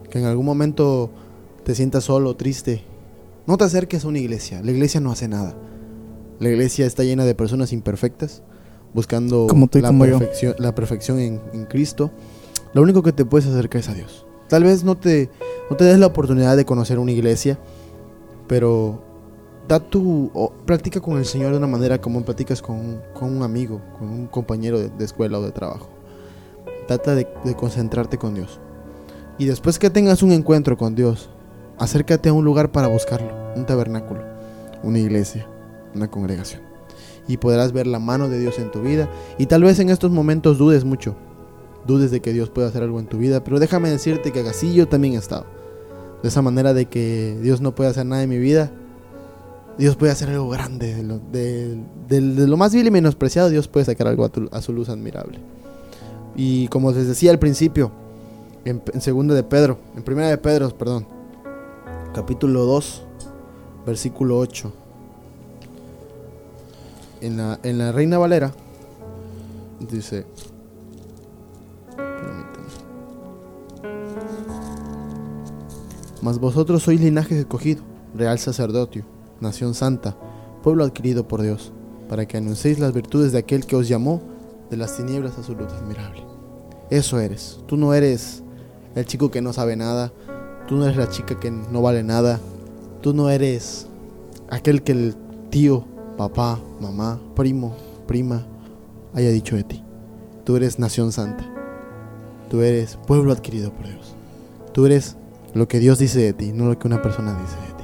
que 0.09 0.19
en 0.19 0.25
algún 0.25 0.45
momento 0.45 1.09
te 1.65 1.75
sientas 1.75 2.05
solo, 2.05 2.35
triste. 2.35 2.83
No 3.47 3.57
te 3.57 3.63
acerques 3.65 4.05
a 4.05 4.07
una 4.07 4.19
iglesia. 4.19 4.61
La 4.63 4.71
iglesia 4.71 5.01
no 5.01 5.11
hace 5.11 5.27
nada. 5.27 5.55
La 6.39 6.49
iglesia 6.49 6.85
está 6.85 7.03
llena 7.03 7.25
de 7.25 7.35
personas 7.35 7.73
imperfectas 7.73 8.43
buscando 8.93 9.47
Como 9.47 9.67
tú 9.67 9.79
y 9.79 9.81
la, 9.81 9.89
como 9.89 10.05
yo. 10.05 10.19
perfección, 10.19 10.55
la 10.59 10.73
perfección 10.75 11.19
en, 11.19 11.41
en 11.53 11.65
Cristo. 11.65 12.11
Lo 12.73 12.81
único 12.81 13.03
que 13.03 13.11
te 13.13 13.25
puedes 13.25 13.47
acercar 13.47 13.81
es 13.81 13.89
a 13.89 13.93
Dios. 13.93 14.25
Tal 14.47 14.63
vez 14.63 14.83
no 14.83 14.95
te, 14.97 15.29
no 15.69 15.75
te 15.75 15.83
des 15.85 15.97
la 15.99 16.07
oportunidad 16.07 16.55
de 16.57 16.65
conocer 16.65 16.99
una 16.99 17.11
iglesia, 17.11 17.57
pero 18.47 19.01
da 19.67 19.79
tu, 19.79 20.29
o 20.33 20.51
practica 20.65 20.99
con 20.99 21.17
el 21.17 21.25
Señor 21.25 21.51
de 21.51 21.57
una 21.57 21.67
manera 21.67 21.99
como 22.01 22.21
platicas 22.23 22.61
con, 22.61 22.75
un- 22.77 22.99
con 23.13 23.35
un 23.35 23.43
amigo, 23.43 23.81
con 23.97 24.09
un 24.09 24.27
compañero 24.27 24.79
de, 24.79 24.89
de 24.89 25.05
escuela 25.05 25.39
o 25.39 25.41
de 25.41 25.51
trabajo. 25.51 25.89
Trata 26.87 27.15
de, 27.15 27.27
de 27.45 27.55
concentrarte 27.55 28.17
con 28.17 28.33
Dios. 28.35 28.59
Y 29.37 29.45
después 29.45 29.79
que 29.79 29.89
tengas 29.89 30.21
un 30.21 30.31
encuentro 30.31 30.77
con 30.77 30.95
Dios, 30.95 31.29
acércate 31.79 32.29
a 32.29 32.33
un 32.33 32.43
lugar 32.45 32.71
para 32.71 32.87
buscarlo, 32.87 33.31
un 33.55 33.65
tabernáculo, 33.65 34.21
una 34.83 34.99
iglesia, 34.99 35.47
una 35.95 36.09
congregación. 36.11 36.61
Y 37.27 37.37
podrás 37.37 37.71
ver 37.71 37.87
la 37.87 37.99
mano 37.99 38.27
de 38.29 38.39
Dios 38.39 38.59
en 38.59 38.69
tu 38.71 38.81
vida. 38.81 39.09
Y 39.37 39.45
tal 39.45 39.63
vez 39.63 39.79
en 39.79 39.89
estos 39.89 40.11
momentos 40.11 40.57
dudes 40.57 40.83
mucho, 40.83 41.15
dudes 41.87 42.11
de 42.11 42.21
que 42.21 42.33
Dios 42.33 42.49
pueda 42.49 42.67
hacer 42.67 42.83
algo 42.83 42.99
en 42.99 43.07
tu 43.07 43.17
vida, 43.17 43.43
pero 43.43 43.59
déjame 43.59 43.89
decirte 43.89 44.31
que 44.31 44.41
así 44.41 44.73
yo 44.73 44.87
también 44.87 45.13
he 45.13 45.17
estado. 45.17 45.45
De 46.21 46.29
esa 46.29 46.41
manera 46.41 46.73
de 46.73 46.85
que 46.85 47.37
Dios 47.41 47.61
no 47.61 47.75
puede 47.75 47.89
hacer 47.89 48.05
nada 48.05 48.23
en 48.23 48.29
mi 48.29 48.37
vida, 48.39 48.71
Dios 49.77 49.95
puede 49.95 50.11
hacer 50.11 50.29
algo 50.29 50.49
grande. 50.49 50.95
De 50.95 51.03
lo, 51.03 51.19
de- 51.31 52.47
lo 52.47 52.57
más 52.57 52.73
vil 52.73 52.87
y 52.87 52.91
menospreciado, 52.91 53.49
Dios 53.49 53.67
puede 53.67 53.85
sacar 53.85 54.07
algo 54.07 54.25
a, 54.25 54.31
a 54.57 54.61
su 54.61 54.71
luz 54.73 54.89
admirable. 54.89 55.39
Y 56.35 56.67
como 56.69 56.91
les 56.91 57.07
decía 57.07 57.31
al 57.31 57.39
principio, 57.39 57.91
en, 58.65 58.81
en 58.93 59.01
segunda 59.01 59.33
de 59.35 59.43
Pedro, 59.43 59.77
en 59.95 60.03
primera 60.03 60.29
de 60.29 60.37
Pedro, 60.37 60.69
perdón, 60.77 61.05
capítulo 62.13 62.65
2, 62.65 63.03
versículo 63.85 64.37
8. 64.39 64.71
En 67.23 67.37
la, 67.37 67.57
en 67.63 67.77
la 67.77 67.93
Reina 67.93 68.17
Valera 68.17 68.51
dice. 69.79 70.25
Mas 76.21 76.37
vosotros 76.37 76.83
sois 76.83 76.99
linaje 76.99 77.39
escogido, 77.39 77.81
real 78.13 78.39
sacerdocio, 78.39 79.05
nación 79.39 79.73
santa, 79.73 80.17
pueblo 80.63 80.83
adquirido 80.83 81.25
por 81.25 81.41
Dios, 81.41 81.71
para 82.09 82.25
que 82.25 82.35
anunciéis 82.35 82.79
las 82.79 82.93
virtudes 82.93 83.31
de 83.31 83.37
aquel 83.37 83.65
que 83.65 83.77
os 83.77 83.87
llamó 83.87 84.21
de 84.69 84.75
las 84.75 84.97
tinieblas 84.97 85.37
a 85.37 85.43
su 85.43 85.55
luz 85.55 85.71
admirable. 85.71 86.23
Eso 86.89 87.21
eres. 87.21 87.59
Tú 87.67 87.77
no 87.77 87.93
eres 87.93 88.43
el 88.95 89.05
chico 89.05 89.31
que 89.31 89.41
no 89.41 89.53
sabe 89.53 89.77
nada. 89.77 90.11
Tú 90.67 90.75
no 90.75 90.85
eres 90.85 90.97
la 90.97 91.09
chica 91.09 91.39
que 91.39 91.51
no 91.51 91.81
vale 91.81 92.03
nada. 92.03 92.41
Tú 93.01 93.13
no 93.13 93.29
eres 93.29 93.87
aquel 94.49 94.83
que 94.83 94.91
el 94.91 95.15
tío, 95.49 95.85
papá, 96.17 96.59
mamá, 96.79 97.19
primo, 97.35 97.75
prima 98.07 98.45
haya 99.13 99.29
dicho 99.29 99.55
de 99.55 99.63
ti. 99.63 99.83
Tú 100.43 100.55
eres 100.55 100.79
nación 100.79 101.11
santa. 101.11 101.45
Tú 102.49 102.61
eres 102.61 102.97
pueblo 103.07 103.31
adquirido 103.31 103.71
por 103.71 103.87
Dios. 103.87 104.15
Tú 104.73 104.85
eres 104.85 105.15
lo 105.53 105.67
que 105.67 105.79
Dios 105.79 105.99
dice 105.99 106.19
de 106.19 106.33
ti, 106.33 106.51
no 106.51 106.65
lo 106.65 106.77
que 106.77 106.87
una 106.87 107.01
persona 107.01 107.39
dice 107.39 107.55
de 107.55 107.73
ti. 107.73 107.83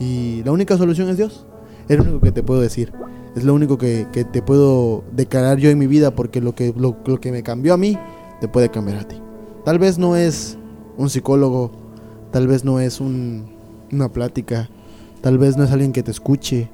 Y 0.00 0.42
la 0.44 0.52
única 0.52 0.76
solución 0.76 1.08
es 1.08 1.16
Dios. 1.16 1.46
Es 1.88 1.96
lo 1.96 2.04
único 2.04 2.20
que 2.20 2.32
te 2.32 2.42
puedo 2.42 2.60
decir. 2.60 2.92
Es 3.36 3.44
lo 3.44 3.54
único 3.54 3.78
que, 3.78 4.06
que 4.12 4.24
te 4.24 4.42
puedo 4.42 5.04
declarar 5.12 5.58
yo 5.58 5.70
en 5.70 5.78
mi 5.78 5.86
vida 5.86 6.14
porque 6.14 6.40
lo 6.40 6.54
que, 6.54 6.74
lo, 6.76 7.02
que 7.20 7.32
me 7.32 7.42
cambió 7.42 7.74
a 7.74 7.76
mí 7.76 7.98
te 8.40 8.48
puede 8.48 8.70
cambiar 8.70 8.98
a 8.98 9.08
ti. 9.08 9.16
Tal 9.64 9.78
vez 9.78 9.98
no 9.98 10.16
es 10.16 10.58
un 10.96 11.08
psicólogo, 11.08 11.72
tal 12.30 12.46
vez 12.46 12.64
no 12.64 12.80
es 12.80 13.00
un, 13.00 13.46
una 13.90 14.12
plática, 14.12 14.68
tal 15.22 15.38
vez 15.38 15.56
no 15.56 15.64
es 15.64 15.70
alguien 15.70 15.92
que 15.92 16.02
te 16.02 16.10
escuche, 16.10 16.68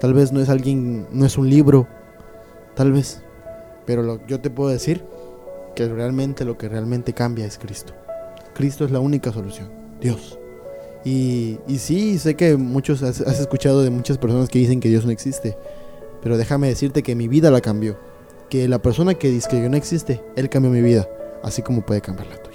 tal 0.00 0.14
vez 0.14 0.32
no 0.32 0.40
es 0.40 0.48
alguien, 0.48 1.06
no 1.12 1.26
es 1.26 1.38
un 1.38 1.48
libro, 1.48 1.86
tal 2.74 2.92
vez. 2.92 3.22
Pero 3.86 4.02
lo, 4.02 4.26
yo 4.26 4.40
te 4.40 4.50
puedo 4.50 4.70
decir 4.70 5.04
que 5.76 5.86
realmente 5.88 6.44
lo 6.44 6.58
que 6.58 6.68
realmente 6.68 7.12
cambia 7.12 7.46
es 7.46 7.58
Cristo. 7.58 7.92
Cristo 8.54 8.84
es 8.84 8.90
la 8.90 9.00
única 9.00 9.32
solución, 9.32 9.68
Dios. 10.00 10.38
Y, 11.04 11.58
y 11.66 11.78
sí, 11.78 12.18
sé 12.18 12.34
que 12.34 12.56
muchos 12.56 13.02
has, 13.02 13.20
has 13.20 13.40
escuchado 13.40 13.82
de 13.82 13.90
muchas 13.90 14.18
personas 14.18 14.48
que 14.48 14.58
dicen 14.58 14.80
que 14.80 14.88
Dios 14.88 15.04
no 15.04 15.10
existe, 15.10 15.56
pero 16.22 16.36
déjame 16.36 16.68
decirte 16.68 17.02
que 17.02 17.14
mi 17.14 17.28
vida 17.28 17.50
la 17.50 17.60
cambió. 17.60 17.96
Que 18.48 18.66
la 18.68 18.82
persona 18.82 19.14
que 19.14 19.30
dice 19.30 19.48
que 19.48 19.68
no 19.68 19.76
existe, 19.76 20.22
Él 20.34 20.48
cambió 20.48 20.70
mi 20.70 20.82
vida, 20.82 21.08
así 21.42 21.62
como 21.62 21.86
puede 21.86 22.00
cambiar 22.00 22.26
la 22.28 22.42
tuya. 22.42 22.49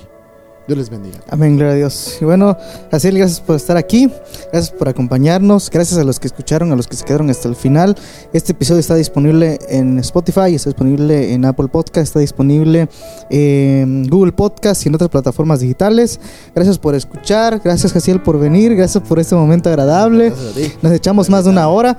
Dios 0.67 0.77
les 0.79 0.89
bendiga. 0.89 1.19
Amén, 1.29 1.57
gloria 1.57 1.73
a 1.73 1.75
Dios. 1.75 2.17
Y 2.19 2.25
bueno, 2.25 2.57
así 2.91 3.11
gracias 3.11 3.39
por 3.39 3.55
estar 3.55 3.77
aquí, 3.77 4.09
gracias 4.51 4.71
por 4.71 4.89
acompañarnos, 4.89 5.69
gracias 5.69 5.99
a 5.99 6.03
los 6.03 6.19
que 6.19 6.27
escucharon, 6.27 6.71
a 6.71 6.75
los 6.75 6.87
que 6.87 6.95
se 6.95 7.05
quedaron 7.05 7.29
hasta 7.29 7.47
el 7.47 7.55
final. 7.55 7.95
Este 8.33 8.53
episodio 8.53 8.79
está 8.79 8.95
disponible 8.95 9.59
en 9.69 9.99
Spotify, 9.99 10.55
está 10.55 10.69
disponible 10.69 11.33
en 11.33 11.45
Apple 11.45 11.67
Podcast, 11.67 12.07
está 12.07 12.19
disponible 12.19 12.89
en 13.29 14.07
Google 14.07 14.31
Podcast 14.31 14.85
y 14.85 14.89
en 14.89 14.95
otras 14.95 15.11
plataformas 15.11 15.59
digitales. 15.59 16.19
Gracias 16.55 16.79
por 16.79 16.95
escuchar, 16.95 17.61
gracias 17.63 17.93
Jaciel 17.93 18.21
por 18.21 18.39
venir, 18.39 18.75
gracias 18.75 19.03
por 19.07 19.19
este 19.19 19.35
momento 19.35 19.69
agradable. 19.69 20.33
Nos 20.81 20.93
echamos 20.93 21.29
más 21.29 21.43
de 21.43 21.51
una 21.51 21.67
hora, 21.67 21.95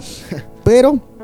pero 0.64 1.16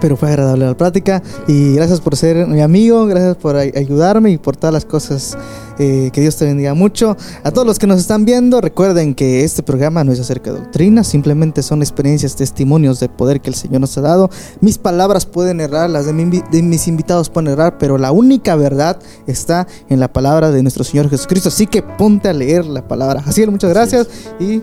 pero 0.00 0.16
fue 0.16 0.28
agradable 0.28 0.66
la 0.66 0.76
plática 0.76 1.22
y 1.46 1.74
gracias 1.74 2.00
por 2.00 2.16
ser 2.16 2.46
mi 2.46 2.60
amigo, 2.60 3.06
gracias 3.06 3.36
por 3.36 3.56
ay- 3.56 3.72
ayudarme 3.76 4.30
y 4.30 4.38
por 4.38 4.56
todas 4.56 4.72
las 4.72 4.84
cosas. 4.84 5.36
eh, 5.78 6.10
que 6.12 6.20
Dios 6.20 6.36
te 6.36 6.44
bendiga 6.44 6.74
mucho. 6.74 7.16
A 7.42 7.50
todos 7.50 7.66
los 7.66 7.78
que 7.78 7.86
nos 7.86 7.98
están 7.98 8.24
viendo, 8.26 8.60
recuerden 8.60 9.14
que 9.14 9.42
este 9.42 9.62
programa 9.62 10.04
no 10.04 10.12
es 10.12 10.20
acerca 10.20 10.52
de 10.52 10.58
doctrina, 10.60 11.02
simplemente 11.02 11.62
son 11.62 11.80
experiencias, 11.80 12.36
testimonios 12.36 13.00
de 13.00 13.08
poder 13.08 13.40
que 13.40 13.48
el 13.48 13.56
Señor 13.56 13.80
nos 13.80 13.96
ha 13.96 14.02
dado. 14.02 14.28
Mis 14.60 14.76
palabras 14.78 15.24
pueden 15.26 15.60
errar, 15.60 15.88
las 15.88 16.04
de, 16.06 16.12
mi 16.12 16.42
de 16.52 16.62
mis 16.62 16.86
invitados 16.88 17.30
pueden 17.30 17.48
errar, 17.52 17.78
pero 17.78 17.96
la 17.98 18.12
única 18.12 18.54
verdad 18.54 18.98
está 19.26 19.66
en 19.88 19.98
la 19.98 20.12
palabra 20.12 20.50
de 20.50 20.62
nuestro 20.62 20.84
Señor 20.84 21.08
Jesucristo. 21.08 21.48
Así 21.48 21.66
que 21.66 21.82
ponte 21.82 22.28
a 22.28 22.32
leer 22.34 22.66
la 22.66 22.86
palabra. 22.86 23.22
Así 23.26 23.44
muchas 23.46 23.70
gracias 23.70 24.06
y 24.38 24.62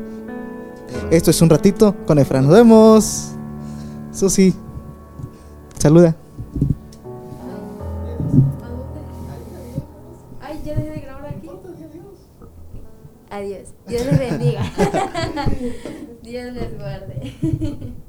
esto 1.11 1.32
es 1.32 1.41
un 1.41 1.49
ratito 1.49 1.95
con 2.05 2.19
Efra. 2.19 2.39
Nos 2.41 2.51
vemos. 2.53 3.30
Susi. 4.13 4.53
Saluda. 5.80 6.13
Ay, 10.41 10.61
ya 10.65 10.75
dejé 10.75 10.89
de 10.89 10.99
grabar 10.99 11.25
aquí. 11.27 11.49
Adiós. 13.30 13.73
Dios 13.88 14.05
les 14.05 14.19
bendiga. 14.19 14.61
Dios 16.21 16.53
les 16.53 16.77
guarde. 16.77 17.34